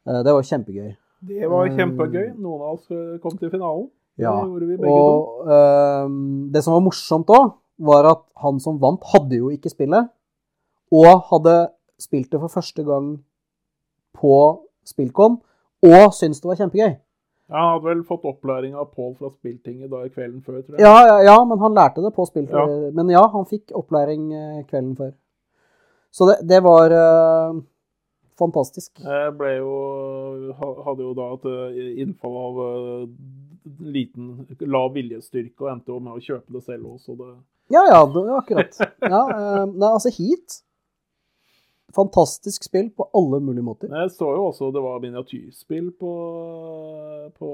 Uh, 0.05 0.21
det 0.27 0.37
var 0.37 0.49
kjempegøy. 0.51 0.95
Det 1.25 1.51
var 1.51 1.71
kjempegøy. 1.73 2.27
Noen 2.37 2.61
av 2.61 2.75
oss 2.77 3.21
kom 3.23 3.39
til 3.41 3.53
finalen. 3.53 3.89
Ja, 4.21 4.35
Det. 4.45 4.77
Og 4.87 5.49
ehm, 5.51 6.51
det 6.55 6.61
som 6.63 6.77
var 6.77 6.85
morsomt 6.85 7.31
òg, 7.35 7.57
var 7.83 8.07
at 8.07 8.21
han 8.39 8.61
som 8.63 8.77
vant, 8.79 9.03
hadde 9.11 9.41
jo 9.41 9.49
ikke 9.51 9.73
spillet. 9.73 10.13
Og 10.93 11.25
hadde 11.31 11.57
spilt 12.01 12.33
det 12.33 12.41
for 12.43 12.53
første 12.53 12.85
gang 12.85 13.17
på 14.15 14.37
Spillcom, 14.87 15.41
og 15.85 16.15
syntes 16.17 16.43
det 16.43 16.51
var 16.51 16.61
kjempegøy. 16.61 16.95
Ja, 17.51 17.61
Han 17.61 17.73
hadde 17.75 17.89
vel 17.91 18.05
fått 18.09 18.25
opplæring 18.25 18.75
av 18.75 18.89
Pål 18.97 19.13
fra 19.19 19.29
Spilltinget 19.31 19.91
da 19.93 20.05
i 20.07 20.11
kvelden 20.13 20.41
før, 20.43 20.63
tror 20.63 20.79
jeg. 20.79 20.85
Ja, 20.85 20.95
ja, 21.05 21.19
ja, 21.29 21.37
men 21.45 21.61
han 21.61 21.77
lærte 21.77 22.05
det 22.05 22.15
på 22.17 22.25
Spilltinget. 22.29 22.89
Ja. 22.89 22.93
Men 22.97 23.13
ja, 23.13 23.25
han 23.35 23.47
fikk 23.51 23.75
opplæring 23.77 24.33
eh, 24.33 24.65
kvelden 24.71 24.97
før. 24.97 25.13
Så 26.15 26.29
det, 26.31 26.37
det 26.49 26.61
var 26.65 26.95
uh, 26.95 27.57
fantastisk. 28.39 29.01
Jeg 29.03 29.33
ble 29.37 29.57
jo, 29.59 29.73
hadde 30.57 31.03
jo 31.03 31.15
da 31.19 31.31
et 31.35 31.49
eh, 31.51 31.89
innfall 32.05 32.39
av 32.39 32.61
uh, 32.63 33.09
liten, 33.83 34.31
lav 34.63 34.93
viljestyrke 34.95 35.67
og 35.67 35.73
endte 35.75 35.93
jo 35.93 35.99
med 35.99 36.17
å 36.17 36.23
kjøpe 36.23 36.55
det 36.55 36.63
selv 36.65 36.95
også. 36.95 37.19
Det, 37.19 37.33
Ja, 37.75 37.83
ja, 37.91 38.05
det, 38.15 38.25
akkurat. 38.39 38.81
Ja, 39.15 39.25
uh, 39.27 39.65
nei, 39.69 39.91
altså 39.91 40.13
Heat 40.15 40.63
Fantastisk 41.95 42.65
spill 42.67 42.89
på 42.91 43.05
alle 43.15 43.39
mulige 43.45 43.63
måter. 43.63 43.91
Jeg 43.93 44.11
så 44.11 44.33
jo 44.35 44.49
også 44.49 44.71
det 44.75 44.81
var 44.83 44.99
miniatyrspill 45.03 45.93
på, 46.01 46.13
på 47.39 47.51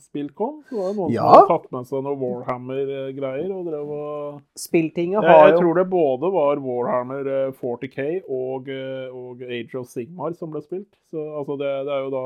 Spillcom. 0.00 0.62
Så 0.70 0.76
var 0.78 0.88
det 0.88 0.96
noen 0.96 1.12
Ja. 1.12 1.22
som 1.26 1.34
hadde 1.34 1.50
tatt 1.50 1.66
med 1.76 1.88
seg 1.90 2.04
noe 2.06 2.16
Warhammer-greier. 2.20 3.50
og 3.52 3.66
drev 3.68 3.90
og... 3.96 4.38
Spilltinget 4.56 5.20
Jeg, 5.22 5.30
jo 5.32 5.42
jeg 5.44 5.52
jo 5.54 5.60
tror 5.60 5.74
det 5.80 5.86
både 5.92 6.30
var 6.32 6.62
Warhammer 6.64 7.30
eh, 7.34 7.50
40K 7.60 8.06
og, 8.24 8.70
eh, 8.72 9.08
og 9.12 9.42
Age 9.44 9.76
of 9.80 9.88
Sigmar 9.92 10.32
som 10.38 10.50
ble 10.54 10.62
spilt. 10.64 10.92
Så 11.10 11.20
altså 11.40 11.58
det, 11.60 11.72
det 11.88 11.92
er 11.96 12.06
jo 12.06 12.12
da 12.14 12.24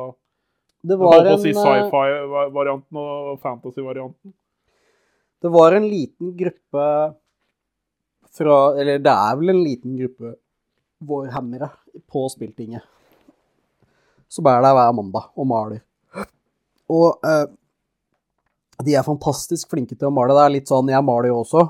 Det 0.92 0.98
var 1.00 1.26
en 1.26 1.40
si 1.42 1.50
eh, 1.50 1.58
sci-fi-varianten 1.58 3.00
og 3.02 3.40
fantasy-varianten. 3.42 4.34
Det 5.40 5.50
var 5.50 5.72
en 5.74 5.88
liten 5.88 6.34
gruppe 6.36 6.86
fra 8.30 8.56
Eller 8.78 9.00
det 9.02 9.10
er 9.10 9.36
vel 9.40 9.50
en 9.56 9.64
liten 9.64 9.96
gruppe 9.98 10.36
vårhammere 11.00 11.68
på 12.10 12.24
Spilltinget. 12.32 12.82
Som 14.30 14.46
er 14.46 14.60
der 14.62 14.74
hver 14.76 14.92
mandag 14.94 15.30
og 15.34 15.46
maler. 15.50 15.80
Og 16.90 17.18
eh, 17.26 17.46
de 18.84 18.94
er 18.96 19.04
fantastisk 19.06 19.70
flinke 19.72 19.96
til 19.98 20.08
å 20.08 20.14
male. 20.14 20.34
Det 20.36 20.44
er 20.46 20.52
litt 20.56 20.70
sånn 20.70 20.88
Jeg 20.90 21.04
maler 21.04 21.30
jo 21.32 21.40
også, 21.42 21.64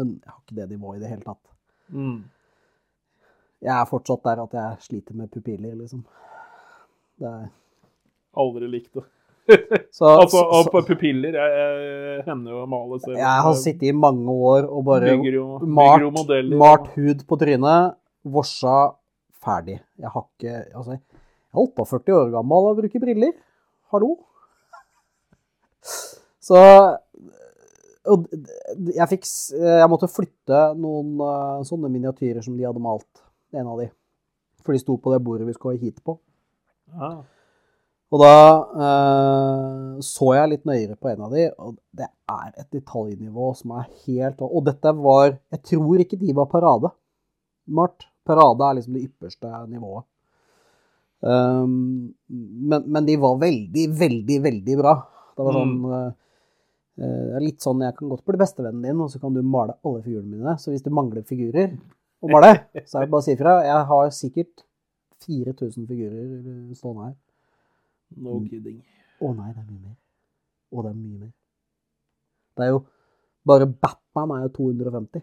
men 0.00 0.14
jeg 0.18 0.30
har 0.32 0.38
ikke 0.40 0.56
det 0.58 0.68
nivået 0.72 0.98
i 0.98 1.02
det 1.04 1.10
hele 1.12 1.24
tatt. 1.26 1.42
Mm. 1.92 2.18
Jeg 3.62 3.74
er 3.76 3.88
fortsatt 3.90 4.24
der 4.26 4.40
at 4.42 4.54
jeg 4.58 4.86
sliter 4.88 5.14
med 5.18 5.30
pupiller, 5.30 5.74
liksom. 5.78 6.02
Det 7.20 7.28
er 7.30 7.50
Aldri 8.42 8.68
likt 8.72 8.94
det. 8.96 9.04
Så, 9.92 10.06
Altså, 10.08 10.40
og 10.40 10.68
på 10.72 10.80
pupiller 10.86 11.34
jeg, 11.36 11.56
jeg 11.58 12.22
hender 12.30 12.54
jo 12.54 12.60
å 12.62 12.68
male 12.70 12.98
selv. 13.02 13.18
jeg 13.20 13.42
har 13.46 13.56
sittet 13.58 13.88
i 13.90 13.92
mange 13.92 14.32
år 14.32 14.64
og 14.70 14.84
bare 14.86 15.10
bygger 15.18 15.34
jo, 15.36 15.46
bygger 15.66 16.04
jo 16.06 16.10
modeller. 16.14 16.56
malt 16.62 16.86
hud 16.94 17.24
på 17.28 17.38
trynet, 17.42 17.96
vorsa, 18.24 18.94
ferdig. 19.42 19.80
Jeg 19.98 20.12
har 20.14 20.26
ikke 20.26 20.58
Altså, 20.74 20.98
jeg 20.98 21.00
er 21.52 21.58
48 21.58 22.14
år 22.16 22.30
gammel 22.36 22.70
og 22.70 22.82
bruker 22.82 23.02
briller. 23.02 23.32
Hallo? 23.92 24.16
Så 26.48 26.60
og 28.10 28.26
jeg 28.90 29.08
fikk 29.12 29.28
Jeg 29.54 29.90
måtte 29.90 30.10
flytte 30.10 30.62
noen 30.78 31.20
eh, 31.22 31.60
sånne 31.68 31.90
miniatyrer 31.92 32.42
som 32.42 32.56
de 32.58 32.66
hadde 32.66 32.82
malt, 32.82 33.22
en 33.54 33.68
av 33.68 33.78
de. 33.78 33.86
For 34.62 34.74
de 34.74 34.82
sto 34.82 34.96
på 34.98 35.12
det 35.12 35.22
bordet 35.22 35.46
vi 35.46 35.54
skulle 35.54 35.78
hit 35.78 36.02
på. 36.02 36.16
Ah. 36.98 37.20
Og 38.12 38.20
da 38.20 38.34
eh, 38.84 40.00
så 40.04 40.32
jeg 40.36 40.50
litt 40.50 40.66
nøyere 40.68 40.98
på 41.00 41.12
en 41.12 41.22
av 41.28 41.32
de, 41.32 41.46
og 41.62 41.78
det 41.96 42.10
er 42.10 42.48
et 42.60 42.68
detaljnivå 42.74 43.52
som 43.56 43.72
er 43.78 43.86
helt 44.04 44.42
Og 44.44 44.66
dette 44.66 44.92
var 44.98 45.38
Jeg 45.54 45.62
tror 45.70 46.02
ikke 46.02 46.20
de 46.20 46.34
var 46.36 46.50
parade. 46.50 46.92
Mart. 47.66 48.08
Parade 48.26 48.66
er 48.66 48.78
liksom 48.78 48.96
det 48.96 49.04
ypperste 49.08 49.50
nivået. 49.70 50.06
Um, 51.22 52.14
men, 52.28 52.82
men 52.86 53.06
de 53.06 53.16
var 53.22 53.38
veldig, 53.38 53.86
veldig, 53.98 54.38
veldig 54.42 54.76
bra. 54.80 54.96
Det 55.36 55.46
var 55.46 55.54
sånn 55.54 55.76
mm. 55.78 55.92
uh, 55.92 57.36
Litt 57.42 57.62
sånn 57.62 57.84
jeg 57.86 57.94
kan 57.96 58.10
godt 58.10 58.24
bli 58.28 58.40
bestevennen 58.40 58.82
din, 58.84 59.00
og 59.00 59.10
så 59.10 59.20
kan 59.22 59.34
du 59.34 59.40
male 59.46 59.78
alle 59.86 60.02
figurene 60.04 60.36
mine. 60.36 60.56
Så 60.60 60.74
hvis 60.74 60.84
du 60.84 60.90
mangler 60.94 61.24
figurer 61.26 61.76
å 62.22 62.30
male, 62.30 62.52
så 62.84 62.98
er 62.98 63.06
det 63.06 63.12
bare 63.14 63.22
å 63.22 63.26
si 63.26 63.34
ifra. 63.36 63.54
Jeg 63.66 63.86
har 63.90 64.10
sikkert 64.14 64.64
4000 65.26 65.86
figurer 65.88 66.74
stående 66.78 67.08
her. 67.08 67.14
No 68.22 68.40
kidding. 68.44 68.82
Å 69.22 69.30
nei, 69.36 69.52
det 69.54 69.62
er 69.62 69.68
mye 69.68 69.80
mer. 69.80 69.96
Å, 70.72 70.82
det 70.82 70.90
er 70.90 70.98
mye 70.98 71.20
mer. 71.22 71.30
Det 72.52 72.66
er 72.66 72.74
jo 72.74 72.82
Bare 73.42 73.66
Batman 73.66 74.36
er 74.36 74.44
jo 74.44 74.50
250. 74.54 75.22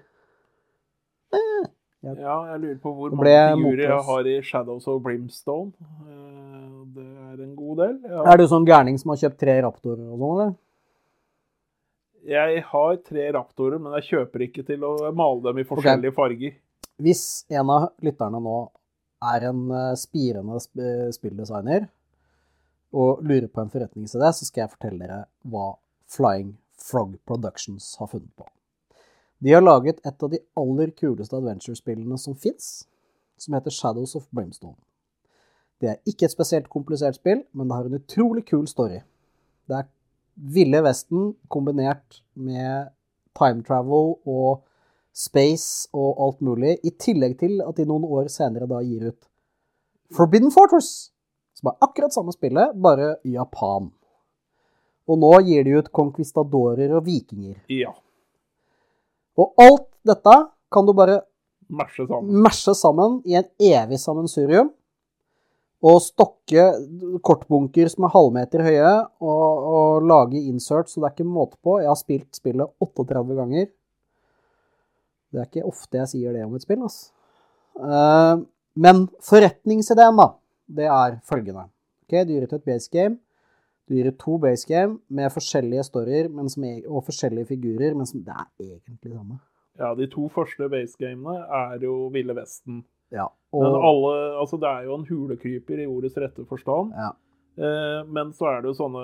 Ja, 2.04 2.36
jeg 2.54 2.60
lurer 2.64 2.78
på 2.80 2.94
hvor 2.96 3.12
mange 3.12 3.28
figurer 3.60 3.82
jeg 3.90 4.04
har 4.08 4.28
i 4.32 4.36
Shadows 4.48 4.86
of 4.88 5.02
Brimstone. 5.04 5.74
Eh, 6.08 6.56
Det 6.96 7.06
er 7.06 7.44
en 7.44 7.56
god 7.56 7.78
del. 7.78 7.96
Ja. 8.10 8.24
Er 8.32 8.38
du 8.40 8.46
sånn 8.50 8.66
gærning 8.66 8.98
som 8.98 9.12
har 9.14 9.20
kjøpt 9.22 9.38
tre 9.44 9.54
raptorer 9.62 10.08
og 10.08 10.18
sånn, 10.18 10.32
eller? 10.40 10.54
Jeg 12.30 12.64
har 12.72 12.96
tre 13.06 13.28
raptorer, 13.36 13.80
men 13.80 13.94
jeg 14.00 14.08
kjøper 14.10 14.44
ikke 14.48 14.66
til 14.68 14.84
å 14.88 14.94
male 15.16 15.42
dem 15.46 15.60
i 15.62 15.68
forskjellige 15.68 16.16
farger. 16.18 16.56
Hvis 17.00 17.24
en 17.50 17.70
av 17.72 17.90
lytterne 18.04 18.42
nå 18.44 18.58
er 19.36 19.46
en 19.52 19.62
eh, 19.72 19.94
spirende 20.00 20.60
sp 20.64 20.80
eh, 20.84 21.08
spilldesigner 21.16 21.88
og 22.96 23.22
lurer 23.22 23.48
på 23.52 23.62
en 23.62 23.70
forretningsidé, 23.72 24.32
så 24.34 24.48
skal 24.48 24.66
jeg 24.66 24.74
fortelle 24.74 25.04
dere 25.06 25.20
hva 25.52 25.76
Flying 26.10 26.56
Frog 26.80 27.18
Productions 27.28 27.92
har 28.00 28.08
funnet 28.10 28.32
på. 28.40 28.48
De 29.40 29.54
har 29.54 29.64
laget 29.64 30.02
et 30.04 30.24
av 30.24 30.32
de 30.32 30.40
aller 30.60 30.92
kuleste 31.00 31.38
adventure-spillene 31.38 32.18
som 32.20 32.36
fins, 32.36 32.88
som 33.40 33.56
heter 33.56 33.72
Shadows 33.72 34.16
of 34.20 34.28
Brimstone. 34.36 34.78
Det 35.80 35.90
er 35.94 36.02
ikke 36.12 36.28
et 36.28 36.34
spesielt 36.34 36.68
komplisert 36.72 37.16
spill, 37.16 37.46
men 37.56 37.70
det 37.70 37.78
har 37.78 37.88
en 37.88 38.00
utrolig 38.02 38.44
kul 38.50 38.68
story. 38.68 39.00
Det 39.70 39.78
er 39.80 39.88
Ville 40.40 40.82
Vesten 40.84 41.34
kombinert 41.52 42.22
med 42.36 42.92
time 43.36 43.64
travel 43.68 44.18
og 44.28 44.66
space 45.16 45.88
og 45.96 46.20
alt 46.26 46.44
mulig, 46.44 46.78
i 46.84 46.92
tillegg 46.92 47.38
til 47.40 47.60
at 47.64 47.80
de 47.80 47.88
noen 47.88 48.06
år 48.08 48.28
senere 48.32 48.68
da 48.68 48.80
gir 48.84 49.10
ut 49.12 49.26
Forbidden 50.16 50.52
Fortress, 50.52 51.12
som 51.54 51.70
er 51.70 51.84
akkurat 51.86 52.16
samme 52.16 52.34
spillet, 52.34 52.76
bare 52.82 53.18
i 53.28 53.36
Japan. 53.36 53.92
Og 55.10 55.20
nå 55.22 55.32
gir 55.46 55.68
de 55.68 55.76
ut 55.78 55.92
conquistadorer 55.94 56.96
og 56.98 57.06
vikinger. 57.06 57.60
Ja. 57.70 57.94
Og 59.40 59.54
alt 59.62 59.88
dette 60.08 60.36
kan 60.74 60.88
du 60.88 60.94
bare 60.98 61.22
Masje 61.70 62.08
sammen. 62.08 62.42
sammen 62.74 63.18
i 63.30 63.36
en 63.38 63.46
evig 63.62 64.00
sammensurium. 64.02 64.72
Og 65.86 66.02
stokke 66.04 66.64
kortbunker 67.24 67.88
som 67.88 68.08
er 68.08 68.12
halvmeter 68.12 68.64
høye, 68.66 68.94
og, 69.24 69.68
og 69.70 70.08
lage 70.10 70.42
insert 70.50 70.90
så 70.92 71.00
det 71.00 71.08
er 71.08 71.14
ikke 71.14 71.30
måte 71.30 71.56
på. 71.64 71.78
Jeg 71.80 71.88
har 71.88 72.00
spilt 72.00 72.36
spillet 72.36 72.74
38 72.84 73.38
ganger. 73.38 73.70
Det 75.30 75.40
er 75.40 75.48
ikke 75.48 75.70
ofte 75.70 76.02
jeg 76.02 76.12
sier 76.16 76.36
det 76.36 76.44
om 76.44 76.58
et 76.58 76.66
spill, 76.66 76.84
altså. 76.84 77.14
Uh, 77.80 78.42
men 78.76 79.06
forretningsideen, 79.24 80.20
da, 80.20 80.28
det 80.82 80.90
er 80.90 81.20
følgende. 81.30 81.70
Ok, 82.04 82.18
et 82.18 82.66
base 82.66 82.90
game. 82.92 83.20
Du 83.90 83.96
gir 83.98 84.12
ut 84.12 84.20
to 84.22 84.38
base 84.38 84.68
game 84.70 85.00
med 85.10 85.32
forskjellige 85.34 85.84
storyer 85.88 86.28
men 86.30 86.50
som 86.50 86.64
er, 86.70 86.84
og 86.88 87.08
forskjellige 87.08 87.50
figurer, 87.56 87.96
men 87.98 88.06
som 88.06 88.22
det 88.22 88.36
er 88.36 88.50
egentlig 88.68 89.16
samme. 89.16 89.40
Ja, 89.80 89.94
de 89.96 90.06
to 90.12 90.28
første 90.30 90.68
basegamene 90.70 91.40
er 91.56 91.80
jo 91.82 92.10
Ville 92.14 92.36
Vesten. 92.38 92.84
Ja, 93.12 93.26
Men 93.54 93.74
alle 93.74 94.12
Altså, 94.38 94.60
det 94.62 94.70
er 94.70 94.84
jo 94.86 95.00
en 95.00 95.08
hulekryper 95.10 95.82
i 95.82 95.88
ordets 95.90 96.18
rette 96.22 96.46
forstand. 96.46 96.94
ja. 96.94 97.10
Eh, 97.60 98.06
men 98.08 98.30
så 98.32 98.46
er 98.48 98.62
det 98.62 98.70
jo 98.70 98.76
sånne 98.78 99.02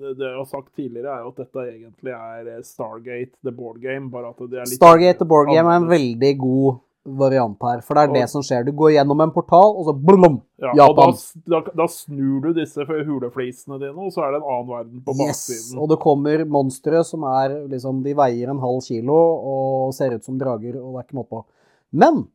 Det 0.00 0.14
det 0.18 0.26
jeg 0.26 0.38
har 0.40 0.46
sagt 0.50 0.72
tidligere, 0.74 1.12
er 1.12 1.20
jo 1.22 1.28
at 1.30 1.36
dette 1.44 1.66
egentlig 1.68 2.10
er 2.16 2.62
Stargate, 2.66 3.36
the 3.44 3.52
board 3.52 3.78
game. 3.82 4.08
Bare 4.10 4.32
at 4.32 4.40
det 4.50 4.58
er 4.58 4.66
litt 4.66 4.80
Stargate 4.80 5.20
The 5.20 5.28
Board 5.30 5.52
Game 5.52 5.68
er 5.70 5.76
en 5.82 5.86
veldig 5.92 6.32
god 6.40 6.80
variant 7.06 7.56
her. 7.62 7.80
For 7.84 7.94
det 7.94 8.02
er 8.04 8.08
Og- 8.08 8.14
det 8.14 8.28
som 8.30 8.42
skjer. 8.42 8.64
Du 8.64 8.72
går 8.72 8.92
gjennom 8.96 9.20
en 9.20 9.30
portal, 9.30 9.76
og 9.76 9.84
så 9.86 9.92
blum! 9.92 10.40
Ja, 10.58 10.70
og 10.88 10.96
da, 10.96 11.02
Japan. 11.10 11.42
da, 11.46 11.60
da 11.82 11.86
snur 11.86 12.40
du 12.42 12.52
disse 12.54 12.80
huleflisene 12.86 13.78
dine, 13.78 13.98
og 13.98 14.12
så 14.12 14.22
er 14.24 14.32
det 14.32 14.40
en 14.42 14.48
annen 14.48 14.68
verden 14.68 15.02
på 15.04 15.12
Yes! 15.26 15.74
Og 15.76 15.88
det 15.88 15.98
kommer 16.00 16.44
monstre 16.46 17.04
som 17.04 17.22
er 17.24 17.68
liksom 17.68 18.02
De 18.02 18.14
veier 18.14 18.48
en 18.50 18.58
halv 18.60 18.80
kilo 18.82 19.12
og 19.14 19.92
ser 19.94 20.14
ut 20.14 20.24
som 20.24 20.38
drager, 20.38 20.80
og 20.80 20.94
det 20.94 21.02
er 21.02 21.06
ikke 21.08 21.20
måte 21.20 21.28
på. 21.30 21.44
Men 21.92 22.28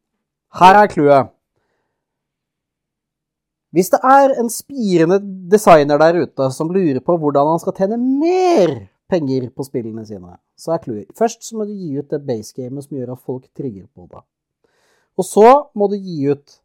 her 0.53 0.75
er 0.83 0.87
clouet. 0.87 1.29
Hvis 3.71 3.91
det 3.93 3.99
er 4.03 4.31
en 4.41 4.49
spirende 4.49 5.19
designer 5.51 5.99
der 6.01 6.23
ute 6.23 6.47
som 6.55 6.71
lurer 6.73 6.99
på 7.05 7.17
hvordan 7.21 7.51
han 7.53 7.59
skal 7.61 7.75
tjene 7.77 7.99
mer 8.01 8.89
penger 9.09 9.49
på 9.53 9.65
spillene 9.65 10.05
sine, 10.05 10.37
så 10.57 10.73
er 10.73 10.81
clouet 10.83 11.11
Først 11.17 11.43
så 11.45 11.57
må 11.57 11.67
du 11.69 11.73
gi 11.77 11.99
ut 11.99 12.09
det 12.09 12.21
basegamet 12.25 12.85
som 12.85 12.97
gjør 12.97 13.11
at 13.13 13.19
folk 13.25 13.45
trigger 13.57 13.85
på 13.93 14.07
det. 14.09 14.23
Og 15.17 15.25
så 15.25 15.47
må 15.75 15.87
du 15.91 15.95
gi 15.97 16.29
ut 16.31 16.59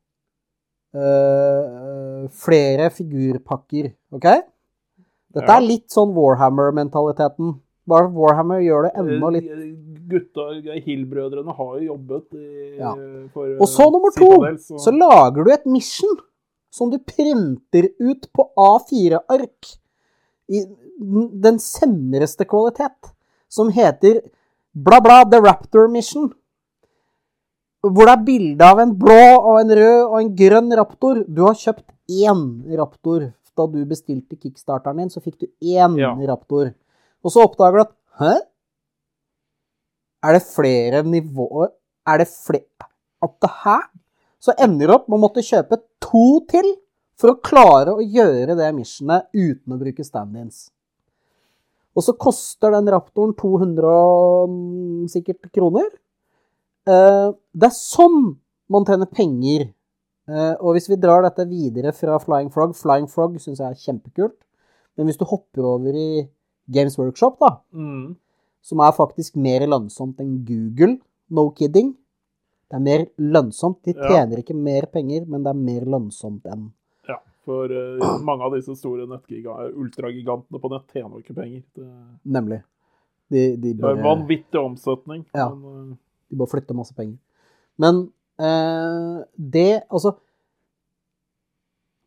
øh, 0.94 2.28
flere 2.30 2.90
figurpakker, 2.94 3.92
OK? 4.14 4.26
Dette 5.34 5.48
Ja. 5.50 5.56
er 5.56 5.64
litt 5.66 5.88
sånn 5.90 6.12
Warhammer-mentaliteten. 6.14 7.54
Bare 7.86 8.08
Warhammer 8.14 8.60
gjør 8.62 8.82
det 8.86 8.92
enda 9.00 9.30
litt 9.34 9.48
Eh, 9.50 9.74
Gutta, 10.08 10.44
Hill-brødrene 10.84 11.52
har 11.56 11.78
jo 11.80 11.86
jobbet 11.96 12.34
i, 12.34 12.76
Ja. 12.78 12.92
for 13.32 13.46
Og 13.60 13.66
så 13.66 13.90
nummer 13.90 14.10
to, 14.14 14.28
Citadel, 14.30 14.58
så- 14.58 14.78
så 14.78 14.90
lager 14.92 15.44
du 15.44 15.50
et 15.50 15.66
mission 15.66 16.16
som 16.70 16.90
du 16.90 16.98
printer 16.98 17.88
ut 18.00 18.28
på 18.32 18.50
A4-ark 18.56 19.78
i 20.50 20.64
den 21.00 21.58
semreste 21.58 22.44
kvalitet, 22.44 23.12
som 23.48 23.70
heter 23.70 24.20
bla, 24.74 25.00
bla, 25.00 25.24
The 25.24 25.40
Raptor 25.40 25.88
Mission. 25.88 26.32
Hvor 27.84 28.08
det 28.08 28.14
er 28.14 28.24
bilde 28.24 28.64
av 28.64 28.80
en 28.80 28.94
blå 28.96 29.22
og 29.36 29.58
en 29.60 29.72
rød 29.76 29.98
og 30.06 30.14
en 30.20 30.30
grønn 30.38 30.72
raptor. 30.78 31.20
Du 31.28 31.42
har 31.44 31.58
kjøpt 31.58 31.84
én 32.08 32.44
raptor. 32.78 33.26
Da 33.54 33.66
du 33.70 33.84
bestilte 33.86 34.34
kickstarteren 34.40 34.98
din, 34.98 35.10
så 35.12 35.20
fikk 35.22 35.36
du 35.38 35.46
én 35.62 35.98
Ja. 36.00 36.14
raptor. 36.26 36.72
Og 37.22 37.30
så 37.30 37.44
oppdager 37.44 37.72
du 37.72 37.80
at 37.80 37.94
Hæ? 38.18 38.34
Er 40.24 40.32
det 40.32 40.42
flere 40.42 41.02
nivåer? 41.02 41.68
Er 42.06 42.18
det 42.18 42.28
flere 42.28 42.88
At 43.22 43.40
det 43.40 43.50
her 43.64 43.82
Så 44.40 44.52
ender 44.58 44.86
du 44.86 44.92
opp 44.92 45.08
med 45.08 45.18
å 45.18 45.22
måtte 45.22 45.42
kjøpe 45.42 45.78
to 46.00 46.40
til 46.48 46.74
for 47.16 47.30
å 47.30 47.40
klare 47.40 47.94
å 47.94 48.02
gjøre 48.02 48.56
det 48.58 48.74
missionet 48.74 49.30
uten 49.32 49.72
å 49.72 49.78
bruke 49.78 50.04
stand-ins. 50.04 50.70
Og 51.96 52.02
så 52.02 52.12
koster 52.18 52.74
den 52.74 52.90
raptoren 52.90 53.32
200 53.38 54.48
mm, 54.50 55.08
sikkert 55.08 55.46
kroner. 55.54 55.86
Eh, 56.86 57.30
det 57.54 57.68
er 57.70 57.76
sånn 57.76 58.36
man 58.72 58.84
tjener 58.88 59.06
penger. 59.12 59.68
Eh, 60.28 60.54
og 60.60 60.74
hvis 60.76 60.88
vi 60.88 60.96
drar 61.00 61.22
dette 61.26 61.44
videre 61.48 61.92
fra 61.92 62.18
Flying 62.22 62.50
Frog 62.52 62.72
Flying 62.76 63.08
Frog 63.12 63.36
syns 63.40 63.60
jeg 63.60 63.68
er 63.70 63.80
kjempekult. 63.80 64.38
Men 64.96 65.08
hvis 65.08 65.18
du 65.20 65.24
hopper 65.28 65.66
over 65.68 65.96
i 65.96 66.28
Games 66.70 66.96
Workshop, 66.98 67.38
da, 67.40 67.58
Mm. 67.74 68.16
som 68.62 68.80
er 68.80 68.92
faktisk 68.92 69.36
mer 69.36 69.60
lønnsomt 69.66 70.16
enn 70.20 70.44
Google, 70.46 70.98
no 71.30 71.50
kidding. 71.50 71.94
Det 72.70 72.76
er 72.76 72.80
mer 72.80 73.06
lønnsomt. 73.18 73.82
De 73.84 73.92
Ja. 73.92 74.08
tjener 74.08 74.38
ikke 74.38 74.54
mer 74.56 74.86
penger, 74.86 75.26
men 75.26 75.42
det 75.42 75.50
er 75.50 75.54
mer 75.60 75.80
lønnsomt 75.84 76.42
enn 76.46 76.72
Ja, 77.08 77.18
for 77.44 77.66
uh, 77.66 78.18
mange 78.22 78.42
av 78.42 78.52
disse 78.52 78.74
store 78.76 79.06
ultragigantene 79.06 80.60
på 80.60 80.70
nett 80.70 80.86
tjener 80.92 81.18
ikke 81.22 81.34
penger. 81.34 81.62
Det, 81.74 81.86
Nemlig. 82.24 82.62
De, 83.30 83.56
de, 83.56 83.72
det 83.74 83.84
er 83.84 84.02
vanvittig 84.02 84.60
omsetning. 84.60 85.24
Ja. 85.34 85.48
Men, 85.50 85.92
eh, 85.92 85.96
de 86.34 86.40
bare 86.42 86.50
flytter 86.52 86.76
masse 86.76 86.94
penger. 86.98 87.16
Men 87.80 88.02
eh, 88.42 89.22
det 89.38 89.68
Altså 89.88 90.16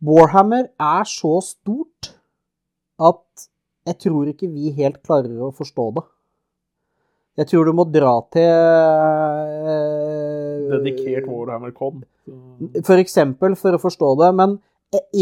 Warhammer 0.06 0.68
er 0.78 1.08
så 1.10 1.40
stort 1.42 2.12
at 3.02 3.48
jeg 3.88 3.98
tror 4.04 4.28
ikke 4.30 4.50
vi 4.52 4.70
helt 4.78 5.00
klarer 5.06 5.40
å 5.48 5.52
forstå 5.56 5.86
det. 5.96 6.04
Jeg 7.38 7.48
tror 7.52 7.66
du 7.70 7.74
må 7.78 7.86
dra 7.94 8.12
til 8.34 8.46
eh, 9.74 10.68
Dedikert 10.74 11.28
Warhammer 11.30 11.72
Con. 11.78 12.04
Så- 12.26 12.84
For 12.86 12.98
eksempel, 13.02 13.56
for 13.56 13.78
å 13.78 13.82
forstå 13.82 14.10
det. 14.22 14.32
Men 14.36 14.58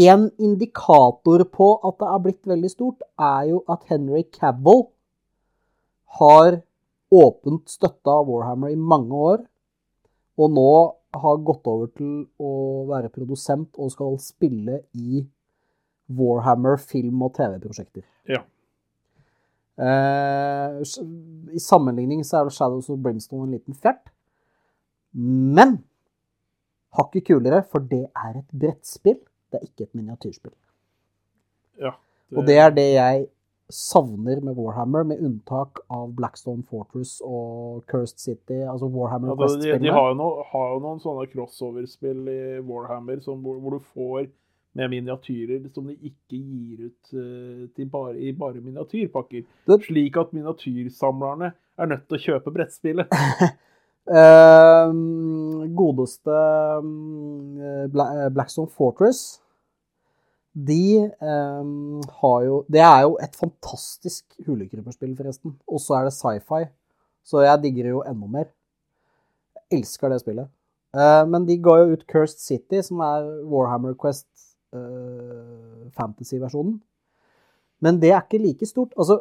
en 0.06 0.30
indikator 0.40 1.44
på 1.44 1.68
at 1.84 1.98
det 2.00 2.08
er 2.14 2.22
blitt 2.24 2.42
veldig 2.46 2.70
stort, 2.72 3.00
er 3.18 3.48
jo 3.50 3.62
at 3.68 3.84
Henry 3.90 4.22
Cavill 4.32 4.86
har 6.18 6.60
åpent 7.12 7.68
støtta 7.70 8.18
Warhammer 8.26 8.72
i 8.74 8.78
mange 8.78 9.14
år, 9.14 9.44
og 10.36 10.52
nå 10.52 10.70
har 11.16 11.44
gått 11.46 11.68
over 11.70 11.88
til 11.96 12.26
å 12.42 12.52
være 12.90 13.12
produsent 13.14 13.78
og 13.80 13.92
skal 13.94 14.18
spille 14.20 14.82
i 14.98 15.22
Warhammer 16.12 16.76
film- 16.78 17.24
og 17.26 17.34
TV-prosjekter. 17.38 18.04
Ja. 18.28 18.42
Eh, 19.76 20.80
I 21.52 21.60
sammenligning 21.60 22.24
så 22.24 22.40
er 22.40 22.48
det 22.48 22.56
Shadows 22.56 22.90
of 22.92 23.00
Brimstone 23.02 23.48
en 23.48 23.56
liten 23.56 23.74
fjert. 23.74 24.12
Men 25.12 25.78
hakket 26.96 27.26
kulere, 27.28 27.62
for 27.64 27.84
det 27.84 28.06
er 28.12 28.38
et 28.38 28.50
brettspill. 28.52 29.18
Det 29.50 29.60
er 29.60 29.66
ikke 29.68 29.88
et 29.88 29.94
miniatyrspill. 29.94 30.54
Ja. 31.80 31.96
Og 32.34 32.46
det 32.46 32.56
er 32.58 32.72
det 32.74 32.86
jeg 32.94 33.26
savner 33.72 34.40
med 34.46 34.54
Warhammer, 34.56 35.02
med 35.04 35.18
unntak 35.26 35.80
av 35.90 36.12
Blackstone 36.14 36.62
Fortress 36.70 37.16
og 37.26 37.82
Cursed 37.90 38.18
City, 38.22 38.60
altså 38.62 38.86
Warhammer 38.92 39.32
Ja, 39.32 39.34
det- 39.46 39.62
de, 39.64 39.78
de 39.86 39.92
har, 39.92 40.08
jo 40.12 40.14
no, 40.20 40.28
har 40.52 40.74
jo 40.74 40.80
noen 40.84 41.00
sånne 41.02 41.26
crossover-spill 41.32 42.28
i 42.30 42.60
Warhammer 42.60 43.20
som, 43.24 43.40
hvor, 43.42 43.58
hvor 43.60 43.78
du 43.78 43.84
får 43.94 44.28
med 44.76 44.90
miniatyrer 44.92 45.70
som 45.74 45.86
de 45.88 45.94
ikke 46.04 46.36
gir 46.36 46.86
ut 46.90 47.12
uh, 47.16 47.66
til 47.74 47.86
bare, 47.88 48.14
i 48.20 48.32
bare 48.36 48.60
miniatyrpakker. 48.60 49.42
Det- 49.66 49.82
Slik 49.88 50.16
at 50.20 50.34
miniatyrsamlerne 50.36 51.52
er 51.78 51.86
nødt 51.86 52.06
til 52.08 52.18
å 52.18 52.24
kjøpe 52.28 52.52
brettspillet. 52.54 53.08
Eh, 54.06 54.90
godeste 55.74 56.30
mm, 56.78 57.58
eh, 57.58 58.28
Blackstone 58.30 58.70
Fortress 58.70 59.40
De 60.56 61.10
um, 61.20 62.00
har 62.20 62.44
jo 62.46 62.64
Det 62.72 62.80
er 62.80 63.02
jo 63.04 63.18
et 63.20 63.34
fantastisk 63.36 64.24
hulekryperspill, 64.46 65.12
forresten. 65.16 65.56
Og 65.68 65.80
så 65.80 65.98
er 65.98 66.08
det 66.08 66.14
sci-fi. 66.16 66.64
Så 67.26 67.42
jeg 67.44 67.62
digger 67.62 67.88
det 67.88 67.92
jo 67.92 68.04
enda 68.06 68.26
mer. 68.26 68.48
Jeg 69.56 69.80
elsker 69.80 70.08
det 70.08 70.22
spillet. 70.22 70.48
Uh, 70.96 71.24
men 71.28 71.44
de 71.44 71.58
ga 71.60 71.76
jo 71.82 71.92
ut 71.92 72.06
Cursed 72.08 72.40
City, 72.40 72.80
som 72.80 73.02
er 73.04 73.26
Warhammer 73.44 73.96
Quest 74.00 74.28
uh, 74.72 75.90
fantasy-versjonen. 75.92 76.78
Men 77.84 78.00
det 78.00 78.14
er 78.14 78.22
ikke 78.22 78.40
like 78.40 78.66
stort. 78.66 78.94
Altså, 78.96 79.20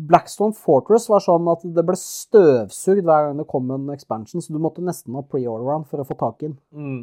Blackstone 0.00 0.54
Fortress 0.56 1.08
var 1.10 1.22
sånn 1.24 1.48
at 1.50 1.64
det 1.74 1.82
ble 1.86 1.96
støvsugd 1.98 3.02
hver 3.04 3.26
gang 3.26 3.40
det 3.40 3.48
kom 3.50 3.72
en 3.74 3.90
expansion, 3.92 4.42
så 4.42 4.54
du 4.54 4.60
måtte 4.62 4.84
nesten 4.84 5.16
ha 5.18 5.24
pre-order-round 5.26 5.88
for 5.90 6.00
å 6.00 6.06
få 6.06 6.16
tak 6.20 6.44
i 6.44 6.48
den. 6.48 6.58
Mm. 6.70 7.02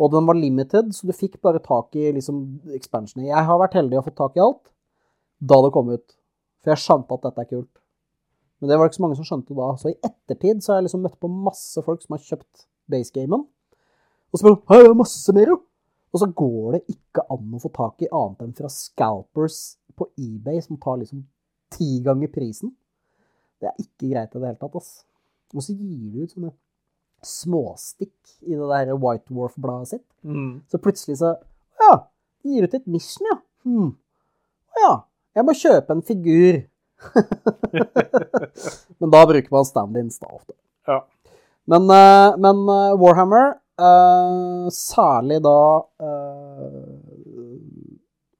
Og 0.00 0.12
den 0.14 0.26
var 0.28 0.38
limited, 0.38 0.94
så 0.96 1.06
du 1.06 1.12
fikk 1.12 1.36
bare 1.44 1.60
tak 1.60 1.96
i 1.98 2.08
liksom 2.16 2.40
expansioner. 2.76 3.28
Jeg 3.28 3.48
har 3.50 3.60
vært 3.60 3.76
heldig 3.76 4.00
å 4.00 4.04
få 4.06 4.14
tak 4.16 4.38
i 4.38 4.44
alt 4.44 4.72
da 5.40 5.56
det 5.64 5.72
kom 5.72 5.88
ut, 5.92 6.16
for 6.60 6.72
jeg 6.72 6.82
skjønte 6.82 7.16
at 7.16 7.26
dette 7.26 7.44
er 7.44 7.48
kult. 7.48 7.80
Men 8.60 8.68
det 8.68 8.76
var 8.76 8.90
ikke 8.90 8.98
så 8.98 9.04
mange 9.06 9.16
som 9.16 9.28
skjønte 9.28 9.56
da. 9.56 9.70
Så 9.80 9.92
i 9.92 9.98
ettertid 10.04 10.60
så 10.60 10.72
har 10.72 10.80
jeg 10.80 10.90
liksom 10.90 11.04
møtt 11.06 11.16
på 11.20 11.30
masse 11.32 11.84
folk 11.84 12.02
som 12.04 12.16
har 12.16 12.24
kjøpt 12.26 12.66
basegamen. 12.92 13.46
Og 14.30 14.40
så 14.40 14.46
bare 14.46 14.82
de, 14.82 14.88
det 14.88 14.98
masse 15.00 15.36
mer, 15.36 15.52
jo! 15.54 15.62
Og 16.10 16.22
så 16.22 16.26
går 16.36 16.74
det 16.74 16.96
ikke 16.96 17.24
an 17.30 17.54
å 17.54 17.60
få 17.62 17.70
tak 17.72 18.02
i 18.02 18.10
annet 18.10 18.42
enn 18.44 18.56
fra 18.58 18.70
scalpers 18.72 19.60
på 19.96 20.08
eBay 20.18 20.58
som 20.64 20.78
tar 20.82 20.98
liksom 21.00 21.22
ti 21.70 22.00
ganger 22.04 22.32
prisen. 22.34 22.72
Det 23.62 23.70
er 23.70 23.78
ikke 23.78 24.10
greit 24.10 24.34
i 24.34 24.40
det 24.40 24.48
hele 24.48 24.58
tatt, 24.58 24.76
ass. 24.80 24.90
Og 25.54 25.64
så 25.64 25.74
gir 25.74 26.10
de 26.10 26.24
ut 26.24 26.34
sånne 26.34 26.52
småstikk 27.26 28.14
i 28.40 28.56
det 28.56 28.68
der 28.70 28.96
White 28.96 29.28
Dwarf-bladet 29.28 29.94
sitt. 29.94 30.06
Mm. 30.24 30.62
Så 30.70 30.80
plutselig 30.82 31.18
så 31.20 31.36
Ja, 31.80 31.92
de 32.42 32.54
gir 32.54 32.66
ut 32.68 32.74
et 32.76 32.86
mission, 32.86 33.26
ja. 33.30 33.38
Hm. 33.64 33.94
Ja. 34.80 34.92
Jeg 35.36 35.46
må 35.46 35.54
kjøpe 35.54 35.94
en 35.94 36.02
figur. 36.04 36.60
Men 39.00 39.12
da 39.12 39.22
bruker 39.28 39.54
man 39.54 39.64
stand-ins, 39.68 40.18
da, 40.20 40.28
ofte. 40.34 40.54
Ja. 40.88 41.00
Men, 41.70 41.86
eh, 41.94 42.36
men 42.40 42.62
eh, 42.68 42.96
Warhammer, 42.98 43.52
eh, 43.78 44.70
særlig 44.74 45.38
da 45.44 45.58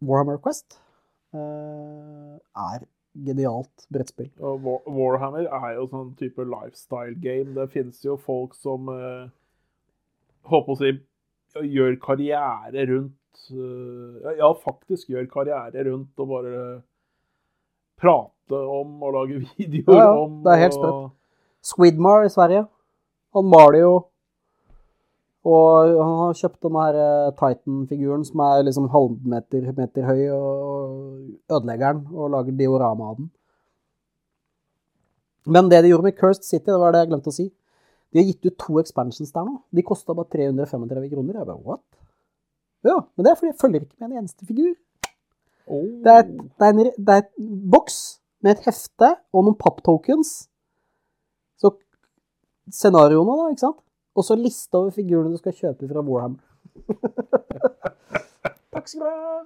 Warhammer 0.01 0.41
Quest, 0.43 0.81
er 1.33 2.81
genialt 3.27 3.87
brettspill. 3.93 4.31
Og 4.41 4.65
Warhammer 4.87 5.47
er 5.47 5.75
jo 5.77 5.87
sånn 5.91 6.13
type 6.19 6.45
lifestyle 6.47 7.15
game. 7.21 7.53
Det 7.57 7.67
finnes 7.75 8.01
jo 8.05 8.17
folk 8.21 8.55
som 8.59 8.89
eh, 8.95 9.29
Håper 10.51 10.73
å 10.73 10.79
si 10.81 10.93
gjør 11.75 11.97
karriere 12.01 12.87
rundt 12.89 13.43
eh, 13.53 14.37
Ja, 14.41 14.49
faktisk 14.57 15.11
gjør 15.13 15.27
karriere 15.33 15.85
rundt 15.91 16.23
og 16.23 16.31
bare 16.31 16.61
prate 18.01 18.61
om 18.81 19.03
og 19.05 19.15
lage 19.19 19.41
videoer 19.59 19.97
Ja, 19.99 20.05
ja, 20.07 20.21
om. 20.25 20.39
det 20.45 20.55
er 20.55 20.63
helt 20.65 20.77
sprøtt. 20.79 21.11
Squidmar 21.71 22.25
i 22.25 22.33
Sverige. 22.33 22.65
Han 23.37 23.51
maler 23.53 23.83
jo 23.83 23.93
Og 25.49 25.95
han 25.97 26.17
har 26.21 26.37
kjøpt 26.37 26.67
denne 26.67 26.83
her 26.85 26.97
eh, 27.01 27.35
Titan-figuren 27.39 28.25
som 28.29 28.43
er 28.45 28.65
liksom 28.67 28.91
halvmeter 28.93 29.71
meter 29.77 30.05
høy, 30.05 30.27
og 30.37 31.55
ødelegger 31.55 31.97
den 31.97 32.11
og 32.13 32.35
lager 32.35 32.59
diorama 32.59 33.13
av 33.13 33.23
den. 33.23 33.31
Men 35.49 35.71
det 35.73 35.81
de 35.83 35.95
gjorde 35.95 36.11
med 36.11 36.19
Cursed 36.19 36.45
City, 36.45 36.69
det 36.69 36.77
var 36.83 36.93
det 36.93 37.07
jeg 37.07 37.13
glemte 37.15 37.33
å 37.33 37.39
si. 37.39 37.49
De 38.13 38.21
har 38.21 38.29
gitt 38.29 38.47
ut 38.51 38.59
to 38.61 38.79
expansions 38.83 39.33
der 39.33 39.47
nå. 39.47 39.57
De 39.73 39.87
kosta 39.87 40.15
bare 40.19 40.29
335 40.35 41.09
kroner. 41.15 41.41
Jeg 41.41 41.49
bare 41.49 41.65
what? 41.65 41.85
Ja, 42.85 42.99
men 43.15 43.25
det 43.25 43.31
er 43.31 43.39
fordi 43.39 43.53
jeg 43.53 43.61
følger 43.61 43.85
ikke 43.85 44.01
med 44.01 44.11
en 44.11 44.23
eneste 44.23 44.47
figur. 44.49 44.73
Oh. 45.71 45.85
Det 46.05 46.13
er, 46.13 46.25
det 46.29 46.67
er, 46.67 46.73
en, 46.75 46.91
det 46.97 47.15
er 47.15 47.25
et 47.25 47.33
boks 47.73 47.99
med 48.45 48.57
et 48.57 48.67
hefte 48.67 49.15
og 49.33 49.47
noen 49.47 49.57
papptokens. 49.61 50.33
Så 51.61 51.73
scenarioene, 52.73 53.37
da, 53.41 53.53
ikke 53.55 53.65
sant? 53.69 53.81
Og 54.17 54.27
så 54.27 54.37
liste 54.39 54.75
over 54.77 54.91
figurene 54.95 55.33
du 55.35 55.39
skal 55.41 55.55
kjøpe 55.55 55.89
fra 55.91 56.03
Warhammer. 56.05 56.43
Takk 58.75 58.89
skal 58.91 59.05
du 59.05 59.07
ha. 59.07 59.37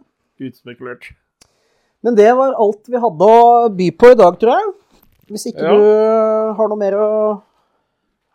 Utspekulert. 0.44 1.12
Men 2.04 2.16
det 2.18 2.28
var 2.36 2.56
alt 2.60 2.88
vi 2.90 3.00
hadde 3.00 3.28
å 3.32 3.68
by 3.72 3.88
på 3.96 4.12
i 4.12 4.16
dag, 4.20 4.36
tror 4.40 4.58
jeg. 4.58 4.72
Hvis 5.32 5.46
ikke 5.48 5.64
Ja. 5.64 5.72
du 5.72 6.54
har 6.58 6.68
noe 6.68 6.78
mer 6.78 6.96
å 7.00 7.10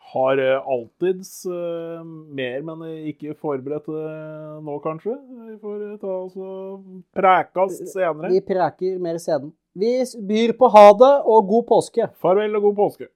Har 0.10 0.40
eh, 0.42 0.58
alltids 0.66 1.46
uh, 1.46 2.02
mer, 2.02 2.64
men 2.66 2.80
ikke 3.12 3.36
forberedt 3.38 3.86
eh, 3.94 4.56
nå, 4.66 4.80
kanskje. 4.82 5.14
Vi 5.46 5.58
får 5.62 5.84
eh, 5.86 6.00
ta 6.02 6.16
oss 6.16 6.34
og 6.34 7.04
prekas 7.14 7.78
senere. 7.92 8.32
Vi 8.34 8.42
preker 8.42 8.98
mer 8.98 9.22
seden. 9.22 9.54
Vi 9.78 10.02
byr 10.18 10.56
på 10.58 10.66
ha 10.74 10.88
det 10.98 11.14
og 11.30 11.46
god 11.54 11.68
påske. 11.70 12.10
Farvel 12.18 12.58
og 12.58 12.72
god 12.72 12.76
påske. 12.82 13.12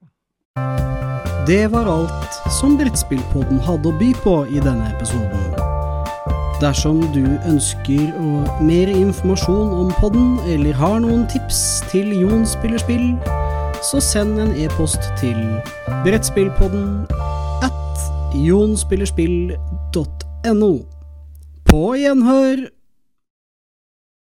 Det 1.47 1.71
var 1.71 1.85
alt 1.85 2.51
som 2.55 2.77
Brettspillpodden 2.79 3.59
hadde 3.65 3.89
å 3.91 3.97
by 3.99 4.13
på 4.23 4.47
i 4.47 4.59
denne 4.63 4.85
episoden. 4.93 5.41
Dersom 6.61 7.01
du 7.11 7.25
ønsker 7.49 8.13
mer 8.63 8.87
informasjon 8.87 9.73
om 9.81 9.91
podden, 9.97 10.39
eller 10.53 10.73
har 10.79 10.99
noen 11.03 11.27
tips 11.33 11.83
til 11.91 12.07
Jon 12.15 12.45
spiller 12.47 12.79
spill, 12.79 13.19
så 13.83 13.99
send 13.99 14.39
en 14.39 14.55
e-post 14.55 15.03
til 15.19 15.35
brettspillpodden 16.05 17.11
at 17.67 17.99
jonspillerspill.no. 18.39 20.73
På 21.67 21.83
gjenhør! 21.99 22.71